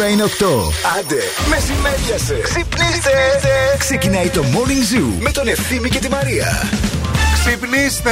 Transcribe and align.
ώρα 0.00 0.08
είναι 0.08 0.22
8. 0.22 0.28
Άντε, 0.98 1.20
μεσημέριασε. 1.48 2.40
Ξυπνήστε. 2.42 3.10
Ξεκινάει 3.78 4.28
το 4.28 4.44
Morning 4.44 4.96
Zoo 4.96 5.12
με 5.20 5.30
τον 5.30 5.48
Ευθύμη 5.48 5.88
και 5.88 5.98
τη 5.98 6.08
Μαρία. 6.08 6.62
Ξυπνήστε! 7.34 8.10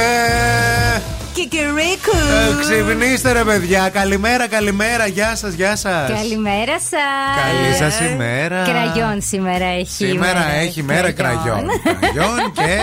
Κικυρίκου. 1.33 2.17
Ε, 2.17 2.61
ξυπνήστε 2.61 3.31
ρε 3.31 3.43
παιδιά. 3.43 3.89
Καλημέρα, 3.89 4.47
καλημέρα. 4.47 5.07
Γεια 5.07 5.35
σας, 5.35 5.53
γεια 5.53 5.75
σας. 5.75 6.09
Καλημέρα 6.09 6.79
σας. 6.79 7.35
Καλή 7.41 7.75
σας 7.91 7.99
ημέρα. 8.11 8.63
Κραγιόν 8.63 9.21
σήμερα 9.21 9.65
έχει. 9.65 9.91
Σήμερα 9.91 10.39
ημέρα. 10.39 10.53
έχει 10.53 10.83
μέρα 10.83 11.11
κραγιόν. 11.11 11.65
Κραγιόν 11.83 12.51
και 12.53 12.77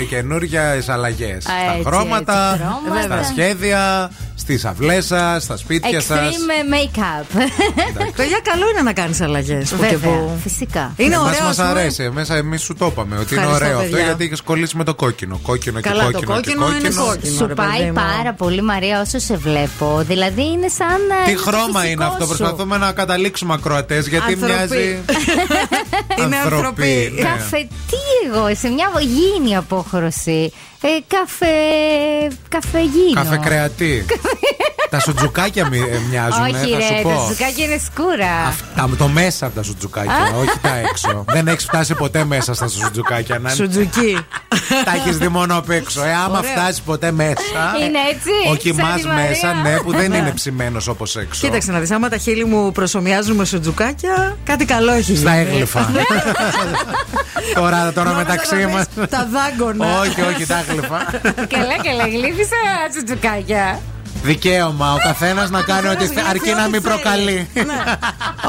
ε, 0.00 0.04
καινούργια 0.04 0.84
αλλαγές. 0.86 1.42
Στα 1.42 1.52
έτσι, 1.70 1.84
χρώματα, 1.86 2.52
έτσι, 2.52 2.64
χρώματα. 2.84 3.02
στα 3.02 3.24
σχέδια, 3.24 4.10
στις 4.40 4.64
αυλές 4.64 5.06
σας, 5.06 5.42
στα 5.42 5.56
σπίτια 5.56 6.00
σας. 6.00 6.18
Extreme 6.18 6.74
make-up. 6.74 7.24
Παιδιά, 8.16 8.40
καλό 8.42 8.68
είναι 8.70 8.82
να 8.82 8.92
κάνεις 8.92 9.20
αλλαγές. 9.20 9.74
Βέβαια, 9.74 10.20
φυσικά. 10.42 10.92
Είναι 10.96 11.14
Εμάς 11.14 11.26
ωραίο. 11.28 11.42
μας 11.42 11.58
ας 11.58 11.66
πούμε. 11.68 11.80
αρέσει. 11.80 12.10
Μέσα 12.10 12.36
εμείς 12.36 12.62
σου 12.62 12.74
το 12.74 12.86
είπαμε 12.86 13.18
ότι 13.18 13.34
είναι 13.34 13.42
Ευχαριστώ, 13.42 13.64
ωραίο 13.66 13.78
αυτό 13.78 13.90
παιδιά. 13.90 14.04
γιατί 14.06 14.24
έχεις 14.24 14.40
κολλήσει 14.42 14.76
με 14.76 14.84
το 14.84 14.94
κόκκινο. 14.94 15.38
Κόκκινο 15.42 15.80
και 15.80 15.88
Καλά, 15.88 16.04
το 16.04 16.10
κόκκινο. 16.12 16.40
και 16.40 16.54
κόκκινο 16.54 16.76
είναι 16.78 16.88
κόκκινο. 16.88 17.34
Σου 17.36 17.46
ρε 17.46 17.54
πάει 17.54 17.68
παιδί 17.70 17.84
μου. 17.86 17.92
πάρα 17.92 18.32
πολύ 18.34 18.62
Μαρία 18.62 19.00
όσο 19.00 19.18
σε 19.18 19.36
βλέπω. 19.36 20.02
Δηλαδή 20.06 20.42
είναι 20.42 20.68
σαν. 20.68 20.88
ε, 21.20 21.24
Τι 21.24 21.30
είναι 21.30 21.40
το 21.40 21.50
χρώμα 21.50 21.80
φυσικό 21.80 21.86
είναι 21.92 22.04
αυτό, 22.04 22.22
σου. 22.26 22.28
προσπαθούμε 22.36 22.76
να 22.76 22.92
καταλήξουμε 22.92 23.54
ακροατές 23.54 24.06
γιατί 24.08 24.32
Ανθρωπή. 24.32 24.52
μοιάζει. 24.52 24.98
Είναι 26.20 26.36
ανθρωπή. 26.36 27.12
ναι. 27.14 27.22
Καφέ, 27.22 27.56
τι 27.60 27.96
εγώ, 28.34 28.54
σε 28.54 28.68
μια 28.68 28.88
γήινη 29.00 29.56
απόχρωση. 29.56 30.52
Ε, 30.82 30.88
καφέ. 31.06 31.46
Καφεγίνο. 32.48 33.14
Καφέ 33.14 33.36
κρεατή. 33.36 34.04
Τα 34.90 35.00
σουτζουκάκια 35.00 35.68
μοι- 35.68 35.78
ε, 35.92 35.98
μοιάζουν, 36.10 36.42
Όχι, 36.42 36.52
θα 36.52 36.76
ρε, 36.76 36.82
σου 36.84 37.02
το 37.02 37.08
πω. 37.08 37.26
ζουκάκι 37.28 37.62
είναι 37.62 37.80
σκούρα. 37.84 38.32
Αυτά, 38.48 38.88
το 38.98 39.08
μέσα 39.08 39.46
από 39.46 39.54
τα 39.54 39.62
σουτζουκάκια, 39.62 40.32
όχι 40.40 40.58
τα 40.62 40.76
έξω. 40.76 41.24
Δεν 41.34 41.48
έχεις 41.48 41.64
φτάσει 41.64 41.94
ποτέ 41.94 42.24
μέσα 42.24 42.54
στα 42.54 42.68
σουτζουκάκια. 42.68 43.38
Να... 43.38 43.50
Σουτζουκί. 43.50 44.18
τα 44.84 44.92
έχεις 44.94 45.18
δει 45.18 45.28
μόνο 45.28 45.56
απ' 45.56 45.70
έξω. 45.70 46.02
Ε, 46.04 46.12
άμα 46.12 46.38
Ωραίο. 46.38 46.50
φτάσεις 46.50 46.80
ποτέ 46.80 47.10
μέσα. 47.10 47.34
Είναι 47.84 47.98
έτσι, 48.12 48.30
Ο 48.46 48.48
σαν 48.48 48.56
κοιμάς 48.56 49.00
τη 49.00 49.06
Μαρία. 49.06 49.28
μέσα, 49.28 49.52
ναι, 49.54 49.76
που 49.76 49.92
δεν 49.92 50.12
είναι 50.12 50.30
ψημένος 50.34 50.86
όπως 50.88 51.16
έξω. 51.16 51.40
Κοίταξε 51.46 51.72
να 51.72 51.78
δεις, 51.78 51.90
άμα 51.90 52.08
τα 52.08 52.16
χείλη 52.16 52.44
μου 52.44 52.72
προσωμιάζουν 52.72 53.36
με 53.36 53.44
σουτζουκάκια, 53.44 54.36
κάτι 54.44 54.64
καλό 54.64 54.92
έχει 54.92 55.16
Στα 55.16 55.34
γίνει. 55.36 55.50
έγλυφα. 55.50 55.90
τώρα 57.54 57.92
τώρα 57.92 58.12
μεταξύ 58.14 58.50
Τώρα 58.50 58.68
μας. 58.68 58.84
δεις 58.94 59.08
Τα 59.08 59.28
δάγκωνα. 59.32 59.98
όχι, 60.00 60.20
όχι, 60.22 60.46
τα 60.46 60.64
έγλυφα. 60.68 61.04
καλά, 61.48 61.76
καλά, 61.84 62.04
γλύφισα 62.06 62.56
τσουτζουκάκια. 62.90 63.80
Δικαίωμα 64.22 64.92
ο 64.92 64.96
καθένας 65.02 65.50
να 65.50 65.62
κάνει 65.62 65.88
ό,τι 65.88 66.06
θέλει, 66.06 66.26
αρκεί 66.28 66.50
να 66.52 66.68
μην 66.68 66.82
προκαλεί. 66.82 67.48
Ναι. 67.54 67.62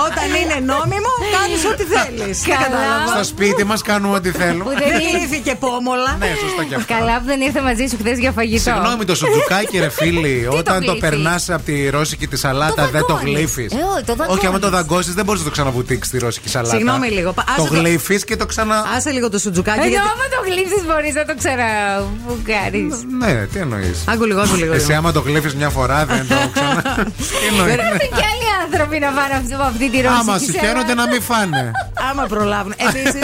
Όταν 0.07 0.27
είναι 0.41 0.53
νόμιμο, 0.73 1.11
κάνεις 1.37 1.61
ό,τι 1.71 1.83
θέλεις. 1.93 2.41
Καλά. 2.47 3.07
Στο 3.15 3.23
σπίτι 3.23 3.63
μας 3.63 3.81
κάνουμε 3.81 4.15
ό,τι 4.15 4.29
θέλουμε. 4.31 4.63
Που 4.63 4.69
Δεν 4.69 4.79
δεν 4.79 5.21
ήρθε 5.21 5.55
πόμολα. 5.59 6.15
Ναι, 6.19 6.27
σωστό 6.41 6.63
και 6.63 6.75
αυτό. 6.75 6.93
Καλά 6.93 7.19
που 7.19 7.25
δεν 7.25 7.41
ήρθε 7.41 7.61
μαζί 7.61 7.85
σου 7.87 7.97
χθες 7.99 8.17
για 8.19 8.31
φαγητό. 8.31 8.61
Συγγνώμη, 8.61 9.05
το 9.05 9.15
σουτζουκάκι, 9.15 9.77
ρε 9.79 9.89
φίλοι, 9.89 10.43
το 10.51 10.57
όταν 10.57 10.79
το 10.85 10.91
γλύφεις; 10.91 11.09
περνάς 11.09 11.49
από 11.49 11.63
τη 11.63 11.89
ρώσικη 11.89 12.27
τη 12.27 12.37
σαλάτα, 12.37 12.87
δεν 12.87 13.01
το 13.01 13.13
δαγκώνεις. 13.13 13.35
γλύφεις. 13.37 13.71
Ε, 13.73 13.75
όχι, 13.95 14.03
το 14.05 14.15
δαγκώνεις. 14.15 14.37
Όχι, 14.37 14.45
άμα 14.47 14.59
το 14.59 14.69
δαγκώσει, 14.69 15.11
δεν 15.11 15.25
μπορείς 15.25 15.39
να 15.41 15.45
το 15.47 15.51
ξαναβουτήξεις 15.51 16.11
τη 16.11 16.17
ρώσικη 16.19 16.49
σαλάτα. 16.49 16.75
Συγγνώμη 16.75 17.07
λίγο, 17.09 17.31
πα- 17.33 17.43
Το 17.55 17.63
άσε 17.63 17.73
το- 17.73 17.79
γλύφεις 17.79 18.23
και 18.25 18.35
το 18.35 18.45
ξανα. 18.45 18.83
Άσε 18.97 19.09
λίγο 19.09 19.29
το 19.29 19.37
σουτζουκάκι. 19.39 19.79
Ενώ 19.79 19.87
γιατί- 19.89 20.05
άμα 20.13 20.23
το 20.35 20.39
γλύψεις 20.51 20.85
μπορείς 20.87 21.13
να 21.13 21.25
το 21.25 21.33
ξαναβουκάρει. 21.37 22.87
Ναι, 23.19 23.45
τι 23.53 23.59
εννοείς. 23.59 24.03
Άκου 24.07 24.25
λίγο, 24.25 24.39
άκου 24.41 24.55
λίγο. 24.55 24.73
Εσύ, 24.73 24.93
άμα 24.93 25.11
το 25.11 25.19
γλύφεις 25.19 25.53
μια 25.61 25.69
φορά, 25.69 26.05
δεν 26.05 26.27
το 26.27 26.35
ξανα. 26.53 26.81
Τι 27.05 27.45
εννοεί. 27.49 27.71
Πρέπει 27.75 28.07
και 28.17 28.25
άλλοι 28.31 28.47
άνθρωποι 28.63 28.99
να 28.99 29.09
πάνε 29.17 29.33
αυτή- 29.39 29.53
από 29.53 29.63
αυτή 29.63 29.89
τη 29.89 29.97
ρωσική 30.01 30.19
Άμα 30.21 30.37
σου 30.37 30.45
σέλα. 30.45 30.59
χαίρονται 30.63 30.93
να 30.93 31.07
μην 31.07 31.21
φάνε. 31.21 31.71
Άμα 32.11 32.23
προλάβουν. 32.33 32.73
Επίσης, 32.87 33.23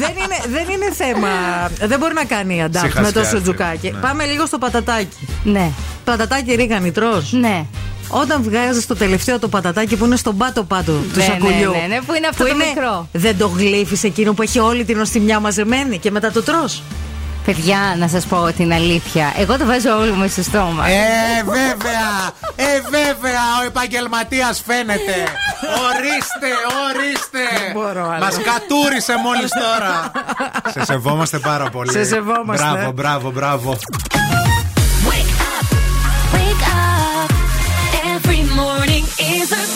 δεν, 0.00 0.12
είναι, 0.22 0.38
δεν 0.56 0.66
είναι 0.74 0.88
θέμα. 1.02 1.28
Δεν 1.90 1.98
μπορεί 1.98 2.14
να 2.14 2.24
κάνει 2.24 2.62
αντάπ 2.62 2.82
με 2.82 2.88
το 2.90 2.94
Ψυχασιάζει. 3.00 3.28
σουτζουκάκι. 3.30 3.90
Ναι. 3.90 3.98
Πάμε 3.98 4.24
λίγο 4.24 4.46
στο 4.46 4.58
πατατάκι. 4.58 5.16
Ναι, 5.44 5.70
Πατατάκι 6.04 6.54
ρίγανη 6.54 6.90
τρως; 6.92 7.32
ναι. 7.32 7.64
Όταν 8.08 8.42
βγάζεις 8.42 8.86
το 8.86 8.96
τελευταίο 8.96 9.38
το 9.38 9.48
πατατάκι 9.48 9.96
που 9.96 10.04
είναι 10.04 10.16
στον 10.16 10.36
πάτο-πάτο 10.36 10.92
του 10.92 11.04
Ναι, 11.14 11.22
σακουλιού. 11.22 11.70
ναι, 11.70 11.78
ναι, 11.78 11.86
ναι, 11.94 12.00
που 12.06 12.14
είναι 12.14 12.26
αυτό 12.30 12.44
το 12.46 12.54
μικρό. 12.56 13.08
Δεν 13.12 13.38
το 13.38 13.46
γλύφεις 13.56 14.04
εκείνο 14.04 14.32
που 14.32 14.42
έχει 14.42 14.58
όλη 14.58 14.84
την 14.84 15.00
οστιμιά 15.00 15.40
μαζεμένη 15.40 15.98
και 15.98 16.10
μετά 16.10 16.30
το 16.30 16.42
τρως; 16.42 16.82
Παιδιά, 17.46 17.94
να 17.98 18.08
σας 18.08 18.26
πω 18.26 18.52
την 18.56 18.72
αλήθεια. 18.72 19.32
Εγώ 19.36 19.58
το 19.58 19.64
βάζω 19.64 19.98
όλο 19.98 20.14
μου 20.14 20.28
στο 20.28 20.42
στόμα. 20.42 20.88
Ε, 20.88 21.42
βέβαια! 21.44 22.08
Ε, 22.56 22.80
βέβαια! 22.90 23.42
Ο 23.62 23.66
επαγγελματίας 23.66 24.62
φαίνεται! 24.66 25.14
Ορίστε, 25.86 26.50
ορίστε! 26.86 27.72
μπορώ 27.72 28.10
άλλο. 28.10 28.24
Μας 28.24 28.36
κατούρισε 28.36 29.14
μόλις 29.24 29.50
τώρα! 29.50 30.12
Σε 30.72 30.84
σεβόμαστε 30.84 31.38
πάρα 31.38 31.70
πολύ. 31.70 31.90
Σε 31.90 32.04
σεβόμαστε. 32.04 32.64
Μπράβο, 32.64 32.92
μπράβο, 32.92 33.30
μπράβο. 33.30 33.76
Wake 35.08 35.40
up, 35.54 35.66
wake 36.36 36.66
up. 36.84 37.30
Every 38.14 38.42
morning 38.60 39.04
is 39.38 39.48
a 39.52 39.75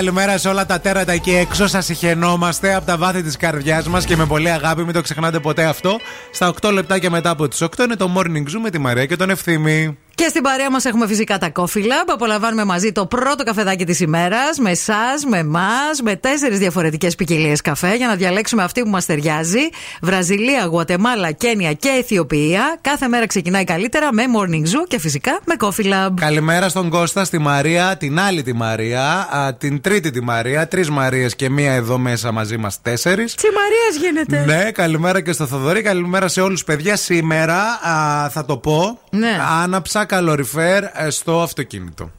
Καλημέρα, 0.00 0.24
καλημέρα 0.24 0.38
σε 0.38 0.48
όλα 0.48 0.66
τα 0.66 0.80
τέρατα 0.80 1.12
εκεί 1.12 1.30
έξω. 1.30 1.66
Σας 1.66 1.88
ηχαινόμαστε 1.88 2.74
από 2.74 2.86
τα 2.86 2.96
βάθη 2.96 3.22
της 3.22 3.36
καρδιάς 3.36 3.88
μας 3.88 4.04
και 4.04 4.16
με 4.16 4.26
πολύ 4.26 4.50
αγάπη. 4.50 4.84
Μην 4.84 4.92
το 4.92 5.00
ξεχνάτε 5.00 5.38
ποτέ 5.38 5.64
αυτό. 5.64 5.98
Στα 6.30 6.54
8 6.60 6.72
λεπτά 6.72 6.98
και 6.98 7.10
μετά 7.10 7.30
από 7.30 7.48
τις 7.48 7.62
8 7.62 7.84
είναι 7.84 7.96
το 7.96 8.12
morning 8.16 8.42
zoo 8.42 8.60
με 8.62 8.70
τη 8.70 8.78
Μαρία 8.78 9.06
και 9.06 9.16
τον 9.16 9.30
Ευθύμη. 9.30 9.98
Και 10.20 10.28
στην 10.28 10.42
παρέα 10.42 10.70
μας 10.70 10.84
έχουμε 10.84 11.06
φυσικά 11.06 11.38
τα 11.38 11.52
Coffee 11.54 11.82
Lab. 11.82 12.06
Απολαμβάνουμε 12.06 12.64
μαζί 12.64 12.92
το 12.92 13.06
πρώτο 13.06 13.44
καφεδάκι 13.44 13.84
της 13.84 14.00
ημέρας. 14.00 14.58
Με 14.58 14.70
εσάς, 14.70 15.24
με 15.28 15.38
εμάς, 15.38 16.00
με 16.02 16.16
τέσσερις 16.16 16.58
διαφορετικές 16.58 17.14
ποικιλίες 17.14 17.60
καφέ 17.60 17.94
για 17.94 18.06
να 18.06 18.14
διαλέξουμε 18.14 18.62
αυτή 18.62 18.82
που 18.82 18.88
μας 18.88 19.06
ταιριάζει. 19.06 19.58
Βραζιλία, 20.00 20.64
Γουατεμάλα, 20.64 21.30
Κένια 21.30 21.72
και 21.72 21.88
Αιθιοπία. 21.88 22.78
Κάθε 22.80 23.08
μέρα 23.08 23.26
ξεκινάει 23.26 23.64
καλύτερα 23.64 24.12
με 24.12 24.22
Morning 24.36 24.62
Zoo 24.62 24.84
και 24.88 24.98
φυσικά 24.98 25.40
με 25.44 25.54
Coffee 25.60 25.84
Lab. 25.84 26.10
Καλημέρα 26.14 26.68
στον 26.68 26.88
Κώστα, 26.88 27.24
στη 27.24 27.38
Μαρία, 27.38 27.96
την 27.96 28.20
άλλη 28.20 28.42
τη 28.42 28.52
Μαρία, 28.52 29.28
α, 29.30 29.54
την 29.54 29.80
τρίτη 29.80 30.10
τη 30.10 30.22
Μαρία, 30.22 30.68
τρεις 30.68 30.90
Μαρίες 30.90 31.36
και 31.36 31.50
μία 31.50 31.72
εδώ 31.72 31.98
μέσα 31.98 32.32
μαζί 32.32 32.56
μας 32.56 32.82
τέσσερις. 32.82 33.34
Τι 33.34 33.48
Μαρίας 33.54 34.10
γίνεται; 34.10 34.54
Ναι, 34.54 34.70
καλημέρα 34.70 35.20
και 35.20 35.32
στο 35.32 35.46
Θοδωρή. 35.46 35.82
Καλημέρα 35.82 36.28
σε 36.28 36.40
όλους, 36.40 36.64
παιδιά. 36.64 36.96
Σήμερα 36.96 37.78
α, 37.82 38.28
θα 38.30 38.44
το 38.44 38.56
πω. 38.56 38.98
Ναι. 39.10 39.38
Άναψα 39.62 40.04
καλοριφέρ 40.04 40.82
ε, 40.84 41.10
στο 41.10 41.40
αυτοκίνητο. 41.42 42.10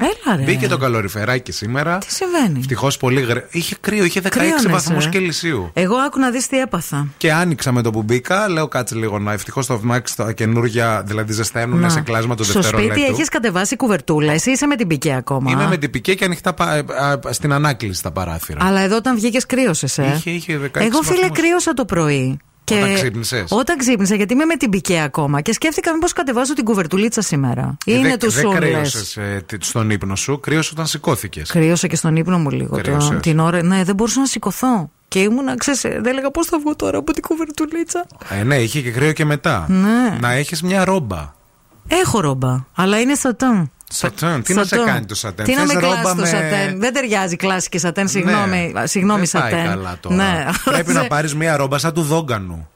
Έλα 0.00 0.36
ρε. 0.36 0.42
Μπήκε 0.42 0.68
το 0.68 0.76
καλοριφεράκι 0.78 1.52
σήμερα. 1.52 1.98
Τι 1.98 2.12
συμβαίνει; 2.12 2.58
Ευτυχώς 2.58 2.96
πολύ 2.96 3.20
γρήγορα. 3.20 3.46
Είχε 3.50 3.76
κρύο, 3.80 4.04
είχε 4.04 4.20
16 4.24 4.28
Κρύωνες, 4.28 4.66
βαθμούς 4.68 5.06
ε. 5.06 5.08
Κελσίου. 5.08 5.70
Εγώ 5.74 5.96
άκου 5.96 6.18
να 6.18 6.30
δεις 6.30 6.46
τι 6.46 6.58
έπαθα. 6.60 7.06
Και 7.16 7.32
άνοιξα 7.32 7.72
με 7.72 7.82
το 7.82 7.90
που 7.90 8.02
μπήκα. 8.02 8.48
Λέω 8.48 8.68
κάτσε 8.68 8.94
λίγο 8.94 9.18
να. 9.18 9.32
Ευτυχώς 9.32 9.66
το 9.66 9.80
Max 9.92 10.00
τα 10.16 10.32
καινούργια, 10.32 11.02
δηλαδή 11.06 11.32
ζεσταίνουν 11.32 11.78
Να. 11.80 11.88
σε 11.88 12.00
κλάσμα 12.00 12.34
το 12.34 12.44
Στο 12.44 12.52
δευτερόλεπτο. 12.52 12.94
σπίτι 12.94 13.12
έχεις 13.12 13.28
κατεβάσει 13.28 13.76
κουβερτούλα. 13.76 14.32
Εσύ 14.32 14.50
είσαι 14.50 14.66
με 14.66 14.76
την 14.76 14.86
πικέ 14.86 15.14
ακόμα. 15.14 15.50
Είμαι 15.50 15.66
με 15.66 15.76
την 15.76 15.90
πικέ 15.90 16.14
και 16.14 16.24
ανοιχτά 16.24 16.54
πα- 16.54 16.74
ε, 16.74 16.84
α, 17.04 17.20
στην 17.32 17.52
ανάκληση 17.52 18.02
τα 18.02 18.10
παράθυρα. 18.10 18.64
Αλλά 18.64 18.80
εδώ 18.80 18.96
όταν 18.96 19.14
βγήκες 19.16 19.46
κρύωσες. 19.46 19.98
Ε. 19.98 20.12
Είχε- 20.16 20.30
είχε 20.30 20.58
16 20.58 20.80
Εγώ 20.84 21.02
φίλε 21.02 21.20
βαθμούς. 21.20 21.38
κρύωσα 21.38 21.72
το 21.74 21.84
πρωί. 21.84 22.38
Όταν 22.74 22.94
ξύπνησες; 22.94 23.44
Όταν 23.50 23.76
ξύπνησα, 23.78 24.14
γιατί 24.14 24.32
είμαι 24.32 24.44
με 24.44 24.56
την 24.56 24.70
πικέ 24.70 25.00
ακόμα. 25.00 25.40
Και 25.40 25.52
σκέφτηκα 25.52 25.92
μήπως 25.92 26.12
κατεβάζω 26.12 26.52
την 26.54 26.64
κουβερτουλίτσα 26.64 27.20
σήμερα. 27.22 27.76
Ε, 27.86 27.92
Είναι 27.92 28.08
δεν- 28.08 28.18
τους 28.18 28.34
Δεν 28.34 28.42
σούνλε. 28.44 28.58
κρύωσες 28.58 29.18
στον 29.60 29.90
ύπνο 29.90 30.16
σου, 30.16 30.40
κρύωσε 30.40 30.70
όταν 30.72 30.86
σηκώθηκες. 30.86 31.50
Κρύωσα 31.50 31.86
και 31.86 31.96
στον 31.96 32.16
ύπνο 32.16 32.38
μου 32.38 32.50
λίγο. 32.50 32.76
Το, 32.76 32.82
Κρύωσες. 32.82 33.20
την 33.20 33.38
ώρα. 33.38 33.62
Ναι, 33.62 33.84
δεν 33.84 33.94
μπορούσα 33.94 34.20
να 34.20 34.26
σηκωθώ. 34.26 34.90
Και 35.08 35.18
ήμουνα, 35.18 35.54
ξέρεις, 35.56 35.84
ε, 35.84 35.88
δεν 35.88 36.06
έλεγα 36.06 36.30
πώς 36.30 36.46
θα 36.46 36.58
βγω 36.58 36.76
τώρα 36.76 36.98
από 36.98 37.12
την 37.12 37.22
κουβερτουλίτσα. 37.22 38.06
Ε, 38.28 38.42
ναι, 38.42 38.56
είχε 38.56 38.80
και 38.80 38.90
κρύο 38.90 39.12
και 39.12 39.24
μετά. 39.24 39.66
Ναι. 39.68 40.18
Να 40.20 40.32
έχεις 40.32 40.62
μια 40.62 40.84
ρόμπα. 40.84 41.32
Έχω 41.88 42.20
ρόμπα, 42.20 42.64
αλλά 42.74 43.00
είναι 43.00 43.14
σατάν. 43.14 43.70
Σατάν, 43.90 44.42
τι 44.42 44.54
να 44.54 44.64
σε 44.64 44.76
κάνει 44.76 45.06
το 45.06 45.14
σατέν. 45.14 45.44
Τι 45.44 45.54
να 45.54 45.60
Θες 45.60 45.74
με 45.74 45.80
ρόμπα 45.80 45.94
κλάσει 46.00 46.14
το 46.16 46.20
με- 46.20 46.26
σατέν. 46.26 46.80
Δεν 46.80 46.92
ταιριάζει 46.92 47.36
κλάση 47.36 47.68
και 47.68 47.78
σατέν, 47.78 48.08
συγγνώμη, 48.08 48.70
Ναι. 48.74 48.86
συγγνώμη 48.86 49.26
δεν 49.26 49.40
πάει 49.42 49.50
σατέν. 49.52 49.66
καλά 49.68 49.96
τώρα. 50.00 50.14
Ναι. 50.14 50.44
Πρέπει 50.64 50.92
να 50.92 51.06
πάρεις 51.14 51.34
μια 51.34 51.56
ρόμπα 51.56 51.78
σαν 51.78 51.92
του 51.92 52.02
δόγκανου. 52.02 52.68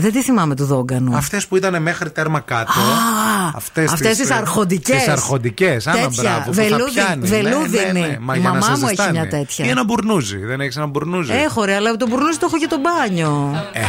Δεν 0.00 0.12
τη 0.12 0.22
θυμάμαι 0.22 0.54
του 0.54 0.64
δόγκανου. 0.64 1.16
Αυτές 1.16 1.46
που 1.46 1.56
ήταν 1.56 1.82
μέχρι 1.82 2.10
τέρμα 2.10 2.40
κάτω. 2.40 2.70
Α, 2.70 3.52
Αυτές 3.54 3.92
αυτές 3.92 4.16
τις 4.16 4.30
αρχοντικές. 4.30 4.96
Τις 4.96 5.08
αρχοντικές. 5.08 5.86
Άμα 5.86 6.00
Τέτοια, 6.00 6.22
μπράβο. 6.22 6.42
που 6.50 6.54
θα 6.54 6.62
βελούδι- 6.62 6.92
πιάνει. 6.94 7.26
βελούδινη. 7.26 7.84
Ναι, 7.92 8.00
ναι, 8.00 8.06
ναι. 8.06 8.16
Μα 8.20 8.34
Η 8.34 8.38
για 8.38 8.48
να 8.48 8.54
μαμά 8.58 8.64
σε 8.64 8.70
μου 8.70 8.76
έχει 8.86 8.86
ζεστάνει. 8.96 9.18
μια 9.18 9.28
τέτοια. 9.28 9.64
Ή 9.64 9.68
ένα 9.68 9.84
μπουρνούζι. 9.84 10.36
Δεν 10.38 10.60
έχει 10.60 10.78
ένα 10.78 10.86
μπουρνούζι. 10.86 11.32
Έχω 11.32 11.64
ρε, 11.64 11.74
αλλά 11.74 11.96
το 11.96 12.06
μπουρνούζι 12.08 12.38
το 12.38 12.46
έχω 12.48 12.56
για 12.56 12.68
το 12.68 12.76
μπάνιο. 12.80 13.64
Ε. 13.72 13.80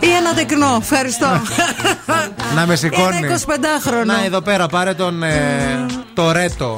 Ή 0.00 0.10
ένα 0.10 0.34
τεκνό, 0.34 0.78
ευχαριστώ. 0.80 1.26
Να 2.56 2.66
με 2.66 2.76
σηκώνει. 2.76 3.16
Ένα 3.16 3.38
25χρονο. 3.46 4.04
Να 4.06 4.24
εδώ 4.24 4.40
πέρα 4.40 4.66
πάρε 4.66 4.94
τον 4.94 5.22
ε, 5.22 5.86
Τορέτο. 6.14 6.74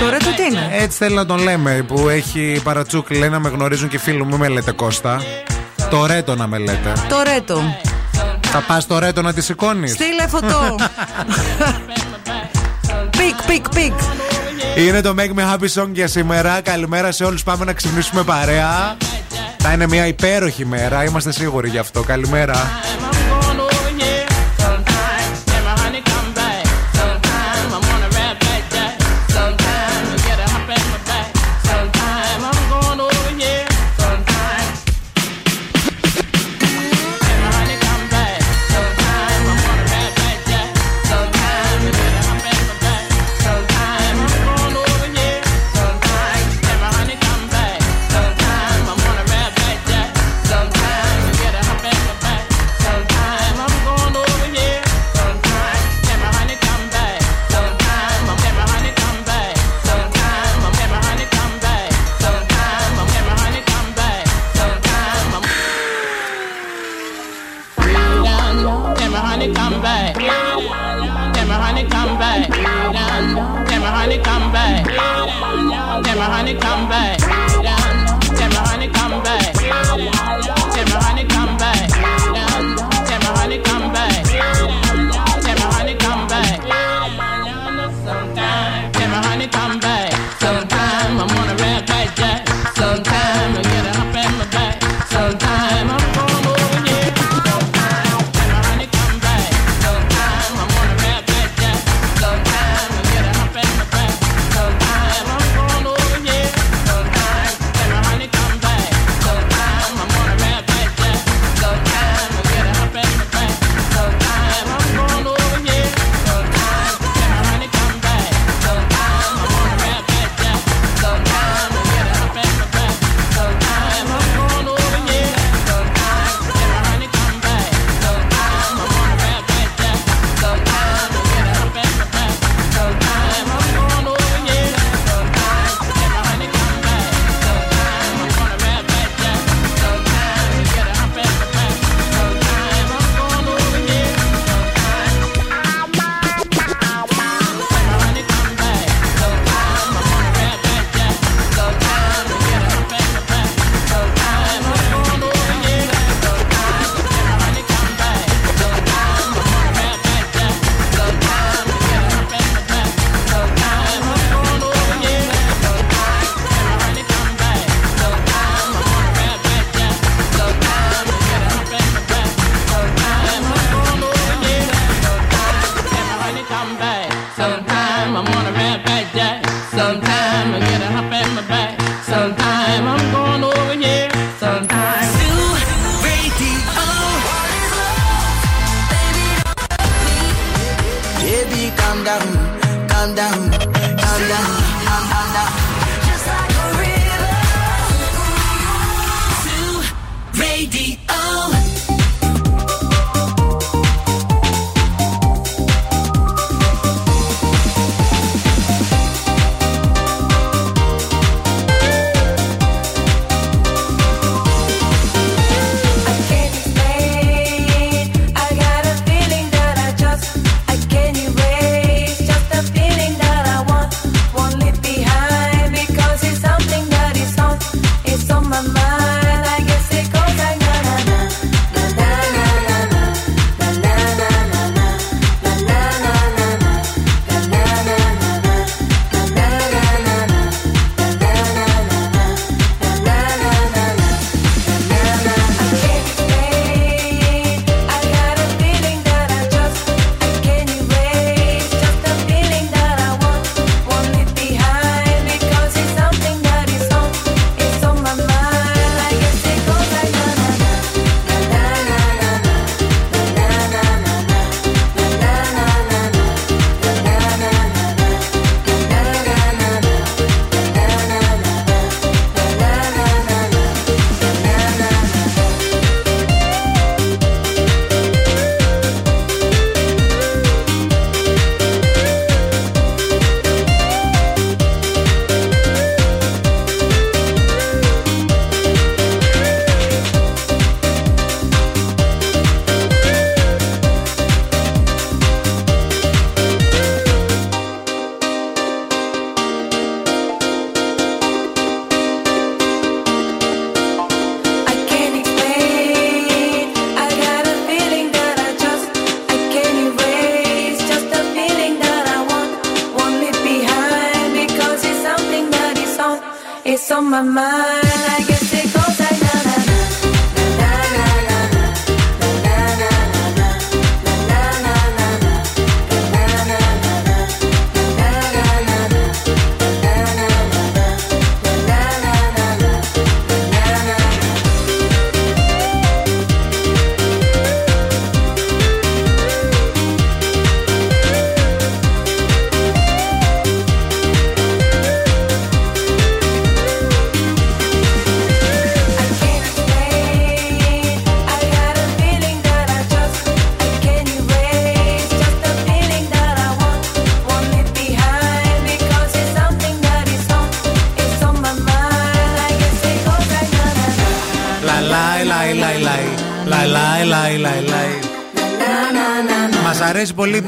Τορέτο 0.00 0.24
τι 0.36 0.42
είναι; 0.50 0.68
Έτσι 0.72 0.98
θέλει 0.98 1.14
να 1.14 1.26
τον 1.26 1.38
λέμε 1.42 1.84
που 1.86 2.08
έχει 2.08 2.60
παρατσούκλι. 2.64 3.18
Λέει 3.18 3.28
να 3.28 3.38
με 3.38 3.48
γνωρίζουν 3.48 3.88
και 3.88 3.96
οι 3.96 3.98
φίλοι 3.98 4.18
μου, 4.18 4.26
μην 4.28 4.38
με 4.38 4.48
λέτε 4.48 4.72
Κώστα. 4.72 5.20
Τορέτο 5.90 6.34
να 6.34 6.46
με 6.46 6.58
λέτε. 6.58 6.92
Τορέτο. 7.08 7.62
Θα 8.46 8.64
πας 8.66 8.86
Τορέτο 8.86 9.22
να 9.22 9.32
τη 9.32 9.42
σηκώνεις. 9.42 9.92
Στείλε 9.92 10.26
φωτό. 10.28 10.74
pic, 13.10 13.42
pic, 13.46 13.68
pic. 13.74 13.92
Είναι 14.76 15.00
το 15.00 15.14
Make 15.18 15.38
Me 15.38 15.54
Happy 15.54 15.82
Song 15.82 15.88
για 15.92 16.08
σήμερα. 16.08 16.60
Καλημέρα 16.60 17.12
σε 17.12 17.24
όλους. 17.24 17.42
Πάμε 17.42 17.64
να 17.64 17.72
ξυπνήσουμε 17.72 18.22
παρέα. 18.22 18.96
Θα 19.58 19.72
είναι 19.72 19.86
μια 19.86 20.06
υπέροχη 20.06 20.66
μέρα. 20.66 21.04
Είμαστε 21.04 21.32
σίγουροι 21.32 21.68
γι' 21.68 21.78
αυτό. 21.78 22.02
Καλημέρα. 22.02 22.54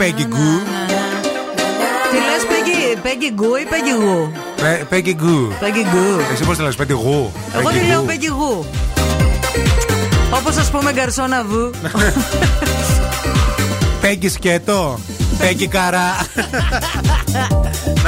Peggy 0.00 0.22
Goo. 0.34 0.60
Τι 2.10 2.16
λες, 2.16 2.44
Πέγγι 3.02 3.32
Γκου 3.34 3.54
ή 3.54 3.64
Πέγγι 3.70 3.90
Γου. 4.04 4.32
Πε- 4.56 4.84
Peggy 4.90 5.08
Goo. 5.08 5.48
Πέγγι 5.60 5.86
Γκου. 5.90 6.20
Εσύ 6.32 6.44
πώς 6.44 6.56
τη 6.56 6.62
λες, 6.62 6.76
Peggy 6.78 6.90
Goo. 6.92 7.28
Εγώ 7.58 7.68
Peggy 7.68 7.72
τη 7.72 7.86
λέω 7.86 8.02
Goo. 8.02 8.06
Πέγγι 8.06 8.26
Γου. 8.26 8.64
Όπως 10.30 10.56
ας 10.56 10.70
πούμε 10.70 10.92
γκαρσόνα 10.92 11.44
βου. 11.44 11.70
Peggy 14.02 14.30
σκέτο. 14.30 14.98
Peggy 15.40 15.66
καρά. 15.70 16.16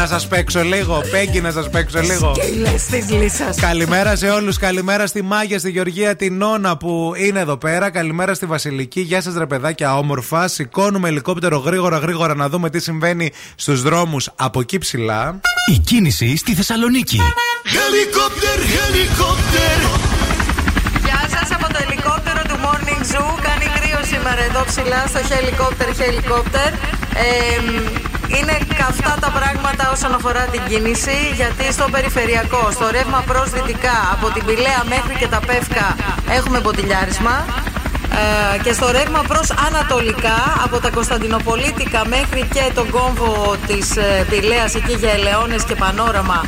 να 0.02 0.08
σας 0.08 0.28
παίξω 0.28 0.62
λίγο. 0.62 0.98
Peggy, 0.98 1.42
να 1.42 1.50
σας 1.50 1.70
παίξω 1.70 2.00
λίγο. 2.00 2.30
Τι 2.32 2.56
λες 2.56 2.84
της 2.84 3.10
λύσας. 3.10 3.56
Καλημέρα 3.56 4.16
σε 4.16 4.28
όλους. 4.28 4.58
Καλημέρα 4.58 5.06
στη 5.06 5.22
Μάγια, 5.22 5.58
στη 5.58 5.70
Γεωργία, 5.70 6.16
την 6.16 6.36
Νόνα 6.36 6.76
που 6.76 7.12
είναι 7.16 7.40
εδώ 7.40 7.56
πέρα. 7.56 7.90
Καλημέρα 7.90 8.34
στη 8.34 8.46
Βασιλική. 8.46 9.00
Γεια 9.00 9.20
σας, 9.20 9.34
ρε 9.34 9.46
παιδάκια, 9.46 9.96
όμορφα. 9.98 10.48
Σηκώνουμε 10.48 11.08
ελικόπτερο 11.08 11.58
γρήγορα, 11.58 11.98
γρήγορα 11.98 12.34
να 12.34 12.48
δούμε 12.48 12.70
τι 12.70 12.80
συμβαίνει 12.80 13.30
στους 13.54 13.82
δρόμους 13.82 14.30
από 14.36 14.60
εκεί 14.60 14.78
ψηλά. 14.78 15.40
Η 15.66 15.78
κίνηση 15.78 16.36
στη 16.36 16.54
Θεσσαλονίκη. 16.54 17.20
Helicopter, 17.64 18.58
helicopter. 18.76 19.76
Γεια 21.04 21.28
σας 21.30 21.50
από 21.56 21.72
το 21.72 21.78
ελικόπτερο 21.88 22.42
του 22.48 22.56
Morning 22.64 23.02
Zoo. 23.12 23.38
Κάνει 23.42 23.64
κρύο 23.80 24.00
σήμερα 24.04 24.42
εδώ 24.42 24.64
ψηλά 24.64 25.04
στο 25.06 25.20
helicopter 25.30 25.88
helicopter. 26.02 26.72
Ε, 27.14 28.01
είναι 28.36 28.54
καυτά 28.80 29.14
τα 29.20 29.30
πράγματα 29.38 29.84
όσον 29.94 30.14
αφορά 30.14 30.44
την 30.52 30.62
κίνηση 30.68 31.16
γιατί 31.34 31.72
στο 31.72 31.86
περιφερειακό, 31.90 32.62
στο 32.70 32.86
ρεύμα 32.90 33.22
προς 33.26 33.50
δυτικά 33.50 33.96
από 34.14 34.26
την 34.34 34.44
Πηλαία 34.44 34.82
μέχρι 34.94 35.14
και 35.20 35.28
τα 35.34 35.40
Πεύκα 35.46 35.96
έχουμε 36.38 36.58
μποτιλιάρισμα. 36.60 37.44
Ε, 38.54 38.58
και 38.62 38.72
στο 38.72 38.90
ρεύμα 38.90 39.22
προς 39.28 39.50
ανατολικά 39.66 40.38
από 40.64 40.78
τα 40.78 40.90
Κωνσταντινοπολίτικα 40.90 42.00
μέχρι 42.06 42.48
και 42.54 42.64
τον 42.74 42.90
κόμβο 42.90 43.56
της 43.66 43.96
ε, 43.96 44.26
Πηλαίας 44.30 44.74
εκεί 44.74 44.92
για 44.92 45.10
Ελαιώνες 45.10 45.64
και 45.64 45.74
Πανόραμα 45.74 46.40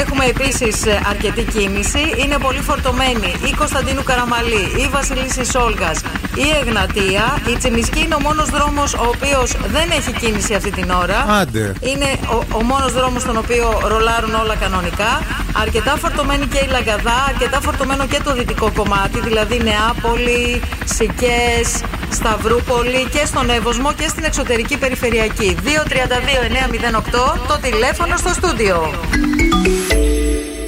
Έχουμε 0.00 0.24
επίσης 0.24 0.76
αρκετή 1.10 1.42
κίνηση. 1.42 1.98
Είναι 2.22 2.36
πολύ 2.38 2.60
φορτωμένη 2.60 3.34
η 3.50 3.54
Κωνσταντίνου 3.56 4.02
Καραμαλή, 4.02 4.64
η 4.76 4.88
Βασιλίση 4.90 5.44
Σόλγα, 5.44 5.90
η 6.34 6.46
Εγνατία. 6.60 7.24
Η 7.52 7.56
Τσιμισκή 7.56 8.00
είναι 8.00 8.14
ο 8.14 8.20
μόνος 8.20 8.48
δρόμος 8.50 8.94
ο 8.94 9.06
οποίος 9.14 9.52
δεν 9.66 9.90
έχει 9.90 10.12
κίνηση 10.12 10.54
αυτή 10.54 10.70
την 10.70 10.90
ώρα. 10.90 11.18
Άντε. 11.40 11.72
Είναι 11.80 12.08
ο, 12.36 12.56
ο 12.58 12.62
μόνος 12.62 12.92
δρόμος 12.92 13.22
στον 13.22 13.36
οποίο 13.36 13.80
ρολάρουν 13.84 14.34
όλα 14.34 14.56
κανονικά. 14.56 15.22
Αρκετά 15.62 15.96
φορτωμένη 15.96 16.46
και 16.46 16.58
η 16.58 16.68
Λαγκαδά, 16.70 17.24
αρκετά 17.28 17.60
φορτωμένο 17.60 18.06
και 18.06 18.20
το 18.24 18.34
δυτικό 18.34 18.72
κομμάτι, 18.76 19.20
δηλαδή 19.20 19.62
Νεάπολη, 19.62 20.62
Σικές, 20.84 21.80
Σταυρούπολη 22.10 23.08
και 23.10 23.26
στον 23.26 23.50
Εύωσμο 23.50 23.92
και 23.92 24.08
στην 24.08 24.24
εξωτερική 24.24 24.76
περιφερειακή. 24.78 25.56
232-908 25.64 27.38
το 27.48 27.58
τηλέφωνο 27.62 28.16
στο 28.16 28.28
στούντιο. 28.28 28.90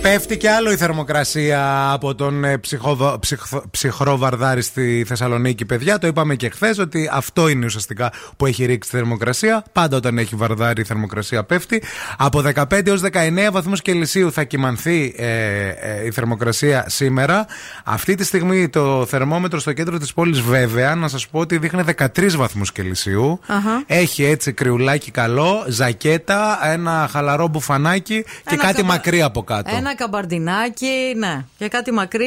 Πέφτει 0.04 0.36
και 0.36 0.50
άλλο 0.50 0.70
η 0.72 0.76
θερμοκρασία 0.76 1.90
από 1.92 2.14
τον 2.14 2.44
ε, 2.44 2.58
ψυχοβα- 2.58 3.18
ψυχθο- 3.18 3.64
ψυχρό 3.70 4.16
βαρδάρι 4.18 4.62
στη 4.62 5.04
Θεσσαλονίκη, 5.06 5.64
παιδιά. 5.64 5.98
Το 5.98 6.06
είπαμε 6.06 6.34
και 6.34 6.48
χθες 6.50 6.78
ότι 6.78 7.08
αυτό 7.12 7.48
είναι 7.48 7.64
ουσιαστικά 7.66 8.12
που 8.36 8.46
έχει 8.46 8.64
ρίξει 8.64 8.90
τη 8.90 8.96
θερμοκρασία. 8.96 9.64
Πάντα 9.72 9.96
όταν 9.96 10.18
έχει 10.18 10.36
βαρδάρι 10.36 10.80
η 10.80 10.84
θερμοκρασία 10.84 11.44
πέφτει. 11.44 11.82
Από 12.16 12.42
15 12.54 12.86
έως 12.86 13.00
19 13.00 13.50
βαθμούς 13.52 13.82
Κελσίου 13.82 14.32
θα 14.32 14.44
κυμανθεί 14.44 15.14
ε, 15.16 15.26
ε, 15.68 16.04
η 16.06 16.10
θερμοκρασία 16.10 16.84
σήμερα. 16.88 17.46
Αυτή 17.84 18.14
τη 18.14 18.24
στιγμή 18.24 18.68
το 18.68 19.06
θερμόμετρο 19.06 19.58
στο 19.58 19.72
κέντρο 19.72 19.98
της 19.98 20.12
πόλης, 20.12 20.40
βέβαια, 20.40 20.94
να 20.94 21.08
σας 21.08 21.28
πω 21.28 21.38
ότι 21.38 21.58
δείχνει 21.58 21.82
13 21.98 22.36
βαθμούς 22.36 22.72
Κελσίου. 22.72 23.40
Αχα. 23.46 23.82
Έχει 23.86 24.24
έτσι 24.24 24.52
κρυουλάκι 24.52 25.10
καλό, 25.10 25.64
ζακέτα, 25.68 26.58
ένα 26.72 27.08
χαλαρό 27.12 27.48
μπουφανάκι 27.48 28.22
και 28.22 28.54
Ένα 28.54 28.62
κάτι 28.62 28.74
καμπα- 28.76 28.92
μακρύ 28.94 29.22
από 29.22 29.42
κάτω. 29.42 29.76
Ένα 29.76 29.93
καμπαρντινάκι, 29.94 31.14
ναι. 31.16 31.44
Και 31.58 31.68
κάτι 31.68 31.92
μακρύ, 31.92 32.26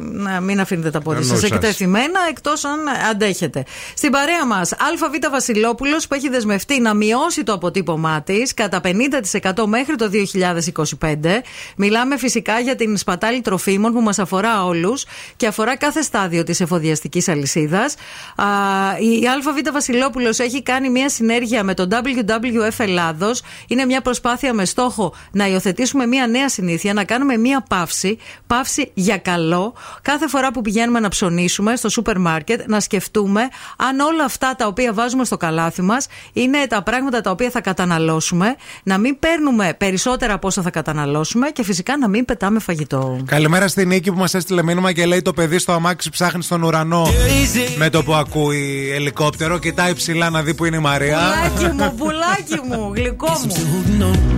να 0.00 0.40
μην 0.40 0.60
αφήνετε 0.60 0.90
τα 0.90 1.00
πόδια 1.00 1.20
Νου 1.20 1.26
σας 1.26 1.40
σας. 1.40 1.50
εκτεθειμένα, 1.50 2.20
εκτός 2.28 2.64
αν 2.64 2.78
αντέχετε. 3.10 3.64
Στην 3.96 4.10
παρέα 4.10 4.46
μας, 4.46 4.72
ΑΒ 4.72 5.30
Βασιλόπουλος 5.30 6.06
που 6.06 6.14
έχει 6.14 6.28
δεσμευτεί 6.28 6.80
να 6.80 6.94
μειώσει 6.94 7.42
το 7.42 7.52
αποτύπωμά 7.52 8.22
της 8.22 8.54
κατά 8.54 8.80
50% 8.80 9.66
μέχρι 9.66 9.94
το 9.94 10.08
2025. 10.08 11.42
Μιλάμε 11.76 12.18
φυσικά 12.18 12.60
για 12.60 12.76
την 12.76 12.96
σπατάλη 12.96 13.40
τροφίμων 13.40 13.92
που 13.92 14.00
μας 14.00 14.18
αφορά 14.18 14.64
όλους 14.64 15.04
και 15.36 15.46
αφορά 15.46 15.76
κάθε 15.76 16.02
στάδιο 16.02 16.42
της 16.42 16.60
εφοδιαστικής 16.60 17.28
αλυσίδας. 17.28 17.94
Η 19.00 19.28
ΑΒ 19.28 19.72
Βασιλόπουλος 19.72 20.38
έχει 20.38 20.62
κάνει 20.62 20.90
μια 20.90 21.08
συνέργεια 21.08 21.62
με 21.64 21.74
τον 21.74 21.88
WWF 21.92 22.78
Ελλάδος. 22.78 23.42
Είναι 23.68 23.84
μια 23.84 24.00
προσπάθεια 24.00 24.52
με 24.54 24.64
στόχο 24.64 25.14
να 25.30 25.46
υιοθετήσουμε 25.48 26.06
μια 26.06 26.26
νέα 26.26 26.48
συνήθεια, 26.68 26.92
να 26.92 27.04
κάνουμε 27.04 27.36
μια 27.36 27.64
παύση, 27.68 28.18
παύση 28.46 28.90
για 28.94 29.16
καλό, 29.16 29.74
κάθε 30.02 30.28
φορά 30.28 30.52
που 30.52 30.60
πηγαίνουμε 30.60 31.00
να 31.00 31.08
ψωνίσουμε 31.08 31.76
στο 31.76 31.88
σούπερ 31.88 32.18
μάρκετ, 32.18 32.68
να 32.68 32.80
σκεφτούμε 32.80 33.40
αν 33.76 34.00
όλα 34.00 34.24
αυτά 34.24 34.54
τα 34.56 34.66
οποία 34.66 34.92
βάζουμε 34.92 35.24
στο 35.24 35.36
καλάθι 35.36 35.82
μας 35.82 36.06
είναι 36.32 36.66
τα 36.68 36.82
πράγματα 36.82 37.20
τα 37.20 37.30
οποία 37.30 37.50
θα 37.50 37.60
καταναλώσουμε, 37.60 38.56
να 38.82 38.98
μην 38.98 39.18
παίρνουμε 39.18 39.74
περισσότερα 39.78 40.34
από 40.34 40.46
όσα 40.46 40.62
θα 40.62 40.70
καταναλώσουμε 40.70 41.48
και 41.50 41.64
φυσικά 41.64 41.98
να 41.98 42.08
μην 42.08 42.24
πετάμε 42.24 42.58
φαγητό. 42.58 43.20
Καλημέρα 43.24 43.68
στη 43.68 43.86
Νίκη 43.86 44.10
που 44.12 44.18
μας 44.18 44.34
έστειλε 44.34 44.62
μήνυμα 44.62 44.92
και 44.92 45.06
λέει: 45.06 45.22
Το 45.22 45.32
παιδί 45.32 45.58
στο 45.58 45.72
αμάξι 45.72 46.10
ψάχνει 46.10 46.42
στον 46.42 46.62
ουρανό. 46.62 47.06
Με 47.78 47.90
το 47.90 48.02
που 48.02 48.14
ακούει 48.14 48.90
ελικόπτερο, 48.94 49.58
κοιτάει 49.58 49.94
ψηλά 49.94 50.30
να 50.30 50.42
δει 50.42 50.54
που 50.54 50.64
είναι 50.64 50.76
η 50.76 50.80
Μαρία. 50.80 51.18
Πουλάκι 51.18 51.74
μου, 51.74 51.94
πουλάκι 51.96 52.60
μου, 52.68 52.92
γλυκό 52.94 53.30
μου. 53.46 54.37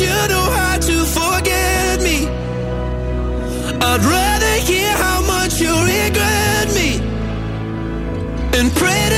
You 0.00 0.18
know 0.32 0.46
how 0.58 0.76
to 0.88 0.96
forget 1.18 2.00
me. 2.00 2.26
I'd 3.90 4.04
rather 4.16 4.54
hear 4.70 4.90
how 5.04 5.20
much 5.26 5.60
you 5.60 5.72
regret 5.94 6.74
me 6.74 7.08
pray 8.78 9.17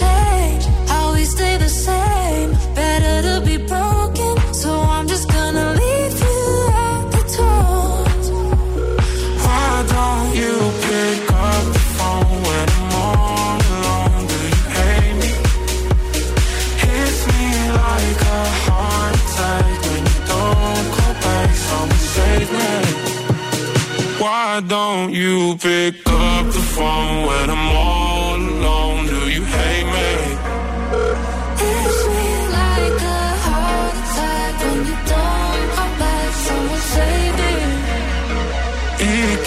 change. 0.00 0.64
How 0.90 1.14
we 1.14 1.24
stay 1.24 1.56
the 1.56 1.68
same. 1.68 2.50
Better 2.74 3.16
to 3.28 3.34
be 3.48 3.56
broken, 3.72 4.34
so 4.62 4.70
I'm 4.94 5.06
just 5.08 5.26
gonna 5.36 5.68
leave 5.82 6.16
you 6.26 6.40
at 6.88 7.04
the 7.14 7.22
door. 7.36 7.96
Why 9.44 9.70
don't 9.94 10.30
you 10.40 10.54
pick 10.86 11.20
up 11.48 11.64
the 11.76 11.84
phone 11.96 12.36
when 12.46 12.66
I'm 12.78 12.92
all 13.04 13.58
alone? 13.74 14.22
Do 14.32 14.38
you 14.52 14.62
hate 14.76 15.16
me? 15.22 15.30
Hits 16.82 17.20
me 17.30 17.46
like 17.82 18.20
a 18.38 18.42
heart 18.64 19.14
attack 19.22 19.74
when 19.86 20.02
you 20.10 20.18
don't 20.32 20.86
call 20.96 21.14
back. 21.24 21.50
Someone 21.68 22.04
save 22.16 22.50
me. 22.58 22.72
Why 24.22 24.60
don't 24.74 25.10
you 25.12 25.56
pick 25.56 26.05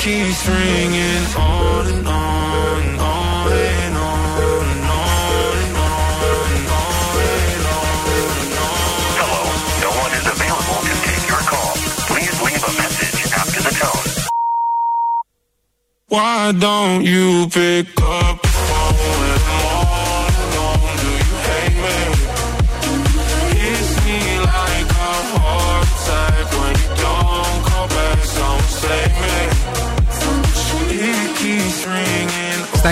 keeps 0.10 0.48
ringing 0.48 1.26
on 1.38 1.86
and 1.88 2.08
on 2.08 3.00
on 3.00 3.52
and 3.54 3.96
on 3.96 4.42
and 4.66 4.84
on 4.90 5.58
and 5.62 5.78
on 5.78 6.26
and 6.50 6.66
on 6.66 7.10
and 7.54 8.56
on. 8.58 8.88
Hello, 9.22 9.42
no 9.86 9.90
one 10.04 10.14
is 10.20 10.26
available 10.34 10.80
to 10.90 10.94
take 11.06 11.26
your 11.30 11.44
call. 11.52 11.74
Please 12.10 12.36
leave 12.42 12.64
a 12.70 12.74
message 12.82 13.22
after 13.42 13.62
the 13.68 13.74
tone. 13.82 14.08
Why 16.08 16.54
don't 16.58 17.04
you 17.06 17.48
pick 17.52 17.88
up 18.02 18.39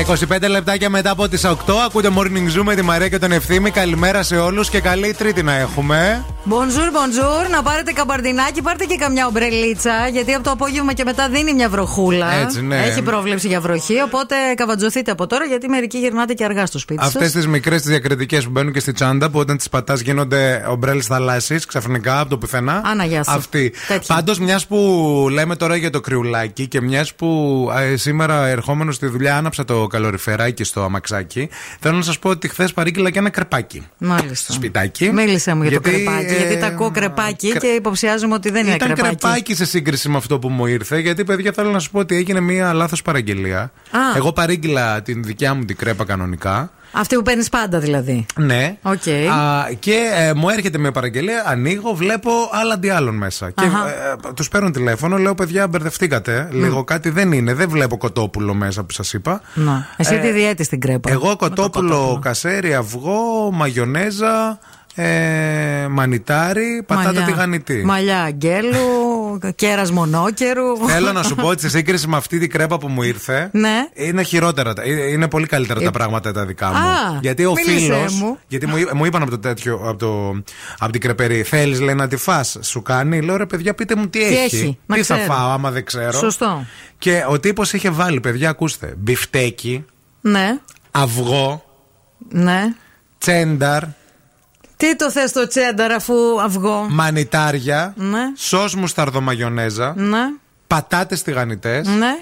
25 0.08 0.50
λεπτάκια 0.50 0.90
μετά 0.90 1.10
από 1.10 1.28
τις 1.28 1.46
8 1.46 1.54
ακούτε 1.86 2.10
Morning 2.16 2.58
Zoo 2.60 2.64
με 2.64 2.76
τη 2.76 2.82
Μαρία 2.82 3.10
και 3.10 3.18
τον 3.20 3.32
Ευθύμη. 3.32 3.72
Καλημέρα 3.72 4.24
σε 4.24 4.38
όλους 4.38 4.70
και 4.70 4.80
καλή 4.80 5.14
Τρίτη 5.14 5.44
να 5.44 5.54
έχουμε. 5.54 6.26
Bonjour, 6.50 6.90
bonjour. 6.92 7.50
Να 7.52 7.64
πάρετε 7.64 7.92
καμπαρδινάκι, 7.92 8.62
πάρτε 8.62 8.86
και 8.86 8.96
καμιά 8.96 9.26
ομπρελίτσα. 9.28 10.08
Γιατί 10.12 10.34
από 10.34 10.44
το 10.44 10.52
απόγευμα 10.52 10.94
και 10.94 11.04
μετά 11.04 11.30
δίνει 11.30 11.54
μια 11.54 11.70
βροχούλα. 11.70 12.34
Έτσι, 12.34 12.62
ναι. 12.62 12.76
Έχει 12.78 13.02
πρόβλεψη 13.02 13.48
για 13.48 13.62
βροχή. 13.62 14.02
Οπότε 14.02 14.36
καβατζωθείτε 14.56 15.12
από 15.12 15.28
τώρα, 15.28 15.46
γιατί 15.46 15.68
μερικοί 15.70 15.98
γυρνάτε 15.98 16.34
και 16.34 16.44
αργά 16.44 16.66
στο 16.66 16.80
σπίτι 16.80 17.04
Αυτές 17.04 17.22
σας. 17.24 17.32
τις 17.32 17.48
μικρές 17.48 17.82
τις 17.82 17.90
διακριτικές 17.90 18.44
που 18.44 18.50
μπαίνουν 18.50 18.74
και 18.74 18.80
στη 18.80 18.92
τσάντα 18.92 19.30
που 19.30 19.40
όταν 19.40 19.58
τις 19.58 19.70
πατάς 19.70 20.00
γίνονται 20.00 20.66
ομπρέλες 20.70 21.06
θαλάσσης 21.06 21.66
ξαφνικά 21.66 22.20
από 22.20 22.30
το 22.30 22.38
πουθενά. 22.38 22.82
Άνα, 22.86 23.06
γεια 23.06 23.24
σου. 23.24 23.32
Αυτή. 23.32 23.74
Τέτοια. 23.88 24.16
Πάντως, 24.16 24.40
μιας 24.40 24.68
που 24.68 24.78
λέμε 25.32 25.56
τώρα 25.56 25.76
για 25.76 25.90
το 25.90 26.00
κρυουλάκι 26.00 26.68
και 26.68 26.82
μιας 26.82 27.14
που 27.14 27.28
ε, 27.92 27.96
σήμερα 27.96 28.48
ερχόμενος 28.48 28.96
στη 28.96 29.08
δουλειά 29.08 29.38
άναψα 29.38 29.66
το 29.66 29.88
καλοριφεράκι 30.02 30.64
στο 30.64 30.84
αμαξάκι. 30.84 31.50
Θέλω 31.80 31.96
να 31.98 32.02
σας 32.04 32.20
πω 32.20 32.30
ότι 32.30 32.48
χθες 32.48 32.74
παρήγγειλα 32.74 33.10
και 33.10 33.20
ένα 33.20 33.30
κρεπάκι. 33.30 33.88
Μάλιστα. 33.98 34.54
Σπιτάκι. 34.54 35.12
Μίλησε 35.14 35.54
μου 35.54 35.62
για 35.62 35.70
Γιατί, 35.72 35.92
το 35.92 35.96
κρεπάκι. 36.12 36.34
ε, 36.34 36.38
γιατί 36.38 36.58
τα 36.58 36.68
ακούω 36.68 36.92
κρεπάκι 36.92 37.50
κρε- 37.50 37.62
και 37.62 37.68
υποψιάζομαι 37.68 38.34
ότι 38.34 38.50
δεν 38.52 38.66
είναι 38.66 38.76
Ήταν 38.76 38.94
κρεπάκι. 38.94 39.16
κρεπάκι 39.16 39.56
σε 39.56 39.66
σύγκριση 39.66 40.10
με 40.10 40.18
αυτό 40.18 40.40
που 40.40 40.50
μου 40.50 40.66
ήρθε. 40.66 41.00
Γιατί, 41.00 41.24
παιδιά, 41.24 41.52
θέλω 41.52 41.70
να 41.72 41.80
σου 41.80 41.92
πω 41.92 42.00
ότι 42.00 42.16
έγινε 42.16 42.40
μία 42.40 42.74
λάθος 42.74 43.02
παραγγελία. 43.02 43.60
Α. 43.92 44.00
Εγώ 44.16 44.34
παρήγγειλα 44.34 45.02
την 45.02 45.24
δικιά 45.24 45.54
μου 45.54 45.66
την 45.66 45.76
κρέπα 45.76 46.06
κανονικά. 46.06 46.72
Αυτή 46.92 47.16
που 47.16 47.22
παίρνεις 47.22 47.50
πάντα 47.50 47.80
δηλαδή. 47.80 48.26
Ναι. 48.36 48.78
Οκ. 48.82 49.08
Α, 49.34 49.70
και 49.80 49.96
ε, 50.16 50.34
μου 50.34 50.50
έρχεται 50.50 50.78
μια 50.78 50.92
παραγγελία, 50.92 51.44
ανοίγω, 51.48 51.94
βλέπω 51.96 52.32
άλλα 52.52 52.74
αντί 52.74 52.90
άλλων 52.90 53.16
μέσα. 53.16 53.50
Και 53.52 53.66
Αχα. 53.66 53.88
ε, 53.90 54.34
τους 54.34 54.48
παίρνω 54.50 54.72
τηλέφωνο, 54.72 55.18
λέω: 55.18 55.36
Παιδιά, 55.36 55.68
μπερδευτήκατε. 55.68 56.48
Λίγο 56.52 56.84
κάτι 56.84 57.10
δεν 57.10 57.32
είναι. 57.32 57.54
Δεν 57.54 57.70
βλέπω 57.70 57.98
κοτόπουλο 57.98 58.54
μέσα 58.54 58.84
που 58.84 58.92
σας 58.94 59.14
είπα. 59.14 59.42
Να. 59.54 59.88
Εσύ 59.98 60.16
Ε, 60.16 60.18
τι 60.20 60.32
διέτη 60.32 60.64
στην 60.64 60.80
κρέπα. 60.80 61.12
Εγώ 61.12 61.26
Με 61.28 61.30
το 61.32 61.36
κοτόπουλο, 61.38 62.20
κασέρι, 62.22 62.74
αυγό, 62.76 63.50
μαγιονέζα, 63.54 64.60
ε, 64.96 65.88
μανιτάρι, 65.90 66.84
πατάτα 66.86 67.06
Μαλλιά. 67.08 67.26
τηγανιτή. 67.26 67.84
Μαλλιά 67.86 68.22
αγγέλου, 68.22 68.78
κέρα 69.56 69.94
μονόκερου. 69.94 70.64
Θέλω 70.88 71.12
να 71.12 71.24
σου 71.24 71.36
πω 71.36 71.48
ότι 71.54 71.62
σε 71.62 71.70
σύγκριση 71.70 72.08
με 72.08 72.18
αυτή 72.18 72.40
την 72.40 72.50
κρέπα 72.50 72.78
που 72.78 72.88
μου 72.88 73.02
ήρθε. 73.02 73.50
Ναι. 73.54 73.88
Είναι 73.94 74.24
χειρότερα. 74.24 74.74
τα- 74.74 74.82
ε, 74.84 75.10
Είναι 75.12 75.28
πολύ 75.28 75.46
καλύτερα 75.46 75.82
τα 75.82 75.92
πράγματα 75.92 76.32
τα 76.32 76.46
δικά 76.46 76.68
μου. 76.68 76.76
Α, 76.76 77.20
γιατί 77.22 77.46
ο 77.46 77.54
μίλησέ 77.66 77.86
φίλο. 77.86 78.12
μου. 78.26 78.38
Γιατί 78.48 78.68
μου, 78.68 78.78
εί- 78.78 78.94
μου 78.94 79.06
είπαν 79.06 79.22
από 79.22 79.32
το 79.32 79.40
τέτοιο. 79.40 79.82
Από, 79.86 79.96
το, 79.98 80.42
από 80.80 80.92
την 80.92 81.02
κρεπερή. 81.02 81.44
Θέλεις, 81.44 81.80
λέει, 81.80 81.96
να 81.96 82.08
τη 82.08 82.16
φας 82.16 82.58
Σου 82.62 82.82
κάνει. 82.82 83.22
Λέω 83.22 83.36
ρε, 83.38 83.46
παιδιά, 83.46 83.74
πείτε 83.74 83.96
μου 83.96 84.08
τι, 84.08 84.20
Τι 84.28 84.38
έχει, 84.38 84.78
να 84.86 84.96
Τι 84.96 85.04
θα 85.04 85.16
ξέρω. 85.18 85.34
φάω, 85.34 85.50
άμα 85.52 85.72
δεν 85.72 85.86
ξέρω. 85.86 86.12
Σωστό. 86.18 86.66
Και 86.98 87.24
ο 87.30 87.40
τύπος 87.40 87.74
είχε 87.74 87.90
βάλει, 87.90 88.20
παιδιά, 88.20 88.50
ακούστε. 88.50 88.94
Μπιφτέκι, 88.98 89.86
Ναι, 90.22 90.58
αυγό, 90.92 91.64
ναι. 92.30 92.64
τσένταρ, 93.18 93.84
Τι 94.78 94.96
το 94.96 95.12
θες 95.12 95.32
το 95.32 95.48
τσένταρ 95.48 95.92
αφού 95.92 96.14
αυγό; 96.42 96.88
μανιτάρια, 96.90 97.94
Ναι. 97.98 98.20
σος 98.36 98.76
μουσταρδομαγιονέζα, 98.76 99.94
Ναι, 99.98 100.20
πατάτες 100.68 101.22
τηγανιτές. 101.22 101.88
ναι. 101.88 102.16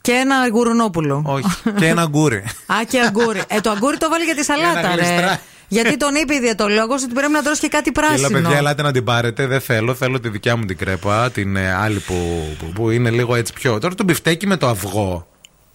Και 0.00 0.12
ένα 0.12 0.48
γουρνόπουλο. 0.52 1.22
Όχι. 1.26 1.46
και 1.78 1.86
ένα 1.86 2.06
αγγούρι. 2.10 2.36
Α, 2.66 2.74
και 2.88 3.00
αγγούρι. 3.00 3.42
Ε, 3.48 3.60
το 3.60 3.70
αγγούρι 3.70 3.96
το 3.96 4.08
βάλει 4.08 4.24
για 4.24 4.34
τη 4.34 4.44
σαλάτα, 4.44 4.78
ένα 4.78 4.94
ρε. 4.96 5.02
γλιστρά. 5.02 5.40
Γιατί 5.68 5.96
τον 5.96 6.14
είπε 6.14 6.34
η 6.34 6.40
διαιτολόγος 6.40 7.02
ότι 7.02 7.12
πρέπει 7.14 7.32
να 7.32 7.42
τρώσει 7.42 7.60
και 7.60 7.68
κάτι 7.68 7.92
Έλα, 7.96 8.06
πράσινο. 8.08 8.28
παιδιά, 8.40 8.56
ελάτε 8.56 8.82
να 8.82 8.92
την 8.92 9.04
πάρετε. 9.04 9.46
Δεν 9.46 9.60
θέλω. 9.60 9.94
Θέλω 9.94 10.20
τη 10.20 10.28
δικιά 10.28 10.56
μου 10.56 10.64
την 10.64 10.76
κρέπα. 10.76 11.30
Την 11.30 11.56
ε, 11.56 11.72
άλλη 11.74 11.98
που, 11.98 12.14
που, 12.58 12.66
που 12.72 12.90
είναι 12.90 13.10
λίγο 13.10 13.34
έτσι 13.34 13.52
πιο. 13.52 13.78
Τώρα 13.78 13.94
το 13.94 14.04
μπιφτέκι 14.04 14.46
με 14.46 14.56
το 14.56 14.68
αυγό 14.68 15.26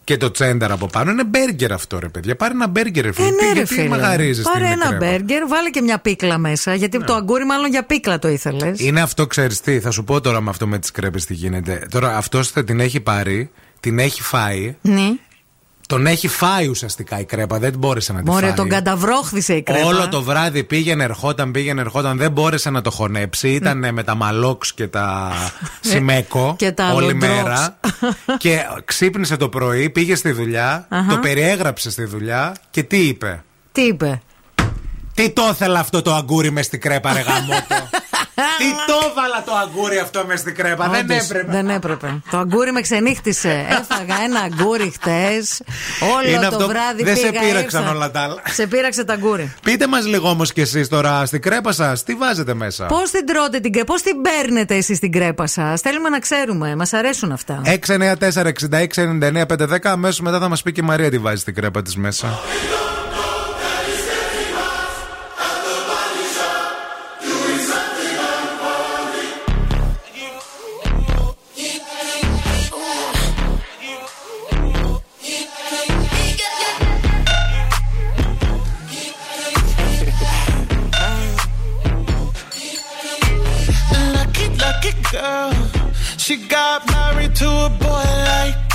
και 0.08 0.18
το 0.18 0.32
τσένταρ 0.32 0.72
από 0.72 0.88
πάνω 0.88 1.12
είναι 1.12 1.24
μπέργκερ 1.24 1.74
αυτό, 1.74 2.00
ρε 2.00 2.08
παιδιά. 2.10 2.36
Πάρε 2.36 2.54
ένα 2.54 2.68
μπέργκερ, 2.68 3.04
ρε 3.04 3.10
Ε, 3.10 3.12
φίλε. 3.12 3.30
ναι, 3.30 3.36
Τι- 3.38 3.46
ρε 3.46 3.52
γιατί 3.54 3.74
φίλε. 3.74 3.88
μαγαρίζεις 3.88 4.44
Πάρε 4.44 4.58
την 4.60 4.68
ένα 4.68 4.88
κρέπα; 4.88 5.06
Ναι. 5.06 5.12
μπέργκερ, 5.12 5.48
βάλε 5.48 5.70
και 5.70 5.82
μια 5.82 6.00
πίκλα 6.00 6.38
μέσα. 6.38 6.74
Γιατί 6.76 7.04
το 7.04 7.14
αγκούρι, 7.14 7.46
μάλλον 7.46 7.70
για 7.70 7.84
πίκλα 7.86 8.20
το 8.20 8.28
ήθελες. 8.28 8.80
Είναι 8.80 9.02
αυτό, 9.02 9.28
ξέρεις 9.28 9.62
τι. 9.62 9.80
Θα 9.80 9.92
σου 9.92 10.04
πω 10.04 10.22
τώρα 10.22 10.42
με 10.42 10.50
αυτό 10.50 10.68
με 10.68 10.80
τις 10.80 10.92
κρέπες 10.92 11.26
τι 11.26 11.34
γίνεται. 11.34 11.88
Τώρα 11.92 12.18
αυτός 12.18 12.48
θα 12.50 12.64
την 12.64 12.80
έχει 12.80 13.00
πάρει, 13.00 13.50
την 13.80 14.00
έχει 14.00 14.22
φάει. 14.22 14.76
Ναι. 14.82 15.10
Τον 15.88 16.06
έχει 16.06 16.28
φάει 16.28 16.68
ουσιαστικά 16.68 17.20
η 17.20 17.26
κρέπα. 17.26 17.60
Δεν 17.60 17.74
μπόρεσε 17.78 18.14
να 18.14 18.24
τη 18.24 18.30
Μωρέ, 18.30 18.46
φάει. 18.46 18.56
τον 18.56 18.70
καταβρόχθησε 18.70 19.54
η 19.54 19.62
κρέπα. 19.62 19.86
Όλο 19.86 20.08
το 20.10 20.22
βράδυ 20.22 20.64
πήγαινε, 20.64 21.04
ερχόταν, 21.04 21.52
πήγαινε, 21.52 21.82
ερχόταν. 21.82 22.18
Δεν 22.18 22.32
μπόρεσε 22.32 22.70
να 22.70 22.82
το 22.82 22.92
χωνέψει. 22.92 23.50
Ήταν 23.50 23.94
με 23.94 24.04
τα 24.04 24.16
μαλόξ 24.16 24.74
και 24.74 24.88
τα 24.88 25.32
σιμέκο 25.90 26.56
Και 26.58 26.72
τα 26.72 26.94
όλη 26.94 27.14
λοντρόξ. 27.14 27.34
μέρα. 27.36 27.80
και 28.38 28.60
ξύπνησε 28.86 29.38
το 29.38 29.50
πρωί, 29.50 29.90
πήγε 29.90 30.16
στη 30.16 30.32
δουλειά, 30.32 30.86
Αχα. 30.90 31.06
το 31.10 31.18
περιέγραψε 31.18 31.92
στη 31.92 32.04
δουλειά 32.04 32.56
και 32.72 32.84
τι 32.84 32.98
είπε; 32.98 33.44
Τι 33.72 33.82
είπε; 33.82 34.22
Τι 35.14 35.30
το 35.30 35.50
ήθελα 35.52 35.80
αυτό 35.80 36.02
το 36.02 36.14
αγκούρι 36.16 36.52
μες 36.52 36.66
στην 36.66 36.82
κρέπα, 36.82 37.14
ρε 37.14 37.20
γαμότο. 37.20 37.90
Τι 38.58 38.66
το 38.88 38.94
έβαλα 39.10 39.44
το 39.46 39.52
αγκούρι 39.56 39.98
αυτό 40.00 40.24
μες 40.28 40.40
στην 40.40 40.56
κρέπα. 40.56 40.88
Δεν 40.90 41.02
Όντως, 41.02 41.30
έπρεπε. 41.30 41.52
Δεν 41.52 41.70
έπρεπε. 41.70 42.20
Το 42.32 42.38
αγκούρι 42.38 42.72
με 42.72 42.82
ξενύχτησε. 42.82 43.66
Έφαγα 43.70 44.16
ένα 44.26 44.40
αγκούρι 44.40 44.92
χτες. 44.94 45.62
Όλο 46.18 46.30
Είναι 46.30 46.40
το 46.40 46.48
αυτό- 46.48 46.68
βράδυ 46.68 47.04
δεν 47.04 47.16
σε 47.18 47.28
πήγα 47.28 47.40
πείραξαν 47.42 47.82
έξω. 47.84 47.96
όλα 47.96 48.12
τα 48.12 48.20
άλλα. 48.20 48.42
Σε 48.50 48.68
πείραξε 48.68 49.04
τα 49.04 49.14
αγκούρι. 49.14 49.54
Πείτε 49.64 49.88
μας 49.88 50.06
λίγο 50.06 50.30
όμως 50.30 50.54
κι 50.54 50.62
εσείς 50.62 50.88
τώρα 50.88 51.26
στην 51.26 51.42
κρέπα 51.42 51.72
σας, 51.72 52.04
τι 52.04 52.14
βάζετε 52.16 52.54
μέσα; 52.54 52.86
Πώς 52.86 53.10
την 53.12 53.26
τρώτε 53.26 53.60
την 53.60 53.72
κρέπα, 53.72 53.94
πώς 53.94 54.02
την 54.02 54.22
παίρνετε 54.22 54.76
εσείς 54.76 55.00
την 55.00 55.12
κρέπα 55.12 55.48
σας; 55.48 55.82
Θέλουμε 55.82 56.10
να 56.10 56.20
ξέρουμε. 56.20 56.76
Μας 56.76 56.94
αρέσουν 56.94 57.32
αυτά. 57.32 57.62
694-6699-510. 57.66 59.92
Αμέσως 59.92 60.20
μετά 60.20 60.40
θα 60.40 60.50
μας 60.50 60.62
πει 60.62 60.72
και 60.72 60.82
η 60.82 60.86
Μαρία 60.86 61.10
τι 61.10 61.18
βάζει 61.18 61.42
στην 61.42 61.54
κρέπα 61.56 61.82
της 61.82 61.96
μέσα. 61.96 62.40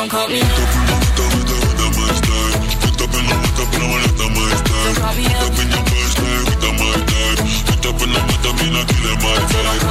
don't 0.00 0.08
call 0.08 0.28
me. 0.28 0.40
Don't 0.40 0.48
call 0.48 0.56
me. 9.84 9.89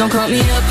Don't 0.00 0.12
call 0.12 0.28
me 0.30 0.40
up, 0.40 0.64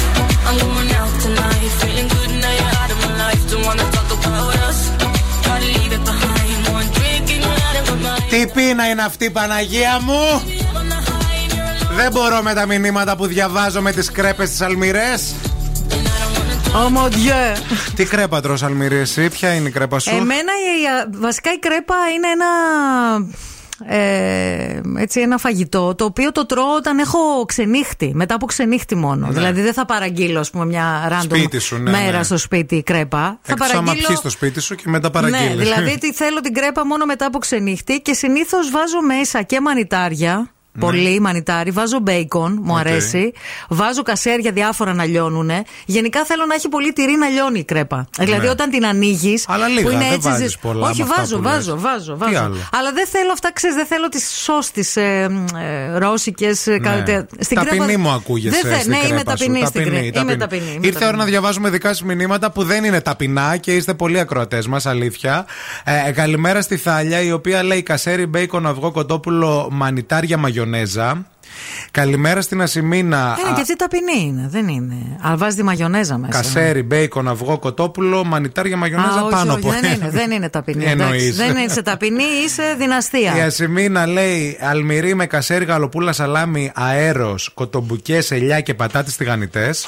I'm 0.47 0.57
going 0.57 0.91
out 0.99 1.13
tonight. 1.21 1.69
Feeling 1.81 2.07
good 2.15 2.31
now 2.43 2.53
you're 2.59 2.75
out 2.81 2.89
of 2.93 2.97
my 3.05 3.12
life. 3.23 3.41
Don't 3.51 3.65
wanna 3.67 3.85
talk 3.95 4.09
about 4.17 4.55
us. 4.67 4.79
Try 5.43 5.57
to 5.63 5.69
leave 5.77 5.93
it 5.97 6.03
behind. 6.12 6.57
One 6.77 6.89
drink 6.97 7.25
and 7.33 7.41
you're 7.45 7.62
out 7.67 7.75
of 7.79 7.85
my 7.89 8.09
mind. 8.09 8.29
Τι 8.29 8.47
πείνα 8.47 8.89
είναι 8.89 9.01
αυτή, 9.01 9.29
Παναγία 9.29 9.99
μου! 10.01 10.41
Δεν 11.95 12.12
μπορώ 12.12 12.41
με 12.41 12.53
τα 12.53 12.65
μηνύματα 12.65 13.15
που 13.15 13.25
διαβάζω 13.25 13.81
με 13.81 13.91
τις 13.91 14.12
κρέπες 14.12 14.49
τις 14.49 14.62
αλμυρές. 14.62 15.33
Ομοδιέ. 16.75 17.53
Τι 17.95 18.05
κρέπα 18.05 18.41
τρως 18.41 18.63
αλμυρή 18.63 18.95
εσύ, 18.95 19.29
ποια 19.29 19.54
είναι 19.54 19.67
η 19.67 19.71
κρέπα 19.71 20.00
σου; 20.00 20.10
Εμένα 20.10 20.52
η- 20.52 21.12
η- 21.13 21.17
βασικά 21.17 21.54
η 21.54 21.58
κρέπα 21.60 21.96
είναι 22.15 22.27
ένα. 22.27 22.48
Ε, 23.98 24.81
έτσι 24.98 25.19
ένα 25.19 25.37
φαγητό 25.37 25.96
το 25.96 26.06
οποίο 26.06 26.31
το 26.31 26.46
τρώω 26.46 26.75
όταν 26.75 27.00
έχω 27.00 27.46
ξενύχτη 27.46 28.12
μετά 28.15 28.35
από 28.35 28.46
ξενύχτη 28.46 28.96
μόνο 28.96 29.27
Ναι. 29.27 29.33
δηλαδή 29.33 29.62
δεν 29.62 29.73
θα 29.73 29.85
παραγγείλω 29.85 30.39
ας 30.39 30.50
πούμε 30.50 30.65
μια 30.65 31.10
random 31.12 31.23
Σπίτι 31.23 31.60
σου, 31.60 31.77
ναι, 31.77 31.89
μέρα 31.91 32.17
ναι. 32.17 32.23
στο 32.23 32.37
σπίτι 32.37 32.83
κρέπα 32.83 33.39
θα 33.41 33.52
Εκτός 33.54 33.73
άμα 33.73 33.94
πιείς 33.94 34.17
στο 34.17 34.29
σπίτι 34.29 34.60
σου 34.62 34.75
και 34.75 34.83
μετά 34.85 35.10
παραγγείλεις. 35.10 35.56
ναι, 35.56 35.63
δηλαδή 35.63 35.98
τι 35.98 36.13
θέλω 36.21 36.39
την 36.39 36.54
κρέπα 36.54 36.85
μόνο 36.85 37.06
μετά 37.06 37.25
από 37.25 37.37
ξενύχτη 37.39 38.00
και 38.02 38.13
συνήθως 38.13 38.71
βάζω 38.71 39.02
μέσα 39.02 39.41
και 39.41 39.62
μανιτάρια. 39.62 40.52
Πολύ 40.80 41.20
μανιτάρι, 41.20 41.72
βάζω 41.72 42.00
μπέικον, 42.00 42.60
μου 42.63 42.72
Οκ. 42.74 42.80
αρέσει. 42.80 43.32
Βάζω 43.70 44.02
κασέρια 44.02 44.52
διάφορα 44.52 44.94
να 44.94 45.06
λιώνουνε. 45.06 45.63
Γενικά 45.86 46.26
θέλω 46.26 46.46
να 46.46 46.54
έχει 46.56 46.70
πολύ 46.70 46.94
τυρί 46.94 47.15
να 47.15 47.28
λιώνει 47.28 47.60
η 47.60 47.63
κρέπα. 47.63 48.08
Δηλαδή 48.20 48.48
όταν 48.48 48.70
την 48.70 48.86
ανοίγεις. 48.86 49.46
Αλλά 49.48 49.67
λίγα, 49.67 49.82
που 49.82 49.90
είναι 49.90 50.04
δεν 50.04 50.13
έτσι. 50.13 50.30
βάζεις 50.30 50.58
πολλά 50.58 50.90
Όχι, 50.90 50.98
με 51.04 51.08
αυτά 51.10 51.15
βάζω, 51.22 51.36
που 51.38 51.42
λες. 51.44 51.52
βάζω, 51.52 51.78
βάζω. 51.78 52.13
Τι 52.13 52.17
βάζω. 52.17 52.38
άλλο; 52.44 52.56
Αλλά 52.72 52.92
δεν 52.94 53.08
θέλω 53.08 53.32
αυτά, 53.32 53.54
ξέρεις, 53.54 53.76
δεν 53.76 53.86
θέλω 53.86 54.08
τις 54.10 54.30
σω 54.44 54.60
τι 54.74 55.02
ε, 55.02 55.24
ε, 55.24 55.28
ρώσικες. 55.98 56.65
Ναι. 56.67 56.80
ταπεινή 57.56 57.98
μου 57.98 58.10
ακούγεσαι. 58.10 58.60
Δεν 58.62 58.72
θε, 58.74 58.80
στην 58.80 58.92
ναι, 58.92 58.98
είμαι 58.98 59.06
κρέπα 59.08 59.38
σου. 59.38 59.46
ταπεινή 59.46 59.65
στην 59.65 59.84
Ταπεινή, 59.84 60.00
κρέπα. 60.12 60.20
Είμαι 60.20 60.36
ταπεινή. 60.36 60.60
ταπεινή. 60.62 60.76
είμαι 60.76 60.88
Ήρθε 60.88 61.00
η 61.00 61.08
ώρα 61.08 61.12
να 61.12 61.17
ταπεινή. 61.17 61.30
διαβάζουμε 61.30 61.70
δικά 61.70 61.94
σα 61.94 62.06
μηνύματα 62.06 62.52
που 62.52 62.63
δεν 62.63 62.84
είναι 62.84 63.02
ταπεινά 63.02 63.58
και 63.58 63.76
είστε 63.76 63.94
πολύ 63.94 64.20
ακροατές 64.20 64.67
μας, 64.67 64.86
αλήθεια. 64.86 65.46
Ε, 66.08 66.12
καλημέρα 66.12 66.62
στη 66.62 66.78
Θάλια, 66.78 67.22
η 67.22 67.32
οποία 67.32 67.63
λέει 67.63 67.84
κασέρι, 67.84 68.26
μπέικον, 68.26 68.67
αυγό, 68.67 68.92
κοτόπουλο, 68.92 69.67
μανιτάρια, 69.72 70.38
μαγιονέζα. 70.65 71.25
Καλημέρα 71.91 72.41
στην 72.41 72.62
Ασημίνα. 72.62 73.37
Είναι 73.39 73.49
Α, 73.49 73.53
και 73.53 73.62
αυτή 73.62 73.75
ταπεινή 73.75 74.21
είναι, 74.27 74.47
δεν 74.51 74.67
είναι. 74.67 74.95
Αλλά 75.21 75.37
βάζει 75.37 75.55
τη 75.55 75.63
μαγιονέζα 75.63 76.17
μέσα. 76.17 76.31
Κασέρι, 76.41 76.83
μπέικον, 76.83 77.27
αυγό, 77.27 77.60
κοτόπουλο, 77.60 78.23
μανιτάρια, 78.25 78.77
μαγιονέζα 78.77 79.19
Α, 79.19 79.21
όχι, 79.23 79.31
πάνω 79.31 79.53
όχι, 79.53 79.62
από 79.67 79.69
δεν 79.81 79.93
είναι, 79.93 80.10
δεν 80.10 80.31
είναι 80.31 80.49
ταπεινή. 80.49 80.83
Τι 80.83 80.89
εντάξει. 80.89 81.03
εννοείς; 81.15 81.35
Δεν 81.37 81.55
είσαι 81.57 81.81
ταπεινή, 81.81 82.23
είσαι 82.45 82.75
δυναστεία. 82.77 83.37
Η 83.37 83.41
Ασημίνα 83.41 84.05
λέει 84.07 84.57
αλμυρί 84.62 85.15
με 85.15 85.25
κασέρι, 85.25 85.65
γαλοπούλα, 85.65 86.12
σαλάμι, 86.13 86.71
αέρος, 86.75 87.51
κοτομπουκέ, 87.53 88.19
ελιά 88.29 88.62
και 88.62 88.73
πατάτες 88.73 89.15
τηγανιτές. 89.15 89.87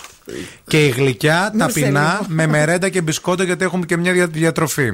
Και 0.67 0.86
η 0.86 0.89
γλυκιά 0.89 1.51
Να 1.53 1.67
σε 1.69 1.80
ταπεινά 1.80 2.07
λίγο. 2.22 2.26
με 2.28 2.47
μερέντα 2.47 2.89
και 2.89 3.01
μπισκότο 3.01 3.43
γιατί 3.43 3.63
έχουμε 3.63 3.86
και 3.86 3.97
μια 3.97 4.11
δια- 4.11 4.28
διατροφή. 4.28 4.91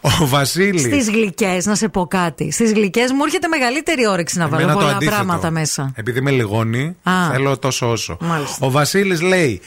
Ο 0.00 0.26
Βασίλης. 0.26 0.82
Στις 0.82 1.08
γλυκές, 1.10 1.66
να 1.66 1.74
σε 1.74 1.88
πω 1.88 2.06
κάτι. 2.06 2.50
Στις 2.52 2.72
γλυκές 2.72 3.10
μου 3.12 3.24
έρχεται 3.24 3.48
μεγαλύτερη 3.48 4.06
όρεξη 4.06 4.38
να 4.38 4.48
βάλω 4.48 4.62
Εμένα 4.62 4.72
το 4.78 4.78
πολλά 4.84 4.96
αντίθετο. 4.96 5.16
πράγματα 5.16 5.50
μέσα. 5.50 5.92
Επειδή 5.94 6.18
είμαι 6.18 6.30
λιγόνη, 6.30 6.96
Α. 7.02 7.12
θέλω 7.32 7.58
τόσο 7.58 7.90
όσο. 7.90 8.16
Μάλιστα. 8.20 8.66
Ο 8.66 8.70
Βασίλης 8.70 9.20
λέει 9.22 9.60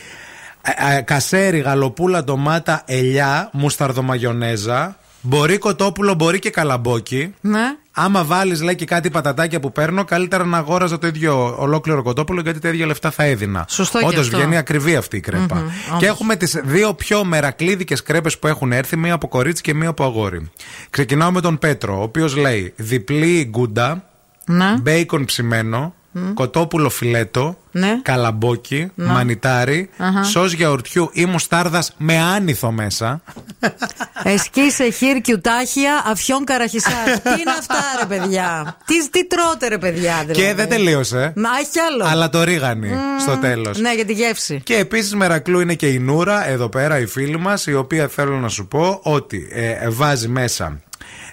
ε, 0.61 0.97
ε, 0.97 1.01
κασέρι, 1.01 1.59
γαλοπούλα, 1.59 2.23
ντομάτα, 2.23 2.81
ελιά, 2.85 3.49
μουσταρδομαγιονέζα. 3.53 4.97
Μπορεί 5.21 5.57
κοτόπουλο, 5.57 6.13
μπορεί 6.13 6.39
και 6.39 6.49
καλαμπόκι. 6.49 7.33
Ναι. 7.41 7.75
Άμα 8.01 8.23
βάλεις, 8.23 8.61
λέει 8.61 8.75
και 8.75 8.85
κάτι 8.85 9.09
πατατάκια 9.09 9.59
που 9.59 9.71
παίρνω, 9.71 10.03
καλύτερα 10.03 10.45
να 10.45 10.57
αγόραζα 10.57 10.97
το 10.97 11.07
ίδιο 11.07 11.55
ολόκληρο 11.59 12.03
κοτόπουλο 12.03 12.41
γιατί 12.41 12.59
τα 12.59 12.69
ίδια 12.69 12.85
λεφτά 12.85 13.11
θα 13.11 13.23
έδινα. 13.23 13.65
Σωστό 13.69 13.99
και 13.99 14.05
Όντως 14.05 14.19
αυτό. 14.25 14.37
βγαίνει 14.37 14.57
ακριβή 14.57 14.95
αυτή 14.95 15.17
η 15.17 15.19
κρέπα. 15.19 15.55
Μμμ, 15.55 15.67
Και 15.67 15.91
όντως. 15.95 16.03
έχουμε 16.07 16.35
τις 16.35 16.59
δύο 16.63 16.93
πιο 16.93 17.23
μερακλείδικες 17.23 18.03
κρέπες 18.03 18.39
που 18.39 18.47
έχουν 18.47 18.71
έρθει, 18.71 18.97
μία 18.97 19.13
από 19.13 19.27
κορίτσι 19.27 19.61
και 19.61 19.73
μία 19.73 19.89
από 19.89 20.03
αγόρι. 20.03 20.51
Ξεκινάω 20.89 21.31
με 21.31 21.41
τον 21.41 21.57
Πέτρο, 21.59 21.99
ο 21.99 22.01
οποίος 22.01 22.35
λέει 22.35 22.73
διπλή 22.75 23.45
γκούντα, 23.49 24.03
Ναι. 24.45 24.73
μπέικον 24.81 25.25
ψημένο, 25.25 25.93
κοτόπουλο 26.33 26.89
φιλέτο, 26.89 27.57
Ναι. 27.71 27.99
καλαμπόκι, 28.01 28.91
Να. 28.95 29.11
μανιτάρι, 29.13 29.89
Αχα. 29.97 30.23
σως 30.23 30.53
γιαουρτιού 30.53 31.09
ή 31.13 31.25
μουστάρδας 31.25 31.93
με 31.97 32.17
άνηθο 32.17 32.71
μέσα. 32.71 33.21
Εσκίσε 34.23 34.89
χείρ 34.89 35.21
κιουτάχια 35.21 36.03
αφιόν 36.05 36.43
καραχισά. 36.45 36.89
Τι 37.23 37.29
είναι 37.29 37.51
αυτά, 37.59 37.75
ρε 37.99 38.05
παιδιά; 38.05 38.77
Τι, 38.85 39.09
τι 39.09 39.27
τρώτε, 39.27 39.67
ρε 39.67 39.77
παιδιά, 39.77 40.17
δηλαδή; 40.25 40.41
Και 40.41 40.53
δεν 40.53 40.69
τελείωσε. 40.69 41.31
Να, 41.35 41.49
έχει 41.59 41.69
κι 41.69 41.79
άλλο. 41.79 42.05
Αλλά 42.05 42.29
το 42.29 42.43
ρίγανη 42.43 42.87
Μμμ, 42.87 43.19
στο 43.19 43.37
τέλος. 43.37 43.79
Ναι, 43.79 43.93
για 43.95 44.05
τη 44.05 44.13
γεύση. 44.13 44.61
Και 44.63 44.77
επίσης 44.77 45.15
μερακλού 45.15 45.59
είναι 45.59 45.73
και 45.73 45.87
η 45.87 45.99
Νούρα, 45.99 46.47
εδώ 46.47 46.69
πέρα 46.69 46.99
η 46.99 47.05
φίλη 47.05 47.39
μας, 47.39 47.65
η 47.67 47.73
οποία 47.73 48.07
θέλω 48.07 48.35
να 48.39 48.47
σου 48.49 48.67
πω 48.67 48.99
ότι 49.03 49.47
ε, 49.51 49.89
βάζει 49.89 50.27
μέσα 50.27 50.79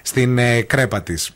στην 0.03 0.39
ε, 0.39 0.61
κρέπα 0.63 1.03
της 1.03 1.31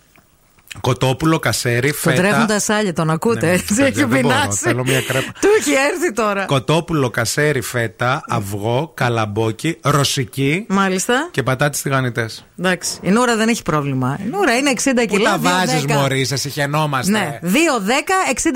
κοτόπουλο, 0.81 1.39
κασέρι, 1.39 1.89
Τον 1.91 1.99
φέτα. 1.99 2.23
τρέχουν 2.23 2.47
τα 2.47 2.59
σάλια, 2.61 2.93
τον 2.93 3.11
ακούτε. 3.11 3.47
Ναι, 3.47 3.53
έτσι, 3.53 3.65
παιδιά, 3.67 3.87
έχει 3.87 3.95
δεν 3.95 4.09
μπορώ, 4.09 4.21
πεινάσει. 4.29 4.59
θέλω 4.59 4.85
μια 4.85 5.01
κρέπα. 5.03 5.33
Του 5.41 5.49
έχει 5.59 5.71
έρθει 5.93 6.13
τώρα. 6.13 6.45
Κοτόπουλο, 6.45 7.11
κασέρι, 7.11 7.61
φέτα, 7.61 8.23
αυγό, 8.29 8.91
καλαμπόκι, 8.95 9.77
ρωσική 9.83 10.65
Μάλιστα. 10.69 11.29
και 11.31 11.43
πατάτες 11.43 11.83
τηγανιτές. 11.83 12.45
Εντάξει. 12.59 12.99
Η 13.03 13.11
Νούρα 13.11 13.37
δεν 13.37 13.49
έχει 13.49 13.63
πρόβλημα. 13.63 14.19
Η 14.25 14.29
Νούρα 14.31 14.57
είναι 14.57 14.71
60 14.71 15.07
Πού 15.09 15.15
κιλά. 15.17 15.31
τα 15.31 15.39
βάζεις, 15.39 15.85
2,10. 15.87 15.95
Μωρή, 15.95 16.25
σε 16.25 16.37
συχαινόμαστε; 16.37 17.11
Ναι, 17.11 17.39
2, 17.43 17.47
10, 17.81 17.91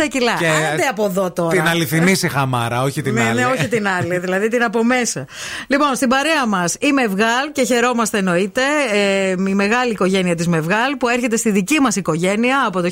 60 0.05 0.07
κιλά. 0.11 0.33
Και 0.39 0.47
Άντε 0.47 0.87
από 0.91 1.05
εδώ 1.05 1.31
τώρα. 1.33 1.51
Την 1.51 1.67
αληθινή 1.69 2.15
σιχαμάρα, 2.15 2.83
όχι 2.83 3.03
την 3.03 3.15
ναι, 3.15 3.23
άλλη. 3.25 3.41
ναι, 3.41 3.47
όχι 3.47 3.69
την 3.69 3.89
άλλη, 3.89 4.19
δηλαδή 4.19 4.49
την 4.49 4.63
από 4.63 4.85
μέσα. 4.85 5.27
Λοιπόν, 5.67 5.95
στην 5.95 6.09
παρέα 6.09 6.47
μας 6.47 6.75
η 6.81 6.93
Μευγάλ 6.93 7.53
και 7.53 7.65
χαιρόμαστε 7.65 8.19
εννοείται. 8.19 8.63
Ε, 8.93 9.31
η 9.31 9.55
μεγάλη 9.55 9.91
οικογένεια 9.93 10.35
της 10.35 10.49
Μευγάλ 10.49 10.97
που 10.99 11.09
έρχεται 11.09 11.37
στη 11.37 11.51
δική 11.51 11.81
μας 11.81 11.97
οικογένεια 12.05 12.65
από 12.67 12.81
το 12.81 12.89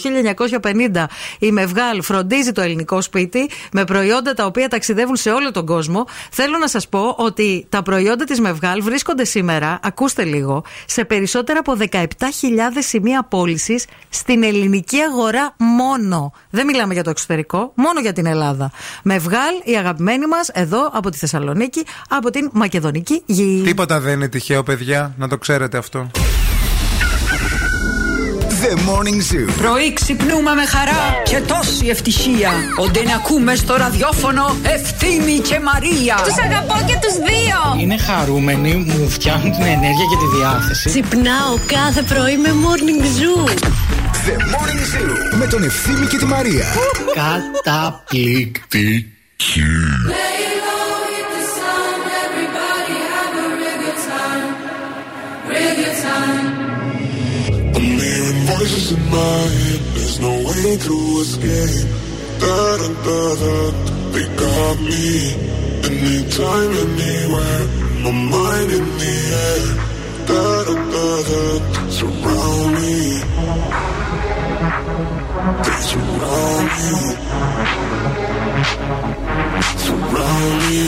1950. 0.62 1.04
Η 1.38 1.52
Μευγάλ 1.52 2.02
φροντίζει 2.02 2.52
το 2.52 2.60
ελληνικό 2.60 3.00
σπίτι 3.00 3.50
με 3.72 3.84
προϊόντα 3.84 4.34
τα 4.34 4.44
οποία 4.46 4.68
ταξιδεύουν 4.68 5.16
σε 5.16 5.30
όλο 5.30 5.50
τον 5.50 5.66
κόσμο. 5.66 6.06
Θέλω 6.30 6.58
να 6.58 6.68
σας 6.68 6.88
πω 6.88 7.14
ότι 7.18 7.66
τα 7.68 7.82
προϊόντα 7.82 8.24
της 8.24 8.40
Μευγάλ 8.40 8.82
βρίσκονται 8.82 9.24
σήμερα, 9.24 9.80
ακούστε 9.82 10.24
λίγο, 10.24 10.64
σε 10.86 11.04
περισσότερα 11.04 11.58
από 11.58 11.76
17.000 11.90 12.06
σημεία 12.78 13.22
πώλησης 13.22 13.86
στην 14.08 14.42
ελληνική 14.42 14.98
αγορά 14.98 15.54
μόνο. 15.58 16.32
Δεν 16.50 16.66
μιλάμε 16.66 16.94
για 16.94 17.02
το 17.02 17.10
εξωτερικό, 17.10 17.72
μόνο 17.74 18.00
για 18.00 18.12
την 18.12 18.26
Ελλάδα. 18.26 18.70
Μευγάλ, 19.02 19.54
η 19.64 19.76
αγαπημένη 19.76 20.26
μας 20.26 20.48
εδώ 20.48 20.90
από 20.92 21.10
τη 21.10 21.16
Θεσσαλονίκη, 21.16 21.82
από 22.08 22.30
την 22.30 22.50
Μακεδονική 22.52 23.22
γη. 23.26 23.62
Τίποτα 23.64 24.00
δεν 24.00 24.12
είναι 24.12 24.28
τυχαίο, 24.28 24.62
παιδιά, 24.62 25.14
να 25.18 25.28
το 25.28 25.38
ξέρετε 25.38 25.78
αυτό. 25.78 26.10
The 28.62 28.74
Morning 28.74 29.20
Zoo. 29.30 29.46
Πρωί 29.56 29.92
ξυπνούμε 29.92 30.54
με 30.54 30.64
χαρά 30.66 31.22
και 31.24 31.40
τόση 31.40 31.86
ευτυχία. 31.86 32.50
Όντε 32.78 33.02
να 33.02 33.14
ακούμε 33.14 33.54
στο 33.54 33.76
ραδιόφωνο 33.76 34.56
Ευθύμη 34.62 35.38
και 35.38 35.60
Μαρία. 35.60 36.14
Τους 36.24 36.38
αγαπώ 36.44 36.84
και 36.86 36.98
τους 37.02 37.14
δύο. 37.14 37.80
Είναι 37.80 37.96
χαρούμενοι, 37.98 38.74
μου 38.74 39.08
φτιάχνουν 39.08 39.52
την 39.52 39.62
ενέργεια 39.62 40.06
και 40.10 40.16
τη 40.16 40.26
διάθεση. 40.38 40.88
Ξυπνάω 40.88 41.58
κάθε 41.66 42.02
πρωί 42.02 42.36
με 42.36 42.48
Morning 42.48 43.02
Zoo. 43.02 43.48
The 43.48 44.36
Morning 44.52 44.82
Zoo. 44.92 45.36
Με 45.38 45.46
τον 45.46 45.62
Ευθύμη 45.62 46.06
και 46.06 46.16
τη 46.16 46.24
Μαρία. 46.24 46.64
Καταπληκτική. 47.62 49.06
Voices 58.62 58.92
in 58.92 59.02
my 59.10 59.40
head, 59.58 59.80
there's 59.94 60.18
no 60.20 60.30
way 60.30 60.76
to 60.86 60.96
escape. 61.22 61.88
Da 62.42 62.76
da 62.80 62.88
da 63.06 63.20
da, 63.42 63.54
they 64.12 64.26
got 64.42 64.76
me. 64.90 65.06
Anytime, 65.90 66.72
anywhere, 66.84 67.62
my 68.04 68.12
mind 68.34 68.70
in 68.78 68.86
the 69.02 69.14
air. 69.46 69.66
Da 70.28 70.44
da 70.66 70.74
da 70.94 71.08
da, 71.28 71.42
surround 71.98 72.70
me. 72.78 72.96
They 75.64 75.78
surround 75.90 76.66
me. 76.78 78.31
Surround 78.62 80.54
me, 80.62 80.82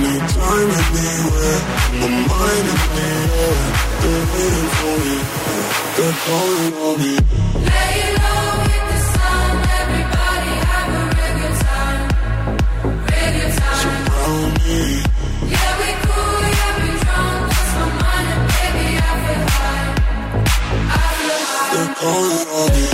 no 0.00 0.12
time 0.34 0.68
my 1.98 2.12
mind. 2.28 2.66
They're 4.02 4.26
for 4.76 4.96
me, 5.00 5.16
they're 5.96 6.16
calling 6.24 6.72
me. 7.00 7.12
Lay 7.68 7.98
low 8.20 8.48
the 8.90 8.98
sun, 9.14 9.52
everybody 9.80 10.52
have 10.68 10.92
a 10.92 11.10
time, 11.64 12.04
time. 13.60 13.80
Surround 13.80 14.52
me. 14.64 14.80
Yeah, 15.52 15.72
we 15.80 15.88
cool, 16.04 16.40
yeah, 16.58 16.72
we 16.80 16.90
drunk, 17.00 17.40
lost 17.48 17.74
my 17.80 17.86
mind, 18.02 18.28
and 18.34 18.44
baby, 18.52 18.86
I 19.00 19.12
feel 19.24 19.44
high, 19.56 19.88
I 20.92 21.06
feel 21.16 21.42
high. 21.48 21.72
They're 21.72 21.94
calling 21.94 22.44
me. 22.74 22.93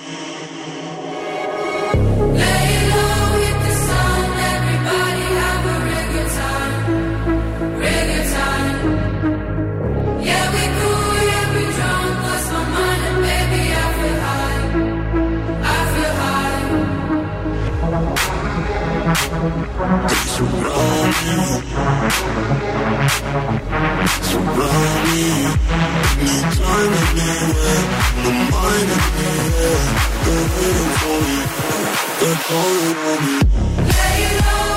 surround 20.41 21.13
me. 21.21 21.37
Surround 24.29 25.03
me. 25.11 25.27
Anytime, 26.21 26.93
anywhere. 27.11 27.83
My 28.23 28.31
mind 28.51 28.89
in 28.95 29.03
the 29.15 29.29
air. 29.67 29.81
They're 30.23 30.47
waiting 30.55 30.93
for 31.01 31.17
me. 31.27 31.37
They're 32.19 32.41
calling 32.47 32.97
on 33.09 33.19
me. 33.25 33.35
Surround 33.91 34.70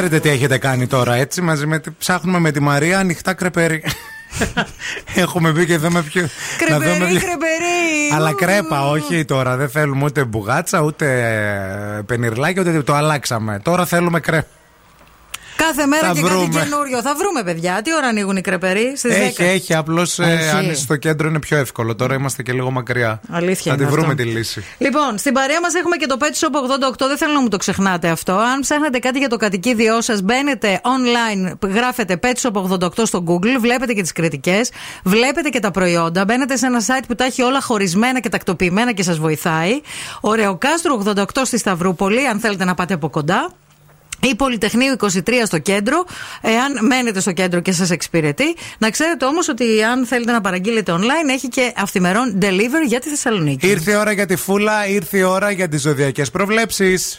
Ξέρετε 0.00 0.20
τι 0.20 0.28
έχετε 0.34 0.58
κάνει 0.58 0.86
τώρα, 0.86 1.14
έτσι, 1.14 1.40
μαζί 1.40 1.66
με. 1.66 1.78
τη- 1.78 1.90
Ψάχνουμε 1.90 2.38
με 2.38 2.50
τη 2.50 2.60
Μαρία 2.60 2.98
ανοιχτά 2.98 3.34
κρεπέρι. 3.34 3.82
Έχουμε 5.14 5.50
μπει 5.50 5.66
και 5.66 5.76
δούμε 5.76 6.02
ποιο. 6.02 6.28
Κρεμπερί, 6.58 6.98
ποιο- 6.98 7.06
κρεμπερί. 7.20 8.12
Αλλά 8.14 8.34
κρέπα, 8.34 8.88
όχι 8.88 9.24
τώρα. 9.24 9.56
Δεν 9.56 9.68
θέλουμε 9.68 10.04
ούτε 10.04 10.24
μπουγάτσα, 10.24 10.80
ούτε 10.80 11.06
ε, 11.98 12.02
πενιρλάκι, 12.02 12.60
ούτε 12.60 12.82
το 12.82 12.94
αλλάξαμε. 12.94 13.60
Τώρα 13.62 13.86
θέλουμε 13.86 14.20
κρέπα. 14.20 14.46
Κάθε 15.74 15.86
μέρα 15.86 16.06
Θα 16.06 16.12
και 16.12 16.20
βρούμε. 16.20 16.48
κάτι 16.54 16.68
καινούριο. 16.68 17.02
Θα 17.02 17.14
βρούμε, 17.14 17.42
παιδιά. 17.42 17.80
Τι 17.84 17.94
ώρα 17.94 18.06
ανοίγουν 18.06 18.36
οι 18.36 18.40
κρεπεροί, 18.40 18.92
στις 18.96 19.14
10. 19.14 19.20
Έχει, 19.20 19.42
έχει. 19.42 19.74
Απλώς 19.74 20.18
Έχει. 20.18 20.48
αν 20.56 20.64
είσαι 20.70 20.80
στο 20.82 20.96
κέντρο 20.96 21.28
είναι 21.28 21.38
πιο 21.38 21.56
εύκολο. 21.56 21.94
Τώρα 21.94 22.14
είμαστε 22.14 22.42
και 22.42 22.52
λίγο 22.52 22.70
μακριά. 22.70 23.20
Αλήθεια 23.30 23.70
Θα 23.72 23.76
τη 23.78 23.82
είναι 23.82 23.92
βρούμε 23.92 24.06
αυτό. 24.12 24.22
τη 24.22 24.28
λύση. 24.28 24.64
Λοιπόν, 24.78 25.18
στην 25.18 25.32
παρέα 25.32 25.60
μας 25.60 25.74
έχουμε 25.74 25.96
και 25.96 26.06
το 26.06 26.16
Pet 26.20 26.24
Shop 26.24 26.54
88. 27.00 27.06
Δεν 27.08 27.16
θέλω 27.16 27.32
να 27.32 27.40
μου 27.40 27.48
το 27.48 27.56
ξεχνάτε 27.56 28.08
αυτό. 28.08 28.32
Αν 28.32 28.60
ψάχνετε 28.60 28.98
κάτι 28.98 29.18
για 29.18 29.28
το 29.28 29.36
κατοικίδιό 29.36 30.00
σας, 30.00 30.22
μπαίνετε 30.22 30.80
online, 30.84 31.68
γράφετε 31.68 32.18
Pet 32.22 32.34
Shop 32.50 32.52
88 32.52 32.88
στο 33.06 33.24
Google, 33.26 33.58
βλέπετε 33.60 33.92
και 33.92 34.02
τις 34.02 34.12
κριτικές, 34.12 34.70
βλέπετε 35.04 35.48
και 35.48 35.60
τα 35.60 35.70
προϊόντα, 35.70 36.24
μπαίνετε 36.24 36.56
σε 36.56 36.66
ένα 36.66 36.80
site 36.80 37.04
που 37.08 37.14
τα 37.14 37.24
έχει 37.24 37.42
όλα 37.42 37.60
χωρισμένα 37.60 38.20
και 38.20 38.28
τακτοποιημένα 38.28 38.92
και 38.92 39.02
σας 39.02 39.18
βοηθάει. 39.18 39.80
Ωρεοκάστρο 40.20 41.02
88 41.06 41.24
στη 41.44 41.58
Σταυρούπολη, 41.58 42.26
αν 42.26 42.38
θέλετε 42.40 42.64
να 42.64 42.74
πάτε 42.74 42.94
από 42.94 43.08
κοντά. 43.10 43.50
Ή 44.22 44.34
Πολυτεχνείου 44.34 44.96
23 45.00 45.08
στο 45.44 45.58
κέντρο, 45.58 46.04
εάν 46.40 46.86
μένετε 46.86 47.20
στο 47.20 47.32
κέντρο 47.32 47.60
και 47.60 47.72
σας 47.72 47.90
εξυπηρετεί. 47.90 48.56
Να 48.78 48.90
ξέρετε 48.90 49.24
όμως 49.24 49.48
ότι 49.48 49.82
αν 49.82 50.06
θέλετε 50.06 50.32
να 50.32 50.40
παραγγείλετε 50.40 50.92
online, 50.92 51.28
έχει 51.30 51.48
και 51.48 51.72
αυθημερών 51.76 52.38
delivery 52.42 52.86
για 52.86 53.00
τη 53.00 53.08
Θεσσαλονίκη. 53.08 53.66
Ήρθε 53.68 53.90
η 53.92 53.94
ώρα 53.94 54.12
για 54.12 54.26
τη 54.26 54.36
φούλα, 54.36 54.86
ήρθε 54.86 55.18
η 55.18 55.22
ώρα 55.22 55.50
για 55.50 55.68
τις 55.68 55.80
ζωδιακές 55.80 56.30
προβλέψεις. 56.30 57.16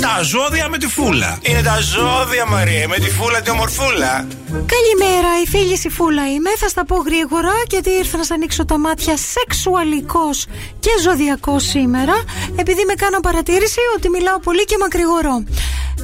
Τα 0.00 0.22
ζώδια 0.22 0.68
με 0.68 0.78
τη 0.78 0.86
φούλα. 0.86 1.38
Είναι 1.42 1.62
τα 1.62 1.78
ζώδια, 1.80 2.46
Μαρία, 2.46 2.88
με 2.88 2.96
τη 2.96 3.10
φούλα 3.10 3.40
τη 3.40 3.50
ομορφούλα. 3.50 4.26
Καλημέρα, 4.48 5.30
η 5.44 5.46
φίλη 5.48 5.80
η 5.84 5.90
Φούλα 5.90 6.30
είμαι. 6.32 6.50
Θα 6.56 6.68
στα 6.68 6.84
πω 6.84 6.96
γρήγορα 6.96 7.52
γιατί 7.70 7.90
ήρθα 7.90 8.16
να 8.16 8.24
σα 8.24 8.34
ανοίξω 8.34 8.64
τα 8.64 8.78
μάτια 8.78 9.16
σεξουαλικός 9.16 10.46
και 10.80 10.90
ζωδιακός 11.02 11.62
σήμερα. 11.64 12.14
Επειδή 12.56 12.84
με 12.86 12.94
κάνω 12.94 13.20
παρατήρηση 13.20 13.80
ότι 13.96 14.08
μιλάω 14.08 14.38
πολύ 14.38 14.64
και 14.64 14.76
μακρηγορώ. 14.80 15.44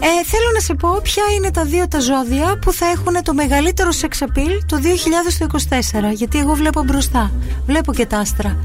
Ε, 0.00 0.24
θέλω 0.24 0.50
να 0.54 0.60
σε 0.60 0.74
πω 0.74 1.00
ποια 1.02 1.22
είναι 1.36 1.50
τα 1.50 1.64
δύο 1.64 1.88
τα 1.88 2.00
ζώδια 2.00 2.58
που 2.58 2.72
θα 2.72 2.86
έχουν 2.86 3.22
το 3.22 3.34
μεγαλύτερο 3.34 3.90
sex 4.00 4.24
appeal 4.26 4.58
το 4.66 4.76
2024. 6.10 6.12
Γιατί 6.12 6.38
εγώ 6.38 6.54
βλέπω 6.54 6.82
μπροστά. 6.82 7.32
Βλέπω 7.66 7.92
και 7.92 8.06
τα 8.06 8.18
άστρα. 8.18 8.58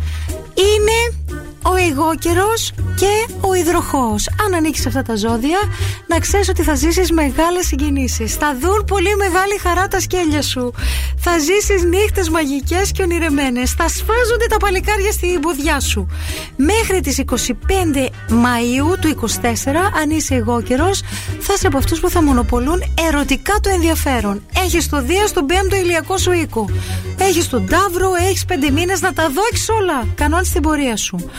Είναι 0.56 1.18
ο 1.64 1.76
εγώκερος 1.90 2.72
και 2.96 3.34
ο 3.42 3.54
υδροχός. 3.54 4.30
Αν 4.46 4.54
ανοίξεις 4.54 4.86
αυτά 4.86 5.02
τα 5.02 5.16
ζώδια, 5.16 5.60
να 6.08 6.20
ξέρεις 6.20 6.50
ότι 6.50 6.64
θα 6.64 6.76
ζήσεις 6.76 7.12
μεγάλες 7.12 7.66
συγκινήσεις. 7.66 8.36
Θα 8.36 8.58
δουν 8.62 8.84
πολύ 8.88 9.16
μεγάλη 9.16 9.58
χαρά 9.62 9.88
τα 9.88 10.00
σκέλια 10.00 10.42
σου. 10.42 10.74
Θα 11.18 11.38
ζήσεις 11.38 11.84
νύχτες 11.84 12.30
μαγικές 12.30 12.92
και 12.92 13.02
ονειρεμένες. 13.02 13.72
Θα 13.72 13.88
σφάζονται 13.88 14.48
τα 14.50 14.58
παλικάρια 14.58 15.12
στην 15.12 15.40
ποδιά 15.40 15.80
σου. 15.80 16.08
Μέχρι 16.56 17.00
τις 17.00 17.18
25 17.18 18.10
Μαΐου 18.30 18.98
του 19.00 19.08
24, 19.08 19.92
αν 20.02 20.10
είσαι 20.10 20.36
εγώκερος, 20.36 21.02
θα 21.40 21.54
είσαι 21.54 21.68
από 21.68 21.78
αυτούς 21.78 22.00
που 22.00 22.10
θα 22.10 22.24
μονοπολούν 22.24 22.84
ερωτικά 23.08 23.54
το 23.62 23.70
ενδιαφέρον. 23.70 24.44
Έχεις 24.66 24.90
το 24.90 25.02
Δία 25.02 25.28
στον 25.28 25.46
πέμπτο 25.46 25.76
ηλιακό 25.76 26.18
σου 26.18 26.32
οίκο. 26.32 26.70
Έχεις 27.18 27.50
τον 27.50 27.68
Ταύρο, 27.68 28.12
έχεις 28.28 28.46
πέντε 28.46 28.72
μήνες 28.72 29.02
να 29.02 29.14
τα 29.14 29.30
δόξεις 29.30 29.70
όλα. 29.70 30.08
Κανόνες 30.16 30.50
την 30.50 30.62
πορεία 30.62 30.96
σου. 30.96 31.30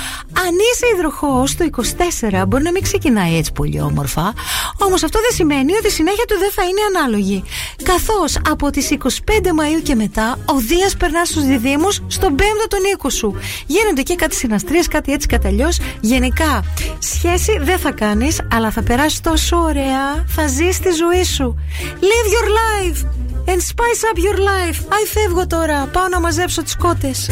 Αν 0.45 0.53
είσαι 0.73 0.87
υδροχός 0.95 1.57
το 1.57 1.65
24, 1.65 2.45
μπορεί 2.49 2.63
να 2.63 2.71
μην 2.71 2.83
ξεκινάει 2.83 3.37
έτσι 3.37 3.53
πολύ 3.53 3.81
όμορφα. 3.81 4.33
Όμως 4.79 5.03
αυτό 5.03 5.19
δεν 5.21 5.31
σημαίνει 5.35 5.73
ότι 5.73 5.87
η 5.87 5.91
συνέχεια 5.91 6.25
του 6.25 6.39
δεν 6.39 6.51
θα 6.51 6.63
είναι 6.63 6.81
ανάλογη. 6.97 7.45
Καθώς 7.83 8.39
από 8.49 8.71
τις 8.71 8.91
25 8.91 9.53
Μαου 9.55 9.83
και 9.83 9.95
μετά, 9.95 10.39
ο 10.45 10.55
Δίας 10.57 10.97
περνάς 10.97 11.29
στους 11.29 11.45
διδήμου 11.45 11.91
στον 11.91 12.35
πέμπτο 12.35 12.67
τον 12.69 12.79
οίκο 12.93 13.11
σου. 13.11 13.35
Γίνονται 13.67 14.03
και 14.03 14.15
κάτι 14.15 14.35
συναστρίες, 14.35 14.89
κάτι 14.89 15.13
έτσι, 15.13 15.27
κάτι 15.27 15.47
αλλιώς. 15.47 15.79
Γενικά, 16.01 16.65
σχέση 16.99 17.59
δεν 17.63 17.79
θα 17.79 17.91
κάνεις, 17.91 18.41
αλλά 18.53 18.71
θα 18.71 18.83
περάσεις 18.83 19.21
τόσο 19.21 19.57
ωραία. 19.57 20.25
Θα 20.27 20.47
ζεις 20.47 20.79
τη 20.79 20.91
ζωή 20.91 21.25
σου. 21.25 21.59
Live 22.01 22.29
your 22.35 22.49
life 22.61 23.05
and 23.51 23.61
spice 23.61 24.03
up 24.11 24.19
your 24.19 24.39
life. 24.39 24.79
Άι, 24.89 25.07
φεύγω 25.13 25.47
τώρα. 25.47 25.87
Πάω 25.93 26.09
να 26.09 26.21
μαζέψω 26.21 26.63
τις 26.63 26.77
κότες. 26.77 27.31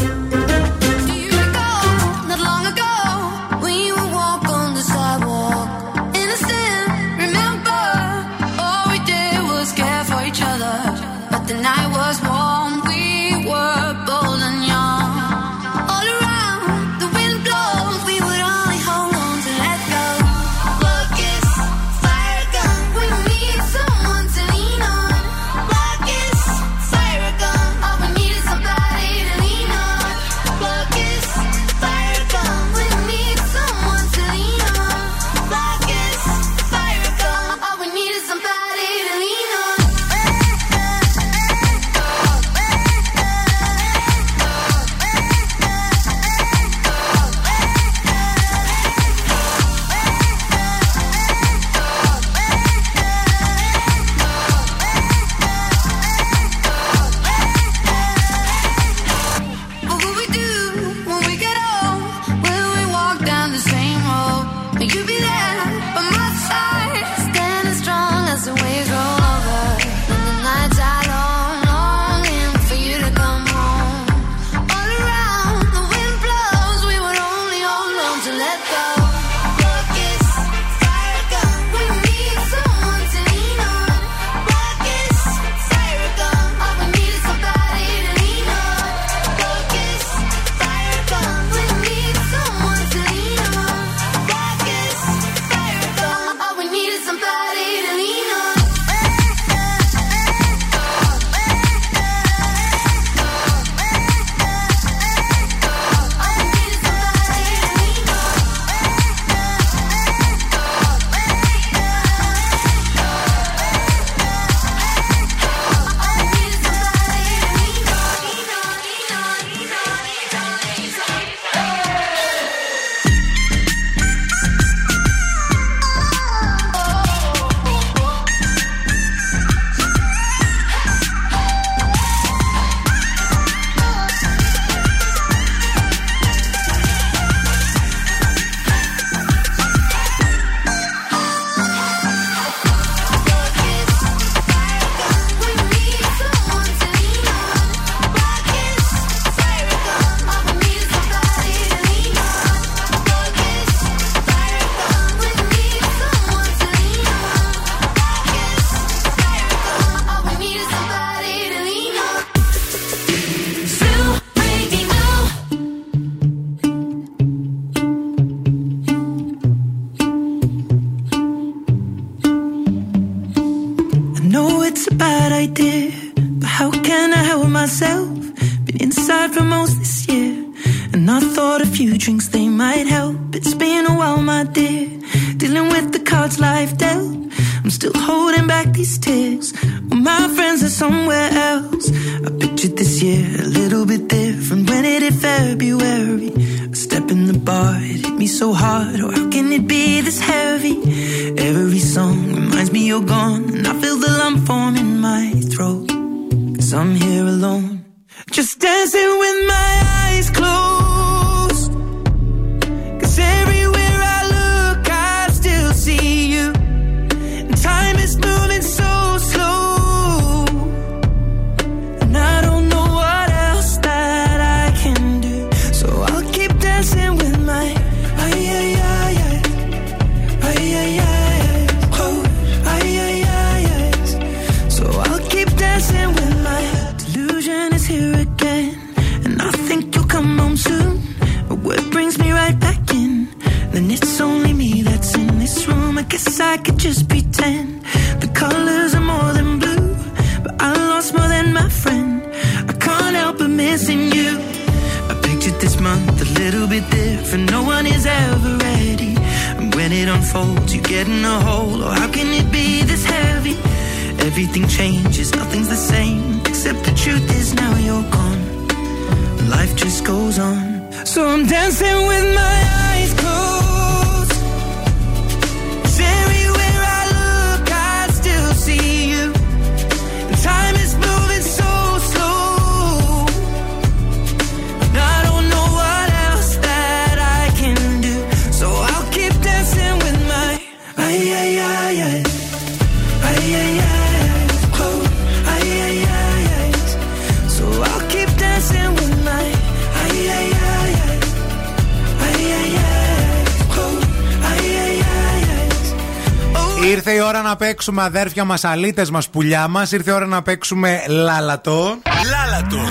Παίξουμε 307.79 308.03
αδέρφια 308.03 308.43
μας, 308.43 308.63
αλίτε 308.63 309.05
μας, 309.11 309.29
πουλιά 309.29 309.67
μας. 309.67 309.91
Ήρθε 309.91 310.11
η 310.11 310.13
ώρα 310.13 310.25
να 310.25 310.41
παίξουμε 310.41 311.03
λάλατο. 311.07 311.97
Λάλατο, 312.29 312.75
λάλατο. 312.75 312.88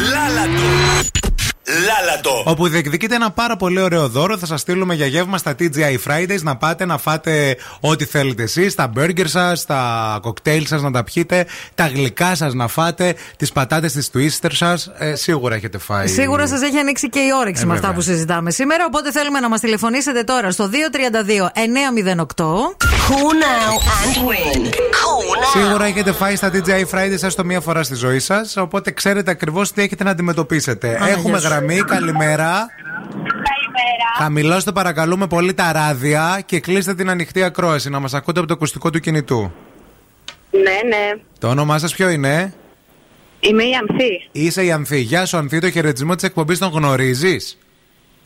Λάλατο. 2.48 2.62
Όπου 2.62 2.68
διεκδικείται 2.68 3.14
ένα 3.14 3.30
πάρα 3.30 3.56
πολύ 3.56 3.80
ωραίο 3.80 4.08
δώρο. 4.08 4.38
Θα 4.38 4.46
σας 4.46 4.60
στείλουμε 4.60 4.94
για 4.94 5.06
γεύμα 5.06 5.38
στα 5.38 5.54
TGI 5.58 5.96
Fridays 6.06 6.42
να 6.42 6.56
πάτε 6.56 6.84
να 6.84 6.98
φάτε 6.98 7.56
ό,τι 7.80 8.04
θέλετε 8.04 8.42
εσείς. 8.42 8.74
Τα 8.74 8.86
μπέργκερ 8.86 9.28
σας, 9.28 9.64
τα 9.66 10.18
κοκτέιλ 10.22 10.66
σας 10.66 10.82
να 10.82 10.90
τα 10.90 11.04
πιείτε, 11.04 11.46
τα 11.74 11.86
γλυκά 11.86 12.34
σας 12.34 12.54
να 12.54 12.68
φάτε, 12.68 13.14
τις 13.36 13.52
πατάτες 13.52 13.92
της 13.92 14.10
Twister 14.14 14.48
σας. 14.52 14.90
Ε, 14.98 15.14
σίγουρα 15.14 15.54
έχετε 15.54 15.78
φάει. 15.78 16.06
Σίγουρα 16.06 16.46
σας 16.46 16.62
έχει 16.62 16.78
ανοίξει 16.78 17.08
και 17.08 17.18
η 17.18 17.28
όρεξη 17.40 17.62
Ε, 17.62 17.66
με 17.66 17.72
αυτά 17.74 17.86
βέβαια. 17.86 18.02
που 18.04 18.10
συζητάμε 18.10 18.50
σήμερα. 18.50 18.84
Οπότε 18.86 19.10
θέλουμε 19.12 19.40
να 19.40 19.48
μας 19.48 19.60
τηλεφωνήσετε 19.60 20.22
τώρα 20.22 20.50
στο 20.50 20.68
232-908. 20.68 20.74
Cool 23.08 23.34
now 23.44 23.72
and 24.00 24.16
win. 24.28 24.60
Cool 24.66 25.36
now. 25.42 25.60
Σίγουρα 25.62 25.84
έχετε 25.84 26.12
φάει 26.12 26.36
στα 26.36 26.50
TGI 26.54 26.84
Fridays 26.94 27.22
έστω 27.22 27.44
μία 27.44 27.60
φορά 27.60 27.82
στη 27.82 27.94
ζωή 27.94 28.18
σας. 28.18 28.56
Οπότε 28.56 28.90
ξέρετε 28.90 29.30
ακριβώς 29.30 29.72
τι 29.72 29.82
έχετε 29.82 30.04
να 30.04 30.10
αντιμετωπίσετε. 30.10 30.96
Άνα, 30.96 31.08
Έχουμε 31.08 31.30
γεια 31.38 31.38
σου. 31.38 31.46
Γραμμή. 32.42 32.66
Καλημέρα. 33.22 34.08
Χαμηλώστε 34.18 34.72
παρακαλούμε 34.72 35.26
πολύ 35.26 35.54
τα 35.54 35.72
ράδια 35.72 36.42
και 36.46 36.60
κλείστε 36.60 36.94
την 36.94 37.10
ανοιχτή 37.10 37.42
ακρόαση 37.42 37.90
να 37.90 37.98
μας 37.98 38.14
ακούτε 38.14 38.38
από 38.38 38.48
το 38.48 38.54
ακουστικό 38.54 38.90
του 38.90 39.00
κινητού. 39.00 39.52
Ναι, 40.50 40.88
ναι. 40.88 41.20
Το 41.38 41.48
όνομά 41.48 41.78
σας 41.78 41.94
ποιο 41.94 42.08
είναι; 42.08 42.52
Είμαι 43.40 43.62
η 43.62 43.70
Ανθή. 43.74 44.28
Είσαι 44.32 44.64
η 44.64 44.72
Ανθή. 44.72 44.98
Γεια 44.98 45.26
σου, 45.26 45.36
Ανθή. 45.36 45.58
Το 45.58 45.70
χαιρετισμό 45.70 46.14
της 46.14 46.24
εκπομπής 46.24 46.58
τον 46.58 46.70
γνωρίζεις; 46.70 47.58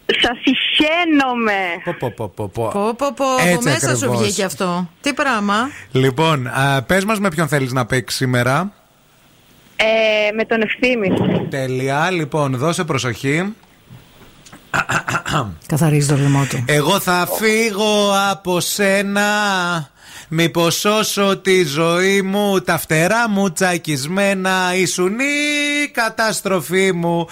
Σας 0.06 0.38
συχαίνομαι. 0.38 1.52
Πω, 1.84 1.94
πω, 1.98 2.10
πω, 2.16 2.28
πω, 2.28 2.48
πω. 2.48 2.68
Πω, 2.72 2.94
πω, 2.98 3.12
πω, 3.16 3.24
από 3.32 3.48
Έτσι 3.48 3.68
μέσα 3.68 3.88
σου 3.88 3.94
ακριβώς. 3.94 4.20
βγήκε 4.20 4.44
αυτό. 4.44 4.90
Τι 5.00 5.12
πράγμα. 5.12 5.54
Λοιπόν, 5.92 6.50
πες 6.86 7.04
μας 7.04 7.18
με 7.20 7.28
ποιον 7.28 7.48
θέλεις 7.48 7.72
να 7.72 7.86
παίξεις 7.86 8.18
σήμερα. 8.18 8.72
Ε, 9.76 10.32
με 10.34 10.44
τον 10.44 10.60
ευθύμη. 10.62 11.08
Τέλεια. 11.48 12.10
Λοιπόν, 12.10 12.56
δώσε 12.56 12.84
προσοχή. 12.84 13.54
Καθαρίζει 15.66 16.08
το 16.08 16.16
λαιμό 16.16 16.46
του. 16.48 16.64
Εγώ 16.66 17.00
θα 17.00 17.28
φύγω 17.38 18.12
από 18.30 18.60
σένα. 18.60 19.30
Μήπως 20.28 20.84
όσο 20.84 21.36
τη 21.36 21.64
ζωή 21.64 22.22
μου 22.22 22.60
τα 22.60 22.78
φτερά 22.78 23.28
μου 23.28 23.52
τσακισμένα 23.52 24.74
ήσουν 24.74 25.18
η 25.18 25.88
καταστροφή 25.88 26.92
μου. 26.92 27.28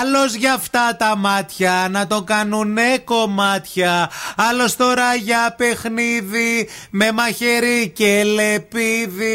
Άλλος 0.00 0.34
για 0.34 0.52
αυτά 0.52 0.96
τα 0.98 1.16
μάτια 1.16 1.88
να 1.90 2.06
το 2.06 2.22
κάνουνε 2.22 2.98
κομμάτια. 3.04 4.10
Άλλος 4.36 4.76
τώρα 4.76 5.14
για 5.14 5.54
παιχνίδι 5.56 6.68
με 6.90 7.12
μαχαίρι 7.12 7.88
και 7.88 8.24
λεπίδι 8.24 9.34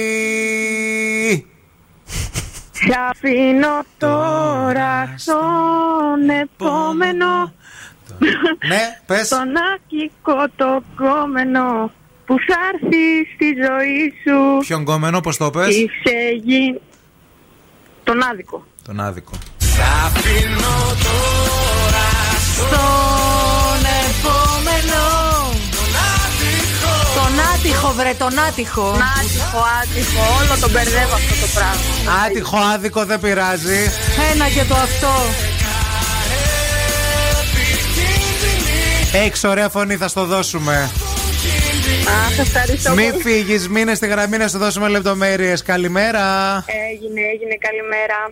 Σε 2.86 2.98
αφήνω 3.10 3.84
τώρα 3.98 5.14
στον 5.18 6.30
επόμενο. 6.42 7.54
Ναι, 8.68 9.00
πες. 9.06 9.28
Τον 9.38 9.54
άκικο 9.74 10.50
το 10.56 10.84
κόμενο 10.96 11.92
που 12.26 12.36
θα 12.48 12.56
έρθει 12.74 13.34
στη 13.34 13.46
ζωή 13.46 14.14
σου. 14.24 14.68
Ποιον 14.68 14.84
κόμενο, 14.84 15.20
πώς 15.20 15.38
το 15.38 15.50
πες; 15.50 15.68
Είσαι 15.76 16.42
γι... 16.44 16.80
Τον 18.04 18.24
άδικο. 18.24 18.66
Τον 18.84 19.00
άδικο 19.00 19.32
αφήνω 20.06 20.78
τώρα 21.04 22.10
Στον 22.56 23.59
άτυχο, 27.60 27.94
βρε, 27.94 28.14
τον 28.18 28.40
άτυχο. 28.40 28.82
Τον 28.92 29.02
άτυχο, 29.20 29.62
άτυχο. 29.82 30.22
Όλο 30.40 30.60
τον 30.62 30.72
μπερδεύω 30.72 31.14
αυτό 31.14 31.36
το 31.46 31.48
πράγμα. 31.54 32.24
Άτυχο 32.26 32.58
άδικο 32.74 33.06
δεν 33.06 33.20
πειράζει 33.20 33.80
Ένα 34.34 34.50
και 34.50 34.64
το 34.64 34.76
αυτό. 34.76 35.12
Έχεις 39.14 39.44
ωραία 39.44 39.70
φωνή 39.70 39.96
θα 39.96 40.08
στο 40.08 40.26
δώσουμε 40.26 40.90
Α, 42.10 42.30
σας 42.36 42.48
ευχαριστώ 42.48 42.94
Μην 42.94 43.12
πολύ. 43.12 43.24
φύγεις, 43.24 43.70
μείνε 43.70 43.94
στη 43.96 44.08
γραμμή 44.08 44.38
να 44.38 44.48
σου 44.48 44.58
δώσουμε 44.58 44.88
λεπτομέρειες. 44.88 45.62
Καλημέρα. 45.64 46.20
Έγινε, 46.92 47.22
έγινε, 47.34 47.56
καλημέρα. 47.68 48.32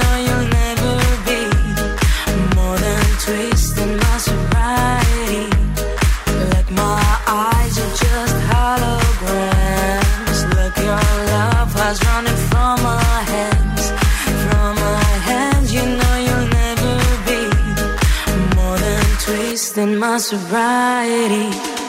twisting 19.73 19.97
my 19.97 20.17
sobriety. 20.17 21.80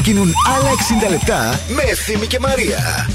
Ξεκινούν 0.00 0.32
άλλα 0.56 0.70
60 1.06 1.10
λεπτά 1.10 1.60
με 1.68 1.82
Ευθύμη 1.82 2.26
και 2.26 2.38
Μαρία. 2.38 3.06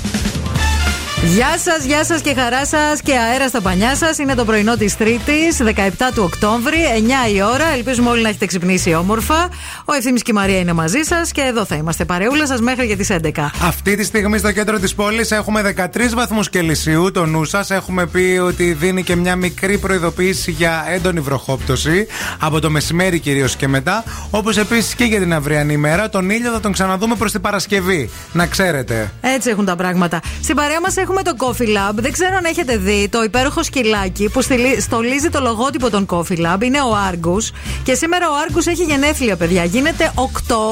Γεια 1.36 1.58
σας, 1.58 1.86
γεια 1.86 2.06
σας 2.06 2.22
και 2.22 2.34
χαρά 2.34 2.66
σας 2.66 3.02
και 3.02 3.18
αέρα 3.18 3.48
στα 3.48 3.62
πανιά 3.62 3.96
σας. 3.96 4.18
Είναι 4.18 4.36
το 4.36 4.46
πρωινό 4.46 4.76
της 4.78 4.98
Τρίτης, 4.98 5.58
17 5.58 6.12
του 6.16 6.24
Οκτώβρη, 6.24 6.78
9 6.96 7.30
η 7.36 7.42
ώρα. 7.42 7.66
Ελπίζουμε 7.74 8.10
όλοι 8.10 8.22
να 8.22 8.30
έχετε 8.30 8.46
ξυπνήσει 8.46 8.94
όμορφα. 8.94 9.50
Ο 9.86 9.94
Ευθύνη 9.94 10.20
και 10.20 10.32
η 10.32 10.34
Μαρία 10.34 10.60
είναι 10.60 10.74
μαζί 10.74 11.02
σας 11.04 11.32
και 11.32 11.42
εδώ 11.42 11.66
θα 11.66 11.76
είμαστε 11.76 12.06
παρεούλα 12.06 12.48
σας 12.48 12.60
μέχρι 12.60 12.88
και 12.88 12.96
τις 12.96 13.10
11. 13.10 13.52
Αυτή 13.64 13.96
τη 13.96 14.04
στιγμή 14.04 14.38
στο 14.38 14.52
κέντρο 14.52 14.80
της 14.80 14.96
πόλης 14.96 15.32
έχουμε 15.32 15.62
13 15.62 16.14
βαθμούς 16.16 16.50
Κελσίου. 16.50 17.12
Το 17.12 17.26
νου 17.26 17.46
σας 17.46 17.72
έχουμε 17.72 18.06
πει 18.06 18.40
ότι 18.44 18.74
δίνει 18.74 19.04
και 19.04 19.16
μια 19.16 19.36
μικρή 19.36 19.78
προειδοποίηση 19.78 20.52
για 20.52 20.86
έντονη 20.90 21.20
βροχόπτωση 21.20 22.08
από 22.40 22.60
το 22.60 22.70
μεσημέρι 22.70 23.20
κυρίως 23.20 23.56
και 23.56 23.68
μετά. 23.68 24.04
Όπως 24.30 24.58
επίσης 24.58 24.96
και 24.96 25.04
για 25.04 25.20
την 25.20 25.34
αυριανή 25.34 25.74
ημέρα. 25.74 26.10
Τον 26.10 26.30
ήλιο 26.30 26.52
θα 26.52 26.60
τον 26.60 26.72
ξαναδούμε 26.72 27.16
προς 27.16 27.32
την 27.32 27.42
Παρασκευή. 27.42 28.10
Να 28.32 28.46
ξέρετε. 28.46 29.12
Έτσι 29.22 29.50
έχουν 29.50 29.66
τα 29.66 29.76
πράγματα. 29.76 30.20
Στην 30.42 30.56
παρέα 30.56 30.82
μας 30.82 30.98
έχουμε 30.98 31.19
το 31.24 31.32
Coffee 31.38 31.68
Lab. 31.68 31.94
Δεν 31.94 32.12
ξέρω 32.12 32.36
αν 32.36 32.46
έχετε 32.46 32.78
δει 32.78 33.08
το 33.12 33.24
υπέροχο 33.24 33.64
σκυλάκι 33.64 34.30
που 34.30 34.42
στυλί- 34.42 34.82
στολίζει 34.82 35.30
το 35.30 35.40
λογότυπο 35.42 35.90
των 35.90 36.06
Coffee 36.10 36.38
Lab. 36.46 36.62
Είναι 36.64 36.82
ο 36.82 36.96
Argus. 37.12 37.54
Και 37.84 37.94
σήμερα 37.94 38.30
ο 38.30 38.34
Argus 38.48 38.68
έχει 38.68 38.84
γενέθλια, 38.84 39.36
παιδιά. 39.36 39.64
Γίνεται 39.64 40.12
8. 40.16 40.22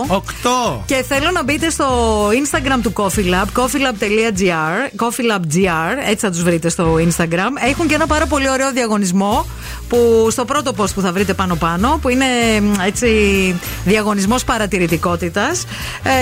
8. 0.07 0.81
Και 0.85 1.03
θέλω 1.07 1.31
να 1.31 1.43
μπείτε 1.43 1.69
στο 1.69 1.87
Instagram 2.29 2.79
του 2.81 2.93
Coffee 2.95 3.25
Lab, 3.33 3.61
coffeelab.gr, 3.61 5.05
coffeelab.gr, 5.05 5.97
έτσι 6.09 6.25
θα 6.25 6.31
τους 6.31 6.43
βρείτε 6.43 6.69
στο 6.69 6.95
Instagram. 6.95 7.51
Έχουν 7.67 7.87
και 7.87 7.93
ένα 7.95 8.07
πάρα 8.07 8.25
πολύ 8.25 8.49
ωραίο 8.49 8.71
διαγωνισμό 8.71 9.45
που 9.89 10.27
στο 10.31 10.45
πρώτο 10.45 10.71
post 10.77 10.93
που 10.95 11.01
θα 11.01 11.11
βρείτε 11.11 11.33
πάνω-πάνω, 11.33 11.99
που 12.01 12.09
είναι 12.09 12.25
μ, 12.61 12.73
έτσι 12.85 13.09
διαγωνισμός 13.85 14.43
παρατηρητικότητας. 14.43 15.63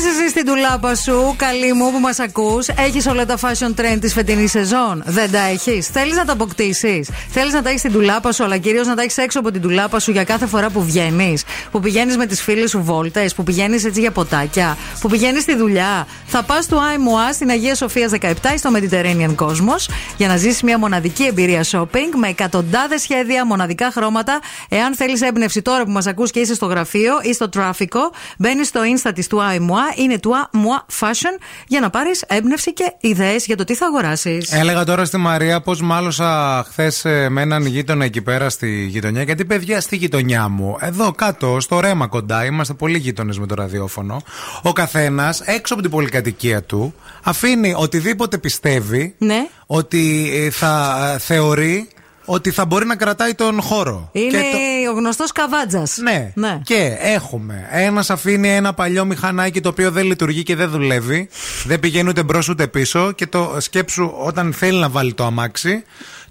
laying 0.00 0.06
Τι 0.06 0.06
έχει 0.06 0.16
εσύ 0.16 0.28
στην 0.28 0.44
τουλάπα 0.44 0.94
σου, 0.94 1.34
καλή 1.36 1.72
μου 1.72 1.92
που 1.92 1.98
μας 1.98 2.18
ακούς, 2.18 2.68
έχεις 2.68 3.06
όλα 3.06 3.26
τα 3.26 3.38
fashion 3.40 3.80
trend 3.80 3.98
της 4.00 4.12
φετινής 4.12 4.50
σεζόν; 4.50 5.02
Δεν 5.06 5.30
τα 5.30 5.38
έχεις; 5.38 5.86
Θέλεις 5.86 6.16
να 6.16 6.24
τα 6.24 6.32
αποκτήσεις; 6.32 7.10
Θέλεις 7.30 7.52
να 7.52 7.62
τα 7.62 7.68
έχεις 7.68 7.80
στην 7.80 7.92
τουλάπα 7.92 8.32
σου, 8.32 8.44
αλλά 8.44 8.56
κυρίως 8.56 8.86
να 8.86 8.94
τα 8.94 9.02
έχεις 9.02 9.16
έξω 9.16 9.38
από 9.38 9.50
την 9.50 9.60
τουλάπα 9.60 9.98
σου 10.00 10.10
για 10.10 10.24
κάθε 10.24 10.46
φορά 10.46 10.70
που 10.70 10.84
βγαίνεις; 10.84 11.44
Που 11.70 11.80
πηγαίνεις 11.80 12.16
με 12.16 12.26
τις 12.26 12.42
φίλες 12.42 12.70
σου 12.70 12.82
βόλτες, 12.82 13.34
που 13.34 13.42
πηγαίνεις 13.42 13.84
έτσι 13.84 14.00
για 14.00 14.10
ποτάκια, 14.10 14.76
που 15.00 15.08
πηγαίνεις 15.08 15.42
στη 15.42 15.54
δουλειά; 15.56 16.06
Θα 16.26 16.42
πας 16.42 16.64
στο 16.64 16.76
IMOA 16.76 17.32
στην 17.32 17.50
Αγία 17.50 17.74
Σοφία 17.74 18.08
17 18.20 18.32
ή 18.54 18.58
στο 18.58 18.70
Mediterranean 18.74 19.34
Cosmos 19.34 19.92
για 20.16 20.28
να 20.28 20.36
ζήσεις 20.36 20.62
μια 20.62 20.78
μοναδική 20.78 21.24
εμπειρία 21.24 21.64
shopping 21.70 22.10
με 22.16 22.28
εκατοντάδες 22.28 23.02
σχέδια, 23.02 23.46
μοναδικά 23.46 23.90
χρώματα. 23.90 24.38
Εάν 24.68 24.94
θέλεις 24.94 25.22
έμπνευση 25.22 25.62
τώρα 25.62 25.84
που 25.84 25.90
μας 25.90 26.06
ακούς 26.06 26.30
και 26.30 26.40
είσαι 26.40 26.54
στο 26.54 26.66
γραφείο 26.66 27.12
ή 27.22 27.32
στο 27.32 27.48
τράφικο, 27.48 28.12
μπαίνεις 28.38 28.68
στο 28.68 28.80
insta 28.94 29.10
της 29.14 29.26
του 29.26 29.38
IMOA, 29.38 29.89
είναι 29.96 30.18
του 30.18 30.30
IMOA 30.52 31.00
Fashion, 31.00 31.40
για 31.66 31.80
να 31.80 31.90
πάρεις 31.90 32.24
έμπνευση 32.26 32.72
και 32.72 32.92
ιδέες 33.00 33.46
για 33.46 33.56
το 33.56 33.64
τι 33.64 33.74
θα 33.74 33.86
αγοράσεις. 33.86 34.52
Έλεγα 34.52 34.84
τώρα 34.84 35.04
στη 35.04 35.16
Μαρία 35.16 35.60
πώ 35.60 35.72
μάλωσα 35.80 36.64
χθες 36.68 37.02
με 37.28 37.40
έναν 37.42 37.66
γείτονα 37.66 38.04
εκεί 38.04 38.22
πέρα 38.22 38.50
στη 38.50 38.84
γειτονιά. 38.84 39.22
Γιατί 39.22 39.44
παιδιά 39.44 39.80
στη 39.80 39.96
γειτονιά 39.96 40.48
μου, 40.48 40.76
εδώ 40.80 41.12
κάτω, 41.12 41.60
στο 41.60 41.80
ρέμα 41.80 42.06
κοντά, 42.06 42.44
είμαστε 42.44 42.74
πολύ 42.74 42.98
γείτονες 42.98 43.38
με 43.38 43.46
το 43.46 43.54
ραδιόφωνο. 43.54 44.22
Ο 44.62 44.72
καθένας 44.72 45.40
έξω 45.40 45.72
από 45.74 45.82
την 45.82 45.90
πολυκατοικία 45.90 46.62
του 46.62 46.94
αφήνει 47.22 47.74
οτιδήποτε 47.76 48.38
πιστεύει 48.38 49.14
Ναι. 49.18 49.46
ότι 49.66 50.30
ε, 50.34 50.50
θα 50.50 50.96
ε, 51.14 51.18
θεωρεί 51.18 51.88
ότι 52.32 52.50
θα 52.50 52.64
μπορεί 52.64 52.86
να 52.86 52.96
κρατάει 52.96 53.34
τον 53.34 53.60
χώρο. 53.60 54.08
Είναι 54.12 54.30
Και 54.30 54.36
το- 54.84 54.90
ο 54.90 54.94
γνωστός 54.94 55.32
Καβάτζα. 55.32 55.82
Ναι. 56.02 56.32
ναι. 56.34 56.60
Και 56.64 56.96
έχουμε. 57.00 57.66
Ένα 57.70 58.04
αφήνει 58.08 58.48
ένα 58.54 58.72
παλιό 58.74 59.04
μηχανάκι 59.04 59.60
το 59.60 59.68
οποίο 59.68 59.90
δεν 59.90 60.04
λειτουργεί 60.06 60.42
και 60.42 60.56
δεν 60.56 60.68
δουλεύει. 60.70 61.28
Δεν 61.64 61.80
πηγαίνει 61.80 62.08
ούτε 62.08 62.22
μπρος 62.22 62.48
ούτε 62.48 62.66
πίσω. 62.66 63.12
Και 63.12 63.26
το 63.26 63.56
σκέψου 63.58 64.12
όταν 64.24 64.52
θέλει 64.52 64.78
να 64.78 64.88
βάλει 64.88 65.14
το 65.14 65.24
αμάξι. 65.24 65.82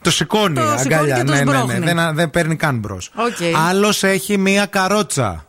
Το 0.02 0.12
σηκώνει 0.12 0.54
Το 0.56 0.62
σηκώνει 0.62 0.82
αγκαλιά. 0.96 1.16
και 1.18 1.24
το 1.24 1.32
ναι, 1.32 1.38
ναι, 1.38 1.44
ναι. 1.52 1.58
σμπρώχνει. 1.58 1.86
Δεν, 1.86 2.16
δεν 2.16 2.30
παίρνει 2.30 2.56
καν 2.56 2.78
μπρος. 2.78 3.12
Οκ. 3.16 3.56
Άλλος 3.70 4.04
έχει 4.04 4.38
μία 4.38 4.66
καρότσα. 4.66 5.44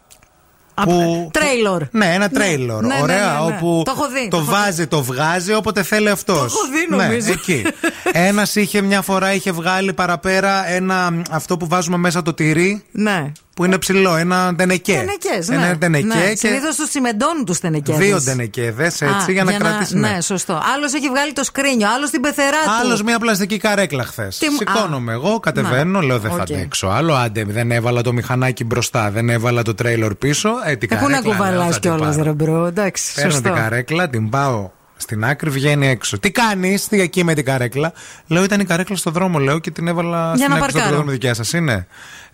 Που... 0.84 1.30
Τρέιλερ. 1.32 1.82
Ναι, 1.90 2.14
ένα 2.14 2.28
τρέιλερ. 2.28 2.82
Ναι, 2.84 2.94
ναι, 2.94 3.02
Ωραία. 3.02 3.16
ναι, 3.16 3.50
ναι. 3.50 3.56
Όπου 3.56 3.82
Το 3.84 3.92
έχω 3.96 4.08
δει, 4.08 4.28
το 4.28 4.36
το 4.36 4.42
έχω 4.42 4.50
βάζει, 4.50 4.86
το 4.86 5.02
βγάζει 5.02 5.54
όποτε 5.54 5.82
θέλει 5.82 6.08
αυτός. 6.08 6.36
Το 6.36 6.44
έχω 6.44 6.72
δει, 6.72 6.96
νομίζω. 6.96 7.26
Ναι, 7.26 7.32
εκεί. 7.32 7.64
Ένας 8.28 8.54
είχε 8.54 8.80
μια 8.80 9.02
φορά 9.02 9.32
είχε 9.34 9.52
βγάλει 9.52 9.92
παραπέρα 9.92 10.68
ένα 10.68 11.22
αυτό 11.30 11.56
που 11.56 11.66
βάζουμε 11.66 11.96
μέσα 11.96 12.22
το 12.22 12.34
τυρί. 12.34 12.84
Ναι. 12.92 13.32
Που 13.61 13.66
είναι 13.66 13.78
ψηλό, 13.78 14.16
ένα 14.16 14.54
ντενεκέ. 14.54 14.92
Τενεκές, 14.92 15.48
ναι. 15.48 15.54
Ένα 15.56 15.76
ντενεκέ 15.76 16.06
ναι. 16.06 16.28
και 16.30 16.36
Συνήθως 16.36 16.76
τους 16.76 16.88
τσιμεντώνουν 16.88 17.44
τους 17.44 17.58
τενεκές. 17.61 17.96
δύο 17.96 18.20
ντενεκέδες 18.22 18.84
έτσι 18.86 19.32
για, 19.32 19.44
να 19.44 19.52
κρατήσει. 19.52 19.96
Ναι, 19.96 20.20
σωστό. 20.20 20.62
Άλλος 20.74 20.94
έχει 20.94 21.08
βγάλει 21.08 21.32
το 21.32 21.44
σκρίνιο, 21.44 21.88
άλλος 21.96 22.11
την 22.11 22.20
πεθερά 22.20 22.50
του. 22.64 22.70
Άλλος 22.80 23.02
μια 23.02 23.18
πλαστική 23.18 23.56
καρέκλα 23.56 24.04
χθες. 24.04 24.38
Τι 24.38 24.48
μου- 24.48 24.56
Σηκώνομαι 24.58 25.12
εγώ, 25.12 25.40
κατεβαίνω, 25.40 25.98
Να. 26.00 26.06
λέω 26.06 26.18
δεν 26.18 26.30
θα 26.30 26.36
Οκ. 26.36 26.40
αντέξω 26.50 26.86
άλλο. 26.86 27.14
Άντε, 27.14 27.44
δεν 27.44 27.70
έβαλα 27.70 28.02
το 28.02 28.12
μηχανάκι 28.12 28.64
μπροστά, 28.64 29.11
δεν 29.11 29.28
έβαλα 29.28 29.62
το 29.62 29.74
τρέιλερ 29.74 30.14
πίσω. 30.14 30.50
Ε, 30.66 30.76
την 30.76 30.88
Ε, 30.92 30.96
Πού 30.96 31.08
να 31.08 31.11
καρέκλα, 31.11 31.20
λέω, 31.20 31.32
κουβαλά 31.36 31.64
θα 31.64 31.70
την 31.72 31.80
κιόλας, 31.80 32.16
πάρω. 32.16 32.22
ρε 32.28 32.32
bro. 32.32 32.66
Εντάξει, 32.66 33.14
Παίρνω 33.14 33.30
σωστό. 33.30 33.48
την 33.48 33.58
καρέκλα, 33.58 34.08
την 34.08 34.28
πάω 34.28 34.70
στην 34.96 35.24
άκρη, 35.24 35.50
βγαίνει 35.50 35.88
έξω. 35.88 36.18
Τι 36.18 36.30
κάνεις, 36.30 36.88
τι 36.88 37.00
εκεί 37.00 37.24
με 37.24 37.34
την 37.34 37.44
καρέκλα; 37.44 37.92
Λέω 38.26 38.44
ήταν 38.44 38.61
η 38.61 38.64
καρέκλα 38.64 38.96
στο 38.96 39.11
δρόμο, 39.11 39.38
λέω 39.38 39.58
και 39.58 39.70
την 39.70 39.88
έβαλα 39.88 40.18
Για 40.26 40.36
στην 40.36 40.48
να 40.50 40.54
άκρη 40.56 40.70
στο 40.70 40.78
παρκάρω. 40.78 40.96
δρόμο 40.96 41.11
δικιά 41.11 41.34
σας 41.34 41.52
είναι. 41.52 41.86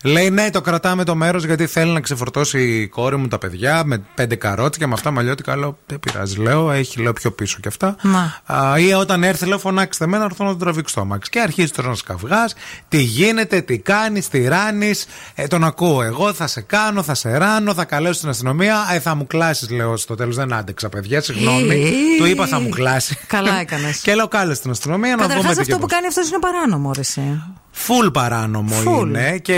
Λέει 0.03 0.29
ναι, 0.29 0.49
το 0.49 0.61
κρατάμε 0.61 1.03
το 1.03 1.15
μέρος 1.15 1.45
γιατί 1.45 1.67
θέλει 1.67 1.91
να 1.91 1.99
ξεφορτώσει 1.99 2.59
η 2.59 2.87
κόρη 2.87 3.15
μου 3.17 3.27
τα 3.27 3.37
παιδιά 3.37 3.81
με 3.85 4.03
πέντε 4.15 4.35
καρότσια 4.35 4.87
με 4.87 4.93
αυτά 4.93 5.11
μαλλιώτικα. 5.11 5.55
Λέω 5.55 5.77
δεν 5.85 5.99
πειράζει, 5.99 6.37
λέω, 6.37 6.71
έχει 6.71 7.01
λέω 7.01 7.13
πιο 7.13 7.31
πίσω 7.31 7.57
και 7.61 7.67
αυτά. 7.67 7.95
Να. 8.01 8.41
Α, 8.45 8.79
ή 8.79 8.93
όταν 8.93 9.23
έρθει, 9.23 9.45
λέω 9.45 9.59
φωνάξτε 9.59 10.07
με 10.07 10.17
να 10.17 10.23
έρθω 10.23 10.43
να 10.43 10.49
τον 10.49 10.59
τραβήξω 10.59 10.95
το 10.95 11.01
αμάξι. 11.01 11.29
Και 11.29 11.39
αρχίζει 11.39 11.71
τώρα 11.71 11.87
να 11.89 11.95
σκαυγάς, 11.95 12.55
τι 12.87 13.01
γίνεται, 13.01 13.61
τι 13.61 13.77
κάνεις, 13.79 14.27
τι 14.27 14.47
ράνεις. 14.47 15.05
Ε, 15.35 15.47
τον 15.47 15.63
ακούω 15.63 16.01
εγώ, 16.03 16.33
θα 16.33 16.47
σε 16.47 16.61
κάνω, 16.61 17.03
θα 17.03 17.13
σε 17.13 17.37
ράνω, 17.37 17.73
θα 17.73 17.85
καλέσω 17.85 18.19
την 18.19 18.29
αστυνομία. 18.29 18.87
Ε, 18.93 18.99
θα 18.99 19.15
μου 19.15 19.27
κλάσεις, 19.27 19.69
λέω 19.69 19.97
στο 19.97 20.15
τέλος. 20.15 20.35
Δεν 20.35 20.53
άντεξα, 20.53 20.89
παιδιά, 20.89 21.21
συγγνώμη. 21.21 21.75
Ε. 21.75 22.17
Του 22.17 22.25
είπα 22.25 22.47
θα 22.47 22.59
μου 22.59 22.69
κλάσεις. 22.69 23.17
Καλά 23.27 23.59
έκανες. 23.59 23.97
και 24.05 24.15
λέω 24.15 24.27
κάλεσε 24.27 24.61
την 24.61 24.71
αστυνομία 24.71 25.15
να 25.15 25.21
δούμε 25.21 25.27
Καταρχά 25.27 25.53
τι 25.53 25.59
αυτό 25.59 25.63
και 25.63 25.73
που 25.73 25.79
πώς. 25.79 25.91
κάνει 25.91 26.07
αυτός 26.07 26.27
είναι 26.29 26.39
παράνομο, 26.39 26.91
ρε, 26.93 26.99
εσύ. 26.99 27.41
Φουλ 27.79 28.07
παράνομο 28.07 28.75
Full. 28.85 29.07
είναι 29.07 29.37
και 29.37 29.53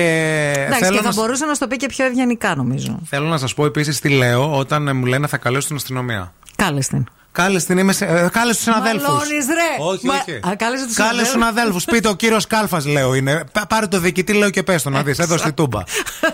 Εντάξει, 0.58 0.80
θέλω 0.84 0.96
και 0.96 1.02
θα 1.02 1.08
να, 1.08 1.12
σ- 1.12 1.20
μπορούσε 1.20 1.46
να 1.46 1.54
στο 1.54 1.68
πει 1.68 1.76
και 1.78 1.88
πιο 1.88 2.06
ευγενικά, 2.06 2.56
νομίζω. 2.56 3.00
θέλω 3.06 3.28
να 3.28 3.38
σας 3.38 3.54
πω 3.54 3.66
επίσης 3.66 4.00
τι 4.00 4.10
λέω 4.10 4.58
όταν 4.58 4.88
ε, 4.88 4.94
μου 4.94 5.06
λένε 5.06 5.28
θα 5.28 5.38
καλέσω 5.38 5.68
την 5.68 5.76
αστυνομία. 5.76 6.34
Κάλεσε 6.56 7.04
την. 7.40 7.46
Κάλεσες 7.46 7.66
την, 7.68 7.78
είμαι 7.78 7.94
σε, 7.94 8.06
ε, 8.06 8.30
κάλεσες 8.32 8.56
τους 8.64 8.74
συναδέλφους. 8.74 9.08
Μαλώνεις, 9.08 9.46
ρε. 9.48 9.84
Όχι, 9.92 10.06
Μα- 10.06 10.14
όχι. 10.14 10.32
Α, 10.52 10.56
κάλεσες 10.56 10.86
τους 10.88 10.96
Κάλεσες 10.96 11.20
τους 11.22 11.30
συναδέλφους. 11.30 11.32
συναδέλφους. 11.32 11.86
Πείτε 11.86 12.08
ο 12.08 12.14
κύριος 12.16 12.48
Κάλφας 12.48 12.86
λέω 12.86 13.14
είναι. 13.14 13.44
Πά- 13.52 13.68
Πάρε 13.68 13.88
το 13.88 14.00
διοικητή 14.00 14.34
λέω 14.34 14.50
και 14.50 14.64
πες 14.64 14.84
το 14.84 14.90
να 14.90 15.04
δεις 15.04 15.20
εδώ 15.20 15.38
στη 15.38 15.52
Τούμπα. 15.54 15.82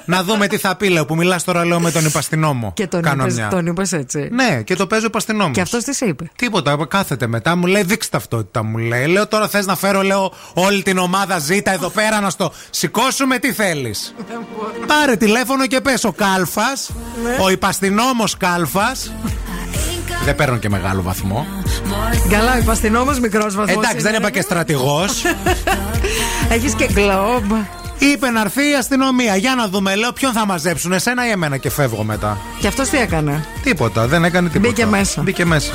να 0.06 0.24
δούμε 0.24 0.48
τι 0.48 0.58
θα 0.58 0.76
πει 0.76 0.88
λέω 0.90 1.06
που 1.06 1.16
μιλάς 1.16 1.44
τώρα 1.44 1.66
λέω 1.66 1.80
με 1.80 1.92
τον 1.92 2.06
υπαστηνόμο. 2.06 2.72
Και 2.76 2.88
τον 2.88 3.02
Κάνω 3.02 3.24
είπες, 3.24 3.36
μια. 3.36 3.48
τον 3.48 3.66
είπες 3.66 3.92
έτσι. 3.92 4.30
Ναι, 4.32 4.62
και 4.64 4.76
το 4.76 4.88
παίζω 4.88 5.06
υπαστηνόμο. 5.06 5.52
Και 5.54 5.62
αυτός 5.62 5.84
τι 5.84 5.94
σε 5.94 6.06
είπε; 6.06 6.30
Τίποτα, 6.36 6.78
κάθεται 6.88 7.28
μετά, 7.28 7.56
μου 7.56 7.66
λέει 7.66 7.84
δείξτε 7.84 8.18
ταυτότητα 8.18 8.64
μου 8.64 8.78
λέει. 8.78 9.06
Λέω 9.06 9.28
τώρα 9.28 9.48
θες 9.48 9.66
να 9.66 9.76
φέρω, 9.76 10.02
λέω, 10.02 10.34
όλη 10.54 10.82
την 10.84 10.98
ομάδα 10.98 11.40
ζήτα 11.40 11.72
εδώ 11.72 11.90
πέρα 11.90 12.20
να 12.20 12.30
στο 12.30 12.52
σηκώσουμε, 12.70 13.38
τι 13.40 13.52
θέλεις; 13.54 14.16
Πάρε 14.88 15.16
τηλέφωνο 15.16 15.68
και 15.68 15.82
πες 15.82 16.04
ο 16.04 16.12
Κάλφας, 16.12 16.90
ο 17.42 17.50
υπαστηνόμο 17.50 18.24
Κάλφας. 18.38 19.12
Δεν 20.26 20.36
παίρνω 20.36 20.58
και 20.58 20.70
μεγάλο 20.70 21.02
βαθμό. 21.02 21.46
Καλά, 22.30 22.58
υπαστηνόμο 22.58 23.12
μικρός 23.22 23.56
βαθμός. 23.56 23.76
Εντάξει, 23.86 24.02
δεν 24.02 24.14
είπα 24.16 24.30
και 24.30 24.42
στρατηγός. 24.42 25.24
Έχεις 26.56 26.74
και 26.74 26.88
γκλόμπ. 26.94 27.52
Είπε 27.98 28.30
να 28.30 28.42
έρθει 28.42 28.70
η 28.70 28.76
αστυνομία. 28.76 29.36
Για 29.36 29.56
να 29.56 29.68
δούμε, 29.68 29.96
λέω, 29.96 30.12
ποιον 30.12 30.32
θα 30.34 30.46
μαζέψουν, 30.46 30.92
εσένα 30.92 31.28
ή 31.28 31.30
εμένα 31.30 31.58
και 31.58 31.70
φεύγω 31.70 32.04
μετά. 32.04 32.38
Και 32.60 32.68
αυτό 32.68 32.84
τι 32.84 32.98
έκανε; 32.98 33.46
Τίποτα, 33.64 34.08
δεν 34.08 34.24
έκανε 34.24 34.50
τίποτα. 34.50 34.70
Μπήκε 34.70 34.86
μέσα. 34.86 35.22
Μπήκε 35.22 35.46
μέσα. 35.46 35.72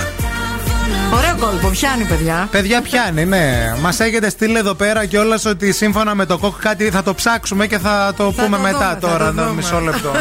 Ωραίο 1.14 1.36
κόλπο, 1.46 1.68
πιάνει, 1.68 2.04
παιδιά. 2.04 2.48
Παιδιά 2.50 2.82
πιάνει, 2.82 3.24
ναι. 3.24 3.74
Μας 3.80 4.00
έχετε 4.00 4.30
στείλει 4.30 4.56
εδώ 4.58 4.74
πέρα 4.74 5.04
κιόλας 5.06 5.44
ότι 5.44 5.72
σύμφωνα 5.72 6.14
με 6.14 6.26
το 6.26 6.38
κόκ 6.38 6.58
κάτι 6.60 6.90
θα 6.90 7.02
το 7.02 7.14
ψάξουμε 7.14 7.66
και 7.66 7.78
θα 7.78 8.12
το 8.16 8.32
Θα 8.32 8.42
πούμε 8.42 8.56
το 8.56 8.62
μετά 8.62 8.78
δούμε, 8.78 8.88
θα 8.92 8.98
τώρα. 8.98 9.18
το 9.18 9.24
ένα 9.24 9.42
δούμε. 9.42 9.54
μισό 9.54 9.80
λεπτό. 9.80 10.10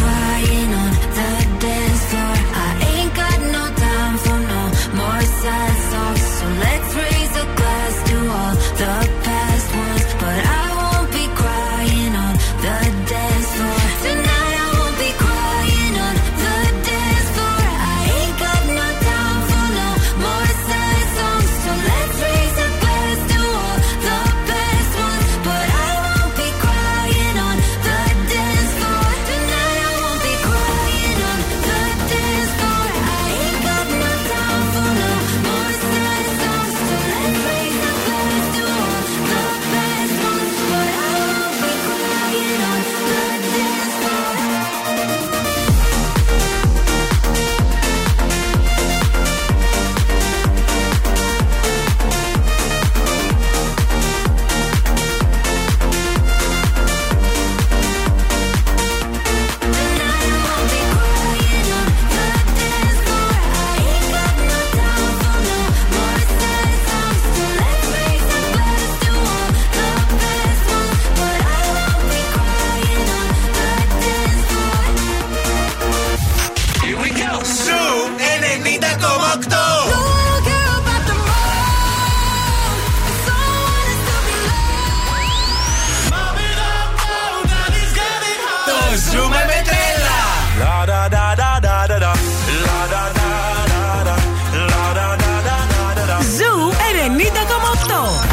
90,8. 97.09 98.30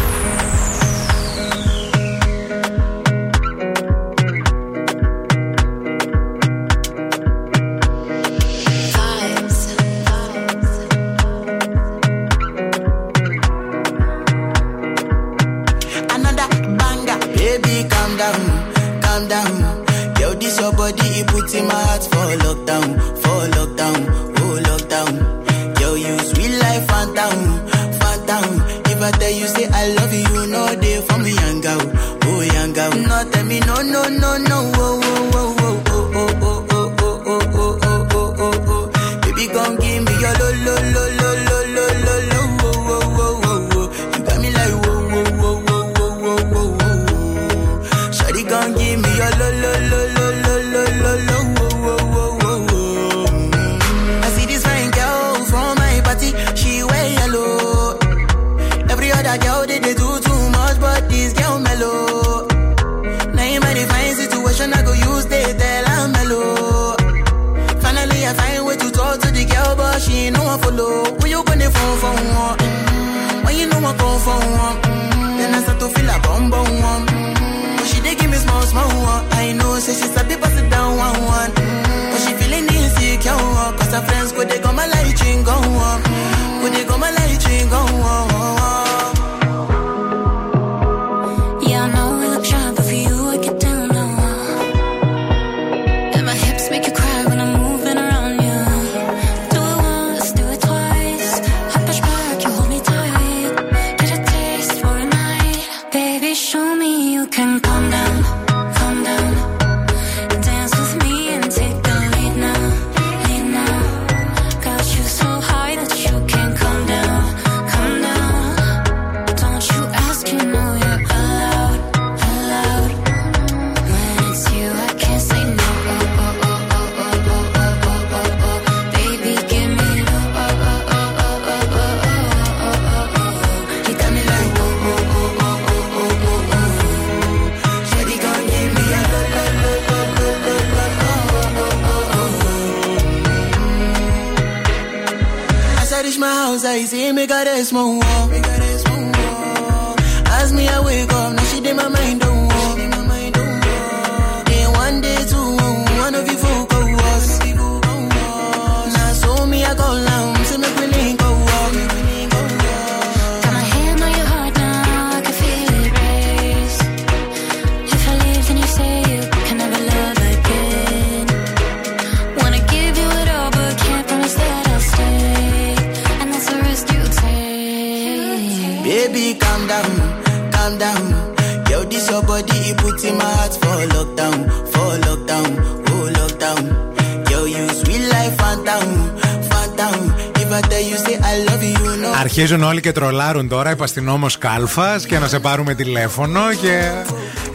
Και 192.88 192.94
τρολάρουν 192.94 193.48
τώρα, 193.48 193.70
υπαστυνόμο 193.70 194.26
Κάλφας 194.38 195.06
και 195.06 195.18
να 195.18 195.28
σε 195.28 195.38
πάρουμε 195.38 195.74
τηλέφωνο 195.74 196.40
και. 196.60 196.92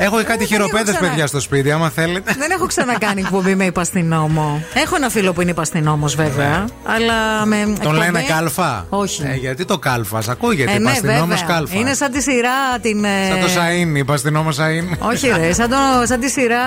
Έχω 0.03 0.23
κάτι 0.23 0.45
χειροπέδες, 0.45 0.95
ξανά. 0.95 1.09
παιδιά, 1.09 1.27
στο 1.27 1.39
σπίτι, 1.39 1.71
άμα 1.71 1.89
θέλετε. 1.89 2.35
Δεν 2.37 2.51
έχω 2.51 2.65
ξανακάνει 2.65 3.21
εκπομπή 3.21 3.55
με 3.55 3.65
υπαστυνόμο. 3.65 4.63
Έχω 4.73 4.95
ένα 4.95 5.09
φίλο 5.09 5.33
που 5.33 5.41
είναι 5.41 5.51
υπαστυνόμο, 5.51 6.07
βέβαια. 6.07 6.65
Αλλά 6.83 7.45
με. 7.45 7.55
Ναι. 7.55 7.63
Τον 7.63 7.73
εκπομπή- 7.75 7.97
λένε 7.99 8.21
Κάλφα; 8.27 8.85
Όχι. 8.89 9.23
Ε, 9.25 9.35
γιατί 9.35 9.65
το 9.65 9.77
Κάλφα, 9.77 10.21
ακούγεται. 10.29 10.71
Ε, 10.71 10.77
ναι, 10.77 10.81
υπαστυνόμο 10.89 11.25
βέβαια. 11.25 11.43
Κάλφα. 11.47 11.75
Είναι 11.75 11.93
σαν 11.93 12.11
τη 12.11 12.21
σειρά 12.21 12.79
την. 12.81 13.03
ε, 13.03 13.09
Σαν 13.29 13.39
το 13.39 13.47
Σαΐνι, 13.47 13.97
υπαστυνόμο 13.97 14.49
Σαΐνι. 14.51 14.97
Όχι, 14.99 15.27
ρε, 15.37 15.53
σαν, 15.53 15.69
το, 15.69 15.75
σαν 16.05 16.19
τη 16.19 16.29
σειρά. 16.29 16.57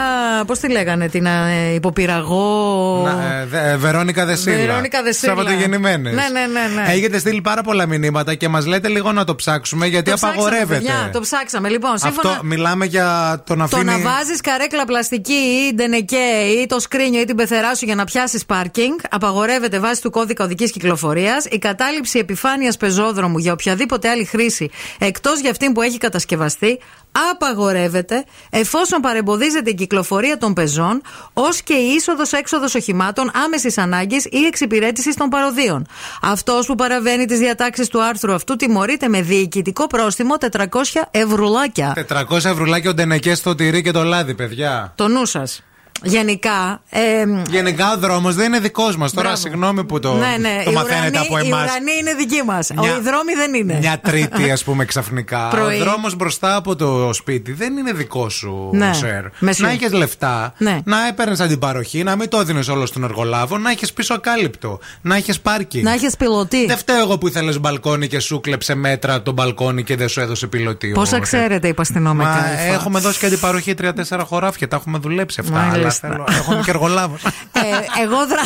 Πώς 0.47 0.59
τη 0.59 0.71
λέγανε, 0.71 1.09
την 1.09 1.27
ε, 1.27 1.73
υποπυραγό. 1.75 3.03
Να, 3.05 3.11
ε, 3.41 3.45
δε- 3.51 3.71
ε, 3.71 3.77
Βερόνικα 3.77 4.25
Δεσίλα. 4.25 4.57
Βερόνικα 4.57 5.03
Δεσίλα. 5.03 5.35
Σαββατογεννημένες. 5.35 6.15
Ναι, 6.15 6.23
ναι, 6.33 6.41
ναι, 6.41 6.83
ναι. 6.83 6.93
Έχετε 6.93 7.19
στείλει 7.19 7.41
πάρα 7.41 7.63
πολλά 7.63 7.87
μηνύματα 7.87 8.35
και 8.35 8.49
μας 8.49 8.67
λέτε 8.67 8.89
λίγο 8.89 9.13
να 9.13 9.25
το 9.25 9.35
ψάξουμε 9.35 9.87
γιατί 9.87 10.11
Το 10.11 10.17
ψάξαμε, 10.17 10.43
απαγορεύεται. 10.43 10.75
παιδιά, 10.81 11.11
το 11.13 11.21
ψάξαμε. 11.21 11.69
Λοιπόν, 11.69 11.99
σύμφωνα. 11.99 12.31
Αυτό 12.31 12.45
μιλάμε 12.45 12.85
για 12.85 13.05
το 13.05 13.26
να 13.29 13.39
Το 13.45 13.63
αφήνει. 13.63 13.85
να 13.85 13.99
βάζεις 13.99 14.41
καρέκλα 14.41 14.85
πλαστική 14.85 15.33
ή 15.33 15.75
ντενεκέ 15.75 16.17
ή 16.63 16.67
το 16.67 16.81
σκρίνιο 16.81 17.21
ή 17.21 17.25
την 17.25 17.37
πεθερά 17.37 17.75
σου 17.75 17.85
για 17.85 17.95
να 17.95 18.05
πιάσεις 18.05 18.47
πάρκινγκ 18.47 18.99
απαγορεύεται 19.11 19.79
βάσει 19.79 20.03
του 20.03 20.11
κώδικα 20.11 20.45
οδικής 20.45 20.71
κυκλοφορίας. 20.73 21.45
Η 21.45 21.59
κατάληψη 21.59 22.19
επιφάνειας 22.19 22.77
πεζόδρομου 22.77 23.39
για 23.39 23.53
οποιαδήποτε 23.53 24.09
άλλη 24.09 24.25
χρήση 24.25 24.71
εκτός 24.99 25.41
για 25.41 25.51
αυτήν 25.51 25.73
που 25.73 25.83
έχει 25.83 25.99
κατασκευαστεί 25.99 26.79
απαγορεύεται 27.31 28.25
εφόσον 28.51 29.01
παρεμποδίζεται 29.01 29.71
η 29.71 29.75
κυκλοφορία 29.75 30.39
των 30.39 30.53
πεζών 30.53 31.03
ως 31.33 31.63
και 31.63 31.75
η 31.75 31.95
είσοδο-έξοδο 31.97 32.67
οχημάτων 32.77 33.31
άμεσης 33.45 33.79
ανάγκης 33.79 34.25
ή 34.25 34.45
εξυπηρέτησης 34.47 35.17
των 35.17 35.29
παροδίων. 35.29 35.87
Αυτός 36.23 36.67
που 36.67 36.75
παραβαίνει 36.75 37.25
τις 37.25 37.39
διατάξεις 37.39 37.89
του 37.89 38.03
άρθρου 38.03 38.33
αυτού 38.33 38.57
τιμωρείται 38.57 39.09
με 39.09 39.23
διοικητικό 39.23 39.87
πρόστιμο 39.87 40.35
400 40.51 40.67
ευρουλάκια. 41.11 42.07
400 42.09 42.45
ευρουλάκια 42.45 42.91
ο 42.91 42.95
Ντενεκέ 42.95 43.35
στο 43.35 43.55
τυρί 43.55 43.83
και 43.83 43.91
το 43.91 44.03
λάδι, 44.03 44.35
παιδιά. 44.35 44.93
Το 44.97 45.09
νου 45.09 45.27
σας. 45.27 45.66
Γενικά. 46.03 46.81
Ε, 46.91 47.01
Γενικά 47.51 47.93
ο 47.93 47.99
δρόμος 47.99 48.35
δεν 48.35 48.47
είναι 48.47 48.59
δικός 48.59 48.97
μας. 48.97 49.13
Τώρα, 49.13 49.27
Μπράβο. 49.29 49.43
συγγνώμη 49.43 49.85
που 49.85 49.99
το, 49.99 50.15
ναι, 50.15 50.37
ναι, 50.41 50.63
το 50.65 50.71
οι 50.71 50.75
μαθαίνετε 50.75 51.09
ουρανοί- 51.09 51.27
από 51.27 51.39
Οι 51.39 51.47
εμάς. 51.47 51.63
ουρανοί 51.71 51.91
είναι 52.01 52.15
δικοί 52.15 52.43
μας. 52.47 52.71
Μια- 52.77 52.91
Οι 52.97 53.01
δρόμοι 53.01 53.35
δεν 53.37 53.55
είναι. 53.55 53.79
Μια 53.81 54.01
τρίτη, 54.09 54.51
ας 54.51 54.65
πούμε, 54.65 54.85
ξαφνικά. 54.85 55.49
Πρωί. 55.49 55.81
Ο 55.81 55.85
δρόμος 55.85 56.15
μπροστά 56.17 56.57
από 56.57 56.77
το 56.77 57.11
σπίτι 57.13 57.53
δεν 57.53 57.77
είναι 57.77 57.93
δικό 57.93 58.29
σου, 58.29 58.71
Ναι. 58.73 58.93
Σερ. 58.93 59.25
Μεσού. 59.39 59.63
Να 59.63 59.71
έχεις 59.71 59.93
λεφτά, 59.93 60.53
Ναι. 60.59 60.79
να 60.85 61.07
έπαιρνες 61.07 61.41
αντιπαροχή, 61.41 62.03
να 62.03 62.17
μην 62.17 62.29
το 62.29 62.41
έδινε 62.41 62.61
όλο 62.71 62.87
στον 62.87 63.05
εργολάβο, 63.05 63.59
να 63.59 63.71
έχεις 63.71 63.93
πίσω 63.93 64.15
ακάλυπτο, 64.15 64.79
να 65.03 65.17
έχεις 65.17 65.41
πάρκινγκ. 65.41 65.85
Να 65.85 65.93
έχεις 65.93 66.17
πιλωτή. 66.17 66.67
Δεν 66.67 66.77
φταίω 66.77 66.99
εγώ 67.01 67.19
που 67.19 67.29
ήθελες 67.29 67.61
μπαλκόνι 67.61 68.07
και 68.09 68.19
σου 68.19 68.41
κλέψε 68.41 68.75
μέτρα 68.75 69.23
το 69.23 69.33
μπαλκόνι 69.33 69.83
και 69.85 69.97
δεν 69.97 70.09
σου 70.09 70.21
έδωσε 70.21 70.47
πιλωτή. 70.47 70.89
Πόσα 70.89 71.17
ο- 71.17 71.21
ξέρετε, 71.21 71.69
είπα 71.69 71.85
στην 71.85 72.03
Μα 72.03 72.11
Όμεκα. 72.11 72.59
έχουμε 72.73 73.01
δώσει 73.01 73.19
και 73.19 73.27
αντιπαροχή 73.27 73.75
τρία-τέσσερα 73.75 74.25
χωράφια. 74.25 74.69
Τα 74.69 74.77
έχουμε 74.77 74.99
δουλέψει 74.99 75.41
αυτά. 75.41 75.71
Αλλά 75.87 75.99
Μάλιστα. 76.03 76.09
θέλω, 76.09 76.25
έχουμε 76.39 76.63
και 76.65 76.71
εργολάβος. 76.71 77.23
Ε, 77.53 77.61
εγώ 78.03 78.27
δρα... 78.27 78.43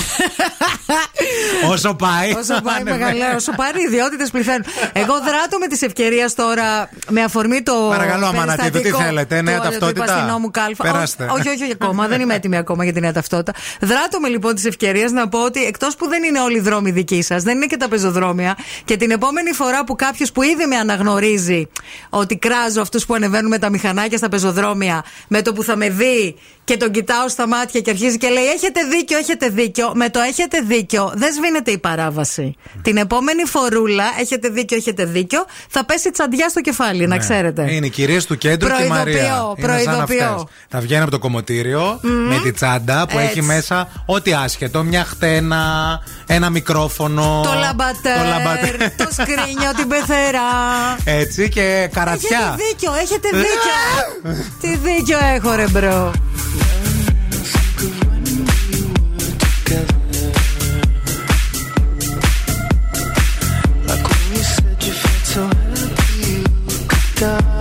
Όσο 1.70 1.94
πάει. 1.94 2.32
Όσο 2.32 2.60
πάει 2.62 2.82
Ναι, 2.82 2.90
ναι. 2.90 2.96
μεγαλύτερο, 2.98 3.34
όσο 3.36 3.52
πάρει 3.52 3.82
ιδιότητες 3.82 4.30
πληθαίνουν. 4.30 4.64
Εγώ 4.92 5.14
δράτω 5.14 5.58
με 5.58 5.66
τη 5.66 5.86
ευκαιρία 5.86 6.30
τώρα 6.36 6.88
με 7.08 7.22
αφορμή 7.22 7.62
το. 7.62 7.72
Παρακαλώ, 7.88 8.26
Αμανατίδου, 8.26 8.64
τι 8.66 8.70
περιστατικό 8.70 8.98
θέλετε, 9.02 9.42
νέα 9.42 9.56
του- 9.56 9.62
ταυτότητα; 9.62 10.04
Του 10.04 10.10
υπαστηνόμου 10.10 10.50
κάλφα. 10.50 10.82
Περάστε. 10.82 11.24
Όχι, 11.30 11.48
όχι, 11.48 11.62
όχι 11.62 11.72
ακόμα. 11.72 12.06
δεν 12.06 12.20
είμαι 12.20 12.34
έτοιμη 12.34 12.56
ακόμα 12.56 12.84
για 12.84 12.92
τη 12.92 13.00
νέα 13.00 13.12
ταυτότητα. 13.12 13.52
Δράτω 13.80 14.20
με 14.20 14.28
λοιπόν 14.28 14.54
τη 14.54 14.68
ευκαιρία 14.68 15.08
να 15.12 15.28
πω 15.28 15.44
ότι 15.44 15.64
εκτός 15.64 15.96
που 15.96 16.08
δεν 16.08 16.22
είναι 16.22 16.40
όλοι 16.40 16.56
οι 16.56 16.60
δρόμοι 16.60 16.90
δικοί 16.90 17.22
σας, 17.22 17.42
δεν 17.42 17.56
είναι 17.56 17.66
και 17.66 17.76
τα 17.76 17.88
πεζοδρόμια. 17.88 18.56
Και 18.84 18.96
την 18.96 19.10
επόμενη 19.10 19.52
φορά 19.52 19.84
που 19.84 19.94
κάποιος 19.96 20.32
που 20.32 20.42
ήδη 20.42 20.66
με 20.66 20.76
αναγνωρίζει 20.76 21.68
ότι 22.10 22.36
κράζω 22.36 22.80
αυτούς 22.80 23.06
που 23.06 23.14
ανεβαίνουν 23.14 23.48
με 23.50 23.58
τα 23.58 23.70
μηχανάκια 23.70 24.18
στα 24.18 24.28
πεζοδρόμια, 24.28 25.04
με 25.28 25.42
το 25.42 25.52
που 25.52 25.62
θα 25.62 25.76
με 25.76 25.88
δει 25.90 26.36
και 26.64 26.76
τον 26.76 26.90
κοιτάω 26.90 27.28
στα 27.30 27.46
μάτια 27.48 27.80
και 27.80 27.90
αρχίζει 27.90 28.16
και 28.18 28.28
λέει: 28.28 28.44
Έχετε 28.44 28.80
δίκιο, 28.82 29.18
έχετε 29.18 29.48
δίκιο. 29.48 29.92
Με 29.94 30.08
το 30.10 30.20
έχετε 30.20 30.60
δίκιο 30.60 31.12
δεν 31.14 31.32
σβήνεται 31.32 31.70
η 31.70 31.78
παράβαση. 31.78 32.54
Την 32.82 32.96
επόμενη 32.96 33.44
φορούλα, 33.44 34.04
έχετε 34.20 34.48
δίκιο, 34.48 34.76
έχετε 34.76 35.04
δίκιο, 35.04 35.44
θα 35.68 35.84
πέσει 35.84 36.10
τσαντιά 36.10 36.48
στο 36.48 36.60
κεφάλι, 36.60 37.00
να 37.06 37.14
Ναι. 37.14 37.18
ξέρετε. 37.18 37.72
Είναι 37.72 37.86
οι 37.86 37.90
κυρίες 37.90 38.26
του 38.26 38.38
κέντρου 38.38 38.68
και 38.68 38.82
η 38.82 38.86
Προειδοποιώ, 38.86 39.04
Μαρία. 39.04 39.54
Είναι 39.56 39.82
σαν 39.82 39.84
προειδοποιώ. 39.84 40.24
αυτές. 40.26 40.44
Θα 40.68 40.80
βγαίνει 40.80 41.02
από 41.02 41.10
το 41.10 41.18
κομμωτήριο 41.18 41.98
με 42.02 42.40
τη 42.42 42.52
τσάντα 42.52 43.06
που 43.08 43.18
Έτσι. 43.18 43.30
έχει 43.30 43.42
μέσα 43.42 43.88
ό,τι 44.06 44.32
άσχετο. 44.32 44.82
Μια 44.82 45.04
χτένα, 45.04 45.64
ένα 46.26 46.50
μικρόφωνο. 46.50 47.40
Το 47.44 47.52
λαμπατέρ, 47.58 48.18
το 48.18 48.24
λαμπατέρ. 48.24 48.76
το 48.96 49.08
σκρίνιο, 49.12 49.70
την 49.76 49.88
πεθερά. 49.88 50.40
Έτσι 51.04 51.48
και 51.48 51.88
καρατιά. 51.92 52.38
Έχετε 52.38 52.62
δίκιο, 52.68 52.92
έχετε 53.02 53.28
δίκιο. 53.32 54.40
Τι 54.60 54.76
δίκιο 54.76 55.18
έχω, 55.34 55.54
ρε 55.54 55.66
bro. 55.68 56.12
done 67.20 67.59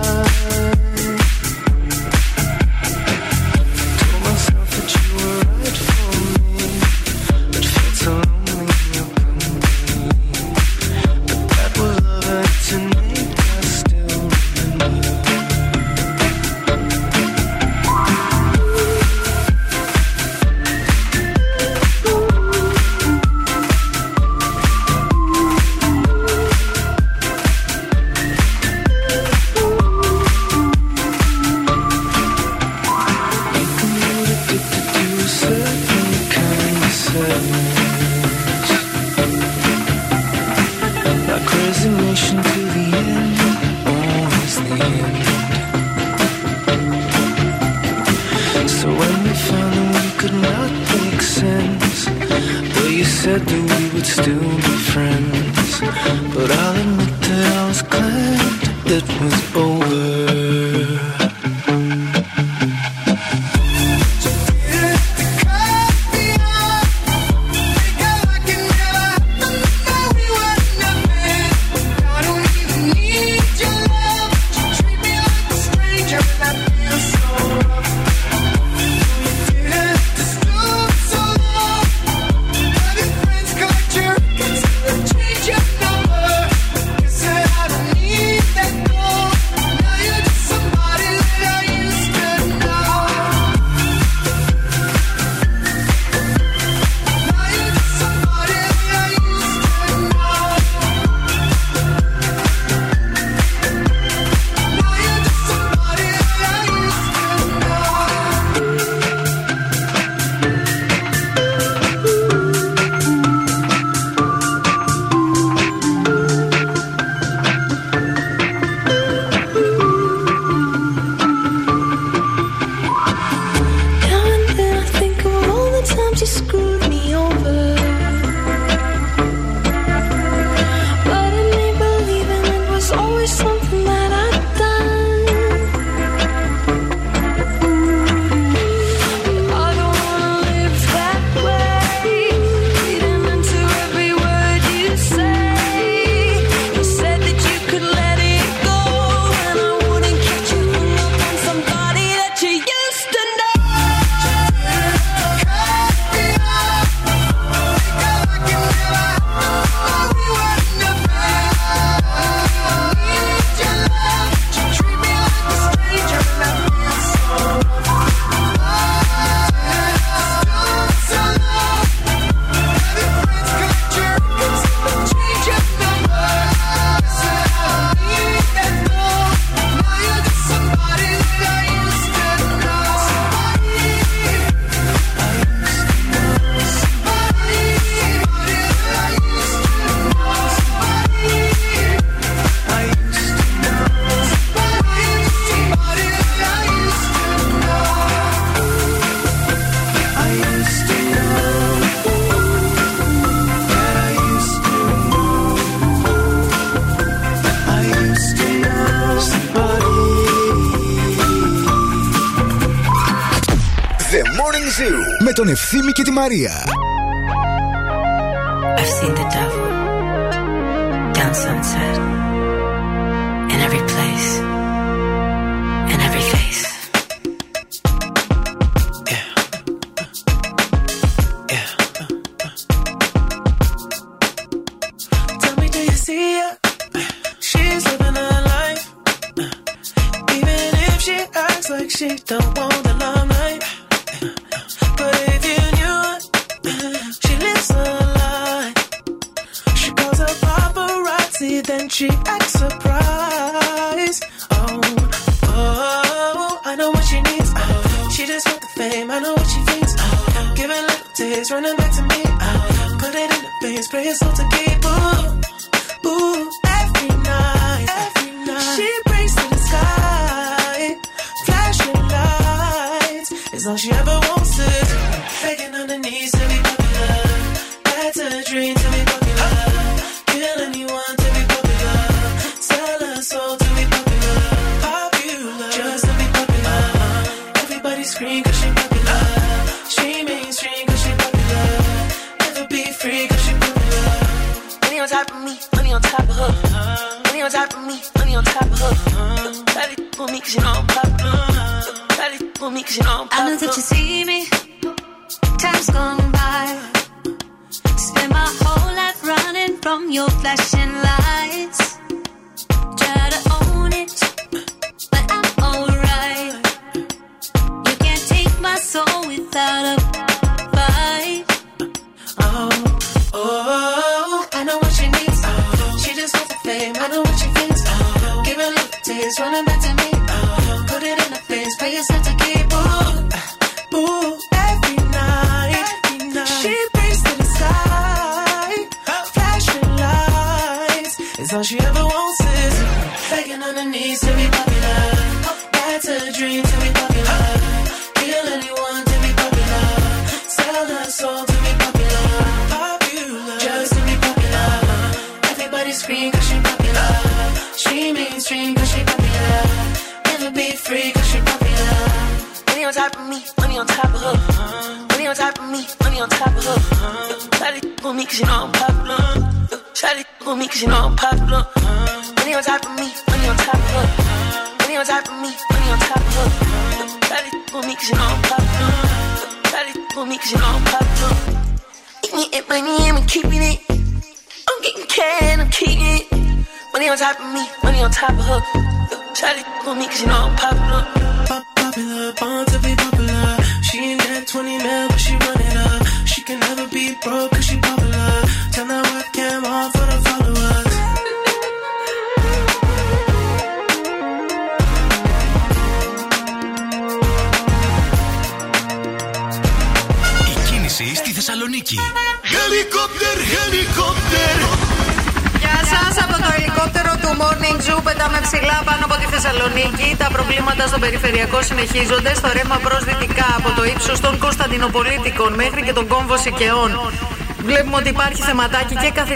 Με 215.22 215.32
τον 215.32 215.48
Ευθύμη 215.48 215.92
και 215.92 216.02
τη 216.02 216.10
Μαρία. 216.10 216.64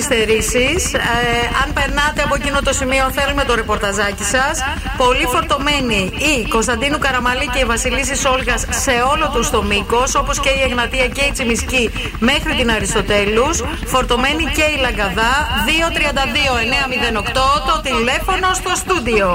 Καθυστερήσεις. 0.09 0.94
Ε, 0.94 0.98
αν 1.62 1.72
περνάτε 1.72 2.20
από 2.26 2.35
εκείνο 2.35 2.59
το 2.68 2.72
σημείο, 2.72 3.05
θέλουμε 3.18 3.44
το 3.44 3.55
ρεπορταζάκι 3.55 4.24
σας. 4.24 4.55
Πολύ 4.97 5.26
φορτωμένη 5.32 6.01
η 6.32 6.48
Κωνσταντίνου 6.48 6.98
Καραμαλή 6.98 7.48
και 7.52 7.59
η 7.59 7.64
Βασιλίσης 7.64 8.18
Σόλγα 8.20 8.56
σε 8.59 8.94
όλο 9.12 9.26
τους 9.35 9.51
το 9.51 9.62
μήκος, 9.62 10.14
όπως 10.14 10.40
και 10.40 10.48
η 10.59 10.60
Εγνατία 10.68 11.06
και 11.16 11.22
η 11.28 11.31
Τσιμισκή 11.32 11.90
μέχρι 12.18 12.52
την 12.59 12.70
Αριστοτέλους. 12.70 13.62
Φορτωμένη 13.93 14.44
και 14.56 14.66
η 14.74 14.76
Λαγκαδά. 14.85 15.32
232-908 15.68 17.62
το 17.68 17.74
τηλέφωνο 17.89 18.48
στο 18.60 18.72
στούντιο. 18.82 19.28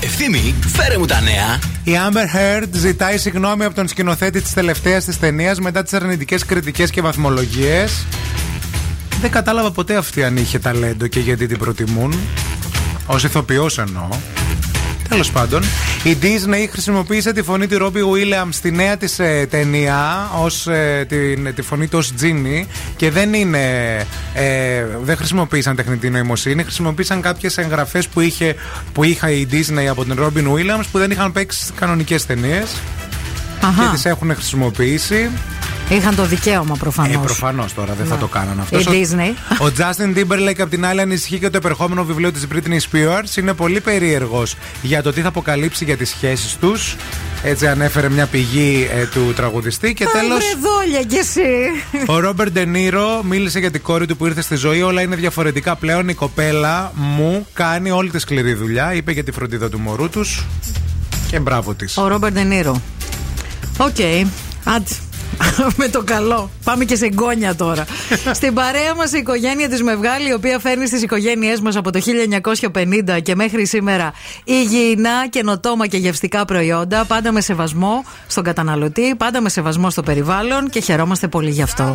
Ευθύμη, 0.00 0.54
φέρε 0.76 0.98
μου 0.98 1.06
τα 1.06 1.20
νέα. 1.20 1.48
Η 1.84 1.92
Amber 2.06 2.26
Heard 2.36 2.68
ζητάει 2.72 3.18
συγγνώμη 3.18 3.64
από 3.64 3.74
τον 3.74 3.88
σκηνοθέτη 3.88 4.40
της 4.40 4.52
τελευταίας 4.52 5.04
της 5.04 5.18
ταινίας 5.18 5.58
μετά 5.58 5.82
τις 5.82 5.92
αρνητικές 5.92 6.44
κριτικές 6.44 6.90
και 6.90 7.00
βαθμολογίες. 7.00 8.06
Δεν 9.22 9.30
κατάλαβα 9.30 9.70
ποτέ 9.70 9.96
αυτή 9.96 10.24
αν 10.24 10.36
είχε 10.36 10.58
ταλέντο 10.58 11.06
και 11.06 11.20
γιατί 11.20 11.46
την 11.46 11.58
προτιμούν. 11.58 12.14
Ω 13.06 13.16
ηθοποιός 13.16 13.78
εννοώ. 13.78 14.08
Τέλος 15.08 15.30
πάντων, 15.30 15.62
η 16.02 16.16
Disney 16.22 16.68
χρησιμοποίησε 16.70 17.32
τη 17.32 17.42
φωνή 17.42 17.66
του 17.66 17.78
Ρόμπι 17.78 18.00
Williams 18.00 18.48
στη 18.50 18.70
νέα 18.70 18.96
της 18.96 19.20
ταινία 19.50 20.30
ως, 20.38 20.66
ε, 20.66 21.06
την, 21.08 21.54
τη 21.54 21.62
φωνή 21.62 21.86
του 21.86 21.98
ως 21.98 22.14
Τζίνι 22.14 22.66
και 22.96 23.10
δεν 23.10 23.34
είναι. 23.34 23.94
Ε, 24.34 24.84
δεν 25.02 25.16
χρησιμοποίησαν 25.16 25.76
τεχνητή 25.76 26.10
νοημοσύνη, 26.10 26.62
χρησιμοποίησαν 26.62 27.20
κάποιες 27.20 27.58
εγγραφές 27.58 28.08
που, 28.08 28.20
είχε, 28.20 28.54
που 28.92 29.04
είχα 29.04 29.30
η 29.30 29.46
Disney 29.50 29.86
από 29.90 30.04
τον 30.04 30.16
Ρόμπιν 30.16 30.46
Williams 30.54 30.84
που 30.92 30.98
δεν 30.98 31.10
είχαν 31.10 31.32
παίξει 31.32 31.58
στις 31.58 31.72
κανονικές 31.74 32.26
ταινίες. 32.26 32.76
Αχα. 33.60 33.82
Και 33.82 33.88
τις 33.92 34.04
έχουν 34.04 34.34
χρησιμοποιήσει. 34.34 35.30
Είχαν 35.96 36.14
το 36.14 36.24
δικαίωμα 36.24 36.76
προφανώς. 36.76 37.14
Ε, 37.14 37.18
προφανώς 37.18 37.74
τώρα 37.74 37.94
δεν 37.94 38.06
θα 38.06 38.14
Ναι. 38.14 38.20
το 38.20 38.26
κάναν 38.26 38.60
αυτός. 38.60 38.84
Η 38.84 38.88
Disney. 38.90 39.34
Ο 39.66 39.72
Justin 39.78 40.18
Timberlake 40.18 40.60
από 40.60 40.70
την 40.70 40.84
άλλη 40.86 41.00
ανησυχεί 41.00 41.38
και 41.38 41.50
το 41.50 41.56
επερχόμενο 41.56 42.04
βιβλίο 42.04 42.32
της 42.32 42.46
Britney 42.52 42.78
Spears 42.90 43.36
είναι 43.36 43.52
πολύ 43.52 43.80
περίεργος 43.80 44.56
για 44.82 45.02
το 45.02 45.12
τι 45.12 45.20
θα 45.20 45.28
αποκαλύψει 45.28 45.84
για 45.84 45.96
τις 45.96 46.08
σχέσεις 46.08 46.56
τους. 46.60 46.96
Έτσι 47.44 47.66
ανέφερε 47.66 48.08
μια 48.08 48.26
πηγή 48.26 48.88
ε, 48.94 49.04
του 49.06 49.32
τραγουδιστή 49.36 49.94
και 49.94 50.04
τέλος 50.12 50.38
Βρε 50.38 50.68
δόλια 50.70 51.02
κι 51.02 51.16
εσύ. 51.16 51.42
ο 52.06 52.18
Ρόμπερ 52.18 52.50
Ντενίρο 52.50 53.22
μίλησε 53.22 53.58
για 53.58 53.70
την 53.70 53.82
κόρη 53.82 54.06
του 54.06 54.16
που 54.16 54.26
ήρθε 54.26 54.40
στη 54.42 54.54
ζωή. 54.54 54.82
Όλα 54.82 55.00
είναι 55.02 55.16
διαφορετικά 55.16 55.76
πλέον. 55.76 56.08
Η 56.08 56.14
κοπέλα 56.14 56.92
μου 56.94 57.46
κάνει 57.52 57.90
όλη 57.90 58.10
τη 58.10 58.18
σκληρή 58.18 58.54
δουλειά. 58.54 58.94
Είπε 58.94 59.12
για 59.12 59.24
τη 59.24 59.32
φροντίδα 59.32 59.68
του 59.68 59.78
μωρού 59.78 60.08
τους 60.08 60.44
και 61.30 61.38
μπράβο 61.40 61.74
της. 61.74 61.96
Ο 61.96 62.06
Ρόμπερτ 62.08 62.32
Ντε 62.32 62.50
Νίρο. 62.50 62.80
Οκ. 63.78 63.96
Άντε. 64.64 64.94
Με 65.80 65.88
το 65.88 66.02
καλό. 66.02 66.50
Πάμε 66.64 66.84
και 66.84 66.96
σε 66.96 67.08
γκόνια 67.08 67.54
τώρα. 67.54 67.84
Στην 68.38 68.54
παρέα 68.54 68.94
μας 68.94 69.12
η 69.12 69.18
οικογένεια 69.18 69.68
της 69.68 69.82
ΜΕΒΓΑΛ, 69.82 70.28
η 70.28 70.32
οποία 70.32 70.58
φέρνει 70.58 70.86
στις 70.86 71.02
οικογένειές 71.02 71.60
μας 71.60 71.76
από 71.76 71.90
το 71.90 72.00
1950 72.72 73.22
και 73.22 73.34
μέχρι 73.34 73.66
σήμερα 73.66 74.12
υγιεινά, 74.44 75.28
καινοτόμα 75.30 75.86
και 75.86 75.96
γευστικά 75.96 76.44
προϊόντα. 76.44 77.04
Πάντα 77.04 77.32
με 77.32 77.40
σεβασμό 77.40 78.04
στον 78.26 78.44
καταναλωτή, 78.44 79.14
πάντα 79.14 79.40
με 79.40 79.48
σεβασμό 79.48 79.90
στο 79.90 80.02
περιβάλλον 80.02 80.70
και 80.70 80.80
χαιρόμαστε 80.80 81.28
πολύ 81.28 81.50
γι' 81.50 81.62
αυτό. 81.62 81.94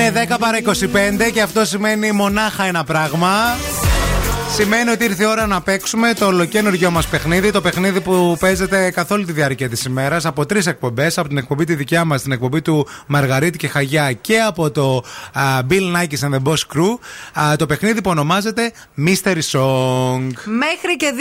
Είναι 0.00 0.26
10 0.30 0.36
παρα 0.38 0.58
25 1.28 1.30
και 1.32 1.42
αυτό 1.42 1.64
σημαίνει 1.64 2.12
μονάχα 2.12 2.64
ένα 2.64 2.84
πράγμα. 2.84 3.28
Σημαίνει 4.60 4.90
ότι 4.90 5.04
ήρθε 5.04 5.22
η 5.22 5.26
ώρα 5.26 5.46
να 5.46 5.60
παίξουμε 5.60 6.14
το 6.14 6.26
ολοκένουργιο 6.26 6.90
μας 6.90 7.06
παιχνίδι. 7.06 7.50
Το 7.50 7.60
παιχνίδι 7.60 8.00
που 8.00 8.36
παίζεται 8.40 8.90
καθ' 8.90 9.10
όλη 9.10 9.24
τη 9.24 9.32
διάρκεια 9.32 9.68
της 9.68 9.84
ημέρας 9.84 10.26
από 10.26 10.46
τρεις 10.46 10.66
εκπομπές. 10.66 11.18
Από 11.18 11.28
την 11.28 11.36
εκπομπή 11.36 11.64
τη 11.64 11.74
δικιά 11.74 12.04
μας, 12.04 12.22
την 12.22 12.32
εκπομπή 12.32 12.62
του 12.62 12.86
Μαργαρίτη 13.06 13.58
και 13.58 13.68
Χαγιά 13.68 14.12
και 14.12 14.40
από 14.40 14.70
το 14.70 15.04
α, 15.32 15.42
Bill 15.70 15.96
Nikes 15.96 16.28
and 16.28 16.34
the 16.34 16.42
Boss 16.42 16.52
Crew. 16.52 16.98
Α, 17.42 17.56
το 17.56 17.66
παιχνίδι 17.66 18.02
που 18.02 18.10
ονομάζεται 18.10 18.72
Mystery 19.06 19.40
Song. 19.50 20.26
Μέχρι 20.44 20.96
και 20.96 21.12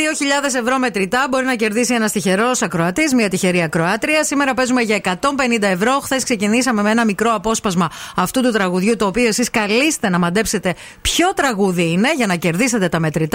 2.000 0.51 0.59
ευρώ 0.61 0.77
μετρητά 0.79 1.27
μπορεί 1.29 1.45
να 1.45 1.55
κερδίσει 1.55 1.93
ένας 1.93 2.11
τυχερός 2.11 2.61
ακροατής, 2.61 3.13
μια 3.13 3.29
τυχερή 3.29 3.61
ακροάτρια. 3.61 4.23
Σήμερα 4.23 4.53
παίζουμε 4.53 4.81
για 4.81 4.95
150 4.95 5.19
ευρώ. 5.61 5.99
Χθες 5.99 6.23
ξεκινήσαμε 6.23 6.81
με 6.81 6.91
ένα 6.91 7.05
μικρό 7.05 7.33
απόσπασμα 7.33 7.89
αυτού 8.15 8.41
του 8.41 8.51
τραγουδιού, 8.51 8.95
το 8.95 9.05
οποίο 9.05 9.27
εσείς 9.27 9.49
καλείστε 9.49 10.09
να 10.09 10.19
μαντέψετε 10.19 10.75
ποιο 11.01 11.33
τραγούδι 11.35 11.91
είναι 11.91 12.13
για 12.15 12.27
να 12.27 12.35
κερδίσετε 12.35 12.89
τα 12.89 12.99
μετρητά. 12.99 13.25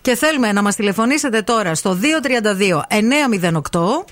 Και 0.00 0.14
θέλουμε 0.14 0.52
να 0.52 0.62
μας 0.62 0.76
τηλεφωνήσετε 0.76 1.42
τώρα 1.42 1.74
στο 1.74 1.98
232 2.00 2.82
908. 2.90 4.04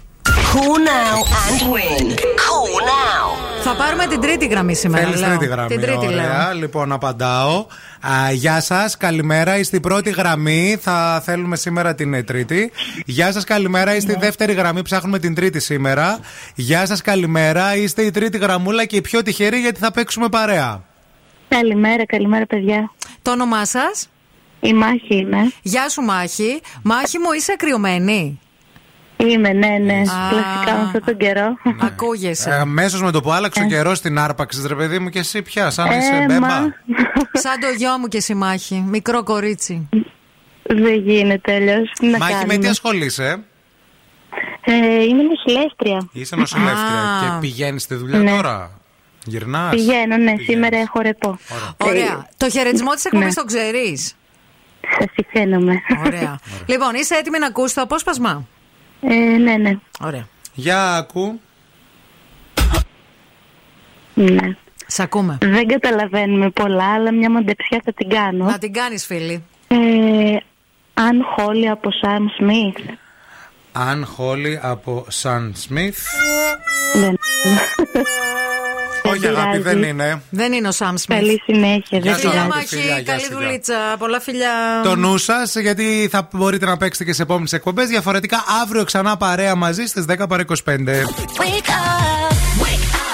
Call 0.52 0.78
now 0.78 1.18
and 1.44 1.60
win. 1.72 2.06
Call 2.44 2.74
now. 2.92 3.50
Θα 3.62 3.74
πάρουμε 3.76 4.06
την 4.06 4.20
τρίτη 4.20 4.46
γραμμή 4.46 4.74
σήμερα. 4.74 5.04
Θέλεις 5.04 5.20
λέω. 5.20 5.28
τρίτη 5.28 5.46
γραμμή. 5.46 5.68
Την 5.68 5.80
τρίτη 5.80 6.06
Ωραία. 6.06 6.14
λέω. 6.14 6.54
Λοιπόν, 6.54 6.92
απαντάω. 6.92 7.66
Α, 8.00 8.32
γεια 8.32 8.60
σας, 8.60 8.96
καλημέρα. 8.96 9.58
Είστε 9.58 9.76
η 9.76 9.80
πρώτη 9.80 10.10
γραμμή. 10.10 10.78
Θα 10.80 11.22
θέλουμε 11.24 11.56
σήμερα 11.56 11.94
την 11.94 12.14
ε, 12.14 12.22
τρίτη. 12.22 12.72
Γεια 13.04 13.32
σας, 13.32 13.44
καλημέρα. 13.44 13.94
Είστε 13.94 14.12
η 14.12 14.16
δεύτερη 14.20 14.52
γραμμή. 14.52 14.82
Ψάχνουμε 14.82 15.18
την 15.18 15.34
τρίτη 15.34 15.60
σήμερα. 15.60 16.18
Γεια 16.54 16.86
σας, 16.86 17.00
καλημέρα. 17.00 17.76
Είστε 17.76 18.02
η 18.02 18.10
τρίτη 18.10 18.38
γραμμούλα 18.38 18.84
και 18.84 18.96
η 18.96 19.00
πιο 19.00 19.22
τυχερή 19.22 19.58
γιατί 19.58 19.80
θα 19.80 19.90
παίξουμε 19.90 20.28
παρέα. 20.28 20.82
Καλημέρα, 21.48 22.06
καλημέρα 22.06 22.46
παιδιά. 22.46 22.90
Το 23.22 23.30
όνομά 23.30 23.64
σας; 23.64 24.08
Η 24.60 24.72
Μάχη 24.72 25.14
είμαι. 25.14 25.52
Γεια 25.62 25.88
σου, 25.88 26.02
Μάχη. 26.02 26.60
Μάχη 26.82 27.18
μου, 27.18 27.32
είσαι 27.36 27.54
κρυωμένη; 27.58 28.40
Είμαι, 29.16 29.52
ναι, 29.52 29.68
ναι. 29.78 30.02
Κλασικά 30.30 30.76
με 30.76 30.82
αυτόν 30.86 31.04
τον 31.04 31.16
καιρό. 31.16 31.56
Ακούγεσαι. 31.80 32.50
Αμέσως 32.54 33.02
με 33.02 33.10
το 33.10 33.20
που 33.20 33.32
άλλαξε 33.32 33.62
ο 33.62 33.66
καιρός 33.66 33.98
στην 33.98 34.18
άρπαξης, 34.18 34.66
ρε 34.66 34.74
παιδί 34.74 34.98
μου, 34.98 35.08
και 35.08 35.18
εσύ 35.18 35.42
πια, 35.42 35.70
σαν 35.70 35.86
είσαι 35.86 36.14
Ε, 36.22 36.24
μπέμπα. 36.26 36.46
μα. 36.46 36.74
Σαν 37.32 37.60
το 37.60 37.66
γιο 37.76 37.98
μου 37.98 38.06
και 38.08 38.16
εσύ, 38.16 38.34
Μάχη. 38.34 38.84
Μικρό 38.88 39.22
κορίτσι. 39.22 39.88
Δεν 40.62 40.94
γίνεται 40.94 41.54
αλλιώς. 41.54 41.90
Τι 41.98 42.06
να 42.06 42.18
Μάχη, 42.18 42.32
με 42.32 42.38
κάνουμε; 42.38 42.58
τι 42.58 42.66
ασχολείσαι; 42.68 43.42
Ε, 44.64 45.02
είμαι 45.04 45.22
νοσηλεύτρια. 45.22 46.08
Είσαι 46.12 46.36
νοσηλεύτρια 46.36 47.00
Α. 47.00 47.20
και 47.20 47.40
πηγαίνεις 47.40 47.82
στη 47.82 47.94
δουλειά 47.94 48.18
Ναι. 48.18 48.30
τώρα; 48.30 48.70
Γυρνάς; 49.24 49.74
Πηγαίνω, 49.74 50.16
ναι, 50.16 50.34
σήμερα 50.46 50.76
έχω 50.76 51.00
ρεπό. 51.00 51.38
Ωραία. 51.76 52.26
Το 52.36 52.50
χαιρετισμό 52.50 52.90
της 52.90 53.04
εκπομπής 53.04 53.26
Ναι. 53.26 53.42
το 53.42 53.44
ξέρεις; 53.44 54.14
Σας 54.98 55.06
συγχαίρομαι. 55.14 55.80
Ωραία. 56.06 56.38
λοιπόν, 56.66 56.94
είσαι 56.94 57.14
έτοιμη 57.14 57.38
να 57.38 57.46
ακούσει 57.46 57.74
το 57.74 57.80
απόσπασμα; 57.80 58.46
Ε, 59.00 59.14
ναι, 59.14 59.56
ναι. 59.56 59.78
Ωραία. 60.00 60.26
Για 60.54 60.94
ακού. 60.96 61.40
ναι. 64.14 64.56
Σ' 64.86 65.00
ακούμε. 65.00 65.38
Δεν 65.40 65.66
καταλαβαίνουμε 65.68 66.50
πολλά, 66.50 66.92
αλλά 66.94 67.12
μια 67.12 67.30
μοντεψιά 67.30 67.80
θα 67.84 67.92
την 67.92 68.08
κάνω. 68.08 68.44
Να 68.44 68.58
την 68.58 68.72
κάνεις, 68.72 69.06
φίλη. 69.06 69.44
Ε, 69.68 69.76
αν 70.94 71.22
Χόλι 71.36 71.68
από 71.68 71.90
Σαμ 71.90 72.26
Σμιθ. 72.36 72.76
Αν 73.72 74.04
Χόλι 74.06 74.58
από 74.62 75.04
Σαν 75.08 75.52
Σμιθ. 75.56 75.98
Δεν. 76.94 77.18
Όχι, 79.10 79.26
αγάπη, 79.26 79.58
πειράζει. 79.58 79.78
δεν 79.78 79.82
είναι. 79.88 80.22
Δεν 80.30 80.52
είναι 80.52 80.68
ο 80.68 80.72
Σαμ 80.72 80.96
Σμιθ. 80.96 81.18
Καλή 81.18 81.42
συνέχεια. 81.44 81.98
Γεια 81.98 82.00
Δεν 82.00 82.14
σου, 82.14 82.20
Φιλιά, 82.20 82.40
αγάπη, 82.40 82.54
Μάχη. 82.54 82.66
φιλιά, 82.66 82.84
γεια 82.94 83.02
Καλή 83.02 83.20
σου, 83.20 83.26
γεια. 83.30 83.38
δουλίτσα. 83.38 83.74
Πολλά 83.98 84.20
φιλιά. 84.20 84.50
Το 84.84 84.96
νου 84.96 85.18
σας, 85.18 85.56
γιατί 85.56 86.08
θα 86.12 86.28
μπορείτε 86.32 86.66
να 86.66 86.76
παίξετε 86.76 87.04
και 87.04 87.12
σε 87.12 87.22
επόμενες 87.22 87.52
εκπομπές. 87.52 87.88
Διαφορετικά, 87.88 88.44
αύριο 88.62 88.84
ξανά 88.84 89.16
παρέα 89.16 89.54
μαζί 89.54 89.84
στις 89.86 90.04
10 90.04 90.26
παρα 90.28 90.42
25. 90.42 91.04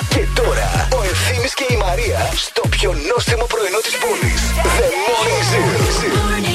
Και 0.08 0.22
τώρα 0.34 0.88
ο 0.98 1.02
Ευθύμης 1.02 1.54
και 1.54 1.66
η 1.70 1.76
Μαρία 1.76 2.28
στο 2.34 2.62
πιο 2.68 2.94
νόστιμο 3.14 3.46
πρωινό 3.46 3.78
της 3.82 3.94
πόλης. 4.02 4.40
The 4.78 4.86
Morning 5.06 5.42
Zoo. 5.50 6.45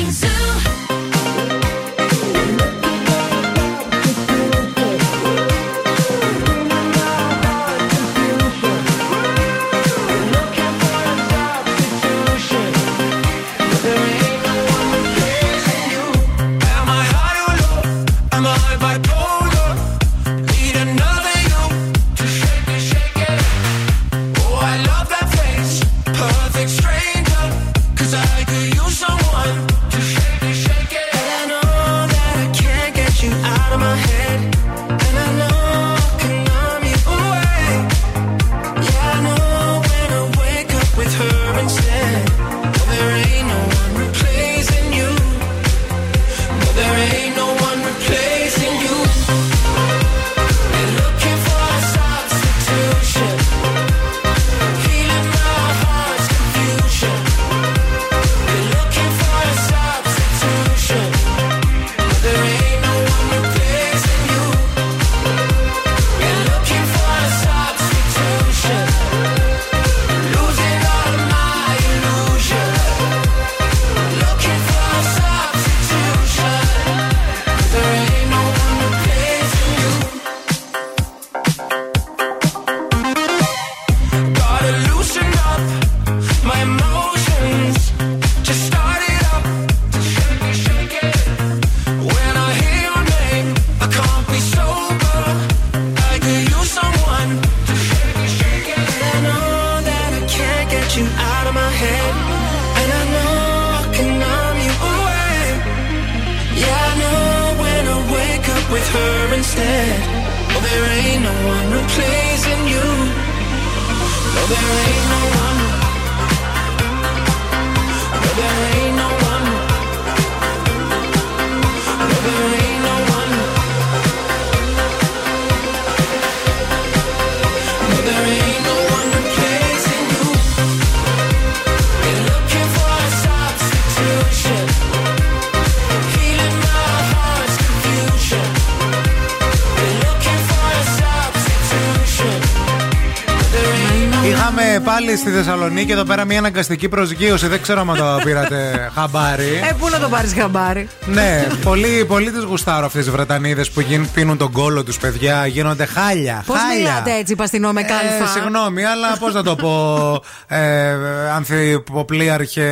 Στη 145.21 145.31
Θεσσαλονίκη 145.31 145.91
εδώ 145.91 146.03
πέρα 146.03 146.25
μια 146.25 146.39
αναγκαστική 146.39 146.89
προσγείωση. 146.89 147.47
Δεν 147.47 147.61
ξέρω 147.61 147.81
αν 147.81 147.97
το 147.97 148.21
πήρατε 148.23 148.89
χαμπάρι. 148.95 149.59
Ε, 149.69 149.73
πού 149.79 149.89
να 149.89 149.99
το 149.99 150.09
πάρεις 150.09 150.33
χαμπάρι; 150.33 150.89
ναι, 151.05 151.47
πολύ, 151.63 152.05
πολύ 152.07 152.31
τις 152.31 152.43
γουστάρω 152.43 152.85
αυτές 152.85 153.03
τις 153.03 153.11
Βρετανίδες 153.11 153.71
που 153.71 153.81
γίν, 153.81 154.07
πίνουν 154.13 154.37
τον 154.37 154.51
κόλο 154.51 154.83
τους, 154.83 154.97
παιδιά. 154.97 155.45
Γίνονται 155.45 155.85
χάλια. 155.85 156.43
Πώς 156.45 156.57
χάλια. 156.59 156.77
μιλάτε 156.77 157.11
έτσι, 157.19 157.35
παστινό 157.35 157.71
με 157.71 157.81
κάλφα. 157.81 158.23
Ε, 158.23 158.27
συγγνώμη, 158.33 158.85
αλλά 158.85 159.17
πώς 159.19 159.33
να 159.33 159.43
το 159.43 159.55
πω. 159.55 160.21
Ε, 160.47 160.95
ανθιποπλίαρχε 161.35 162.69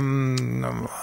μ, 0.00 0.11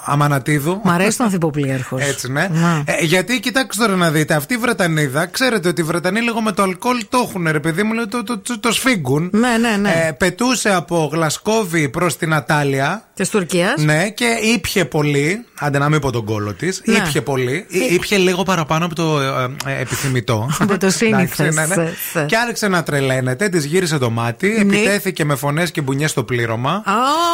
Αμανατίδου. 0.09 0.81
Μ' 0.83 0.89
αρέσει 0.89 1.17
το 1.17 1.23
ανθιποπλίαρχο. 1.23 1.97
Έτσι, 1.99 2.31
ναι. 2.31 2.49
Ε, 2.85 3.03
γιατί 3.03 3.39
κοιτάξτε 3.39 3.83
τώρα 3.83 3.95
να 3.95 4.11
δείτε, 4.11 4.33
αυτή 4.33 4.53
η 4.53 4.57
Βρετανίδα, 4.57 5.25
ξέρετε 5.25 5.67
ότι 5.67 5.81
οι 5.81 5.83
Βρετανοί 5.83 6.21
λίγο 6.21 6.41
με 6.41 6.51
το 6.51 6.63
αλκοόλ 6.63 7.05
το 7.09 7.17
έχουν, 7.27 7.47
ρε 7.51 7.59
παιδί 7.59 7.83
μου, 7.83 7.93
λέει, 7.93 8.07
το, 8.07 8.23
το, 8.23 8.37
το, 8.39 8.59
το 8.59 8.71
σφίγγουν. 8.71 9.29
Ναι, 9.33 9.57
ναι, 9.57 9.77
ναι. 9.77 10.05
Ε, 10.07 10.11
πετούσε 10.11 10.73
από 10.73 11.09
Γλασκόβη 11.11 11.89
προς 11.89 12.17
την 12.17 12.33
Ατάλια. 12.33 13.03
Της 13.13 13.29
Τουρκίας. 13.29 13.81
Ναι, 13.81 14.09
και 14.09 14.25
ήπια 14.55 14.87
πολύ. 14.87 15.45
Άντε 15.59 15.77
να 15.77 15.89
μην 15.89 15.99
πω 15.99 16.11
τον 16.11 16.25
κόλο 16.25 16.53
της. 16.53 16.81
Ναι. 16.85 16.95
Ήπια 16.95 17.23
πολύ. 17.23 17.65
Ή- 17.69 17.93
Ήπια 17.93 18.17
λίγο 18.17 18.43
παραπάνω 18.43 18.85
από 18.85 18.95
το 18.95 19.19
ε, 19.19 19.27
ε, 19.65 19.81
επιθυμητό. 19.81 20.49
Από 20.59 20.77
το 20.77 20.89
σύνηθες. 20.89 21.39
Εντάξει, 21.57 21.79
ναι, 21.79 21.83
ναι. 22.13 22.25
Και 22.25 22.37
άρχισε 22.37 22.67
να 22.67 22.83
τρελαίνεται, 22.83 23.49
της 23.49 23.65
γύρισε 23.65 23.97
το 23.97 24.09
μάτι, 24.09 24.47
Ναι. 24.47 24.61
επιτέθηκε 24.75 25.25
με 25.25 25.35
φωνές 25.35 25.71
και 25.71 25.81
μπουνιές 25.81 26.09
στο 26.11 26.23
πλήρωμα. 26.23 26.83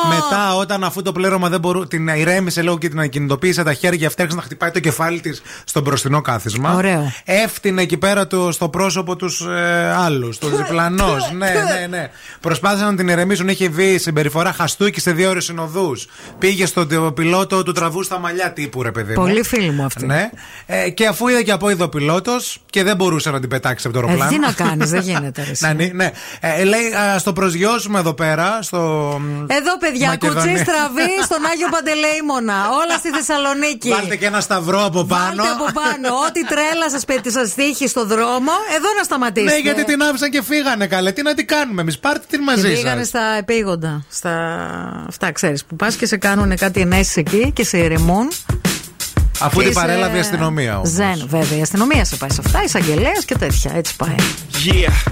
Μετά, 0.10 0.56
όταν 0.56 0.84
αφού 0.84 1.02
το 1.02 1.12
πλήρωμα 1.12 1.50
δεν 1.50 1.60
μπορούσε, 1.60 1.88
την 1.88 2.08
ηρέμησε 2.08 2.62
λίγο 2.62 2.78
και 2.78 2.90
την 2.90 3.00
ακινητοποίησε 3.00 3.64
τα 3.64 3.74
χέρια 3.74 4.08
αυτά, 4.08 4.22
άρχισε 4.22 4.40
να 4.40 4.46
χτυπάει 4.46 4.72
το 4.72 4.80
κεφάλι 4.80 5.20
της 5.20 5.42
στον 5.64 5.84
μπροστινό 5.84 6.22
κάθισμα. 6.22 6.74
Ωραίο. 6.74 7.12
Έφτιανε 7.26 7.82
εκεί 7.82 7.98
πέρα 7.98 8.28
του, 8.28 8.50
στο 8.52 8.70
πρόσωπο 8.70 9.16
τους 9.16 9.42
ε, 9.42 9.94
άλλους, 9.98 10.38
τους 10.38 10.50
διπλανούς. 10.58 11.32
ναι, 11.38 11.46
ναι, 11.80 11.88
ναι. 11.98 12.10
Προσπάθησαν 12.42 12.88
να 12.90 12.96
την 12.96 13.08
ηρεμήσουν. 13.08 13.48
Είχε 13.48 13.70
βγει 13.70 13.98
συμπεριφορά 13.98 14.52
χαστούκι 14.54 15.00
σε 15.00 15.12
δύο 15.12 15.30
ώρες 15.30 15.44
συνοδούς. 15.44 16.08
Πήγε 16.40 16.66
στον 16.66 16.88
τε- 16.88 17.12
πιλότο, 17.12 17.64
του 17.64 17.72
τραβού 17.72 18.04
στα 18.04 18.15
μαλλιά 18.20 18.52
τύπου, 18.54 18.84
ρε 18.84 18.92
παιδί 18.92 19.08
μου. 19.10 19.14
Πολύ 19.24 19.44
φίλη 19.44 19.70
μου 19.72 19.84
αυτή. 19.86 20.06
Ναι. 20.06 20.30
Ε, 20.66 20.90
και 20.90 21.08
αφού 21.08 21.28
είδε 21.28 21.42
και 21.44 21.52
από 21.52 21.70
είδο 21.70 21.88
πιλότος 21.88 22.62
και 22.70 22.84
δεν 22.84 22.96
μπορούσε 22.96 23.32
να 23.32 23.40
την 23.40 23.50
πετάξει 23.50 23.88
από 23.88 24.00
το 24.00 24.02
Ε, 24.02 24.10
αεροπλάνο. 24.10 24.32
τι 24.32 24.40
να 24.40 24.52
κάνεις, 24.68 24.90
δεν 24.90 25.02
γίνεται. 25.02 25.44
ρε, 25.44 25.52
εσύ. 25.52 25.64
Να, 25.66 25.74
ναι, 25.74 25.86
ναι. 25.94 26.12
Ε, 26.40 26.64
λέει, 26.64 26.94
α 26.94 27.22
το 27.24 27.34
προσγειώσουμε 27.34 28.00
εδώ 28.00 28.14
πέρα. 28.14 28.60
Στο... 28.62 28.78
Εδώ, 29.48 29.78
παιδιά, 29.80 30.08
Μακεδονία. 30.08 30.42
κουτσί 30.44 30.64
στραβή 30.66 31.12
στον 31.24 31.46
Άγιο 31.52 31.68
Παντελεήμονα. 31.72 32.56
Όλα 32.70 32.98
στη 32.98 33.10
Θεσσαλονίκη. 33.10 33.90
Βάλτε 33.90 34.16
και 34.16 34.26
ένα 34.26 34.40
σταυρό 34.42 34.86
από 34.86 35.04
πάνω. 35.06 35.24
Βάλτε 35.44 35.52
από 35.52 35.66
πάνω. 35.82 36.08
Ό,τι 36.28 36.46
τρέλα 36.46 36.90
σας 36.90 37.06
πέτει 37.06 37.32
σας 37.32 37.54
τύχει 37.54 37.88
στο 37.88 38.06
δρόμο, 38.06 38.52
εδώ 38.76 38.88
να 38.98 39.04
σταματήσετε. 39.04 39.52
Ναι, 39.54 39.60
γιατί 39.60 39.84
την 39.86 40.02
άφησαν 40.02 40.30
και 40.30 40.42
φύγανε 40.44 40.88
καλέ. 40.88 41.12
Τι 41.12 41.22
να 41.22 41.34
την 41.34 41.48
κάνουμε 41.48 41.82
εμείς, 41.82 42.00
πάρτε 42.00 42.26
την 42.30 42.40
Και 42.40 42.46
μαζί 42.46 42.74
πήγανε 42.74 43.00
σας. 43.00 43.08
στα 43.08 43.22
επίγοντα. 43.40 44.04
Στα 44.10 44.34
αυτά, 45.08 45.32
ξέρεις, 45.32 45.66
που 45.66 45.76
πας 45.76 45.96
και 45.96 46.06
σε 46.06 46.18
κάνουν 46.18 46.58
κάτι 46.58 46.80
ενέσεις 46.82 47.16
εκεί 47.18 47.52
και 47.56 47.64
σε 47.64 47.78
ηρεμούν. 47.78 48.05
Αφού 49.40 49.58
Και 49.58 49.62
την 49.62 49.72
είσαι 49.72 49.80
παρέλαβε 49.80 50.18
η 50.18 50.20
αστυνομία 50.20 50.76
όμως. 50.76 50.90
Ζεν, 50.90 51.28
βέβαια. 51.28 51.58
Η 51.58 51.62
αστυνομία 51.62 52.06
σε 52.06 52.16
πάει 52.16 52.30
σε 52.32 52.42
αυτά, 52.46 52.64
εισαγγελέα 52.64 53.22
και 53.26 53.36
τέτοια. 53.38 53.72
Έτσι 53.76 53.96
πάει. 53.96 54.16
Yeah, 54.66 55.12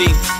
me. 0.00 0.39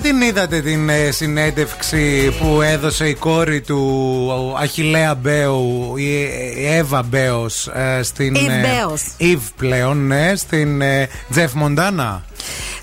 Παιδιά, 0.00 0.12
την 0.18 0.28
είδατε 0.28 0.60
την 0.60 0.88
ε, 0.88 1.10
συνέντευξη 1.10 2.32
που 2.40 2.62
έδωσε 2.62 3.08
η 3.08 3.14
κόρη 3.14 3.60
του 3.60 3.78
ο 4.54 4.56
Αχιλέα 4.58 5.14
Μπέου, 5.14 5.94
η, 5.96 6.10
η 6.60 6.66
Εύα 6.66 7.02
Μπέος, 7.02 7.66
ε, 7.66 8.02
στην. 8.02 8.36
Eve 8.36 8.48
ε, 8.50 8.60
Μπέος. 8.60 9.02
Eve 9.20 9.50
πλέον, 9.56 10.06
ναι, 10.06 10.32
στην 10.36 10.80
ε, 10.80 11.08
Τζεφ 11.30 11.52
Μοντάνα. 11.52 12.24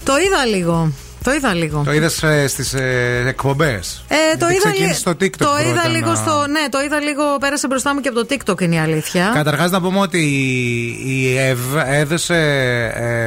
Το 0.03 0.13
είδα 0.25 0.45
λίγο. 0.45 0.91
Το 1.23 1.33
είδα 1.33 1.53
λίγο. 1.53 1.81
Το 1.85 1.93
είδες 1.93 2.23
στις 2.47 2.73
ε, 2.73 3.23
εκπομπές; 3.27 4.05
Ε, 4.07 4.37
το 4.37 4.45
είδα, 4.49 4.57
ξεκίνησε 4.57 4.85
λι- 4.87 4.95
στο 4.95 5.11
TikTok. 5.11 5.37
το 5.37 5.57
είδα 5.65 5.73
πρώτα 5.73 5.87
λίγο 5.89 6.09
να- 6.09 6.15
στο. 6.15 6.45
Ναι, 6.49 6.69
το 6.69 6.81
είδα 6.85 6.99
λίγο. 6.99 7.23
Πέρασε 7.39 7.67
μπροστά 7.67 7.93
μου 7.93 7.99
και 7.99 8.09
από 8.09 8.25
το 8.25 8.35
TikTok 8.35 8.61
είναι 8.61 8.75
η 8.75 8.79
αλήθεια. 8.79 9.31
Καταρχάς 9.33 9.71
να 9.71 9.81
πούμε 9.81 9.99
ότι 9.99 10.19
η 11.05 11.37
ΕΒ 11.37 11.59
έδωσε 11.85 12.35
ε, 12.95 13.24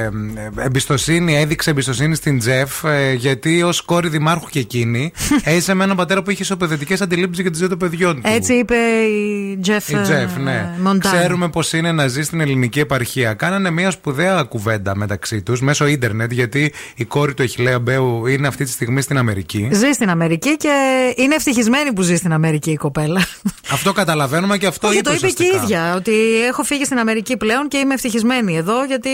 εμπιστοσύνη, 0.57 1.37
έδειξε 1.37 1.71
εμπιστοσύνη 1.71 2.15
στην 2.15 2.39
Τζεφ 2.39 2.85
ε, 2.85 3.13
γιατί 3.13 3.63
ως 3.63 3.81
κόρη 3.81 4.09
δημάρχου 4.09 4.49
και 4.49 4.59
εκείνη 4.59 5.13
έζησε 5.43 5.75
με 5.75 5.85
έναν 5.85 5.97
πατέρα 5.97 6.23
που 6.23 6.31
είχε 6.31 6.43
ισοπαιδευτικέ 6.43 6.97
αντιλήψεις 7.01 7.43
για 7.43 7.51
τη 7.51 7.59
ζωή 7.59 7.69
των 7.69 7.79
παιδιών 7.79 8.15
του. 8.15 8.23
Έτσι 8.25 8.55
είπε 8.55 8.77
η 8.77 9.38
Τζεφ. 9.69 9.89
Η 9.89 9.97
Τζεφ, 10.03 10.37
ναι. 10.37 10.71
Μοντάνα. 10.83 11.17
Ξέρουμε 11.19 11.49
πώ 11.49 11.61
είναι 11.75 11.93
να 11.93 12.07
ζει 12.07 12.23
στην 12.23 12.41
ελληνική 12.41 12.81
επαρχία. 12.81 13.35
Κάνανε 13.35 13.71
μια 13.71 13.91
σπουδαία 13.91 14.43
κουβέντα 14.43 14.97
μεταξύ 14.97 15.43
τους 15.43 15.61
μέσω 15.61 15.87
ίντερνετ, 15.87 16.33
γιατί 16.33 16.73
η 16.95 17.05
κόρη 17.05 17.35
του 17.35 17.43
Εχιλέα 17.43 17.79
Μπέου 17.79 18.27
είναι 18.27 18.47
αυτή 18.47 18.65
τη 18.65 18.71
στιγμή 18.71 19.01
στην 19.01 19.19
Αμερική. 19.19 19.69
Ζει 19.73 19.91
στην 19.93 20.11
Αμερική 20.11 20.57
και 20.57 20.69
είναι 21.17 21.35
ευτυχισμένη 21.35 21.93
που 21.93 22.03
ζει 22.03 22.17
στην 22.17 22.33
Αμερική 22.33 22.71
η 22.71 22.77
κοπέλα. 22.77 23.21
Αυτό 23.73 23.93
καταλαβαίνουμε 23.93 24.57
και 24.59 24.67
αυτό 24.67 24.89
Όχι, 24.89 24.99
είπε 24.99 25.09
το 25.09 25.15
είπε 25.15 25.27
και 25.31 25.43
η 25.43 25.47
ουσιαστικά. 25.47 25.65
ίδια. 25.65 25.95
Ότι 25.95 26.13
έχω 26.49 26.63
φύγει 26.63 26.85
στην 26.85 26.99
Αμερική 26.99 27.37
πλέον 27.37 27.69
και 27.69 27.77
είμαι 27.77 27.95
ευτυχισμένη 27.95 28.57
εδώ 28.57 28.85
γιατί 28.85 29.09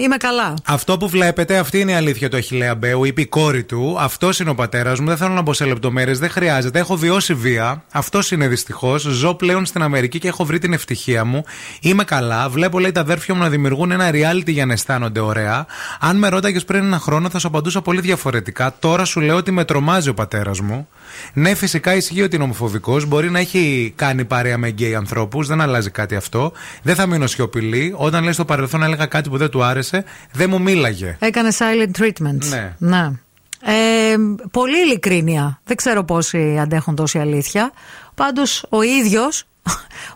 είμαι 0.00 0.16
καλά. 0.16 0.54
Αυτό 0.64 0.96
που 0.96 1.08
βλέπετε, 1.08 1.56
αυτή 1.56 1.80
είναι 1.80 1.92
η 1.92 1.94
αλήθεια 1.94 2.28
του 2.30 2.36
Αχηλέα 2.36 2.74
Μπέου. 2.74 3.04
Είπε 3.04 3.20
η 3.20 3.26
κόρη 3.26 3.64
του. 3.64 3.96
Αυτός 4.00 4.38
είναι 4.40 4.50
ο 4.50 4.54
πατέρας 4.54 5.00
μου. 5.00 5.06
Δεν 5.06 5.16
θέλω 5.16 5.32
να 5.32 5.42
μπω 5.42 5.52
σε 5.52 5.64
λεπτομέρειες. 5.64 6.18
Δεν 6.18 6.30
χρειάζεται. 6.30 6.78
Έχω 6.78 6.96
βιώσει 6.96 7.34
βία. 7.34 7.84
Αυτός 7.92 8.30
είναι 8.30 8.48
δυστυχώς. 8.48 9.02
Ζω 9.02 9.34
πλέον 9.34 9.66
στην 9.66 9.82
Αμερική 9.84 10.18
και 10.18 10.28
έχω 10.28 10.44
βρει 10.44 10.58
την 10.58 10.72
ευτυχία 10.72 11.24
μου. 11.24 11.44
Είμαι 11.80 12.04
καλά. 12.04 12.48
Βλέπω, 12.48 12.78
λέει, 12.78 12.92
τα 12.92 13.00
αδέρφια 13.00 13.34
μου 13.34 13.40
να 13.40 13.48
δημιουργούν 13.48 13.90
ένα 13.90 14.10
reality 14.10 14.50
για 14.50 14.66
να 14.66 14.72
αισθάνονται 14.72 15.20
ωραία. 15.20 15.66
Αν 16.00 16.16
με 16.16 16.28
ρώταγες 16.28 16.64
πριν 16.64 16.84
ένα 16.84 16.98
χρόνο, 16.98 17.28
θα 17.28 17.38
σου 17.38 17.46
απαντούσα 17.46 17.82
πολύ 17.82 18.00
διαφορετικά. 18.00 18.74
Τώρα 18.78 19.04
σου 19.04 19.20
λέω 19.20 19.36
ότι 19.36 19.50
με 19.50 19.64
τρομάζει 19.64 20.08
ο 20.08 20.14
πατέρας 20.14 20.60
μου. 20.60 20.88
Ναι, 21.32 21.54
φυσικά 21.54 21.94
ισχύει 21.94 22.22
ότι 22.22 22.34
είναι 22.34 22.44
ομοφοβικός. 22.44 23.06
Μπορεί 23.06 23.30
να 23.30 23.38
έχει 23.38 23.92
κάνει 23.96 24.24
παρέα 24.24 24.58
με 24.58 24.68
γκέι 24.68 24.94
ανθρώπους. 24.94 25.46
Δεν 25.46 25.60
αλλάζει 25.60 25.90
κάτι 25.90 26.16
αυτό. 26.16 26.52
Δεν 26.82 26.94
θα 26.94 27.06
μείνω 27.06 27.26
σιωπηλή. 27.26 27.94
Όταν 27.96 28.22
λέει 28.22 28.32
στο 28.32 28.44
παρελθόν 28.44 28.82
έλεγα 28.82 29.06
κάτι 29.06 29.28
που 29.28 29.36
δεν 29.36 29.48
του 29.48 29.62
άρεσε, 29.64 30.04
δεν 30.32 30.50
μου 30.50 30.60
μίλαγε. 30.60 31.16
Έκανε 31.20 31.48
silent 31.58 32.00
treatment. 32.00 32.44
Ναι. 32.48 32.74
Να. 32.78 33.22
Ε, 33.66 34.16
πολύ 34.50 34.80
ειλικρίνεια. 34.86 35.60
Δεν 35.64 35.76
ξέρω 35.76 36.04
πόσοι 36.04 36.58
αντέχουν 36.58 36.94
τόση 36.94 37.18
αλήθεια. 37.18 37.72
Πάντως 38.14 38.66
ο 38.68 38.82
ίδιος, 38.82 39.44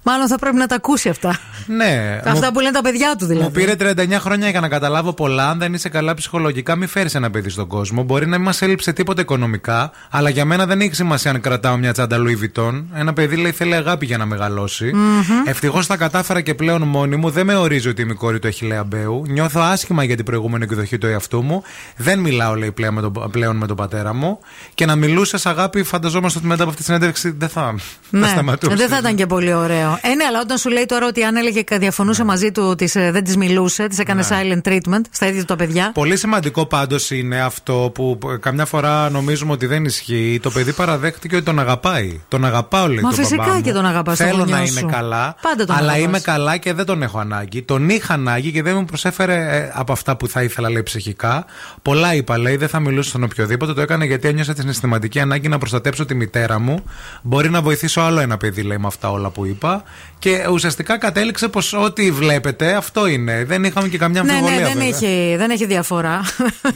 μάλλον 0.03 0.29
θα 0.29 0.39
πρέπει 0.39 0.57
να 0.57 0.67
τα 0.67 0.75
ακούσει 0.75 1.09
αυτά. 1.09 1.39
Ναι. 1.67 2.21
Αυτά 2.25 2.47
μου- 2.47 2.53
που 2.53 2.61
λένε 2.61 2.73
τα 2.73 2.81
παιδιά 2.83 3.15
του 3.19 3.27
δηλαδή. 3.27 3.45
Μου 3.45 3.51
πήρε 3.51 3.75
39 3.77 4.19
χρόνια 4.21 4.49
για 4.49 4.61
να 4.61 4.69
καταλάβω 4.69 5.13
πολλά. 5.13 5.49
Αν 5.49 5.59
δεν 5.59 5.75
είσαι 5.75 5.89
καλά 5.89 6.15
ψυχολογικά, 6.15 6.77
μη 6.77 6.87
φέρεις 6.87 7.15
ένα 7.15 7.31
παιδί 7.31 7.49
στον 7.49 7.67
κόσμο. 7.67 8.03
Μπορεί 8.03 8.27
να 8.27 8.37
μην 8.37 8.47
μας 8.47 8.63
έλειψε 8.63 8.93
τίποτα 8.93 9.21
οικονομικά, 9.21 9.91
αλλά 10.11 10.29
για 10.31 10.45
μένα 10.45 10.67
δεν 10.67 10.81
έχει 10.81 10.95
σημασία 10.95 11.31
αν 11.31 11.41
κρατάω 11.41 11.77
μια 11.77 11.93
τσάντα 11.93 12.17
Louis 12.21 12.61
Vuitton. 12.61 12.83
Ένα 12.95 13.13
παιδί 13.13 13.37
λέει 13.37 13.53
θέλει 13.53 13.75
αγάπη 13.75 14.07
για 14.07 14.19
να 14.19 14.27
μεγαλώσει. 14.27 14.91
Μμμ. 14.95 15.23
Ευτυχώς 15.45 15.87
τα 15.87 15.97
κατάφερα 15.97 16.41
και 16.41 16.55
πλέον 16.55 16.83
μόνη 16.83 17.17
μου. 17.17 17.31
Δεν 17.31 17.47
με 17.47 17.55
ορίζει 17.55 17.89
ότι 17.89 18.03
είμαι 18.03 18.13
η 18.13 18.17
κόρη 18.17 18.39
του 18.39 18.49
Αχιλλέα 18.49 18.85
Μπέου. 18.85 19.23
Νιώθω 19.29 19.61
άσχημα 19.61 20.05
για 20.05 20.17
την 20.17 20.25
προηγούμενη 20.25 20.65
εκδοχή 20.65 20.99
του 20.99 21.07
εαυτού 21.07 21.43
μου. 21.43 21.63
Δεν 21.97 22.19
μιλάω, 22.19 22.55
λέει, 22.55 22.73
πλέον 22.73 22.95
με, 22.95 23.01
τον, 23.01 23.13
πλέον 23.31 23.57
με 23.57 23.67
τον 23.67 23.77
πατέρα 23.77 24.15
μου. 24.15 24.39
Και 24.75 24.87
να 24.87 24.97
μιλούσε 24.97 25.37
αγάπη, 25.45 25.83
φανταζόμαστε 25.83 26.39
ότι 26.39 26.47
μετά 26.47 26.61
από 26.63 26.71
αυτή 26.71 26.83
τη 26.83 26.89
συνέντευξη 26.93 27.35
δεν 27.39 27.49
θα, 27.49 27.63
θα 28.11 28.19
Ναι, 28.19 28.27
σταματούσε. 28.27 28.75
δεν 28.75 28.89
θα 28.89 28.99
ήταν 28.99 29.15
και 29.15 29.27
πολύ 29.27 29.38
ωραίο. 29.47 29.99
Ε, 30.03 30.15
ναι, 30.15 30.25
αλλά 30.29 30.41
όταν 30.41 30.59
σου 30.59 30.69
λέει 30.71 30.87
τώρα 30.87 31.07
ότι 31.07 31.23
αν 31.25 31.37
έλεγε 31.37 31.63
και 31.63 31.79
διαφωνούσε 31.79 32.25
μαζί 32.25 32.53
του, 32.53 32.75
της, 32.75 32.97
ε, 32.97 33.11
δεν 33.11 33.25
της 33.25 33.37
μιλούσε, 33.37 33.87
της 33.87 33.99
έκανε 33.99 34.21
Ναι. 34.21 34.29
silent 34.63 34.69
treatment 34.69 35.01
στα 35.11 35.27
ίδια 35.27 35.41
του 35.41 35.47
τα 35.47 35.57
παιδιά. 35.57 35.91
Πολύ 35.95 36.17
σημαντικό 36.17 36.67
πάντως 36.67 37.11
είναι 37.11 37.41
αυτό 37.41 37.91
που 37.95 38.19
ε, 38.33 38.37
καμιά 38.37 38.65
φορά 38.65 39.11
νομίζουμε 39.11 39.53
ότι 39.53 39.67
δεν 39.67 39.85
ισχύει. 39.85 40.41
Το 40.43 40.51
παιδί 40.51 40.73
παραδέχτηκε 40.73 41.37
ότι 41.37 41.45
τον 41.45 41.59
αγαπάει. 41.59 42.21
Τον 42.29 42.45
αγαπάω, 42.45 42.87
λέει 42.87 42.97
Μα 43.03 43.09
τον 43.11 43.19
φυσικά 43.19 43.43
μπαμπά 43.43 43.55
μου. 43.55 43.61
και 43.63 43.73
τον 43.73 43.87
αγαπάς 43.87 44.19
το 44.19 44.25
Θέλω 44.25 44.39
γονιό 44.39 44.57
να 44.57 44.67
σου. 44.67 44.79
είναι 44.79 44.91
καλά. 44.93 45.35
Πάντα 45.43 45.65
τον 45.65 45.77
αλλά 45.77 45.87
αγαπάς. 45.93 46.09
είμαι 46.09 46.21
καλά 46.21 46.57
και 46.57 46.73
δεν 46.73 46.85
τον 46.85 47.03
έχω 47.03 47.19
ανάγκη. 47.19 47.63
Τον 47.63 47.89
είχα 47.89 48.15
ανάγκη 48.15 48.53
και 48.53 48.63
δεν 48.63 48.77
μου 48.77 48.85
προσέφερε 48.85 49.35
ε, 49.57 49.71
από 49.75 49.93
αυτά 49.93 50.17
που 50.17 50.29
θα 50.29 50.43
ήθελα, 50.43 50.71
λέει 50.71 50.83
ψυχικά. 50.83 51.45
Πολλά 51.83 52.15
είπα, 52.15 52.39
λέει, 52.39 52.57
δεν 52.57 52.69
θα 52.69 52.81
μιλούσε 52.81 53.09
στον 53.09 53.23
οποιοδήποτε. 53.23 53.73
Το 53.73 53.81
έκανε 53.81 54.05
γιατί 54.05 54.29
ένιωσα 54.29 54.53
τη 54.53 54.61
συναισθηματική 54.61 55.21
ανάγκη 55.21 55.49
να 55.49 55.59
προστατέψω 55.59 56.05
τη 56.05 56.15
μητέρα 56.15 56.59
μου. 56.59 56.83
Μπορεί 57.23 57.51
να 57.51 57.63
βοηθήσω 57.63 58.01
άλλο 58.01 58.21
ένα 58.21 58.37
παιδί, 58.37 58.63
λέει, 58.63 58.79
με 58.79 58.87
αυτά 58.87 59.11
όλα 59.11 59.28
που 59.31 59.47
είπα. 59.47 59.83
Και 60.19 60.47
ουσιαστικά 60.51 60.99
κατέληξε 60.99 61.49
πως 61.49 61.73
ό,τι 61.73 62.11
βλέπετε 62.11 62.75
αυτό 62.75 63.07
είναι. 63.07 63.45
Δεν 63.45 63.65
είχαμε 63.65 63.89
και 63.89 63.99
καμιά 63.99 64.23
Ναι, 64.23 64.31
αμφιβολία. 64.33 64.59
ναι, 64.59 64.65
δεν 64.65 64.73
βέβαια. 64.75 65.09
έχει, 65.11 65.37
δεν 65.37 65.51
έχει 65.51 65.67
διαφορά. 65.67 66.21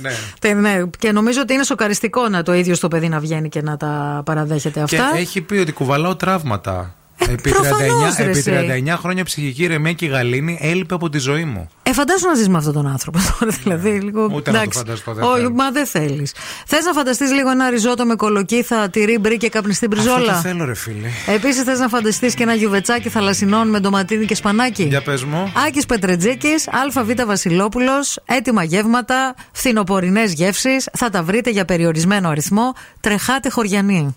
Ναι. 0.00 0.10
Τε- 0.40 0.54
ναι, 0.56 0.82
Και 0.98 1.12
νομίζω 1.12 1.40
ότι 1.40 1.52
είναι 1.54 1.64
σοκαριστικό 1.64 2.28
να 2.28 2.42
το 2.42 2.54
ίδιο 2.54 2.74
στο 2.74 2.88
παιδί 2.88 3.08
να 3.08 3.18
βγαίνει 3.20 3.48
και 3.48 3.62
να 3.62 3.76
τα 3.76 4.22
παραδέχεται 4.24 4.82
Και 4.86 4.96
αυτά. 4.96 5.16
έχει 5.18 5.40
πει 5.40 5.56
ότι 5.56 5.72
κουβαλάω 5.72 6.16
τραύματα. 6.16 6.94
Επί, 7.28 7.50
39, 7.50 7.52
προφανώς, 7.52 8.16
ρε, 8.16 8.22
επί 8.24 8.38
εσύ. 8.38 8.50
39 8.86 8.96
χρόνια 8.98 9.24
ψυχική 9.24 9.62
ηρεμία 9.62 9.92
και 9.92 10.04
η 10.04 10.08
γαλήνη 10.08 10.58
έλειπε 10.62 10.94
από 10.94 11.08
τη 11.08 11.18
ζωή 11.18 11.44
μου. 11.44 11.68
Ε, 11.82 11.92
φαντάσου 11.92 12.26
να 12.26 12.34
ζεις 12.34 12.48
με 12.48 12.58
αυτόν 12.58 12.72
τον 12.72 12.86
άνθρωπο 12.86 13.18
τώρα, 13.38 13.52
δηλαδή. 13.62 13.90
Λίγο, 13.90 14.28
Ούτε 14.34 14.50
να 14.50 14.62
το 14.64 14.70
φανταστώ, 14.70 15.12
δεν 15.12 15.24
Όχι, 15.24 15.36
θέλω. 15.36 15.50
μα 15.50 15.70
δεν 15.70 15.86
θέλεις. 15.86 16.34
Θες 16.66 16.84
να 16.84 16.92
φανταστείς 16.92 17.32
λίγο 17.32 17.50
ένα 17.50 17.70
ριζότο 17.70 18.04
με 18.04 18.14
κολοκύθα, 18.14 18.88
τυρί, 18.90 19.18
μπρι 19.18 19.36
και 19.36 19.48
καπνιστή 19.48 19.86
Αυτό 19.92 20.04
το 20.04 20.12
μπριζόλα. 20.12 20.40
θέλω, 20.40 20.64
ρε 20.64 20.74
φίλε. 20.74 21.08
Επίσης 21.26 21.62
θες 21.62 21.78
να 21.78 21.88
φανταστείς 21.88 22.34
και 22.34 22.42
ένα 22.42 22.54
γιουβετσάκι 22.54 23.08
θαλασσινών 23.08 23.68
με 23.68 23.80
ντοματίνι 23.80 24.24
και 24.24 24.34
σπανάκι; 24.34 24.82
Για 24.82 25.02
πες 25.02 25.24
μου. 25.24 25.52
Άκης 25.66 25.86
Πετρετζίκης, 25.86 26.68
ΑΒ 26.96 27.10
Βασιλόπουλος, 27.26 28.18
έτοιμα 28.24 28.62
γεύματα, 28.64 29.34
φθινοπορεινές 29.52 30.32
γεύσεις. 30.32 30.88
Θα 30.92 31.10
τα 31.10 31.22
βρείτε 31.22 31.50
για 31.50 31.64
περιορισμένο 31.64 32.28
αριθμό. 32.28 32.72
Τρεχάτε 33.00 33.50
χωριανοί. 33.50 34.16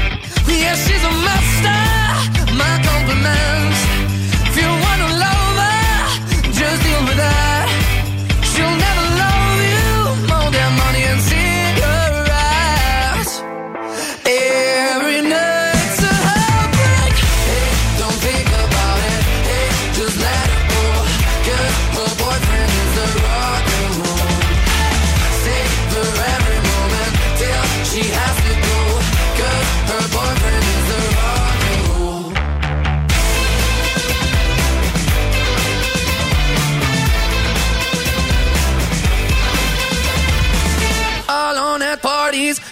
Yeah, 0.59 0.75
she's 0.75 1.03
a 1.03 1.13
master. 1.27 1.79
My 2.61 2.73
compliments. 2.89 3.79
If 4.47 4.55
you 4.61 4.69
wanna 4.85 5.09
love 5.25 5.55
her, 5.63 6.51
just 6.51 6.83
deal 6.83 7.01
with 7.07 7.17
her. 7.17 7.50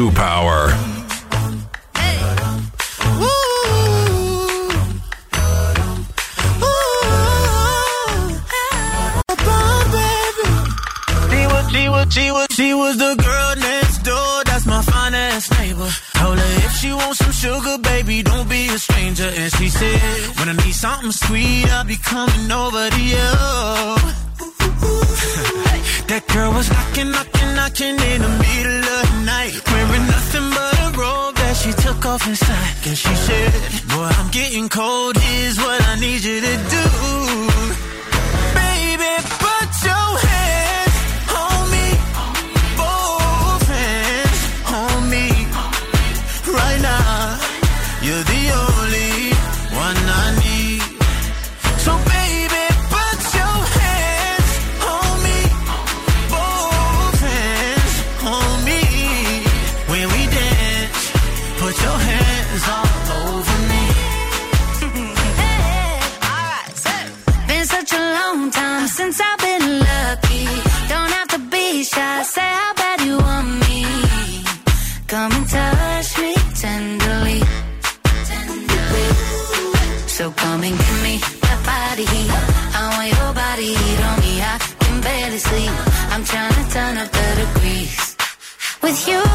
Zoo 0.00 0.10
Power. 0.12 0.72
She 12.10 12.32
was, 12.32 12.46
she 12.50 12.74
was 12.74 12.96
the 12.98 13.14
girl 13.14 13.54
next 13.56 13.98
door, 14.02 14.42
that's 14.44 14.66
my 14.66 14.82
fine 14.82 15.14
ass 15.14 15.48
neighbor. 15.58 15.88
Told 16.14 16.38
her 16.38 16.66
if 16.66 16.72
she 16.72 16.92
wants 16.92 17.18
some 17.18 17.30
sugar, 17.30 17.78
baby, 17.78 18.24
don't 18.24 18.48
be 18.48 18.66
a 18.66 18.78
stranger. 18.78 19.30
And 19.40 19.52
she 19.52 19.68
said, 19.68 20.00
when 20.38 20.48
I 20.48 20.54
need 20.64 20.74
something 20.74 21.12
sweet, 21.12 21.70
I'll 21.70 21.84
be 21.84 21.96
coming 21.96 22.50
over 22.50 22.90
to 22.90 23.00
you. 23.00 24.20
that 26.10 26.24
girl 26.32 26.52
was 26.52 26.68
knocking, 26.70 27.10
knocking, 27.10 27.54
knocking 27.54 27.96
in 28.10 28.18
the 28.22 28.32
middle 28.44 28.82
of 28.98 29.04
the 29.10 29.22
night. 29.24 29.52
Wearing 29.70 30.06
nothing 30.06 30.48
but 30.56 30.74
a 30.86 30.88
robe 30.98 31.34
that 31.36 31.56
she 31.56 31.72
took 31.72 32.04
off 32.06 32.26
inside. 32.26 32.74
And 32.88 32.96
she 32.96 33.14
said, 33.26 33.52
boy, 33.88 34.08
I'm 34.18 34.30
getting 34.30 34.68
cold, 34.68 35.16
here's 35.16 35.58
what 35.58 35.80
I 35.88 35.94
need 36.00 36.22
you 36.24 36.40
to 36.40 36.54
do. 36.76 36.84
Baby, 38.56 39.12
put 39.38 39.70
your 39.84 40.08
hands 40.24 40.39
With 88.90 89.06
you 89.06 89.29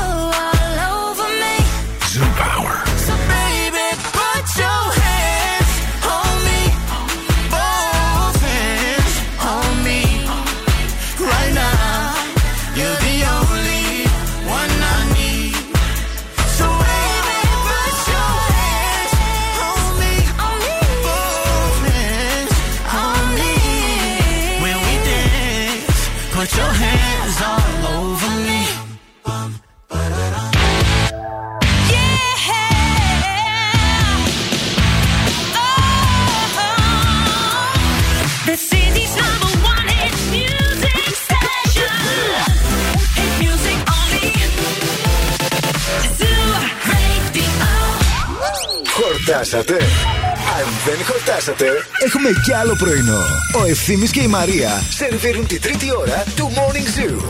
έχουμε 52.27 52.41
κι 52.43 52.53
άλλο 52.53 52.75
πρωινό. 52.75 53.21
Ο 53.61 53.65
Ευθύμης 53.69 54.11
και 54.11 54.21
η 54.21 54.27
Μαρία 54.27 54.81
σερβίρουν 54.89 55.47
τη 55.47 55.59
τρίτη 55.59 55.85
ώρα 55.99 56.23
του 56.35 56.51
Morning 56.55 56.99
Zoo. 56.99 57.23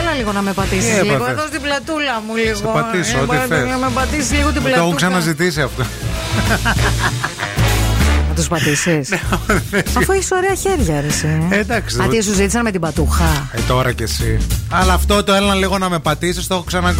Έλα 0.00 0.12
λίγο 0.16 0.32
να 0.32 0.40
με 0.42 0.52
πατήσεις 0.52 0.98
Τι 0.98 1.02
λίγο. 1.02 1.14
έπαθες; 1.14 1.32
Εδώ 1.36 1.46
στην 1.46 1.60
πλατούλα 1.60 2.22
μου 2.26 2.36
λίγο. 2.36 2.56
Σε 2.56 2.62
πατήσω, 2.62 3.16
Ε, 3.16 3.20
ό,τι 3.20 3.26
μπορεί 3.26 3.38
θες. 3.48 3.68
Να 3.70 3.76
με 3.76 3.90
πατήσεις 3.94 4.30
λίγο 4.32 4.48
την 4.48 4.48
Μου 4.48 4.52
το 4.54 4.60
πλατούλα. 4.60 4.82
έχουν 4.84 4.96
ξαναζητήσει 4.96 5.60
αυτό. 5.60 5.82
Να 8.28 8.34
τους 8.34 8.48
πατήσεις. 8.48 9.08
Αφού 9.98 10.12
έχεις 10.12 10.30
ωραία 10.30 10.54
χέρια, 10.54 11.00
ρε. 11.00 11.06
εσύ. 11.06 11.46
Ε, 11.50 11.58
εντάξει. 11.58 12.00
Α, 12.02 12.08
τι 12.08 12.22
σου 12.22 12.34
ζήτησαν 12.34 12.62
με 12.62 12.70
την 12.70 12.80
πατούχα. 12.80 13.48
Ε, 13.52 13.60
τώρα 13.68 13.92
κι 13.92 14.02
εσύ. 14.02 14.38
Αλλά 14.70 14.92
αυτό 14.92 15.24
το 15.24 15.32
έλα 15.32 15.54
λίγο 15.54 15.78
να 15.78 15.88
με 15.88 15.98
πατήσεις, 15.98 16.46
το 16.46 16.54
έχω 16.54 16.64
ξανα. 16.64 16.94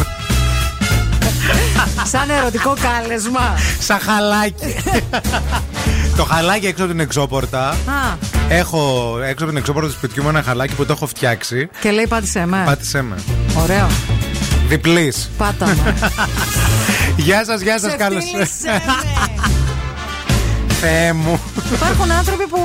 Σαν 2.03 2.29
ερωτικό 2.29 2.73
κάλεσμα. 2.81 3.57
Σαν 3.79 3.99
χαλάκι. 3.99 4.75
το 6.21 6.27
χαλάκι 6.27 6.65
έξω 6.65 6.83
από 6.83 6.91
την 6.91 7.01
εξώπορτα. 7.01 7.69
Α, 7.69 7.75
Έχω 8.49 9.13
έξω 9.23 9.43
από 9.43 9.53
την 9.53 9.57
εξώπορτα 9.57 9.87
του 9.89 9.93
σπιτιού 9.95 10.23
μου 10.23 10.29
ένα 10.29 10.43
χαλάκι 10.43 10.73
που 10.73 10.85
το 10.85 10.93
έχω 10.93 11.07
φτιάξει. 11.07 11.69
και 11.81 11.91
λέει 11.91 12.07
πάτησε 12.07 12.45
με. 12.45 12.61
Πάτησέ 12.65 13.01
με. 13.01 13.15
Ωραίο. 13.61 13.87
Διπλής. 14.67 15.29
Πάτα 15.37 15.65
με. 15.65 15.93
γεια 17.25 17.45
σας, 17.45 17.61
γεια 17.61 17.79
σας, 17.79 17.91
Σε 17.91 17.97
καλώς. 17.97 18.23
φίλησε 18.31 18.81
Θεέ 20.81 21.13
μου. 21.13 21.39
Υπάρχουν 21.73 22.11
άνθρωποι 22.11 22.47
που 22.47 22.59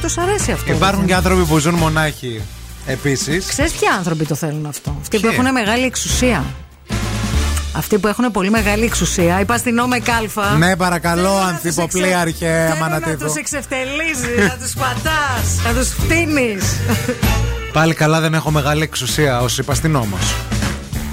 τους 0.00 0.18
αρέσει 0.18 0.52
αυτό. 0.52 0.72
Υπάρχουν 0.72 1.06
και 1.06 1.14
άνθρωποι 1.14 1.44
που 1.44 1.58
ζουν 1.58 1.74
μονάχοι. 1.74 2.42
Επίσης. 2.86 3.46
Ξέρεις 3.46 3.72
ποιοι 3.72 3.88
άνθρωποι 3.98 4.24
το 4.24 4.34
θέλουν 4.34 4.66
αυτό; 4.66 4.96
Αυτοί 5.00 5.16
που 5.16 5.22
Ποιοι; 5.28 5.36
έχουν 5.38 5.52
μεγάλη 5.52 5.84
εξουσία. 5.84 6.44
Αυτοί 7.76 7.98
που 7.98 8.08
έχουν 8.08 8.30
πολύ 8.30 8.50
μεγάλη 8.50 8.84
εξουσία. 8.84 9.40
Είπα 9.40 9.56
στην 9.56 9.78
Όμε 9.78 9.98
Κάλφα. 9.98 10.50
Ναι, 10.56 10.76
παρακαλώ, 10.76 11.36
ανθυποπλίαρχε 11.36 12.66
Να 12.68 12.74
Αμανατίδου. 12.74 13.24
τους 13.24 13.34
εξευτελίζεις, 13.34 14.48
να 14.48 14.56
τους 14.62 14.72
πατάς, 14.72 15.60
να 15.64 15.72
τους 15.80 15.88
φτύνεις. 15.88 16.64
Πάλι 17.72 17.94
καλά 17.94 18.20
δεν 18.20 18.34
έχω 18.34 18.50
μεγάλη 18.50 18.82
εξουσία 18.82 19.40
ως 19.40 19.58
υπαστηνόμο. 19.58 20.18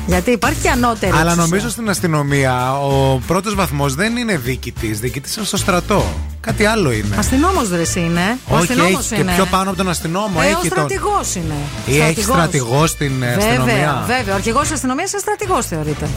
Γιατί 0.08 0.32
υπάρχει 0.32 0.62
και 0.62 0.70
ανώτερη. 0.70 1.12
Αλλά 1.12 1.22
εξουσία. 1.22 1.44
νομίζω 1.44 1.70
στην 1.70 1.90
αστυνομία 1.90 2.78
ο 2.80 3.20
πρώτος 3.28 3.56
βαθμός 3.56 3.96
δεν 3.96 4.18
είναι 4.18 4.38
διοικητής. 4.38 5.00
Διοικητής 5.00 5.36
είναι 5.36 5.46
στο 5.46 5.58
στρατό. 5.58 6.06
Κάτι 6.42 6.66
άλλο 6.66 6.92
είναι. 6.92 7.16
Αστυνόμος 7.18 7.70
ρε 7.70 7.82
εσύ 7.82 8.00
είναι. 8.00 8.38
Ο 8.48 8.54
Όχι, 8.56 8.62
αστυνόμος 8.64 9.12
έχει 9.12 9.22
είναι. 9.22 9.32
και 9.32 9.36
πιο 9.36 9.46
πάνω 9.46 9.70
από 9.70 9.78
τον 9.78 9.90
αστυνόμο. 9.90 10.40
Ε, 10.42 10.46
ο 10.46 10.48
έχει 10.48 10.54
τον. 10.54 10.64
στρατηγός 10.66 11.36
είναι. 11.36 11.54
Ή 11.86 12.00
έχει 12.02 12.22
στρατηγός 12.22 12.90
στην 12.90 13.24
ε, 13.24 13.26
Βέβαια, 13.26 13.48
αστυνομία. 13.48 14.04
βέβαια. 14.08 14.34
Ο 14.34 14.36
αρχηγός 14.36 14.62
της 14.62 14.72
αστυνομίας 14.72 15.12
είναι 15.12 15.22
στρατηγός 15.22 15.66
θεωρείται. 15.66 16.10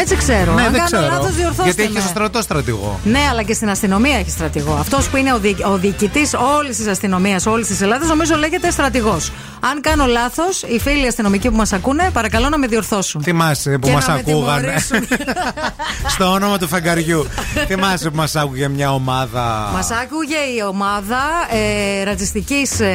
Έτσι 0.00 0.16
ξέρω. 0.16 0.52
Ναι, 0.52 0.62
Αν 0.62 0.72
δεν 0.72 0.80
κάνω 0.80 0.84
ξέρω. 0.84 1.14
λάθος, 1.14 1.34
διορθώστε 1.34 1.62
Γιατί 1.62 1.82
έχει 1.82 1.90
με. 1.92 1.94
και 1.98 2.00
στο 2.00 2.08
στρατό 2.08 2.42
στρατηγό. 2.42 3.00
Ναι, 3.04 3.18
αλλά 3.30 3.42
και 3.42 3.52
στην 3.54 3.70
αστυνομία 3.70 4.16
έχει 4.18 4.30
στρατηγό. 4.30 4.76
Αυτός 4.80 5.08
που 5.08 5.16
είναι 5.16 5.32
ο, 5.32 5.38
δι... 5.38 5.56
ο 5.72 5.76
διοικητής 5.76 6.32
όλης 6.58 6.76
της 6.76 6.86
αστυνομίας, 6.86 7.46
όλης 7.46 7.66
της 7.66 7.80
Ελλάδας, 7.80 8.08
νομίζω 8.08 8.34
λέγεται 8.36 8.70
στρατηγός. 8.70 9.32
Αν 9.60 9.80
κάνω 9.80 10.06
λάθος, 10.06 10.62
οι 10.62 10.78
φίλοι 10.80 11.06
αστυνομικοί 11.06 11.50
που 11.50 11.56
μας 11.56 11.72
ακούνε, 11.72 12.10
παρακαλώ 12.12 12.48
να 12.48 12.58
με 12.58 12.66
διορθώσουν. 12.66 13.22
Θυμάσαι 13.22 13.70
που 13.70 13.86
Και 13.86 13.92
μας 13.92 14.06
να 14.06 14.12
με 14.14 14.22
ακούγανε. 14.26 14.60
τιμωρήσουν. 14.60 15.16
Στο 16.14 16.24
όνομα 16.32 16.58
του 16.58 16.68
φεγγαριού. 16.68 17.26
Θυμάσαι 17.66 18.10
που 18.10 18.16
μας 18.16 18.36
άκουγε 18.36 18.68
μια 18.68 18.92
ομάδα. 18.92 19.70
Μας 19.72 19.90
άκουγε 19.90 20.36
η 20.56 20.62
ομάδα 20.68 21.20
ε, 21.50 22.04
ρατσιστικής 22.04 22.80
ε, 22.80 22.94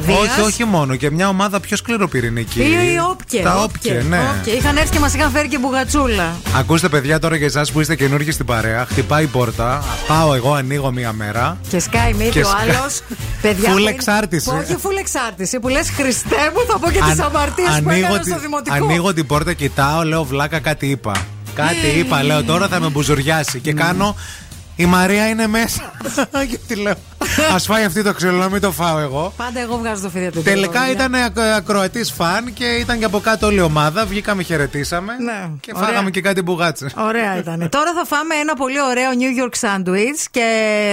βίας. 0.00 0.18
Όχι, 0.18 0.40
όχι 0.40 0.64
μόνο. 0.64 0.96
Και 0.96 1.10
μια 1.10 1.28
ομάδα 1.28 1.60
πιο 1.60 1.76
σκληροπυρηνική. 1.76 2.60
Ή 2.60 2.64
οι 2.92 2.98
όπκε. 3.10 3.40
Τα 3.42 3.54
όπκε, 3.62 4.04
ναι. 4.08 4.18
όπκε. 4.38 4.50
Είχαν 4.50 4.76
έρθει 4.76 4.90
και 4.90 4.98
μας 4.98 5.14
είχαν 5.14 5.30
φέρει 5.30 5.48
και 5.48 5.58
μπουγατσούλα. 5.58 6.27
Ακούστε, 6.56 6.88
παιδιά, 6.88 7.18
τώρα 7.18 7.36
για 7.36 7.46
εσάς 7.46 7.72
που 7.72 7.80
είστε 7.80 7.96
καινούργιοι 7.96 8.32
στην 8.32 8.46
παρέα, 8.46 8.84
χτυπάει 8.90 9.24
η 9.24 9.26
πόρτα. 9.26 9.84
Πάω 10.06 10.34
εγώ, 10.34 10.54
ανοίγω 10.54 10.92
μία 10.92 11.12
μέρα. 11.12 11.56
Και 11.68 11.78
σκάει 11.80 12.12
μύτη 12.12 12.30
Και 12.30 12.40
ο 12.40 12.44
σκά- 12.44 12.60
άλλος. 12.60 13.00
Παιδιά. 13.42 13.68
Full 13.68 13.72
που 13.72 13.78
είναι- 13.78 13.90
εξάρτηση. 13.90 14.50
που 14.50 14.56
Όχι, 14.64 14.74
full 14.82 14.98
εξάρτηση. 15.00 15.58
Που 15.60 15.68
λες 15.68 15.90
Χριστέ 15.90 16.36
μου, 16.54 16.60
θα 16.72 16.78
πω 16.78 16.90
και 16.90 17.00
τις 17.00 17.10
Αν- 17.10 17.20
αμαρτίες 17.20 17.68
που 17.68 17.74
ανοίγω 17.74 18.06
έκανα 18.06 18.18
τη- 18.18 18.30
στο 18.30 18.38
δημοτικό. 18.38 18.74
Ανοίγω 18.76 19.14
την 19.14 19.26
πόρτα, 19.26 19.52
κοιτάω, 19.52 20.02
λέω 20.02 20.24
βλάκα 20.24 20.58
κάτι 20.58 20.86
είπα. 20.86 21.12
Κάτι 21.54 21.98
είπα, 21.98 22.22
λέω 22.22 22.44
τώρα 22.44 22.68
θα 22.68 22.80
με 22.80 22.88
μπουζουριάσει. 22.88 23.50
Ναι. 23.54 23.58
Και 23.60 23.72
κάνω. 23.72 24.16
Η 24.80 24.86
Μαρία 24.86 25.28
είναι 25.28 25.46
μέσα. 25.46 25.92
και 26.50 26.58
τη 26.66 26.74
λέω. 26.74 26.94
Α 27.54 27.58
φάει 27.58 27.84
αυτή 27.84 28.02
το 28.02 28.12
ξύλο, 28.14 28.32
να 28.36 28.48
μην 28.48 28.60
το 28.60 28.72
φάω 28.72 28.98
εγώ. 28.98 29.32
Πάντα 29.36 29.60
εγώ 29.60 29.76
βγάζω 29.76 30.02
το 30.02 30.08
φίδι 30.08 30.24
από 30.26 30.34
την 30.34 30.44
Τελικά 30.44 30.80
τηλεόραση. 30.84 30.92
ήταν 30.92 31.14
ακροατής 31.56 32.12
φαν 32.12 32.52
και 32.52 32.64
ήταν 32.64 32.98
και 32.98 33.04
από 33.04 33.20
κάτω 33.20 33.46
όλη 33.46 33.56
η 33.56 33.60
ομάδα. 33.60 34.06
Βγήκαμε, 34.06 34.42
χαιρετήσαμε. 34.42 35.12
Ναι, 35.18 35.48
Και 35.60 35.72
ωραία. 35.74 35.88
φάγαμε 35.88 36.10
και 36.10 36.20
κάτι 36.20 36.42
μπουγάτσε. 36.42 36.90
Ωραία 36.96 37.36
ήταν. 37.38 37.68
Τώρα 37.78 37.92
θα 37.94 38.04
φάμε 38.16 38.34
ένα 38.34 38.54
πολύ 38.54 38.80
ωραίο 38.82 39.10
New 39.18 39.42
York 39.44 39.66
sandwich 39.68 40.26
και 40.30 40.46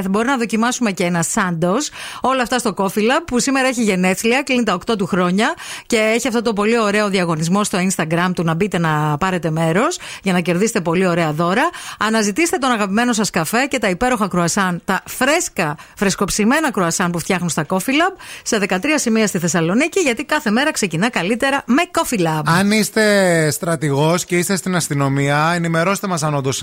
θα 0.03 0.09
μπορεί 0.09 0.27
να 0.27 0.37
δοκιμάσουμε 0.37 0.91
και 0.91 1.03
ένα 1.03 1.21
σάντο. 1.23 1.75
Όλα 2.21 2.41
αυτά 2.41 2.57
στο 2.59 2.73
Coffee 2.77 2.99
Lab 2.99 3.21
που 3.25 3.39
σήμερα 3.39 3.67
έχει 3.67 3.83
γενέθλια, 3.83 4.41
κλείνει 4.43 4.63
τα 4.63 4.77
8 4.91 4.97
του 4.97 5.05
χρόνια 5.05 5.53
και 5.85 5.97
έχει 6.15 6.27
αυτό 6.27 6.41
το 6.41 6.53
πολύ 6.53 6.79
ωραίο 6.79 7.09
διαγωνισμό 7.09 7.63
στο 7.63 7.77
Instagram 7.89 8.29
του 8.35 8.43
να 8.43 8.53
μπείτε 8.53 8.77
να 8.77 9.17
πάρετε 9.19 9.49
μέρος 9.51 9.97
για 10.23 10.33
να 10.33 10.39
κερδίσετε 10.39 10.81
πολύ 10.81 11.07
ωραία 11.07 11.31
δώρα. 11.31 11.69
Αναζητήστε 11.99 12.57
τον 12.57 12.71
αγαπημένο 12.71 13.13
σας 13.13 13.29
καφέ 13.29 13.65
και 13.75 13.81
τα 13.81 13.89
υπέροχα 13.89 14.27
κρουασάν, 14.27 14.81
τα 14.85 15.01
φρέσκα, 15.05 15.75
φρεσκοψημένα 15.95 16.71
κρουασάν 16.71 17.11
που 17.11 17.19
φτιάχνουν 17.19 17.49
στα 17.49 17.65
Coffee 17.67 17.75
Lab 17.77 18.15
σε 18.43 18.57
13 18.69 18.77
σημεία 18.95 19.27
στη 19.27 19.39
Θεσσαλονίκη, 19.39 19.99
γιατί 19.99 20.23
κάθε 20.23 20.51
μέρα 20.51 20.71
ξεκινά 20.71 21.09
καλύτερα 21.09 21.63
με 21.65 21.81
Coffee 21.91 22.19
Lab. 22.19 22.41
Αν 22.45 22.71
είστε 22.71 23.49
στρατηγός 23.51 24.25
και 24.25 24.37
είστε 24.37 24.55
στην 24.55 24.75
αστυνομία, 24.75 25.51
ενημερώστε 25.55 26.07
μας 26.07 26.23
αν 26.23 26.35
όντως 26.35 26.61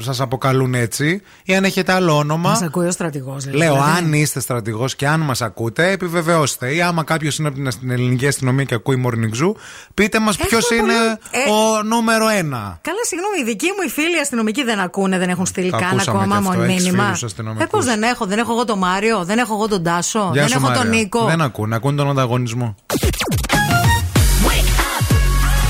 σας 0.00 0.20
αποκαλούν 0.20 0.74
έτσι 0.74 1.22
ή 1.44 1.54
αν 1.56 1.64
έχετε 1.64 1.92
άλλο 1.92 2.16
όνομα. 2.16 2.48
Μας 2.50 2.62
ακούει 2.62 2.86
ο 2.86 2.90
στρατηγός. 2.90 3.46
Λέω, 3.52 3.74
αν 3.98 4.12
είστε 4.12 4.40
στρατηγός 4.40 4.96
και 4.96 5.06
αν 5.08 5.20
μας 5.20 5.42
ακούτε, 5.42 5.90
επιβεβαιώστε. 5.90 6.74
Ή 6.74 6.82
άμα 6.82 7.04
κάποιος 7.04 7.38
είναι 7.38 7.48
από 7.48 7.56
την 7.56 7.66
αστυ- 7.66 7.90
ελληνική 7.90 8.26
αστυνομία 8.26 8.64
και 8.64 8.74
ακούει 8.74 9.02
Morning 9.06 9.42
Zoo, 9.44 9.52
πείτε 9.94 10.18
μας 10.20 10.36
ποιος 10.36 10.70
Έχουμε 10.70 10.92
είναι 10.92 11.02
πολύ- 11.02 11.44
ε, 11.46 11.50
ο 11.50 11.82
νούμερο 11.82 12.28
ένα. 12.28 12.78
Καλά, 12.82 13.04
συγγνώμη, 13.06 13.38
οι 13.40 13.44
δικοί 13.44 13.66
μου 13.66 13.82
οι 13.86 13.88
φίλοι 13.90 14.20
αστυνομικοί 14.20 14.62
δεν 14.64 14.78
ακούνε, 14.80 15.18
δεν 15.18 15.28
έχουν 15.28 15.46
στείλει 15.46 15.70
Το 15.70 15.76
καν 15.76 15.86
ακούσαμε 15.88 16.03
ακόμα 16.08 16.26
κι 16.26 16.32
αυτό, 16.32 16.50
μόνο 16.50 16.62
έχεις 16.62 16.82
μήνυμα. 16.84 17.04
φίλους 17.04 17.22
αστυνομικούς. 17.22 17.64
Ε, 17.64 17.68
πώς 17.70 17.84
δεν 17.84 18.02
έχω, 18.02 18.26
δεν 18.26 18.38
έχω 18.38 18.52
εγώ 18.52 18.64
τον 18.64 18.78
Μάριο, 18.78 19.24
δεν 19.24 19.38
έχω 19.38 19.54
εγώ 19.54 19.68
τον 19.68 19.82
Τάσο, 19.82 20.30
Γεια 20.32 20.40
δεν 20.42 20.48
σου, 20.50 20.56
έχω 20.58 20.66
τον 20.66 20.76
Μάρια. 20.86 21.00
Νίκο. 21.00 21.24
Δεν 21.24 21.40
ακούνε, 21.40 21.74
ακούνε 21.74 21.96
τον 21.96 22.10
ανταγωνισμό. 22.10 22.74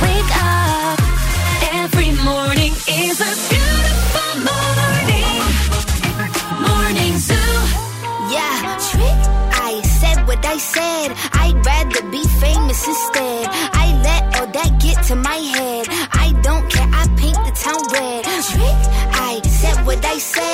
Wake 0.05 0.33
up. 0.45 0.99
Every 1.83 2.11
morning 2.31 2.73
is 3.03 3.17
a 3.31 3.33
beautiful 3.51 4.33
morning. 4.51 5.37
Morning 6.69 7.15
Zoo. 7.29 7.55
Yeah, 8.35 8.59
trick. 8.89 9.21
I 9.71 9.73
said 10.01 10.19
what 10.29 10.43
I 10.55 10.59
said. 10.75 11.09
I'd 11.43 11.59
rather 11.71 12.03
be 12.17 12.23
famous 12.43 12.81
instead. 12.93 13.45
Say 20.17 20.54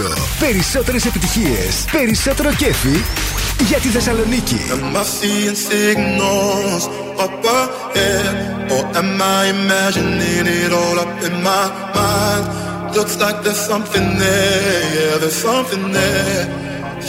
Zoo 0.00 0.08
Radio. 0.08 0.28
Περισσότερες 0.40 1.04
επιτυχίες, 1.04 1.84
περισσότερο 1.92 2.52
κέφι 2.52 3.02
για 3.68 3.78
τη 3.78 3.88
Θεσσαλονίκη. 3.88 4.60
Am 4.70 4.96
I 4.96 5.04
seeing 5.18 5.56
signals 5.68 6.84
up 7.24 7.44
ahead? 7.60 8.34
Or 8.74 8.82
am 9.00 9.10
I 9.38 9.42
imagining 9.58 10.46
it 10.60 10.72
all 10.80 10.96
up 11.04 11.14
in 11.28 11.36
my 11.48 11.64
mind? 11.96 12.44
Looks 12.96 13.16
like 13.24 13.38
there's 13.44 13.62
something 13.72 14.06
there, 14.24 14.82
yeah, 14.96 15.14
there's 15.22 15.40
something 15.48 15.84
there. 15.98 16.44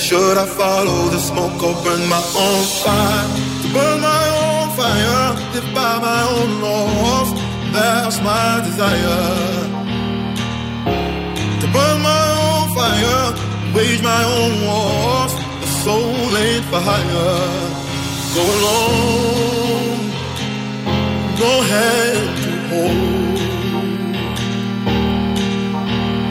Should 0.05 0.37
I 0.45 0.47
follow 0.59 0.99
the 1.15 1.21
smoke 1.29 1.59
or 1.67 1.75
burn 1.83 2.03
my 2.15 2.23
own 2.45 2.63
fire? 2.83 3.27
Burn 3.75 3.97
my 4.11 4.25
own 4.43 4.67
fire, 4.79 5.25
live 5.53 5.69
by 5.79 5.93
my 6.09 6.21
own 6.35 6.49
laws. 6.65 7.29
That's 7.75 8.17
my 8.29 8.47
desire. 8.67 9.23
To 11.61 11.67
burn 11.75 11.97
my 12.09 12.15
own 12.15 12.20
fire, 12.91 13.25
wage 13.75 14.01
my 14.01 14.23
own 14.37 14.53
wars. 14.67 15.33
The 15.61 15.67
soul 15.83 16.37
ain't 16.43 16.65
for 16.71 16.81
hire. 16.89 17.39
Go 18.35 18.43
alone, 18.57 20.01
go 21.41 21.51
hand 21.71 22.29
to 22.43 22.51
hold. 22.71 23.39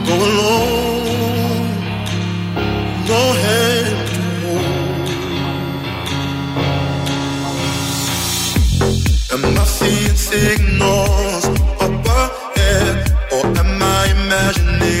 Go 0.07 0.15
alone, 0.29 1.69
go 3.11 3.21
hand 3.43 3.99
to 4.13 4.21
hold. 4.41 4.69
Am 9.33 9.43
I 9.57 9.65
seeing 9.79 10.17
signals 10.31 11.45
up 11.85 12.05
ahead, 12.21 12.95
or 13.33 13.43
am 13.61 13.71
I 13.99 14.01
imagining 14.17 15.00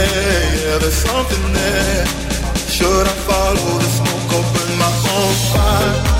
Yeah, 0.00 0.78
there's 0.78 0.94
something 0.94 1.52
there. 1.52 2.06
Should 2.68 3.06
I 3.06 3.14
follow 3.28 3.78
the 3.78 3.90
smoke 3.98 4.30
burn 4.54 4.78
my 4.78 4.92
own 5.16 5.34
fire? 5.52 6.19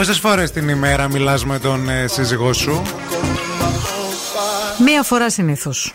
Πόσες 0.00 0.18
φορές 0.18 0.50
την 0.50 0.68
ημέρα 0.68 1.08
μιλάς 1.08 1.44
με 1.44 1.58
τον 1.58 1.88
ε, 1.88 2.06
σύζυγό 2.06 2.52
σου, 2.52 2.82
Μία 4.84 5.02
φορά 5.02 5.30
συνήθως. 5.30 5.94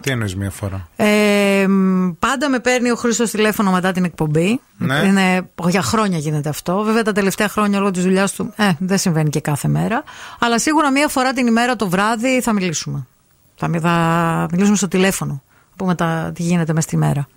Τι 0.00 0.10
εννοείς 0.10 0.36
μία 0.36 0.50
φορά; 0.50 0.88
Ε, 0.96 1.66
μ, 1.68 2.10
πάντα 2.18 2.48
με 2.48 2.58
παίρνει 2.60 2.90
ο 2.90 2.94
Χρήστος 2.96 3.30
τηλέφωνο 3.30 3.70
μετά 3.70 3.92
την 3.92 4.04
εκπομπή. 4.04 4.60
Ναι. 4.78 4.94
Είναι, 4.96 5.48
για 5.68 5.82
χρόνια 5.82 6.18
γίνεται 6.18 6.48
αυτό. 6.48 6.82
Βέβαια 6.82 7.02
τα 7.02 7.12
τελευταία 7.12 7.48
χρόνια 7.48 7.78
λόγω 7.78 7.90
της 7.90 8.02
δουλειάς 8.02 8.32
του 8.32 8.52
ε, 8.56 8.70
δεν 8.78 8.98
συμβαίνει 8.98 9.30
και 9.30 9.40
κάθε 9.40 9.68
μέρα. 9.68 10.02
Αλλά 10.38 10.58
σίγουρα 10.58 10.90
μία 10.90 11.08
φορά 11.08 11.32
την 11.32 11.46
ημέρα 11.46 11.76
το 11.76 11.88
βράδυ 11.88 12.40
θα 12.40 12.52
μιλήσουμε. 12.52 13.06
Θα, 13.56 13.68
μι- 13.68 13.80
θα 13.80 14.46
μιλήσουμε 14.52 14.76
στο 14.76 14.88
τηλέφωνο. 14.88 15.32
Να 15.70 15.76
πούμε 15.76 15.94
τα, 15.94 16.30
τι 16.34 16.42
γίνεται 16.42 16.72
μες 16.72 16.84
στη 16.84 16.96
μέρα. 16.96 17.28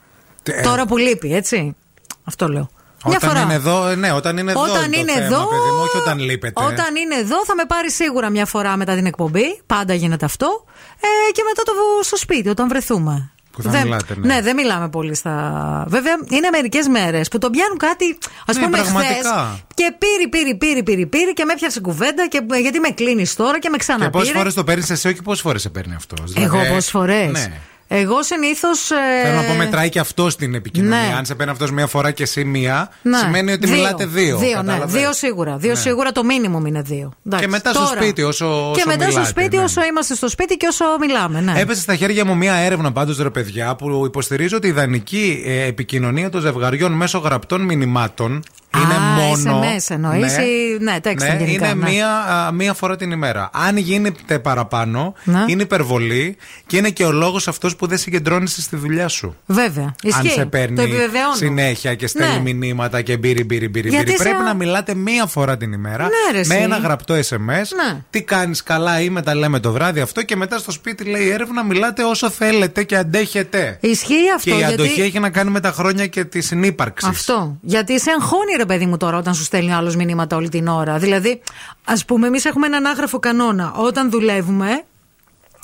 Ε, 0.43 0.61
Τώρα 0.61 0.85
που 0.85 0.97
λείπει, 0.97 1.35
έτσι. 1.35 1.75
Αυτό 2.23 2.47
λέω. 2.47 2.69
Μια 3.05 3.17
Όταν 3.17 3.29
φορά. 3.29 3.41
είναι 3.41 3.53
εδώ, 3.53 3.87
ε, 3.87 3.95
ναι, 3.95 4.11
όταν 4.11 4.37
είναι 4.37 4.51
εδώ. 4.51 4.61
Όταν 4.61 4.83
είναι, 4.85 4.97
είναι 4.97 5.11
το 5.11 5.17
θέμα, 5.17 5.25
εδώ- 5.25 5.47
παιδί 5.47 5.69
μου, 5.75 5.81
όχι 5.81 5.97
όταν 5.97 6.19
λείπετε. 6.19 6.63
Όταν 6.63 6.95
είναι 6.95 7.15
εδώ 7.15 7.45
θα 7.45 7.55
με 7.55 7.63
πάρει 7.67 7.91
σίγουρα 7.91 8.29
μια 8.29 8.45
φορά 8.45 8.77
μετά 8.77 8.95
την 8.95 9.05
εκπομπή. 9.05 9.61
Πάντα 9.65 9.93
γίνεται 9.93 10.25
αυτό. 10.25 10.65
Ε, 11.01 11.31
και 11.31 11.41
μετά 11.47 11.61
το 11.63 11.71
στο 12.03 12.17
σπίτι, 12.17 12.49
όταν 12.49 12.67
βρεθούμε. 12.67 13.31
Που 13.51 13.61
θα 13.61 13.81
μιλάτε, 13.81 14.15
ναι. 14.17 14.41
δεν 14.41 14.55
μιλάμε 14.55 14.89
πολύ 14.89 15.15
στα. 15.15 15.85
Βέβαια, 15.87 16.13
είναι 16.29 16.49
μερικές 16.51 16.87
μέρες 16.87 17.27
που 17.27 17.37
τον 17.37 17.51
πιάνουν 17.51 17.77
κάτι. 17.77 18.05
Α 18.45 18.53
Ναι, 18.53 18.63
πούμε, 18.65 18.77
χθε. 18.77 18.91
πραγματικά. 18.91 19.59
Και 19.73 19.93
πήρε, 19.97 20.27
πήρε, 20.29 20.55
πήρε, 20.55 20.83
πήρε, 20.83 21.05
πήρε 21.05 21.31
και 21.31 21.45
με 21.45 21.53
έπιασε 21.53 21.79
κουβέντα. 21.79 22.27
Και, 22.27 22.41
γιατί 22.61 22.79
με 22.79 22.89
κλείνεις 22.89 23.35
τώρα 23.35 23.59
και 23.59 23.69
με 23.69 23.75
Και 23.77 23.81
ξαναπήρε. 23.83 24.09
πόσε 24.09 24.33
φορές 24.33 24.53
το 24.53 24.63
παίρνεις 24.63 24.89
εσύ, 24.89 25.07
όχι 25.07 25.21
πόσες 25.21 25.41
φορές 25.41 25.61
σε 25.61 25.69
παίρνει 25.69 25.95
αυτός. 25.95 26.33
Εγώ 26.35 26.57
πόσες 26.57 26.89
φορές; 26.89 27.31
Ναι. 27.31 27.59
Εγώ 27.93 28.23
συνήθως. 28.23 28.91
Ε... 28.91 28.95
Θέλω 29.23 29.35
να 29.35 29.43
πω, 29.43 29.53
μετράει 29.53 29.89
και 29.89 29.99
αυτό 29.99 30.29
στην 30.29 30.53
επικοινωνία. 30.53 30.97
Ναι. 31.07 31.13
Αν 31.17 31.25
σε 31.25 31.35
παίρνει 31.35 31.51
αυτός 31.51 31.71
μία 31.71 31.87
φορά 31.87 32.11
και 32.11 32.23
εσύ 32.23 32.43
μία, 32.43 32.89
Ναι. 33.01 33.17
σημαίνει 33.17 33.51
ότι 33.51 33.67
μιλάτε 33.67 34.05
δύο. 34.05 34.37
Δύο, 34.37 34.49
ναι. 34.61 34.71
κατάλαβες; 34.71 35.01
δύο 35.01 35.13
σίγουρα. 35.13 35.57
Δύο 35.57 35.71
Ναι. 35.71 35.79
σίγουρα 35.79 36.11
το 36.11 36.23
μίνιμουμ 36.23 36.65
είναι 36.65 36.81
δύο. 36.81 37.11
Εντάξει, 37.25 37.45
Και 37.45 37.51
μετά 37.51 37.69
στο 37.73 37.83
τώρα. 37.83 38.01
σπίτι, 38.01 38.23
όσο, 38.23 38.45
όσο 38.69 38.79
Και 38.79 38.83
μετά 38.85 38.99
στο 39.03 39.07
μιλάτε, 39.07 39.29
σπίτι, 39.29 39.57
ναι. 39.57 39.63
όσο 39.63 39.83
είμαστε 39.83 40.15
στο 40.15 40.29
σπίτι 40.29 40.57
και 40.57 40.67
όσο 40.69 40.85
μιλάμε. 40.99 41.41
Ναι. 41.41 41.53
Έπεσε 41.59 41.81
στα 41.81 41.95
χέρια 41.95 42.25
μου 42.25 42.37
μία 42.37 42.53
έρευνα 42.53 42.91
πάντως, 42.91 43.17
ρε 43.17 43.29
παιδιά, 43.29 43.75
που 43.75 44.03
υποστηρίζει 44.05 44.55
ότι 44.55 44.67
η 44.67 44.69
ιδανική 44.69 45.43
ε, 45.45 45.65
επικοινωνία 45.65 46.29
των 46.29 46.41
ζευγαριών 46.41 46.91
μέσω 46.91 47.17
γραπτών 47.17 47.61
μηνυμάτων 47.61 48.43
είναι 48.77 48.93
Α, 48.93 48.99
μόνο. 48.99 49.59
SMS 49.63 49.85
εννοείς 49.89 50.37
ή- 50.37 50.77
ναι, 50.79 50.95
texting 51.03 51.15
ναι, 51.15 51.25
γενικά, 51.39 51.69
είναι 51.69 51.73
ναι. 51.83 51.89
Μία, 51.89 52.09
α, 52.09 52.51
μία 52.51 52.73
φορά 52.73 52.95
την 52.95 53.11
ημέρα. 53.11 53.49
Αν 53.53 53.77
γίνεται 53.77 54.39
παραπάνω, 54.39 55.13
Ναι. 55.23 55.43
είναι 55.47 55.61
υπερβολή 55.61 56.37
και 56.67 56.77
είναι 56.77 56.89
και 56.89 57.03
ο 57.05 57.11
λόγος 57.11 57.47
αυτός 57.47 57.75
που 57.75 57.87
δεν 57.87 57.97
συγκεντρώνεσαι 57.97 58.61
στη 58.61 58.75
δουλειά 58.75 59.07
σου. 59.07 59.35
Βέβαια. 59.45 59.95
Ισχύει. 60.03 60.19
Αν 60.27 60.33
σε 60.33 60.39
το 60.41 60.47
παίρνει 60.47 60.81
επιβεβαιώνω. 60.81 61.35
συνέχεια 61.35 61.95
και 61.95 62.07
στέλνει 62.07 62.53
Ναι. 62.53 62.53
μηνύματα 62.53 63.01
και 63.01 63.17
μπύρι, 63.17 63.43
μπύρι, 63.43 63.69
μπύρι, 63.69 63.89
Γιατί 63.89 64.05
μπύρι. 64.05 64.17
σε- 64.17 64.23
Πρέπει 64.23 64.43
να 64.43 64.53
μιλάτε 64.53 64.93
μία 64.95 65.25
φορά 65.25 65.57
την 65.57 65.71
ημέρα 65.73 66.03
Ναι, 66.03 66.39
ρε, 66.39 66.45
με 66.47 66.55
εσύ. 66.55 66.63
ένα 66.63 66.77
γραπτό 66.77 67.13
SMS. 67.13 67.37
Ναι. 67.37 68.01
Τι 68.09 68.21
κάνεις 68.23 68.63
καλά 68.63 69.01
ή 69.01 69.09
με 69.09 69.21
τα 69.21 69.35
λέμε 69.35 69.59
το 69.59 69.71
βράδυ 69.71 69.99
αυτό 69.99 70.23
και 70.23 70.35
μετά 70.35 70.57
στο 70.57 70.71
σπίτι 70.71 71.03
λέει 71.03 71.23
η 71.25 71.29
έρευνα 71.29 71.63
μιλάτε 71.63 72.03
όσο 72.03 72.29
θέλετε 72.29 72.83
και 72.83 72.95
αντέχετε. 72.95 73.77
Ισχύει 73.81 74.13
αυτό. 74.35 74.49
Και 74.49 74.55
η 74.55 74.57
γιατί... 74.57 74.73
αντοχή 74.73 75.01
έχει 75.01 75.19
να 75.19 75.29
κάνει 75.29 75.49
με 75.51 75.59
τα 75.59 75.71
χρόνια 75.71 76.07
και 76.07 76.25
τη 76.25 76.41
συνύπαρξης. 76.41 77.09
Αυτό. 77.09 77.57
Γιατί 77.61 77.99
σε 77.99 78.11
αγχώνει, 78.19 78.51
ρε 78.61 78.67
παιδί 78.67 78.85
μου, 78.85 78.97
τώρα 78.97 79.17
όταν 79.17 79.33
σου 79.33 79.43
στέλνει 79.43 79.73
άλλος 79.73 79.95
μηνύματα 79.95 80.35
όλη 80.35 80.49
την 80.49 80.67
ώρα. 80.67 80.97
Δηλαδή, 80.97 81.41
ας 81.85 82.05
πούμε, 82.05 82.27
εμείς 82.27 82.45
έχουμε 82.45 82.65
έναν 82.65 82.85
άγραφο 82.85 83.19
κανόνα. 83.19 83.73
Όταν 83.75 84.09
δουλεύουμε, 84.09 84.83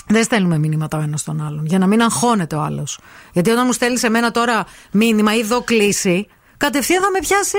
δεν 0.08 0.24
στέλνουμε 0.24 0.58
μηνύματα 0.58 0.98
ο 0.98 1.02
ένας 1.02 1.20
στον 1.20 1.46
άλλον. 1.46 1.66
Για 1.66 1.78
να 1.78 1.88
μην 1.88 2.02
αγχώνεται 2.02 2.56
ο 2.56 2.62
άλλος. 2.62 3.00
Γιατί 3.34 3.50
όταν 3.50 3.64
μου 3.66 3.74
στέλνεις 3.74 4.04
εμένα 4.04 4.32
τώρα 4.32 4.66
μήνυμα 4.92 5.36
ή 5.36 5.44
δω 5.44 5.62
κλίση, 5.62 6.28
κατευθείαν 6.58 7.02
θα 7.02 7.12
με 7.12 7.20
πιάσει. 7.20 7.58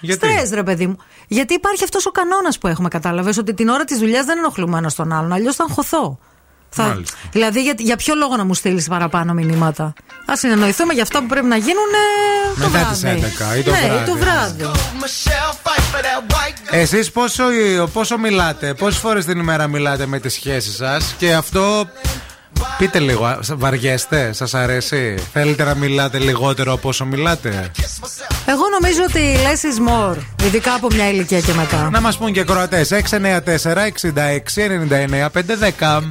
Γιατί; 0.00 0.26
Στρες, 0.26 0.50
ρε 0.50 0.62
παιδί 0.62 0.86
μου. 0.86 0.96
Γιατί 1.28 1.54
υπάρχει 1.54 1.84
αυτός 1.84 2.06
ο 2.06 2.10
κανόνας 2.10 2.58
που 2.58 2.66
έχουμε, 2.66 2.88
κατάλαβες, 2.88 3.38
ότι 3.38 3.54
την 3.54 3.68
ώρα 3.68 3.84
της 3.84 3.98
δουλειάς 3.98 4.24
δεν 4.24 4.38
ενοχλούμε 4.38 4.78
ένας 4.78 4.94
τον 4.94 5.12
άλλον. 5.12 5.32
Αλλιώς 5.32 5.56
θα 5.56 5.64
αγχωθώ. 5.64 6.18
Θα... 6.74 6.82
Μάλιστα. 6.82 7.16
Δηλαδή, 7.32 7.62
για, 7.62 7.74
για 7.78 7.96
ποιο 7.96 8.14
λόγο 8.14 8.36
να 8.36 8.44
μου 8.44 8.54
στείλεις 8.54 8.88
παραπάνω 8.88 9.32
μηνύματα; 9.32 9.84
Α 10.26 10.36
συνεννοηθούμε 10.36 10.92
για 10.92 11.02
αυτά 11.02 11.20
που 11.20 11.26
πρέπει 11.26 11.46
να 11.46 11.56
γίνουν 11.56 11.90
ε, 12.56 12.60
το 12.62 12.68
Μετά 12.68 12.88
τις 12.90 13.00
βράδυ. 13.00 13.20
11 13.54 13.58
ή 13.58 13.62
το 13.62 13.70
ναι, 13.70 13.76
βράδυ. 13.76 14.02
ή 14.02 14.06
το 14.06 14.16
βράδυ. 14.16 14.70
Εσείς 16.70 17.10
πόσο, 17.10 17.44
πόσο 17.92 18.18
μιλάτε, 18.18 18.74
πόσες 18.74 19.00
φορές 19.00 19.24
την 19.24 19.38
ημέρα 19.38 19.66
μιλάτε 19.66 20.06
με 20.06 20.18
τις 20.18 20.32
σχέσεις 20.32 20.74
σας; 20.76 21.14
Και 21.18 21.34
αυτό 21.34 21.88
Πείτε 22.78 22.98
λίγο, 22.98 23.38
βαριέστε, 23.52 24.32
σας 24.32 24.54
αρέσει, 24.54 25.14
θέλετε 25.32 25.64
να 25.64 25.74
μιλάτε 25.74 26.18
λιγότερο 26.18 26.72
από 26.72 26.88
όσο 26.88 27.04
μιλάτε; 27.04 27.70
Εγώ 28.46 28.62
νομίζω 28.80 29.02
ότι 29.08 29.18
η 29.18 29.36
Less 29.42 29.64
is 29.64 29.88
more, 29.90 30.16
ειδικά 30.44 30.74
από 30.74 30.88
μια 30.92 31.08
ηλικία 31.08 31.40
και 31.40 31.52
μετά. 31.52 31.88
Να 31.92 32.00
μας 32.00 32.18
πουν 32.18 32.32
και 32.32 32.44
Κροατές 32.44 32.90
6, 32.92 33.16
9, 33.16 33.40
4, 33.40 33.86
66, 33.86 34.66
99, 34.66 35.30
5, 35.30 35.56
10. 35.56 36.02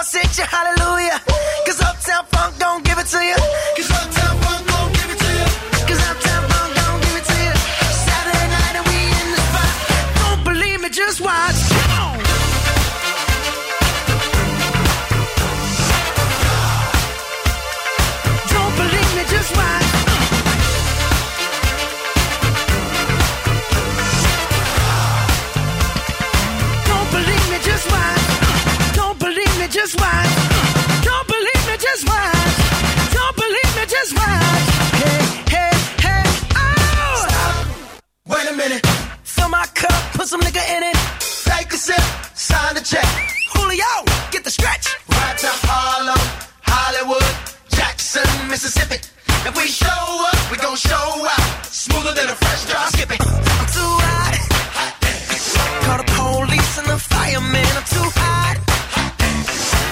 Girls 0.00 0.12
hit 0.14 0.38
you, 0.38 0.44
hallelujah. 0.44 1.20
Cause 1.66 1.78
Uptown 1.82 2.24
Funk 2.32 2.56
don't 2.58 2.82
give 2.82 2.96
it 2.96 3.06
to 3.08 3.18
you. 3.18 3.36
Cause 3.76 3.90
Uptown 3.90 4.40
Funk 4.40 4.69
Wait 38.30 38.48
a 38.48 38.54
minute. 38.54 38.86
Fill 39.24 39.48
my 39.48 39.66
cup, 39.74 39.90
put 40.14 40.28
some 40.28 40.40
nigga 40.40 40.62
in 40.76 40.82
it. 40.84 40.96
Take 41.50 41.72
a 41.72 41.76
sip, 41.76 42.00
sign 42.34 42.74
the 42.76 42.80
check. 42.80 43.04
Julio, 43.52 43.92
get 44.30 44.44
the 44.44 44.50
stretch. 44.50 44.86
Right 45.08 45.36
to 45.38 45.50
Harlem, 45.66 46.22
Hollywood, 46.62 47.34
Jackson, 47.70 48.28
Mississippi. 48.48 48.98
If 49.48 49.56
we 49.56 49.66
show 49.66 50.02
up, 50.30 50.38
we 50.50 50.58
gon' 50.58 50.76
show 50.76 51.06
out. 51.26 51.66
Smoother 51.66 52.14
than 52.14 52.28
a 52.30 52.36
fresh 52.36 52.66
drop 52.70 52.88
skipping. 52.94 53.18
I'm 53.20 53.66
too 53.74 53.92
hot. 54.06 54.36
Call 55.84 55.98
the 55.98 56.08
police 56.14 56.78
and 56.78 56.86
the 56.86 56.98
fireman. 56.98 57.72
I'm 57.78 57.88
too 57.96 58.08
hot. 58.14 58.56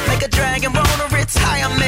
Make 0.06 0.22
a 0.22 0.28
dragon 0.28 0.72
wanna 0.74 1.08
retire, 1.10 1.68
man. 1.80 1.87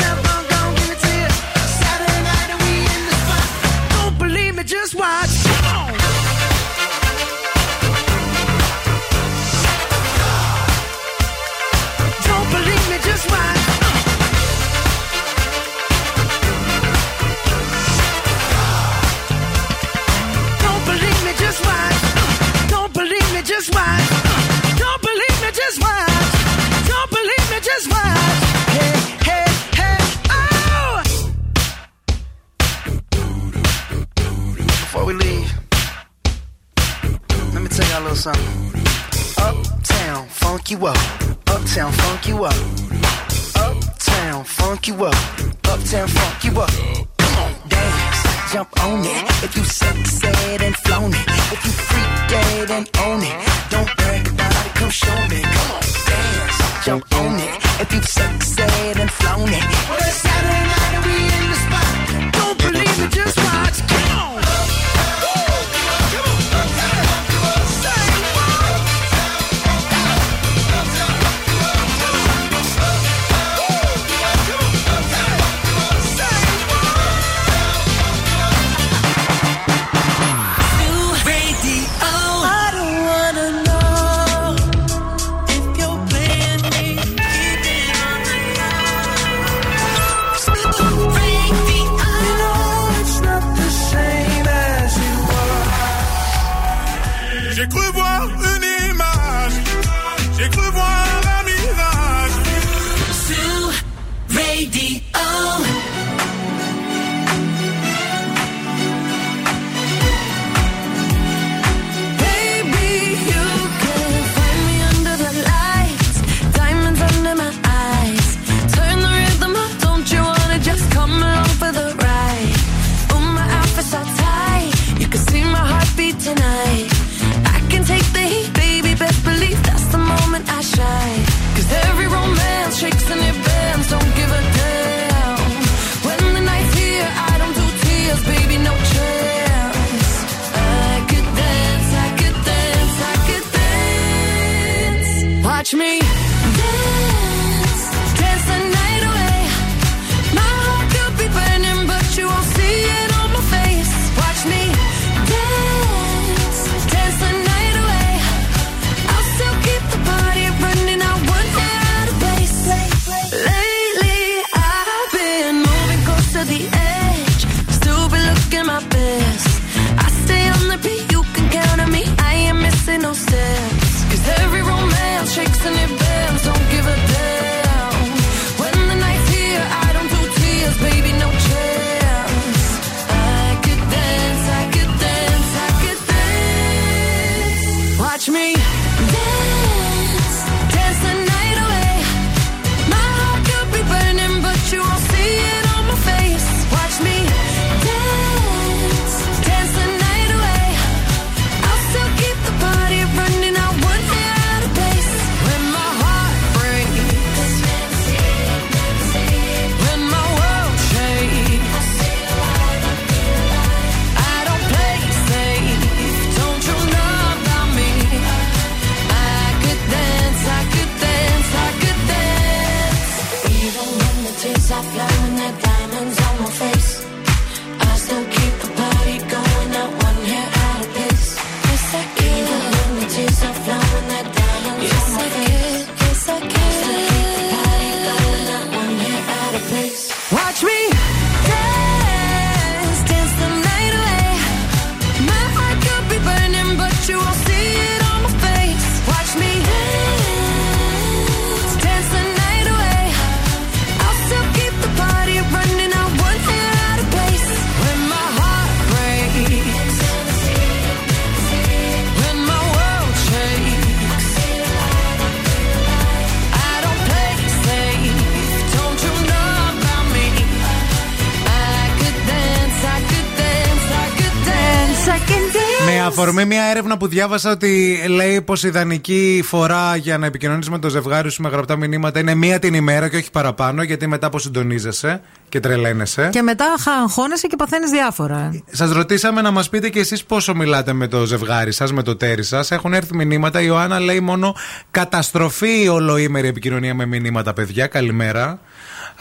που 277.01 277.07
διάβασα 277.07 277.51
ότι 277.51 277.99
λέει 278.07 278.41
πως 278.41 278.63
η 278.63 278.67
ιδανική 278.67 279.41
φορά 279.45 279.95
για 279.95 280.17
να 280.17 280.25
επικοινωνήσει 280.25 280.69
με 280.69 280.79
το 280.79 280.89
ζευγάρι 280.89 281.31
σου 281.31 281.41
με 281.41 281.49
γραπτά 281.49 281.75
μηνύματα 281.75 282.19
είναι 282.19 282.35
μία 282.35 282.59
την 282.59 282.73
ημέρα 282.73 283.09
και 283.09 283.17
όχι 283.17 283.31
παραπάνω, 283.31 283.83
γιατί 283.83 284.07
μετά 284.07 284.29
που 284.29 284.39
συντονίζεσαι 284.39 285.21
και 285.49 285.59
τρελαίνεσαι. 285.59 286.29
Και 286.31 286.41
μετά 286.41 286.65
χαγχώνεσαι 286.79 287.47
και 287.47 287.55
παθαίνεις 287.55 287.89
διάφορα. 287.89 288.61
Σας 288.71 288.91
ρωτήσαμε 288.91 289.41
να 289.41 289.51
μας 289.51 289.69
πείτε 289.69 289.89
και 289.89 289.99
εσείς 289.99 290.23
πόσο 290.23 290.55
μιλάτε 290.55 290.93
με 290.93 291.07
το 291.07 291.25
ζευγάρι 291.25 291.71
σας, 291.71 291.93
με 291.93 292.03
το 292.03 292.15
τέρι 292.15 292.43
σας. 292.43 292.71
Έχουν 292.71 292.93
έρθει 292.93 293.15
μηνύματα. 293.15 293.61
Η 293.61 293.65
Ιωάννα 293.67 293.99
λέει 293.99 294.19
μόνο 294.19 294.55
καταστροφή 294.91 295.83
η 295.83 295.87
ολοήμερη 295.87 296.47
επικοινωνία 296.47 296.95
με 296.95 297.05
μηνύματα, 297.05 297.53
παιδιά. 297.53 297.87
Καλημέρα. 297.87 298.59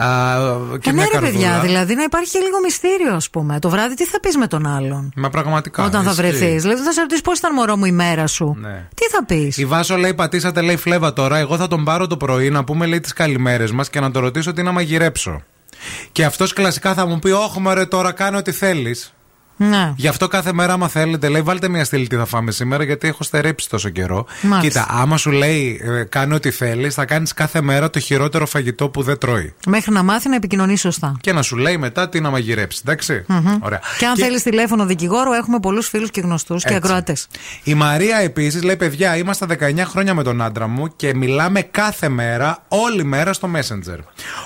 Α, 0.04 0.36
και 0.80 0.88
Ε, 0.88 0.92
ναι, 0.92 1.00
μια 1.00 1.08
ρε 1.12 1.18
παιδιά, 1.18 1.40
καρδούλα. 1.48 1.60
δηλαδή 1.60 1.94
να 1.94 2.02
υπάρχει 2.02 2.30
και 2.30 2.38
λίγο 2.38 2.60
μυστήριο, 2.64 3.14
ας 3.14 3.30
πούμε. 3.30 3.58
Το 3.58 3.68
βράδυ 3.68 3.94
τι 3.94 4.04
θα 4.04 4.20
πεις 4.20 4.36
με 4.36 4.46
τον 4.46 4.66
άλλον; 4.66 5.12
Μα 5.16 5.30
πραγματικά. 5.30 5.84
Όταν 5.84 6.02
θα 6.02 6.10
ισχύει. 6.10 6.22
βρεθείς. 6.22 6.62
Δηλαδή 6.62 6.82
θα 6.82 6.92
σε 6.92 7.00
ρωτήσει 7.00 7.22
πώς 7.22 7.38
ήταν 7.38 7.54
μωρό 7.54 7.76
μου 7.76 7.84
η 7.84 7.92
μέρα 7.92 8.26
σου; 8.26 8.56
Ναι. 8.60 8.86
Τι 8.94 9.04
θα 9.04 9.24
πεις; 9.24 9.56
Η 9.58 9.64
Βάσο 9.64 9.96
λέει: 9.96 10.14
Πατήσατε, 10.14 10.60
λέει 10.60 10.76
φλέβα 10.76 11.12
τώρα. 11.12 11.38
Εγώ 11.38 11.56
θα 11.56 11.66
τον 11.68 11.84
πάρω 11.84 12.06
το 12.06 12.16
πρωί 12.16 12.50
να 12.50 12.64
πούμε, 12.64 12.86
λέει, 12.86 13.00
τις 13.00 13.12
καλημέρες 13.12 13.72
μας 13.72 13.90
και 13.90 14.00
να 14.00 14.10
το 14.10 14.20
ρωτήσω 14.20 14.52
τι 14.52 14.62
να 14.62 14.72
μαγειρέψω. 14.72 15.42
Και 16.12 16.24
αυτός 16.24 16.52
κλασικά 16.52 16.94
θα 16.94 17.06
μου 17.06 17.18
πει: 17.18 17.30
Όχι, 17.30 17.60
μωρέ, 17.60 17.86
τώρα 17.86 18.12
κάνω 18.12 18.38
ό,τι 18.38 18.52
θέλεις. 18.52 19.12
Ναι. 19.62 19.92
Γι' 19.96 20.08
αυτό 20.08 20.28
κάθε 20.28 20.52
μέρα, 20.52 20.72
άμα 20.72 20.88
θέλετε, 20.88 21.28
λέει, 21.28 21.42
βάλτε 21.42 21.68
μια 21.68 21.84
στήλη 21.84 22.06
τι 22.06 22.16
θα 22.16 22.24
φάμε 22.24 22.50
σήμερα, 22.50 22.84
γιατί 22.84 23.08
έχω 23.08 23.22
στερέψει 23.22 23.68
τόσο 23.68 23.88
καιρό. 23.88 24.26
Μάλιστα. 24.42 24.80
Κοίτα, 24.80 25.00
άμα 25.00 25.16
σου 25.16 25.30
λέει, 25.30 25.80
ε, 25.84 26.02
κάνει 26.02 26.34
ό,τι 26.34 26.50
θέλεις, 26.50 26.94
θα 26.94 27.04
κάνεις 27.04 27.34
κάθε 27.34 27.60
μέρα 27.60 27.90
το 27.90 27.98
χειρότερο 28.00 28.46
φαγητό 28.46 28.88
που 28.88 29.02
δεν 29.02 29.18
τρώει. 29.18 29.54
Μέχρι 29.66 29.92
να 29.92 30.02
μάθει 30.02 30.28
να 30.28 30.34
επικοινωνείς 30.34 30.80
σωστά. 30.80 31.16
Και 31.20 31.32
να 31.32 31.42
σου 31.42 31.56
λέει 31.56 31.76
μετά 31.76 32.08
τι 32.08 32.20
να 32.20 32.30
μαγειρέψεις, 32.30 32.80
εντάξει. 32.80 33.24
Μμμ. 33.26 33.58
Ωραία. 33.60 33.80
Και 33.98 34.06
αν 34.06 34.16
θέλεις 34.16 34.42
τηλέφωνο 34.42 34.86
δικηγόρο, 34.86 35.32
έχουμε 35.32 35.58
πολλούς 35.60 35.88
φίλους 35.88 36.10
και 36.10 36.20
γνωστούς 36.20 36.62
και 36.62 36.74
Έτσι. 36.74 36.80
ακροατές. 36.84 37.26
Η 37.62 37.74
Μαρία 37.74 38.16
επίσης 38.16 38.62
λέει: 38.62 38.76
Παιδιά, 38.76 39.16
είμαστε 39.16 39.46
19 39.46 39.84
χρόνια 39.84 40.14
με 40.14 40.22
τον 40.22 40.42
άντρα 40.42 40.66
μου 40.66 40.92
και 40.96 41.14
μιλάμε 41.14 41.62
κάθε 41.62 42.08
μέρα, 42.08 42.64
όλη 42.68 43.04
μέρα 43.04 43.32
στο 43.32 43.50
Messenger. 43.56 43.98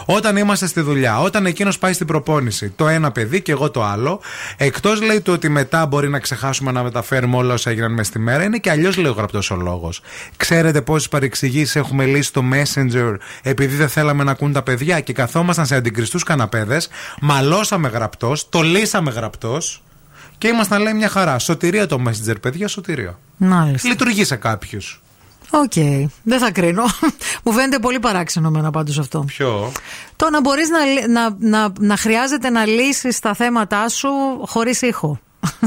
Όταν 0.04 0.36
είμαστε 0.36 0.66
στη 0.66 0.80
δουλειά, 0.80 1.20
όταν 1.20 1.46
εκείνος 1.46 1.78
πάει 1.78 1.92
στην 1.92 2.06
προπόνηση, 2.06 2.68
το 2.76 2.88
ένα 2.88 3.10
παιδί 3.10 3.40
και 3.42 3.52
εγώ 3.52 3.70
το 3.70 3.84
άλλο, 3.84 4.20
εκτός 4.56 5.00
λέει 5.04 5.20
του 5.20 5.32
ότι 5.32 5.48
μετά 5.48 5.86
μπορεί 5.86 6.08
να 6.08 6.18
ξεχάσουμε 6.18 6.72
να 6.72 6.82
μεταφέρουμε 6.82 7.36
όλα 7.36 7.54
όσα 7.54 7.70
έγιναν 7.70 7.92
μέσα 7.92 8.10
στη 8.10 8.18
μέρα, 8.18 8.42
είναι 8.42 8.58
και 8.58 8.70
αλλιώς 8.70 8.96
λέει 8.96 9.10
ο 9.10 9.14
γραπτός 9.14 9.50
ο 9.50 9.56
λόγος. 9.56 10.00
Ξέρετε 10.36 10.80
πόσες 10.82 11.08
παρεξηγήσεις 11.08 11.76
έχουμε 11.76 12.04
λύσει 12.04 12.28
στο 12.28 12.42
Messenger 12.52 13.16
επειδή 13.42 13.76
δεν 13.76 13.88
θέλαμε 13.88 14.24
να 14.24 14.30
ακούν 14.30 14.52
τα 14.52 14.62
παιδιά 14.62 15.00
και 15.00 15.12
καθόμασταν 15.12 15.66
σε 15.66 15.74
αντικριστούς 15.74 16.22
καναπέδες, 16.22 16.88
μαλώσαμε 17.20 17.88
γραπτός, 17.88 18.48
το 18.48 18.62
λύσαμε 18.62 19.10
γραπτός. 19.10 19.82
Και 20.38 20.48
ήμασταν 20.48 20.82
λέει 20.82 20.92
μια 20.94 21.08
χαρά. 21.08 21.38
Σωτηρία 21.38 21.86
το 21.86 22.02
Messenger, 22.06 22.34
παιδιά, 22.40 22.68
σωτηρία. 22.68 23.18
Μάλιστα. 23.36 23.88
Λειτουργεί 23.88 24.24
σε 24.24 24.36
κάποιους. 24.36 25.02
Οκ. 25.50 25.72
Δεν 26.22 26.38
θα 26.38 26.50
κρίνω. 26.50 26.82
Μου 27.44 27.52
φαίνεται 27.52 27.78
πολύ 27.78 28.00
παράξενο 28.00 28.48
εμένα 28.48 28.70
πάντως 28.70 28.98
αυτό. 28.98 29.24
Ποιο; 29.26 29.72
Το 30.16 30.30
να 30.30 30.40
μπορείς 30.40 30.68
να, 30.68 31.08
να, 31.08 31.36
να, 31.38 31.72
να 31.78 31.96
χρειάζεται 31.96 32.50
να 32.50 32.66
λύσεις 32.66 33.18
τα 33.18 33.34
θέματα 33.34 33.88
σου 33.88 34.08
χωρίς 34.46 34.82
ήχο. 34.82 35.20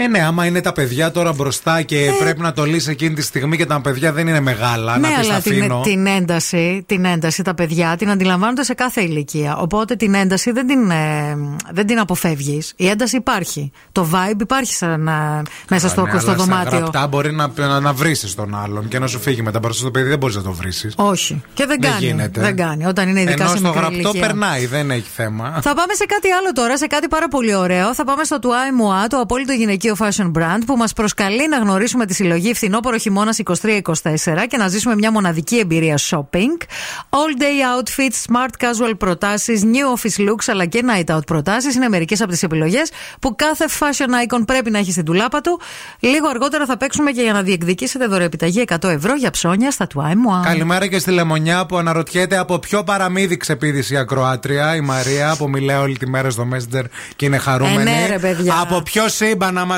Ε, 0.00 0.06
ναι, 0.08 0.22
άμα 0.22 0.46
είναι 0.46 0.60
τα 0.60 0.72
παιδιά 0.72 1.10
τώρα 1.10 1.32
μπροστά 1.32 1.82
και 1.82 2.10
πρέπει 2.20 2.40
να 2.40 2.52
το 2.52 2.64
λύσεις 2.64 2.88
εκείνη 2.88 3.14
τη 3.14 3.22
στιγμή 3.22 3.56
και 3.56 3.66
τα 3.66 3.80
παιδιά 3.80 4.12
δεν 4.12 4.26
είναι 4.28 4.40
μεγάλα, 4.40 4.98
ναι, 4.98 5.08
να 5.08 5.14
πει 5.20 5.26
αλλά 5.26 5.40
την, 5.40 5.52
αφήνω. 5.52 5.80
την 5.80 6.06
ένταση, 6.06 6.82
την 6.86 7.04
ένταση 7.04 7.42
τα 7.42 7.54
παιδιά 7.54 7.96
την 7.98 8.10
αντιλαμβάνονται 8.10 8.62
σε 8.64 8.74
κάθε 8.74 9.00
ηλικία. 9.00 9.56
Οπότε 9.56 9.96
την 9.96 10.14
ένταση 10.14 10.50
δεν 10.52 10.66
την, 10.66 10.90
ε, 10.90 11.36
δεν 11.72 11.86
την 11.86 11.98
αποφεύγεις. 11.98 12.72
Η 12.76 12.88
ένταση 12.88 13.16
υπάρχει. 13.16 13.70
Το 13.92 14.06
vibe 14.12 14.40
υπάρχει 14.40 14.74
σαν, 14.74 15.08
ε, 15.08 15.42
μέσα 15.68 15.88
στο, 15.88 16.02
Ναι, 16.02 16.08
στο 16.08 16.30
αλλά 16.30 16.38
στα 16.38 16.44
δωμάτιο. 16.44 16.78
γραπτά 16.78 17.06
μπορεί 17.06 17.32
να, 17.32 17.50
να, 17.56 17.80
να 17.80 17.92
βρει 17.92 18.16
τον 18.36 18.54
άλλον 18.62 18.88
και 18.88 18.98
να 18.98 19.06
σου 19.06 19.20
φύγει 19.20 19.42
μετά 19.42 19.58
μπροστά 19.58 19.80
στο 19.80 19.90
παιδί, 19.90 20.08
δεν 20.08 20.18
μπορείς 20.18 20.36
να 20.36 20.42
το 20.42 20.52
βρει. 20.52 20.70
Όχι. 20.96 21.42
Και 21.54 21.66
δεν, 21.66 21.80
Δεν 21.80 21.90
κάνει. 21.90 22.04
γίνεται. 22.06 22.40
Δεν 22.40 22.56
κάνει. 22.56 22.86
Όταν 22.86 23.08
είναι 23.08 23.20
ειδικά 23.20 23.42
Ενώ 23.42 23.50
σε 23.52 23.56
στο 23.56 23.66
μικρή 23.68 23.80
γραπτό 23.80 23.98
ηλικία. 23.98 24.20
περνάει, 24.20 24.66
δεν 24.66 24.90
έχει 24.90 25.08
θέμα. 25.14 25.44
Θα 25.62 25.74
πάμε 25.74 25.92
σε 25.94 26.04
κάτι 26.04 26.30
άλλο 26.30 26.52
τώρα, 26.52 26.78
σε 26.78 26.86
κάτι 26.86 27.08
πάρα 27.08 27.28
πολύ 27.28 27.54
ωραίο. 27.54 27.94
Θα 27.94 28.04
πάμε 28.04 28.24
στο 28.24 28.38
Τουάι 28.38 28.72
Μουά, 28.72 29.06
το 29.06 29.16
απόλυτο 29.16 29.52
γυναικείο 29.52 29.87
fashion 29.98 30.30
brand, 30.32 30.60
που 30.66 30.76
μας 30.76 30.92
προσκαλεί 30.92 31.48
να 31.48 31.58
γνωρίσουμε 31.58 32.06
τη 32.06 32.14
συλλογή 32.14 32.54
φθινόπωρο 32.54 32.96
χειμώνας 32.96 33.38
23-24 33.44 33.80
και 34.48 34.56
να 34.56 34.68
ζήσουμε 34.68 34.94
μια 34.94 35.12
μοναδική 35.12 35.58
εμπειρία 35.58 35.98
shopping. 36.10 36.62
All 37.10 37.40
day 37.40 37.78
outfits, 37.78 38.32
smart 38.32 38.64
casual 38.64 38.92
προτάσεις, 38.98 39.62
new 39.64 39.98
office 39.98 40.28
looks 40.28 40.44
αλλά 40.46 40.66
και 40.66 40.82
night 40.86 41.14
out 41.14 41.26
προτάσεις 41.26 41.74
είναι 41.74 41.88
μερικές 41.88 42.20
από 42.20 42.30
τις 42.30 42.42
επιλογές 42.42 42.90
που 43.20 43.34
κάθε 43.36 43.64
fashion 43.78 44.34
icon 44.34 44.42
πρέπει 44.46 44.70
να 44.70 44.78
έχει 44.78 44.92
στην 44.92 45.04
τουλάπα 45.04 45.40
του. 45.40 45.60
Λίγο 46.00 46.28
αργότερα 46.28 46.66
θα 46.66 46.76
παίξουμε 46.76 47.10
και 47.10 47.22
για 47.22 47.32
να 47.32 47.42
διεκδικήσετε 47.42 48.06
δωρεοεπιταγή 48.06 48.64
100 48.68 48.88
ευρώ 48.88 49.14
για 49.14 49.30
ψώνια 49.30 49.70
στα 49.70 49.86
Τουάι 49.86 50.14
Μουά. 50.14 50.40
Καλημέρα 50.44 50.86
και 50.86 50.98
στη 50.98 51.10
Λεμονιά 51.10 51.66
που 51.66 51.76
αναρωτιέται 51.76 52.38
από 52.38 52.58
ποιο 52.58 52.84
παραμύθι 52.84 53.36
ξεπίδησε 53.36 53.94
η 53.94 53.96
ακροάτρια, 53.96 54.76
η 54.76 54.80
Μαρία, 54.80 55.34
που 55.38 55.48
μιλάει 55.48 55.76
όλη 55.76 55.96
τη 55.96 56.08
μέρα 56.08 56.30
στο 56.30 56.48
Messenger 56.52 56.84
και 57.16 57.26
είναι 57.26 57.38
χαρούμενη. 57.38 57.90
Ε, 57.90 57.94
ναι, 57.94 58.06
ρε, 58.06 58.18
παιδιά. 58.18 58.60
Από 58.60 58.82
ποιο 58.82 59.08
σύμπαν 59.08 59.54
να 59.54 59.64
μα 59.64 59.77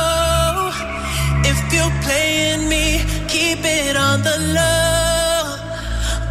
If 1.53 1.73
you're 1.73 1.95
playing 2.07 2.69
me, 2.69 2.85
keep 3.27 3.59
it 3.63 3.95
on 3.97 4.23
the 4.23 4.37
low. 4.57 5.57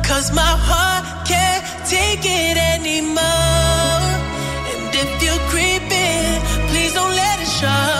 Cause 0.03 0.33
my 0.33 0.53
heart 0.69 1.05
can't 1.29 1.63
take 1.87 2.25
it 2.25 2.57
anymore. 2.75 4.01
And 4.73 4.89
if 5.03 5.11
you're 5.23 5.45
creeping, 5.53 6.33
please 6.71 6.95
don't 6.95 7.15
let 7.23 7.37
it 7.45 7.51
show. 7.61 8.00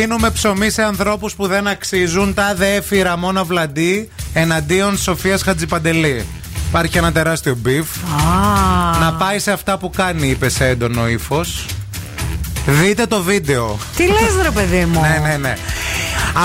Δίνουμε 0.00 0.30
ψωμί 0.30 0.70
σε 0.70 0.82
ανθρώπους 0.82 1.34
που 1.34 1.46
δεν 1.46 1.66
αξίζουν. 1.66 2.34
Τάδε 2.34 2.54
έφη 2.54 2.74
Ραμόνα 2.74 3.16
Βλαντή 3.44 4.08
εναντίον 4.32 4.98
Σοφίας 4.98 5.42
Χατζιπαντελή. 5.42 6.26
Υπάρχει 6.68 6.98
ένα 6.98 7.12
τεράστιο 7.12 7.54
beef. 7.54 7.86
Να 9.00 9.12
πάει 9.12 9.38
σε 9.38 9.52
αυτά 9.52 9.78
που 9.78 9.90
κάνει, 9.90 10.28
είπε 10.28 10.48
σε 10.48 10.68
έντονο 10.68 11.08
ύφος. 11.08 11.66
Δείτε 12.66 13.06
το 13.06 13.22
βίντεο. 13.22 13.78
Τι 13.96 14.02
λες, 14.06 14.42
ρε 14.42 14.50
παιδί 14.50 14.84
μου; 14.84 15.00
ναι, 15.00 15.28
ναι, 15.28 15.36
ναι. 15.36 15.56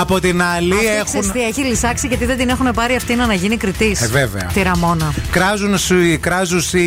Από 0.00 0.20
την 0.20 0.42
άλλη 0.42 0.74
αυτή 0.74 0.86
έχουν. 0.86 1.32
Τι 1.32 1.42
έχει 1.42 1.60
λυσάξει 1.60 2.06
γιατί 2.06 2.24
δεν 2.24 2.36
την 2.36 2.48
έχουν 2.48 2.70
πάρει 2.74 2.94
αυτή 2.94 3.14
να 3.14 3.34
γίνει 3.34 3.56
κριτής. 3.56 4.02
Ε, 4.02 4.06
βέβαια. 4.06 4.50
Τη 4.52 4.62
Ραμόνα. 4.62 5.14
Κράζουν 5.30 5.78
σου, 5.78 5.96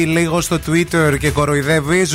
λίγο 0.06 0.42
στο 0.42 0.60
Twitter 0.68 1.18
και 1.20 1.30
κοροϊδεύει 1.30 2.08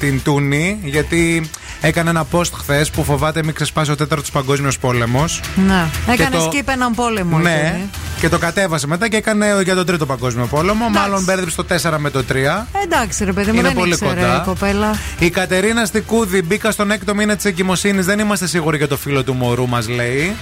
την 0.00 0.22
Τούνη 0.22 0.78
γιατί 0.84 1.50
έκανε 1.86 2.10
ένα 2.10 2.26
post 2.32 2.50
χθες 2.58 2.90
που 2.90 3.04
φοβάται 3.04 3.42
μην 3.44 3.54
ξεσπάσει 3.54 3.90
ο 3.90 3.96
τέταρτος 3.96 4.30
παγκόσμιος 4.30 4.78
πόλεμος. 4.78 5.40
Ναι. 5.66 5.84
Έκανε 6.12 6.36
το- 6.36 6.50
skip 6.52 6.62
έναν 6.68 6.94
πόλεμο. 6.94 7.38
Ναι, 7.38 7.50
εκείνη. 7.74 7.90
και 8.20 8.28
το 8.28 8.38
κατέβασε 8.38 8.86
μετά 8.86 9.08
και 9.08 9.16
έκανε 9.16 9.60
για 9.64 9.74
τον 9.74 9.86
τρίτο 9.86 10.06
παγκόσμιο 10.06 10.46
πόλεμο. 10.46 10.88
Μάλλον 10.88 11.24
μπέρδεψε 11.24 11.56
το 11.56 11.64
4 11.64 11.98
με 11.98 12.10
το 12.10 12.22
3. 12.28 12.66
Εντάξει, 12.84 13.24
ρε 13.24 13.32
παιδί 13.32 13.50
μου, 13.50 13.58
Είναι 13.58 13.68
δεν 13.68 13.76
πολύ 13.76 13.92
ήξερε 13.92 14.10
κοντά. 14.20 14.40
η 14.42 14.44
κοπέλα. 14.46 14.98
Η 15.18 15.30
Κατερίνα 15.30 15.84
Στικούδη 15.84 16.42
μπήκα 16.42 16.70
στον 16.70 16.90
έκτο 16.90 17.14
μήνα 17.14 17.36
της 17.36 17.44
εγκυμοσύνης. 17.44 18.04
Δεν 18.06 18.18
είμαστε 18.18 18.46
σίγουροι 18.46 18.76
για 18.76 18.88
το 18.88 18.96
φίλο 18.96 19.22
του 19.24 19.34
μωρού, 19.34 19.68
μας 19.68 19.88
λέει. 19.88 20.34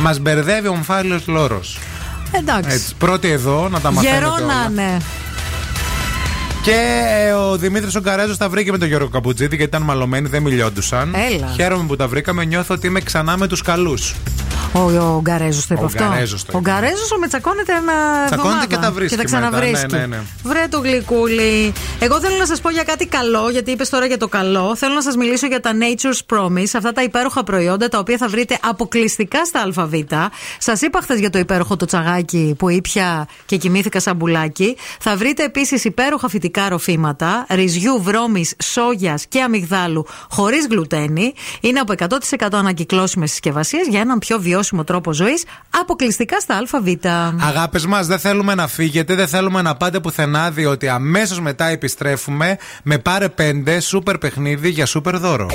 Μας 0.00 0.18
μπερδεύει 0.18 0.66
ο 0.68 0.70
ομφάλιος 0.70 1.26
λόρος. 1.26 1.78
Εντάξει. 2.32 2.70
Έτσι, 2.74 2.94
πρώτη 2.98 3.28
εδώ, 3.28 3.68
να 3.70 3.80
τα 3.80 3.92
μαθαίνετε 3.92 4.18
Γερό 4.18 4.32
όλα. 4.32 4.46
να 4.46 4.68
είναι. 4.82 4.98
Και 6.66 7.04
ε, 7.26 7.32
ο 7.32 7.56
Δημήτρης 7.56 7.94
ο 7.94 8.00
Καρέζο 8.00 8.36
τα 8.36 8.48
βρήκε 8.48 8.70
με 8.70 8.78
τον 8.78 8.88
Γιώργο 8.88 9.08
Καμπουτζίδη 9.08 9.56
γιατί 9.56 9.76
ήταν 9.76 9.82
μαλωμένοι, 9.82 10.28
δεν 10.28 10.42
μιλιόντουσαν. 10.42 11.14
Έλα. 11.30 11.52
Χαίρομαι 11.56 11.86
που 11.86 11.96
τα 11.96 12.08
βρήκαμε. 12.08 12.44
Νιώθω 12.44 12.74
ότι 12.74 12.86
είμαι 12.86 13.00
ξανά 13.00 13.36
με 13.36 13.46
τους 13.46 13.62
καλούς. 13.62 14.14
Ο, 14.72 14.80
ο 14.80 15.20
Γκαρέζο 15.20 15.60
το 15.60 15.74
είπε 15.74 15.82
Ο 15.82 15.84
αυτό. 15.84 16.04
Γκαρέζος 16.04 16.44
το 16.44 16.56
ο 16.56 16.60
Γκαρέζο 16.60 17.18
με 17.20 17.26
τσακώνεται 17.28 17.72
ένα. 17.72 17.92
Τσακώνεται 18.26 18.34
εβδομάδα 18.34 18.66
και 18.66 18.76
τα 18.76 18.92
βρίσκει 18.92 19.16
Και 19.16 19.22
τα 19.22 19.38
μετά. 19.38 19.48
ξαναβρίσκει. 19.48 19.92
Ναι, 19.94 19.98
ναι, 19.98 20.06
ναι. 20.06 20.22
Βρε 20.42 20.64
το 20.70 20.80
γλυκούλι. 20.80 21.72
Εγώ 21.98 22.20
θέλω 22.20 22.36
να 22.36 22.46
σας 22.46 22.60
πω 22.60 22.70
για 22.70 22.82
κάτι 22.82 23.06
καλό, 23.06 23.48
γιατί 23.50 23.70
είπες 23.70 23.88
τώρα 23.88 24.06
για 24.06 24.16
το 24.18 24.28
καλό. 24.28 24.76
Θέλω 24.76 24.94
να 24.94 25.02
σας 25.02 25.16
μιλήσω 25.16 25.46
για 25.46 25.60
τα 25.60 25.70
Nature's 25.72 26.36
Promise, 26.36 26.70
αυτά 26.76 26.92
τα 26.92 27.02
υπέροχα 27.02 27.44
προϊόντα 27.44 27.88
τα 27.88 27.98
οποία 27.98 28.16
θα 28.16 28.28
βρείτε 28.28 28.58
αποκλειστικά 28.62 29.44
στα 29.44 29.60
ΑΒ. 29.76 29.92
Σας 30.58 30.80
είπα 30.80 31.00
χθες 31.02 31.18
για 31.18 31.30
το 31.30 31.38
υπέροχο 31.38 31.76
το 31.76 31.86
τσαγάκι 31.86 32.54
που 32.58 32.68
ήπια 32.68 33.28
και 33.46 33.56
κοιμήθηκα 33.56 34.00
σαν 34.00 34.16
μπουλάκι. 34.16 34.76
Θα 35.00 35.16
βρείτε 35.16 35.44
επίσης 35.44 35.84
υπέροχα 35.84 36.28
φυτικά 36.28 36.55
ροφήματα, 36.68 37.46
ρυζιού, 37.50 38.02
βρώμης, 38.02 38.54
σόγιας 38.62 39.26
και 39.28 39.42
αμυγδάλου 39.42 40.06
χωρίς 40.30 40.66
γλουτένη. 40.70 41.34
Είναι 41.60 41.80
από 41.80 41.92
100% 41.92 42.48
ανακυκλώσιμες 42.52 43.30
συσκευασίες 43.30 43.86
για 43.86 44.00
έναν 44.00 44.18
πιο 44.18 44.40
βιώσιμο 44.40 44.84
τρόπο 44.84 45.12
ζωής 45.12 45.44
αποκλειστικά 45.80 46.40
στα 46.40 46.56
ΑΒ. 46.56 46.88
Αγάπες 47.40 47.86
μας, 47.86 48.06
δεν 48.06 48.18
θέλουμε 48.18 48.54
να 48.54 48.66
φύγετε, 48.66 49.14
δεν 49.14 49.28
θέλουμε 49.28 49.62
να 49.62 49.76
πάτε 49.76 50.00
πουθενά, 50.00 50.50
διότι 50.50 50.88
αμέσως 50.88 51.40
μετά 51.40 51.66
επιστρέφουμε 51.66 52.56
με 52.82 52.98
πάρε 52.98 53.28
5 53.28 53.80
σούπερ 53.80 54.18
παιχνίδι 54.18 54.68
για 54.68 54.86
σούπερ 54.86 55.18
δώρο. 55.18 55.46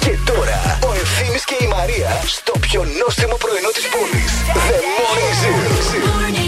Και 0.00 0.16
τώρα 0.24 0.78
ο 0.82 0.92
Ευθύμης 0.92 1.44
και 1.44 1.56
η 1.60 1.66
Μαρία 1.66 2.20
στο 2.26 2.52
πιο 2.60 2.84
νόστιμο 3.04 3.36
πρωινό 3.36 3.68
της 3.74 3.88
πόλης. 3.88 4.32
The 4.68 4.78
Morning 4.96 5.34
Zoo. 5.40 6.47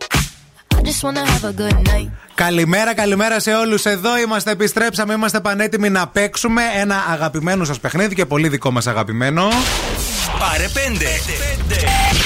I 0.91 0.93
just 0.93 1.05
wanna 1.09 1.25
have 1.33 1.45
a 1.45 1.53
good 1.61 1.77
night. 1.89 2.09
Καλημέρα, 2.35 2.93
καλημέρα 2.93 3.39
σε 3.39 3.53
όλους. 3.53 3.85
Εδώ 3.85 4.17
είμαστε, 4.17 4.51
επιστρέψαμε. 4.51 5.13
Είμαστε 5.13 5.39
πανέτοιμοι 5.39 5.89
να 5.89 6.07
παίξουμε 6.07 6.61
ένα 6.75 6.95
αγαπημένο 7.11 7.63
σας 7.65 7.79
παιχνίδι 7.79 8.15
και 8.15 8.25
πολύ 8.25 8.47
δικό 8.47 8.71
μας 8.71 8.87
αγαπημένο. 8.87 9.49
Πάρε 10.39 10.67
5. 10.67 11.21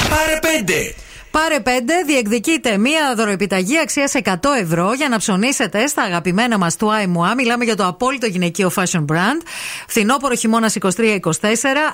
Πάρε 0.10 0.40
5. 0.42 0.95
Πάρε 1.42 1.58
5, 1.64 1.68
διεκδικείτε 2.06 2.78
μία 2.78 3.14
δωροεπιταγή 3.16 3.80
αξίας 3.80 4.14
100 4.24 4.34
ευρώ 4.62 4.94
για 4.94 5.10
να 5.10 5.18
ψωνίσετε 5.18 5.88
στα 5.88 6.02
αγαπημένα 6.02 6.58
μας 6.58 6.76
του 6.76 6.94
ΆΕΜΟΑ. 6.94 7.34
Μιλάμε 7.36 7.64
για 7.64 7.76
το 7.76 7.86
απόλυτο 7.86 8.26
γυναικείο 8.26 8.72
fashion 8.76 9.06
brand. 9.06 9.42
Φθινόπωρο 9.88 10.36
χειμώνα 10.36 10.72
23-24, 10.82 11.20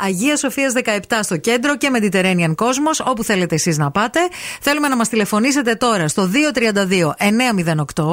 Αγία 0.05 0.37
Σοφίας 0.37 0.73
17 0.83 1.19
στο 1.21 1.37
κέντρο 1.37 1.77
και 1.77 1.89
Mediterranean 1.93 2.55
Cosmos, 2.55 3.05
όπου 3.05 3.23
θέλετε 3.23 3.55
εσείς 3.55 3.77
να 3.77 3.91
πάτε. 3.91 4.19
Θέλουμε 4.61 4.87
να 4.87 4.95
μας 4.95 5.09
τηλεφωνήσετε 5.09 5.75
τώρα 5.75 6.07
στο 6.07 6.29
232 6.53 7.13
908. 7.17 8.03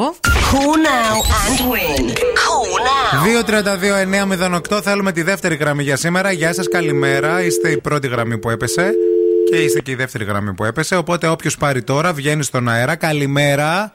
Call 0.50 0.76
now 0.88 1.16
and 1.44 1.58
win. 1.70 2.04
Call 2.42 2.72
now. 2.88 3.18
232-908 4.76 4.80
θέλουμε 4.82 5.12
τη 5.12 5.22
δεύτερη 5.22 5.54
γραμμή 5.54 5.82
για 5.82 5.96
σήμερα. 5.96 6.32
Γεια 6.32 6.54
σας, 6.54 6.68
καλημέρα. 6.68 7.42
Είστε 7.42 7.70
η 7.70 7.80
πρώτη 7.80 8.08
γραμμή 8.08 8.38
που 8.38 8.50
έπεσε. 8.50 8.92
Και 9.50 9.56
είστε 9.56 9.80
και 9.80 9.90
η 9.90 9.94
δεύτερη 9.94 10.24
γραμμή 10.24 10.54
που 10.54 10.64
έπεσε. 10.64 10.96
Οπότε 10.96 11.28
όποιος 11.28 11.56
πάρει 11.56 11.82
τώρα 11.82 12.12
βγαίνει 12.12 12.42
στον 12.42 12.68
αέρα. 12.68 12.96
Καλημέρα. 12.96 13.92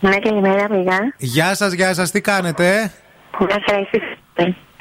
Ναι, 0.00 0.18
καλημέρα, 0.18 0.66
παιδιά. 0.66 1.14
Γεια 1.18 1.54
σας, 1.54 1.72
γεια 1.72 1.94
σας, 1.94 2.10
τι 2.10 2.20
κάνετε; 2.20 2.92
Γεια 3.38 3.62
σα, 3.66 3.74
εσείς. 3.74 4.02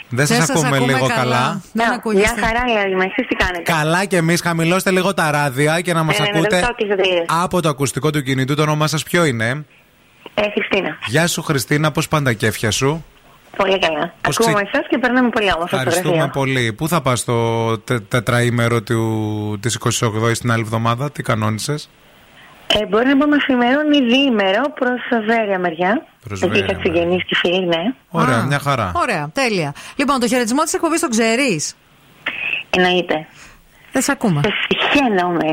Δεν 0.10 0.28
σας 0.28 0.50
ακούμε, 0.50 0.80
λίγο 0.80 1.08
καλά. 1.08 1.62
Ναι, 1.72 1.84
Μια 2.14 2.36
χαρά 2.40 2.90
είμαι, 2.90 3.06
εσείς 3.06 3.28
τι 3.28 3.36
κάνετε; 3.36 3.72
Καλά 3.72 4.06
και 4.06 4.18
εμείς, 4.18 4.42
χαμηλώστε 4.42 4.92
λίγο 4.92 5.14
τα 5.14 5.32
ράδια 5.32 5.82
και 5.82 5.94
να 5.94 6.04
μας 6.04 6.20
Ναι, 6.20 6.26
ναι, 6.26 6.32
ναι, 6.32 6.38
ακούτε 6.38 6.56
δεν 6.56 6.66
το 6.66 6.70
άκουσα 6.72 6.96
τι 6.96 7.26
από 7.28 7.62
το 7.62 7.70
ακουστικό 7.70 8.10
του 8.10 8.22
κινητού. 8.22 8.56
Το 8.56 8.62
όνομά 8.62 8.88
σας 8.88 9.04
ποιο 9.04 9.26
είναι; 9.26 9.66
Ε, 10.34 10.42
Χριστίνα. 10.54 10.98
Γεια 11.06 11.28
σου, 11.28 11.42
Χριστίνα, 11.42 11.92
πώς 11.92 12.08
πάνε 12.08 12.26
τα 12.26 12.34
κέφια 12.34 12.72
σου; 12.72 13.06
Πολύ 13.58 13.80
καλά. 13.80 14.14
Πώς 14.22 14.40
Ακούμε 14.40 14.62
ξε- 14.64 14.76
εσά 14.76 14.88
και 14.90 14.98
περνάμε 14.98 15.30
πολύ 15.30 15.52
όμορφα 15.56 15.76
Ευχαριστούμε 15.76 16.08
φωτογραφία. 16.08 16.32
πολύ. 16.42 16.74
Πού 16.74 16.88
θα 16.88 17.02
πας 17.02 17.24
το 17.24 17.78
τε, 17.78 18.00
τετραήμερο 18.00 18.82
του, 18.82 19.58
της 19.62 19.76
28 19.76 20.30
η 20.30 20.32
την 20.32 20.52
άλλη 20.52 20.62
εβδομάδα, 20.62 21.12
τι 21.12 21.24
κανόνισες; 21.24 21.90
Ε, 22.82 22.86
μπορεί 22.86 23.06
να 23.08 23.18
πάμε 23.18 23.36
αφημερών 23.36 23.92
ή 23.92 24.00
διήμερο 24.02 24.62
προς 24.80 25.00
Βέρεια 25.26 25.60
μεριά. 25.60 26.06
Προς 26.28 26.42
Εκεί 26.42 26.52
Βέρεια, 26.52 26.66
είχα 26.70 26.80
συγγενεί 26.82 27.18
και 27.28 27.36
φίλοι, 27.36 27.66
ναι. 27.66 27.94
Ωραία, 28.10 28.38
Α, 28.38 28.46
μια 28.46 28.60
χαρά. 28.60 28.92
Ωραία, 28.96 29.30
τέλεια. 29.34 29.74
Λοιπόν, 29.96 30.20
το 30.20 30.28
χαιρετισμό 30.28 30.64
της 30.64 30.74
εκπομπής 30.74 31.00
τον 31.00 31.10
ξέρεις; 31.10 31.76
Εννοείται. 32.70 33.28
Δεν 33.94 34.02
σε 34.02 34.12
ακούμε. 34.12 34.42
Συχαίνομαι. 34.68 35.50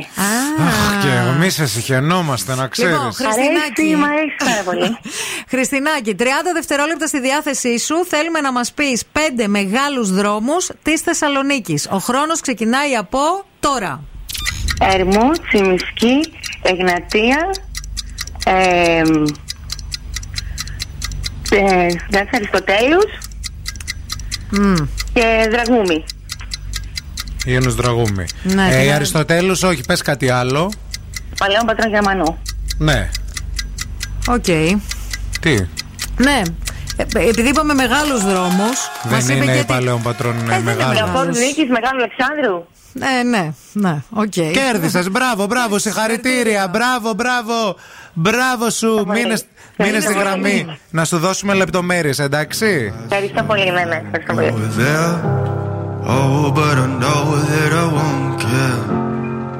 Αχ, 0.66 1.02
και 1.02 1.08
εμεί 1.34 1.50
σε 1.50 1.66
συχαινόμαστε, 1.66 2.54
να 2.54 2.66
ξέρεις. 2.66 2.92
Λοιπόν, 2.92 3.12
Χριστινάκη. 3.12 3.80
Αρέσει, 3.80 3.96
μ' 3.96 4.04
αρέσει 4.04 4.36
πάρα 4.44 4.62
πολύ. 4.64 4.98
Χριστινάκη, 5.52 6.16
30 6.18 6.22
δευτερόλεπτα 6.54 7.06
στη 7.06 7.20
διάθεσή 7.20 7.78
σου. 7.78 8.04
Θέλουμε 8.06 8.40
να 8.40 8.52
μας 8.52 8.72
πεις 8.72 9.04
πέντε 9.12 9.46
μεγάλους 9.46 10.10
δρόμους 10.10 10.70
της 10.82 11.00
Θεσσαλονίκης. 11.00 11.88
Ο 11.90 11.98
χρόνος 11.98 12.40
ξεκινάει 12.40 12.94
από 12.96 13.18
τώρα. 13.60 14.02
Ερμού, 14.94 15.30
Τσιμισκή, 15.48 16.20
Εγνατία, 16.62 17.50
ε, 18.44 19.02
ε, 21.50 21.86
Γάτης 22.12 22.34
Αριστοτέλους 22.34 23.18
και 25.12 25.48
Δραγούμη. 25.50 26.04
Ίωνος 27.44 27.74
Δραγούμη. 27.74 28.24
Ναι, 28.42 28.68
ε, 28.70 28.82
η 28.82 28.86
ναι. 28.86 28.92
Αριστοτέλους, 28.94 29.62
όχι, 29.62 29.80
πες 29.86 30.02
κάτι 30.02 30.30
άλλο. 30.30 30.72
Παλαιών 31.38 31.66
Πατρών 31.66 31.92
Γερμανού. 31.92 32.38
Ναι. 32.78 33.08
Οκ. 34.28 34.42
Τι; 35.40 35.68
Ναι. 36.16 36.42
Ε, 36.96 37.28
επειδή 37.28 37.48
είπαμε 37.48 37.74
μεγάλους 37.74 38.24
δρόμους. 38.24 38.90
Δεν 39.04 39.36
είναι 39.36 39.52
οι 39.52 39.64
Παλαιών 39.64 40.02
Πατρών 40.02 40.38
είναι 40.38 40.60
μεγάλος. 40.60 40.94
Λεωφόρου 40.94 41.28
Νίκης, 41.28 41.68
Μεγάλου 41.68 41.98
Αλεξάνδρου. 42.02 42.66
Ε, 43.18 43.22
ναι, 43.22 43.52
ναι, 43.72 44.02
οκ. 44.10 44.28
Κέρδισες, 44.28 45.10
μπράβο, 45.10 45.46
μπράβο, 45.46 45.78
συγχαρητήρια. 45.78 46.68
Μπράβο, 46.68 47.12
μπράβο. 47.12 47.76
Μπράβο 48.12 48.70
σου. 48.70 49.06
Μείνε 49.08 49.34
μείνε 49.78 50.00
στη 50.00 50.12
γραμμή. 50.12 50.78
Να 50.90 51.04
σου 51.04 51.18
δώσουμε 51.18 51.54
λεπτομέρειες, 51.54 52.18
εντάξει. 52.18 52.94
Ευχαριστώ 53.04 53.42
πολύ, 53.42 53.70
ναι, 53.70 53.84
ναι. 53.84 54.02
Ευχαριστώ 54.12 54.34
πολύ. 54.34 55.69
Oh, 56.02 56.50
but 56.50 56.78
I 56.78 56.86
know 56.86 57.36
that 57.36 57.72
I 57.72 57.86
won't 57.92 58.40
care. 58.40 58.84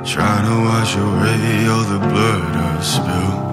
Trying 0.05 0.47
to 0.49 0.57
wash 0.65 0.97
away 0.97 1.69
all 1.69 1.85
the 1.85 1.99
blood 1.99 2.57
I 2.57 2.81
spill. 2.81 3.51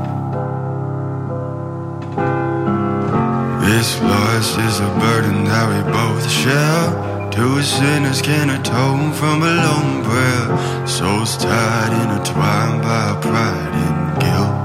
This 3.68 4.00
loss 4.02 4.58
is 4.58 4.80
a 4.80 4.88
burden 5.00 5.44
that 5.44 5.68
we 5.68 5.82
both 5.92 6.32
share. 6.32 7.30
Two 7.30 7.62
sinners 7.62 8.22
can 8.22 8.50
atone 8.52 9.12
from 9.12 9.44
a 9.44 9.54
lone 9.66 10.04
prayer. 10.06 10.88
Souls 10.88 11.36
tied, 11.38 11.92
intertwined 11.92 12.82
by 12.84 13.20
pride 13.22 13.74
and 13.86 14.20
guilt. 14.24 14.56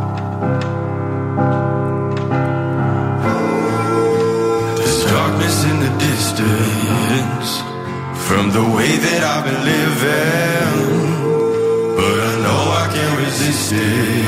There's 4.79 5.05
darkness 5.11 5.65
in 5.65 5.81
the 5.81 5.91
distance 5.99 7.72
from 8.29 8.51
the 8.53 8.63
way 8.77 8.97
that 9.05 9.21
I've 9.33 9.45
been 9.45 9.63
living, 9.75 10.73
but 11.99 12.19
I 12.31 12.35
know 12.45 12.61
I 12.83 12.85
can't 12.95 13.17
resist 13.19 13.73
it. 13.73 14.23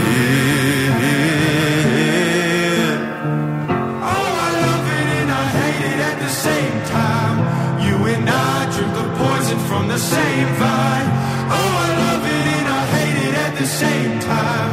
Oh, 4.14 4.30
I 4.48 4.50
love 4.66 4.86
it 4.98 5.08
and 5.20 5.30
I 5.30 5.44
hate 5.60 5.84
it 5.92 5.98
at 6.10 6.16
the 6.24 6.32
same 6.46 6.76
time. 6.98 7.36
You 7.86 7.96
and 8.12 8.28
I 8.28 8.56
drink 8.74 8.92
the 9.00 9.08
poison 9.22 9.58
from 9.68 9.86
the 9.88 9.98
same 9.98 10.48
vine. 10.62 11.08
Oh, 11.58 11.72
I 11.86 11.88
love 12.04 12.24
it 12.36 12.46
and 12.56 12.66
I 12.80 12.82
hate 12.96 13.18
it 13.28 13.34
at 13.46 13.52
the 13.60 13.68
same 13.82 14.14
time. 14.20 14.70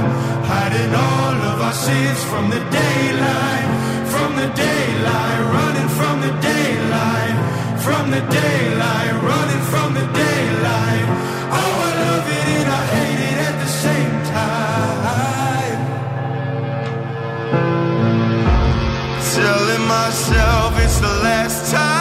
Hiding 0.51 0.93
all 1.08 1.35
of 1.51 1.58
our 1.67 1.77
sins 1.88 2.19
from 2.25 2.50
the 2.50 2.61
daylight, 2.82 3.67
from 4.14 4.35
the 4.41 4.50
daylight, 4.66 5.40
running 5.56 5.90
from 6.00 6.16
the 6.25 6.32
daylight, 6.41 6.50
from 7.84 8.11
the 8.11 8.22
daylight, 8.22 9.14
running 9.24 9.64
from 9.72 9.93
the 9.95 10.06
daylight. 10.14 11.06
Oh, 11.60 11.74
I 11.88 11.92
love 12.06 12.27
it 12.40 12.48
and 12.58 12.69
I 12.69 12.84
hate 12.93 13.22
it 13.30 13.38
at 13.48 13.56
the 13.64 13.69
same 13.85 14.16
time. 14.38 15.80
Telling 19.35 19.85
myself 19.88 20.69
it's 20.84 21.00
the 21.00 21.16
last 21.24 21.72
time. 21.72 22.00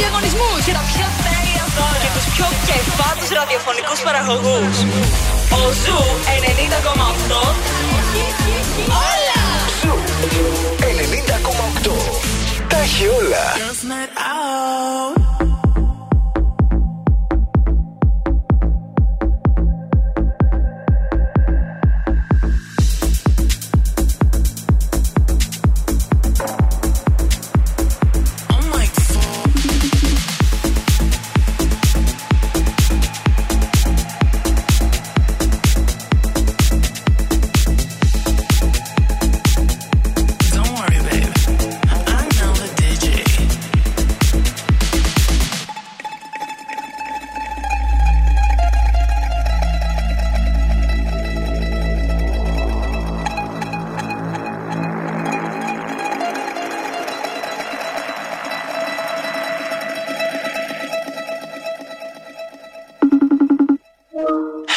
Τους 0.00 0.08
διαγωνισμούς 0.08 0.60
και 0.66 0.72
τα 0.72 0.84
πιο 0.92 1.06
τέλεια 1.26 1.64
δώρα 1.76 1.98
και 2.02 2.10
τους 2.16 2.26
πιο 2.34 2.46
κεφάτους 2.68 3.28
ραδιοφωνικούς 3.38 4.00
παραγωγούς. 4.06 4.76
Ο 5.58 5.62
Ζου 5.82 6.00
90,8 6.36 7.40
Όλα! 9.08 9.42
Ζου 9.80 9.94
90,8. 11.84 11.94
Τα 12.68 12.78
έχει 12.78 13.04
όλα. 13.18 13.44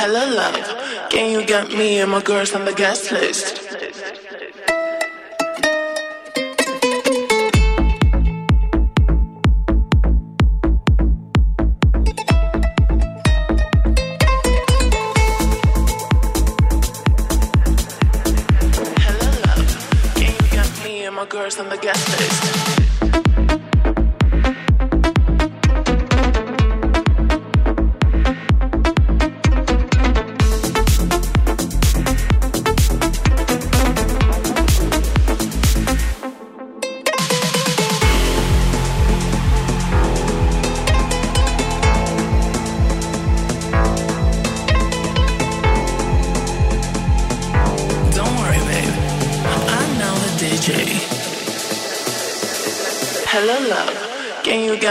Hello, 0.06 0.36
love. 0.36 1.10
Can 1.12 1.32
you 1.32 1.46
get 1.46 1.70
me 1.70 2.02
and 2.02 2.12
my 2.12 2.22
girls 2.22 2.54
on 2.54 2.66
the 2.66 2.74
guest 2.74 3.10
list? 3.14 3.83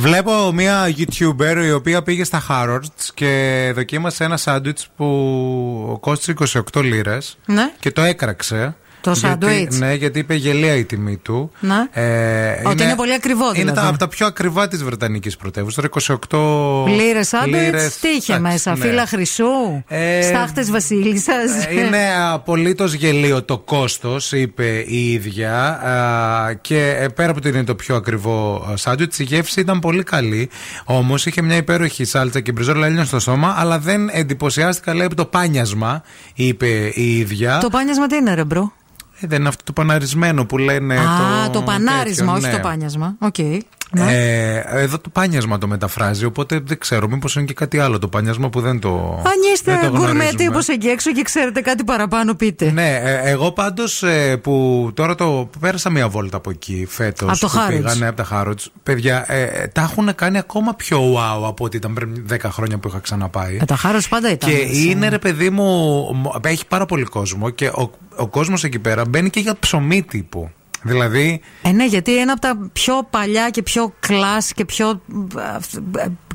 Βλέπω 0.00 0.52
μια 0.52 0.86
YouTuber 0.96 1.62
η 1.64 1.72
οποία 1.72 2.02
πήγε 2.02 2.24
στα 2.24 2.42
Harrods 2.48 3.08
και 3.14 3.72
δοκίμασε 3.74 4.24
ένα 4.24 4.36
σάντουιτς 4.36 4.88
που 4.96 5.98
κόστησε 6.00 6.34
28 6.74 6.82
λίρες 6.82 7.38
Ναι. 7.46 7.72
και 7.80 7.90
το 7.90 8.02
έκραξε. 8.02 8.74
Το 9.00 9.10
Γιατί- 9.12 9.26
σάντουιτς. 9.46 9.78
Ναι, 9.78 9.94
γιατί 9.94 10.18
είπε 10.18 10.34
γελία 10.34 10.74
η 10.74 10.84
τιμή 10.84 11.16
του. 11.16 11.50
Ναι. 11.60 11.74
Ε, 11.92 12.62
Ότι 12.68 12.82
είναι 12.82 12.94
πολύ 12.94 13.12
ακριβό, 13.14 13.44
Είναι 13.44 13.52
δηλαδή. 13.58 13.80
τα, 13.80 13.86
από 13.88 13.98
τα 13.98 14.08
πιο 14.08 14.26
ακριβά 14.26 14.68
της 14.68 14.84
Βρετανικής 14.84 15.36
πρωτεύουσας. 15.36 15.84
28 15.84 16.84
Λίρε 16.88 17.22
σάντουιτς, 17.22 17.62
λίρες. 17.64 17.98
τι 17.98 18.08
είχε 18.08 18.32
Εντάξει, 18.34 18.52
μέσα, 18.52 18.76
ναι. 18.76 18.84
φύλλα 18.84 19.06
χρυσού, 19.06 19.44
Ε, 19.88 20.22
στάχτες 20.22 20.70
βασίλισσας; 20.70 21.66
Ε, 21.68 21.74
Είναι 21.74 21.98
απολύτως 22.32 22.92
γελίο 22.92 23.42
το 23.42 23.58
κόστος, 23.58 24.32
είπε 24.32 24.84
η 24.86 25.12
ίδια. 25.12 25.54
Α, 25.64 26.52
Και 26.52 26.96
ε, 26.98 27.08
πέρα 27.08 27.30
από 27.30 27.38
ότι 27.38 27.48
είναι 27.48 27.64
το 27.64 27.74
πιο 27.74 27.94
ακριβό 27.96 28.68
ε, 28.72 28.76
σάντουιτς, 28.76 29.18
η 29.18 29.22
γεύση 29.24 29.60
ήταν 29.60 29.78
πολύ 29.78 30.02
καλή. 30.02 30.48
Όμως 30.84 31.26
είχε 31.26 31.42
μια 31.42 31.56
υπέροχη 31.56 32.04
σάλτσα 32.04 32.40
και 32.40 32.52
μπριζόλα 32.52 32.86
έλιωνε 32.86 33.04
στο 33.06 33.18
στόμα, 33.18 33.54
αλλά 33.58 33.78
δεν 33.78 34.08
εντυπωσιάστηκα, 34.12 34.94
λέει, 34.94 35.06
από 35.06 35.14
το 35.14 35.24
πάνιασμα, 35.24 36.02
είπε 36.34 36.66
η 36.94 37.16
ίδια. 37.18 37.58
Το 37.58 37.68
πάνιασμα 37.68 38.06
τι 38.06 38.16
είναι, 38.16 38.34
ρε 38.34 38.44
bro; 38.44 38.72
Ε, 39.20 39.26
δεν 39.26 39.38
είναι 39.38 39.48
αυτό 39.48 39.64
το 39.64 39.72
παναρισμένο 39.72 40.44
που 40.44 40.58
λένε. 40.58 40.96
Α, 40.98 41.50
το, 41.52 41.62
πανάρισμα, 41.62 42.24
τέτοιο, 42.24 42.32
όχι 42.32 42.46
ναι. 42.46 42.52
το 42.52 42.68
πάνιασμα. 42.68 43.14
Οκ. 43.18 43.36
Ναι. 43.92 44.12
Ε, 44.12 44.64
εδώ 44.70 44.98
το 44.98 45.08
πάνιασμα 45.10 45.58
το 45.58 45.66
μεταφράζει, 45.66 46.24
οπότε 46.24 46.60
δεν 46.64 46.78
ξέρω, 46.78 47.08
μήπως 47.08 47.34
είναι 47.34 47.44
και 47.44 47.54
κάτι 47.54 47.78
άλλο 47.78 47.98
το 47.98 48.08
πάνιασμα 48.08 48.48
που 48.48 48.60
δεν 48.60 48.78
το. 48.80 49.14
Αν 49.16 49.22
δεν 49.22 49.52
είστε 49.54 49.78
το 49.82 49.86
γκουρμέτη 49.96 50.12
γνωρίζουμε. 50.14 50.46
όπω 50.56 50.72
εκεί 50.72 50.86
έξω 50.86 51.12
και 51.12 51.22
ξέρετε 51.22 51.60
κάτι 51.60 51.84
παραπάνω, 51.84 52.34
πείτε. 52.34 52.70
Ναι, 52.70 52.94
ε, 52.96 53.20
εγώ 53.30 53.52
πάντως 53.52 54.04
που 54.42 54.90
τώρα 54.94 55.14
το 55.14 55.50
πέρασα 55.60 55.90
μία 55.90 56.08
βόλτα 56.08 56.36
από 56.36 56.50
εκεί 56.50 56.86
φέτος. 56.90 57.42
Από 57.42 57.52
το 57.52 57.60
Harrods. 57.60 57.68
Πήγανε 57.68 58.06
από 58.06 58.16
τα 58.16 58.26
Harrods. 58.32 58.64
Παιδιά, 58.82 59.24
ε, 59.32 59.42
ε, 59.42 59.66
τα 59.66 59.82
έχουν 59.82 60.14
κάνει 60.14 60.38
ακόμα 60.38 60.74
πιο 60.74 61.14
wow 61.14 61.46
από 61.46 61.64
ό,τι 61.64 61.76
ήταν 61.76 61.92
πριν 61.92 62.24
10 62.32 62.36
χρόνια 62.50 62.78
που 62.78 62.88
είχα 62.88 62.98
ξαναπάει. 62.98 63.56
Ε, 63.60 63.64
τα 63.64 63.76
χάρο 63.76 63.98
πάντα 64.08 64.30
ήταν. 64.30 64.50
Και 64.50 64.56
έτσι. 64.56 64.88
είναι 64.88 65.08
ρε 65.08 65.18
παιδί 65.18 65.50
μου, 65.50 65.64
μ- 66.14 66.46
έχει 66.46 66.66
πάρα 66.66 66.86
πολύ 66.86 67.04
κόσμο 67.04 67.50
και 67.50 67.66
ο, 67.66 67.90
ο 68.16 68.26
κόσμος 68.28 68.64
εκεί 68.64 68.78
πέρα 68.78 69.04
μπαίνει 69.08 69.30
και 69.30 69.40
για 69.40 69.54
ψωμί 69.60 70.02
τύπου. 70.02 70.50
Δηλαδή, 70.82 71.40
Ε, 71.62 71.70
ναι, 71.70 71.86
γιατί 71.86 72.18
ένα 72.18 72.32
από 72.32 72.40
τα 72.40 72.70
πιο 72.72 73.06
παλιά 73.10 73.50
και 73.50 73.62
πιο 73.62 73.94
κλάσ 74.00 74.52
και 74.52 74.64
πιο 74.64 75.00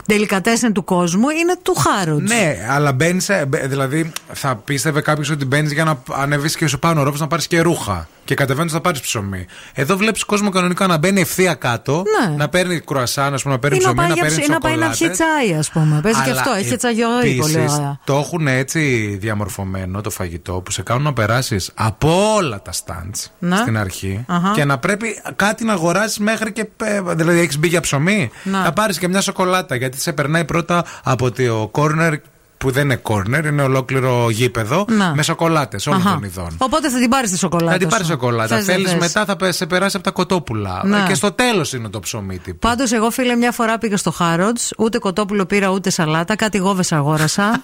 τελικατέσεν 0.08 0.74
του 0.74 0.84
κόσμου 0.84 1.30
είναι 1.30 1.56
του 1.62 1.76
Χάροτς. 1.76 2.30
ναι, 2.30 2.58
αλλά 2.70 2.94
μπαίνεις. 2.94 3.30
Δηλαδή, 3.64 4.12
θα 4.34 4.56
πίστευε 4.56 5.02
κάποιος 5.02 5.30
ότι 5.30 5.46
μπαίνεις 5.46 5.72
για 5.72 5.84
να 5.84 6.02
ανεβεί 6.12 6.56
και 6.56 6.68
σου 6.68 6.80
πάνω 6.80 7.04
ρόφο 7.04 7.18
να 7.20 7.28
πάρεις 7.28 7.48
και 7.48 7.62
ρούχα. 7.62 8.08
Και 8.26 8.36
κατεβαίνει 8.36 8.70
θα 8.70 8.82
πάρεις 8.82 9.00
ψωμί. 9.02 9.46
Εδώ 9.74 9.98
βλέπεις 9.98 10.24
κόσμο 10.24 10.50
κανονικά 10.50 10.88
να 10.88 10.98
μπαίνει 10.98 11.22
ευθεία 11.22 11.54
κάτω, 11.54 12.04
Ναι. 12.30 12.36
να 12.36 12.50
παίρνει 12.50 12.80
κρουασάν, 12.80 13.34
ας 13.34 13.42
πούμε, 13.42 13.54
να 13.54 13.60
παίρνει 13.60 13.78
Ή 13.78 13.80
να 13.80 13.86
ψωμί, 13.86 13.98
πάει, 14.00 14.08
να 14.08 14.14
για 14.14 14.24
παίρνει 14.24 14.40
ψ- 14.40 14.50
να 14.50 14.60
πάει 14.60 14.76
να 14.76 14.86
πιει 14.88 14.96
σοκολάτες. 14.96 15.26
τσάι, 15.46 15.58
ας 15.60 15.70
πούμε. 15.72 16.00
Παίζει 16.02 16.22
και 16.24 16.30
Αλλά 16.30 16.40
αυτό. 16.42 16.54
Έχει 16.58 16.70
και 16.70 16.78
τσαγιορί 16.78 17.36
πολύ 17.36 17.54
επίσης, 17.54 17.74
ωραία. 17.78 18.00
Το 18.04 18.16
έχουν 18.18 18.48
έτσι 18.48 18.80
διαμορφωμένο 19.22 20.02
το 20.02 20.10
φαγητό 20.10 20.54
που 20.54 20.72
σε 20.72 20.82
κάνουν 20.84 21.04
να 21.04 21.14
περάσεις 21.14 21.72
από 21.74 22.34
όλα 22.36 22.62
τα 22.62 22.72
stands 22.72 23.30
Ναι. 23.40 23.56
στην 23.56 23.78
αρχή 23.78 24.24
Αχα. 24.28 24.52
και 24.56 24.66
να 24.66 24.78
πρέπει 24.78 25.22
κάτι 25.36 25.64
να 25.66 25.74
αγοράσεις 25.74 26.18
μέχρι 26.20 26.52
και. 26.52 26.68
ε, 26.84 27.02
Δηλαδή, 27.16 27.40
έχεις 27.40 27.58
μπει 27.60 27.68
για 27.68 27.82
ψωμί. 27.82 28.30
Ναι. 28.44 28.62
Θα 28.64 28.74
πάρεις 28.74 28.98
και 29.00 29.08
μια 29.08 29.22
σοκολάτα 29.22 29.76
γιατί 29.76 30.02
σε 30.02 30.14
περνάει 30.14 30.46
πρώτα 30.46 30.86
από 31.04 31.32
το 31.32 31.72
corner 31.74 32.14
που 32.58 32.72
δεν 32.72 32.84
είναι 32.84 33.02
corner, 33.04 33.46
είναι 33.46 33.62
ολόκληρο 33.62 34.30
γήπεδο 34.30 34.86
Ναι. 34.90 35.12
με 35.16 35.24
σοκολάτες 35.24 35.88
όλων 35.88 36.00
Αχα. 36.00 36.14
των 36.14 36.24
ειδών. 36.24 36.56
Οπότε 36.58 36.90
θα 36.90 37.00
την 37.00 37.10
πάρεις 37.10 37.32
τη 37.32 37.38
σοκολάτα. 37.38 37.72
Θα 37.72 37.78
την 37.78 37.88
πάρεις 37.90 38.06
σου. 38.06 38.12
σοκολάτα. 38.12 38.56
Θες, 38.56 38.66
δεν 38.66 38.76
Θέλεις 38.76 38.90
θες. 38.92 39.00
μετά 39.00 39.26
θα 39.26 39.36
πε- 39.36 39.54
σε 39.54 39.66
περάσει 39.66 39.96
από 39.96 40.06
τα 40.06 40.12
κοτόπουλα. 40.12 40.82
Ναι. 40.86 41.04
Και 41.08 41.14
στο 41.14 41.32
τέλος 41.32 41.74
είναι 41.74 41.90
το 41.90 42.00
ψωμί 42.00 42.38
τύπου. 42.38 42.58
Πάντως, 42.60 42.92
εγώ 42.92 43.10
φίλε, 43.10 43.36
μια 43.36 43.52
φορά 43.52 43.78
πήγα 43.78 43.98
στο 43.98 44.12
Χάροτ, 44.12 44.58
ούτε 44.78 44.98
κοτόπουλο 44.98 45.46
πήρα 45.46 45.70
ούτε 45.70 45.90
σαλάτα, 45.90 46.36
κάτι 46.36 46.58
γόβες 46.58 46.92
αγόρασα. 46.92 47.62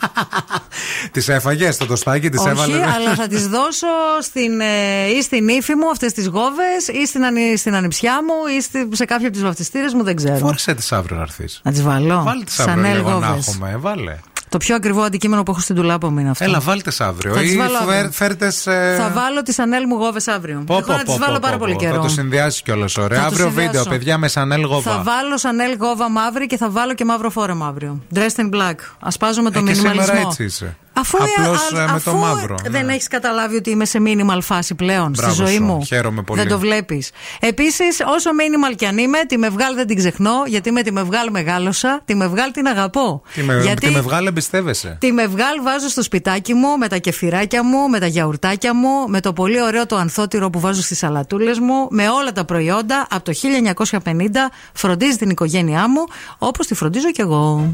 Τις 1.12 1.28
έφαγες 1.30 1.76
στο 1.76 1.86
τοστάκι, 1.86 2.30
τις 2.30 2.40
Όχι, 2.40 2.50
έβαλες; 2.50 2.82
αλλά 2.96 3.16
θα 3.16 3.28
τις 3.28 3.48
δώσω 3.56 3.88
στην, 4.22 4.60
ε, 4.62 5.08
ή 5.18 5.22
στην 5.22 5.48
ύφη 5.48 5.76
μου 5.76 5.90
αυτές 5.90 6.14
τις 6.14 6.28
γόβες, 6.28 6.88
ή 7.02 7.06
στην, 7.08 7.26
ανι- 7.26 7.58
στην 7.58 7.76
ανιψιά 7.76 8.20
μου, 8.24 8.56
ή 8.58 8.62
στη- 8.62 8.88
σε 8.92 9.06
κάποια 9.06 9.26
από 9.28 9.36
τις 9.36 9.46
βαφτιστήρες 9.46 9.94
μου, 9.94 10.04
δεν 10.04 10.16
ξέρω. 10.16 10.38
Φόρσε 10.38 10.74
τις 10.74 10.92
αύριο 10.92 11.16
να 11.16 11.22
έρθεις. 11.22 11.60
Να 11.64 11.72
τις 11.72 11.82
βάλω. 11.84 12.24
Βάλτε 12.24 12.44
τις 12.44 12.60
αύριο 12.60 12.76
Σανέλ 12.76 12.96
λίγο 12.98 13.10
να 13.20 13.28
γόβες. 13.28 13.48
έχουμε. 13.48 13.76
Βάλε. 13.80 14.18
Το 14.52 14.58
πιο 14.58 14.76
ακριβό 14.76 15.02
αντικείμενο 15.02 15.44
που 15.44 15.52
έχω 15.52 15.60
στην 15.62 15.76
τουλάπα 15.76 16.10
μου 16.10 16.20
είναι 16.20 16.30
αυτό. 16.30 16.44
Έλα, 16.44 16.60
βάλτε 16.60 16.92
αύριο. 17.00 17.34
Θα 17.34 17.40
τις 17.40 17.54
Ή 17.54 17.58
βάλω 17.58 17.78
αύριο. 17.78 17.92
φέρ- 18.02 18.12
φέρτες. 18.14 18.68
ε, 18.68 18.96
Θα 19.00 19.10
βάλω 19.10 19.42
τις 19.42 19.56
Σανέλ 19.56 19.84
μου 19.88 19.96
γόβες 19.96 20.28
αύριο. 20.28 20.64
πω, 20.66 20.74
έχω 20.74 20.84
πω, 20.86 20.92
να 20.92 20.98
τις 21.04 21.14
πω, 21.14 21.20
βάλω 21.20 21.34
πω, 21.34 21.40
πάρα 21.42 21.54
πω, 21.54 21.60
πολύ 21.60 21.74
πω. 21.74 21.80
καιρό. 21.80 21.94
Θα 21.96 22.02
το 22.02 22.08
συνδυάσει 22.08 22.64
κιόλας 22.64 22.98
ωραία. 22.98 23.18
Θα 23.18 23.24
το 23.24 23.30
Αύριο 23.32 23.46
συνδυάσω. 23.46 23.68
βίντεο, 23.72 23.86
παιδιά, 23.86 24.18
με 24.18 24.28
Σανέλ 24.28 24.62
Θα 24.62 24.68
Γόβα. 24.68 25.02
βάλω 25.04 25.38
Σανέλ 25.38 25.76
γόβα 25.80 26.10
μαύρη 26.10 26.46
και 26.48 26.58
θα 26.58 26.70
βάλω 26.70 26.94
και 26.94 27.06
μαύρο 27.06 27.30
φόρεμα 27.30 27.68
αύριο. 27.68 28.02
Dressed 28.16 28.40
in 28.42 28.50
black. 28.56 28.76
Ασπάζω 29.00 29.42
με 29.42 29.52
το 29.52 29.60
Ε, 29.60 29.62
και 29.62 29.70
μινιμαλισμό. 29.72 30.06
σήμερα 30.06 30.28
έτσι 30.28 30.44
είσαι. 30.44 30.78
Αφού, 31.02 31.18
Απλώς, 31.38 31.72
α- 31.74 31.82
ε, 31.82 31.86
με 31.86 31.92
αφού 31.92 32.12
το 32.12 32.18
μαύρο. 32.18 32.56
δεν 32.70 32.86
ναι. 32.86 32.94
έχεις 32.94 33.08
καταλάβει 33.08 33.56
ότι 33.56 33.70
είμαι 33.70 33.86
σε 33.86 34.00
minimal 34.06 34.38
φάση 34.42 34.76
πλέον 34.76 35.10
Μπράβο 35.18 35.34
στη 35.34 35.44
ζωή 35.44 35.56
σου. 35.56 35.64
μου. 35.64 35.84
Χαίρομαι 35.86 36.22
πολύ. 36.22 36.40
Δεν 36.40 36.50
το 36.50 36.60
βλέπεις. 36.60 37.12
Επίσης, 37.40 38.00
όσο 38.06 38.30
minimal 38.30 38.76
κι 38.76 38.86
αν 38.86 38.98
είμαι, 38.98 39.18
τη 39.28 39.38
Μευγάλ 39.38 39.76
δεν 39.76 39.88
την 39.88 39.98
ξεχνώ, 39.98 40.32
γιατί 40.48 40.72
με 40.72 40.82
τη 40.82 40.92
Μευγάλ 40.92 41.30
μεγάλωσα. 41.32 42.02
Τη 42.06 42.16
Μευγάλ 42.16 42.52
την 42.52 42.68
αγαπώ. 42.68 43.22
Τι 43.34 43.44
με, 43.44 43.60
γιατί 43.62 43.88
τι 43.88 43.94
με 43.94 44.02
βγάλε, 44.02 44.30
εμπιστεύεσαι. 44.30 44.98
Τη 45.00 45.12
Μευγάλ 45.12 45.62
βάζω 45.64 45.88
στο 45.90 46.02
σπιτάκι 46.04 46.54
μου 46.54 46.78
με 46.78 46.88
τα 46.88 46.98
κεφυράκια 46.98 47.64
μου, 47.64 47.90
με 47.90 48.00
τα 48.00 48.06
γιαουρτάκια 48.06 48.76
μου, 48.76 49.08
με 49.08 49.20
το 49.22 49.34
πολύ 49.34 49.62
ωραίο 49.62 49.86
το 49.86 49.96
ανθότυρο 49.96 50.50
που 50.50 50.60
βάζω 50.60 50.82
στις 50.82 50.98
σαλατούλες 50.98 51.60
μου, 51.60 51.88
με 51.90 52.10
όλα 52.10 52.32
τα 52.32 52.46
προϊόντα 52.46 53.08
από 53.10 53.24
το 53.24 53.32
1950. 53.32 54.52
Φροντίζει 54.74 55.18
την 55.18 55.30
οικογένειά 55.30 55.90
μου 55.90 56.04
όπως 56.38 56.68
τη 56.68 56.74
φροντίζω 56.76 57.12
κι 57.12 57.22
εγώ. 57.22 57.74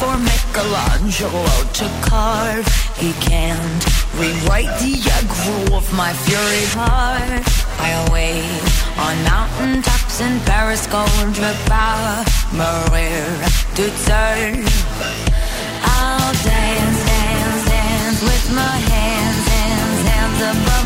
For 0.00 0.16
Michelangelo 0.16 1.44
to 1.78 1.86
carve. 2.08 2.66
He 2.96 3.12
can't 3.20 3.82
rewrite 4.16 4.72
the 4.80 4.94
aggro 5.16 5.76
of 5.76 5.86
my 5.92 6.12
fury 6.24 6.66
heart. 6.72 7.44
I 7.86 7.88
await 8.08 8.64
on 9.04 9.14
mountain 9.32 9.82
tops 9.82 10.20
in 10.20 10.40
Paris, 10.48 10.86
gold 10.86 11.36
par 11.68 12.24
Maria 12.56 13.28
to. 13.76 14.64
I'll 15.92 16.32
dance, 16.48 17.00
dance, 17.10 17.62
dance 17.68 18.20
with 18.28 18.46
my 18.56 18.76
hands, 18.92 19.44
hands, 19.54 20.00
hands 20.08 20.40
above 20.52 20.79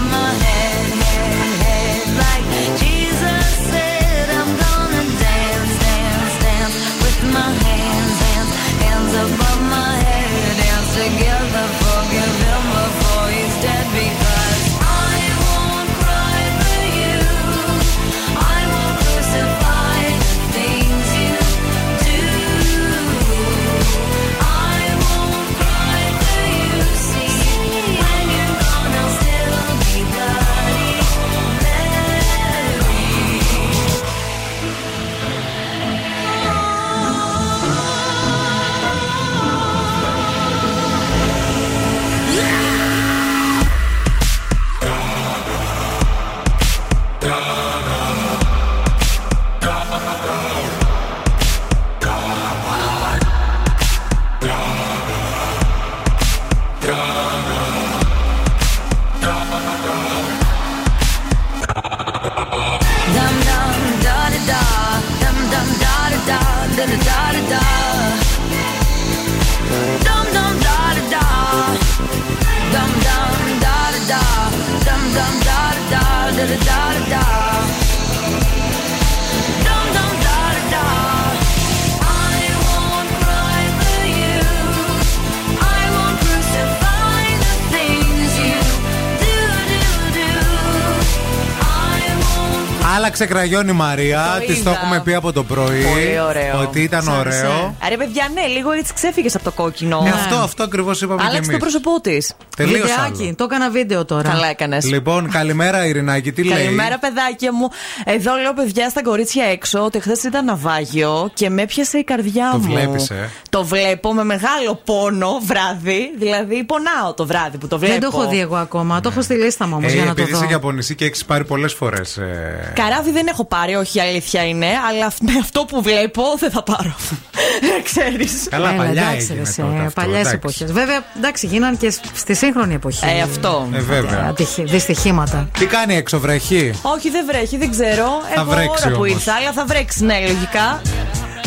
Άλλαξε 93.05 93.27
κραγιόν 93.27 93.69
η 93.69 93.73
Μαρία. 93.73 94.37
Το 94.41 94.47
Της 94.47 94.63
το 94.63 94.71
είδα. 94.71 94.81
έχουμε 94.81 95.01
πει 95.05 95.15
από 95.15 95.33
το 95.33 95.45
πρωί. 95.45 95.83
Πολύ 95.85 96.21
ωραίο. 96.29 96.61
Ότι 96.61 96.81
ήταν 96.83 97.03
Σ' 97.03 97.09
άρεσε; 97.09 97.39
ωραίο. 97.47 97.75
Άρα, 97.83 97.97
παιδιά, 97.97 98.31
ναι, 98.35 98.47
λίγο 98.47 98.71
έτσι 98.73 98.93
ξέφυγες 98.95 99.35
από 99.35 99.45
το 99.45 99.51
κόκκινο. 99.51 100.03
Ε, 100.07 100.11
αυτό, 100.11 100.35
αυτό 100.35 100.63
ακριβώς 100.63 101.03
είπαμε 101.03 101.21
και 101.21 101.27
Άλλαξε 101.27 101.51
το 101.51 101.57
εμείς. 101.57 101.63
πρόσωπό 101.63 102.01
της. 102.01 102.33
Τελείως 102.57 102.81
Βιντεάκι, 102.91 103.35
το 103.37 103.45
έκανα 103.45 103.71
βίντεο 103.71 104.05
τώρα. 104.05 104.29
Καλά 104.29 104.47
έκανες. 104.49 104.85
Λοιπόν, 104.85 105.31
καλημέρα 105.31 105.87
Ειρηνάκη, 105.87 106.33
τι 106.33 106.43
λέει; 106.45 106.59
Καλημέρα, 106.59 106.99
παιδάκια 106.99 107.53
μου. 107.53 107.69
Εδώ 108.05 108.35
λέω, 108.37 108.53
παιδιά, 108.55 108.89
στα 108.89 109.03
κορίτσια 109.03 109.45
έξω 109.45 109.85
ότι 109.85 110.01
χθες 110.01 110.23
ήταν 110.23 110.45
ναυάγιο 110.45 111.31
και 111.35 111.51
με 111.51 111.63
έπιασε 111.63 111.99
η 111.99 112.05
καρδιά 112.05 112.49
Το 112.53 112.59
μου. 112.59 112.65
βλέπεις, 112.73 113.11
ε; 113.11 113.31
Το 113.51 113.65
βλέπω 113.65 114.13
με 114.15 114.25
μεγάλο 114.25 114.81
πόνο 114.85 115.41
βράδυ. 115.45 116.11
Δηλαδή, 116.19 116.65
πονάω 116.65 117.15
το 117.15 117.27
βράδυ 117.27 117.59
που 117.59 117.67
το 117.69 117.79
βλέπω. 117.79 117.93
Δεν 118.01 118.11
το 118.11 118.19
έχω 118.19 118.29
δει 118.31 118.41
εγώ 118.41 118.57
ακόμα. 118.57 119.01
Το 119.01 119.09
έχω 119.09 119.23
στη 119.23 119.35
λίστα 119.35 119.67
μου 119.67 119.75
όμως 119.77 119.93
Ε, 119.93 119.95
για 119.95 120.05
να 120.05 120.15
το 120.15 120.21
επειδή 120.23 120.37
δω. 120.39 120.43
είσαι 120.45 120.53
Είσαι 120.53 120.70
από 120.70 120.81
νησί 120.81 120.95
και 120.95 121.05
έχεις 121.05 121.25
πάρει 121.25 121.45
πολλές 121.45 121.73
φορές. 121.73 122.17
Ε... 122.17 122.73
Καράβι 122.75 123.11
δεν 123.11 123.27
έχω 123.27 123.45
πάρει, 123.45 123.75
όχι 123.75 123.99
η 123.99 124.01
αλήθεια 124.01 124.45
είναι, 124.47 124.67
αλλά 124.91 125.07
αυ- 125.07 125.23
με 125.23 125.33
αυτό 125.41 125.65
που 125.65 125.83
βλέπω 125.83 126.23
δεν 126.39 126.51
θα 126.51 126.63
πάρω. 126.63 126.95
Ξέρεις. 127.85 128.47
Καλά, 128.51 128.73
παλιά 128.75 129.03
εντάξει, 129.03 129.27
έγινε 129.31 129.39
ρε, 129.39 129.51
σε 129.51 129.61
τότε 129.63 129.79
αυτό, 129.79 130.01
παλιές 130.01 130.19
εντάξει. 130.19 130.35
εποχές. 130.35 130.73
Βέβαια, 130.73 131.05
εντάξει, 131.17 131.47
γίναν 131.47 131.77
και 131.77 131.91
στη 132.15 132.35
σύγχρονη 132.45 132.75
εποχή. 132.75 133.05
Ε, 133.19 133.23
αυτό. 133.23 133.69
Ε, 133.73 133.79
βέβαια. 133.81 134.27
Ατυχη- 134.29 134.69
Δυστυχήματα. 134.71 135.49
Τι 135.59 135.67
κάνει 135.67 135.97
έξω, 135.97 136.21
βρέχει; 136.21 136.75
Όχι, 136.83 137.11
δεν 137.11 137.27
βρέχει, 137.27 137.57
δεν 137.57 137.71
ξέρω. 137.71 138.07
Θα 138.35 138.41
Εγώ 138.41 138.51
βρέξει 138.51 138.87
ώρα 138.87 138.95
που 138.97 139.03
όμως. 139.03 139.09
ήρθα, 139.11 139.33
αλλά 139.35 139.53
θα 139.53 139.65
βρέξει, 139.65 140.05
ναι, 140.05 140.21
λογικά. 140.21 140.81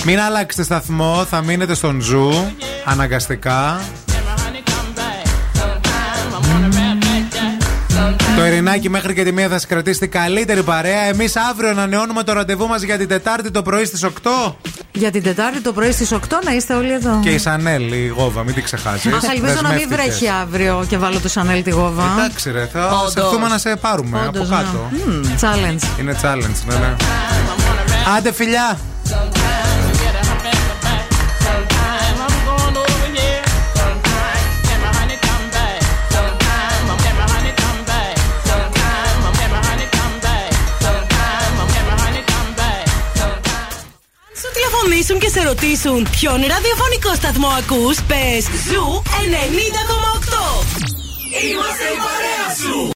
Μην 0.05 0.19
αλλάξετε 0.19 0.63
σταθμό, 0.63 1.25
θα 1.29 1.41
μείνετε 1.41 1.73
στον 1.73 2.01
Ζου 2.01 2.29
αναγκαστικά. 2.85 3.79
Το 8.37 8.45
Ειρηνάκι 8.45 8.89
μέχρι 8.89 9.13
και 9.13 9.23
τη 9.23 9.31
μία 9.31 9.47
θα 9.47 9.59
σα 9.59 9.67
κρατήσει 9.67 9.99
την 9.99 10.11
καλύτερη 10.11 10.63
παρέα. 10.63 11.01
Εμείς 11.01 11.35
αύριο 11.35 11.69
ανανεώνουμε 11.69 12.23
το 12.23 12.33
ραντεβού 12.33 12.67
μας 12.67 12.81
για 12.81 12.97
την 12.97 13.07
Τετάρτη 13.07 13.51
το 13.51 13.61
πρωί 13.61 13.85
στις 13.85 14.03
8. 14.03 14.09
Για 14.91 15.11
την 15.11 15.23
Τετάρτη 15.23 15.61
το 15.61 15.73
πρωί 15.73 15.91
στις 15.91 16.11
8 16.13 16.17
να 16.43 16.51
είστε 16.51 16.73
όλοι 16.73 16.91
εδώ. 16.93 17.19
Και 17.23 17.29
η 17.29 17.37
Σανέλ, 17.37 17.91
η 17.91 18.07
Γόβα, 18.07 18.43
μην 18.43 18.53
την 18.53 18.63
ξεχάσεις. 18.63 19.13
Αχ, 19.13 19.23
ελπίζω 19.35 19.59
να 19.61 19.71
μην 19.73 19.87
βρέχει 19.89 20.29
αύριο 20.41 20.85
και 20.89 20.97
βάλω 20.97 21.19
του 21.19 21.29
Σανέλ 21.29 21.63
τη 21.63 21.69
γόβα. 21.69 22.03
Εντάξει, 22.17 22.51
ρε, 22.51 22.69
θα 22.73 22.87
Όντως. 22.87 23.11
σε 23.11 23.19
έρθουμε 23.19 23.47
να 23.47 23.57
σε 23.57 23.75
πάρουμε 23.81 24.19
Όντως, 24.27 24.47
από 24.47 24.55
κάτω. 24.55 24.89
ναι. 24.91 25.13
Μμμ, 25.13 25.21
Challenge. 25.41 25.99
Είναι 25.99 26.15
challenge, 26.21 26.65
ναι, 26.67 26.75
ναι. 26.75 26.95
Άντε, 28.17 28.33
φιλιά! 28.33 28.77
Τηλεφωνήσουν 45.07 45.19
και 45.19 45.29
σε 45.29 45.41
ρωτήσουν 45.47 46.07
ποιον 46.11 46.39
ραδιοφωνικό 46.53 47.13
σταθμό 47.15 47.47
ακούς, 47.47 47.97
πες 48.07 48.43
Zoo 48.67 49.01
90,8. 49.03 50.65
Είμαστε 51.49 51.85
η 51.95 51.99
παρέα 52.05 52.47
σου. 52.59 52.77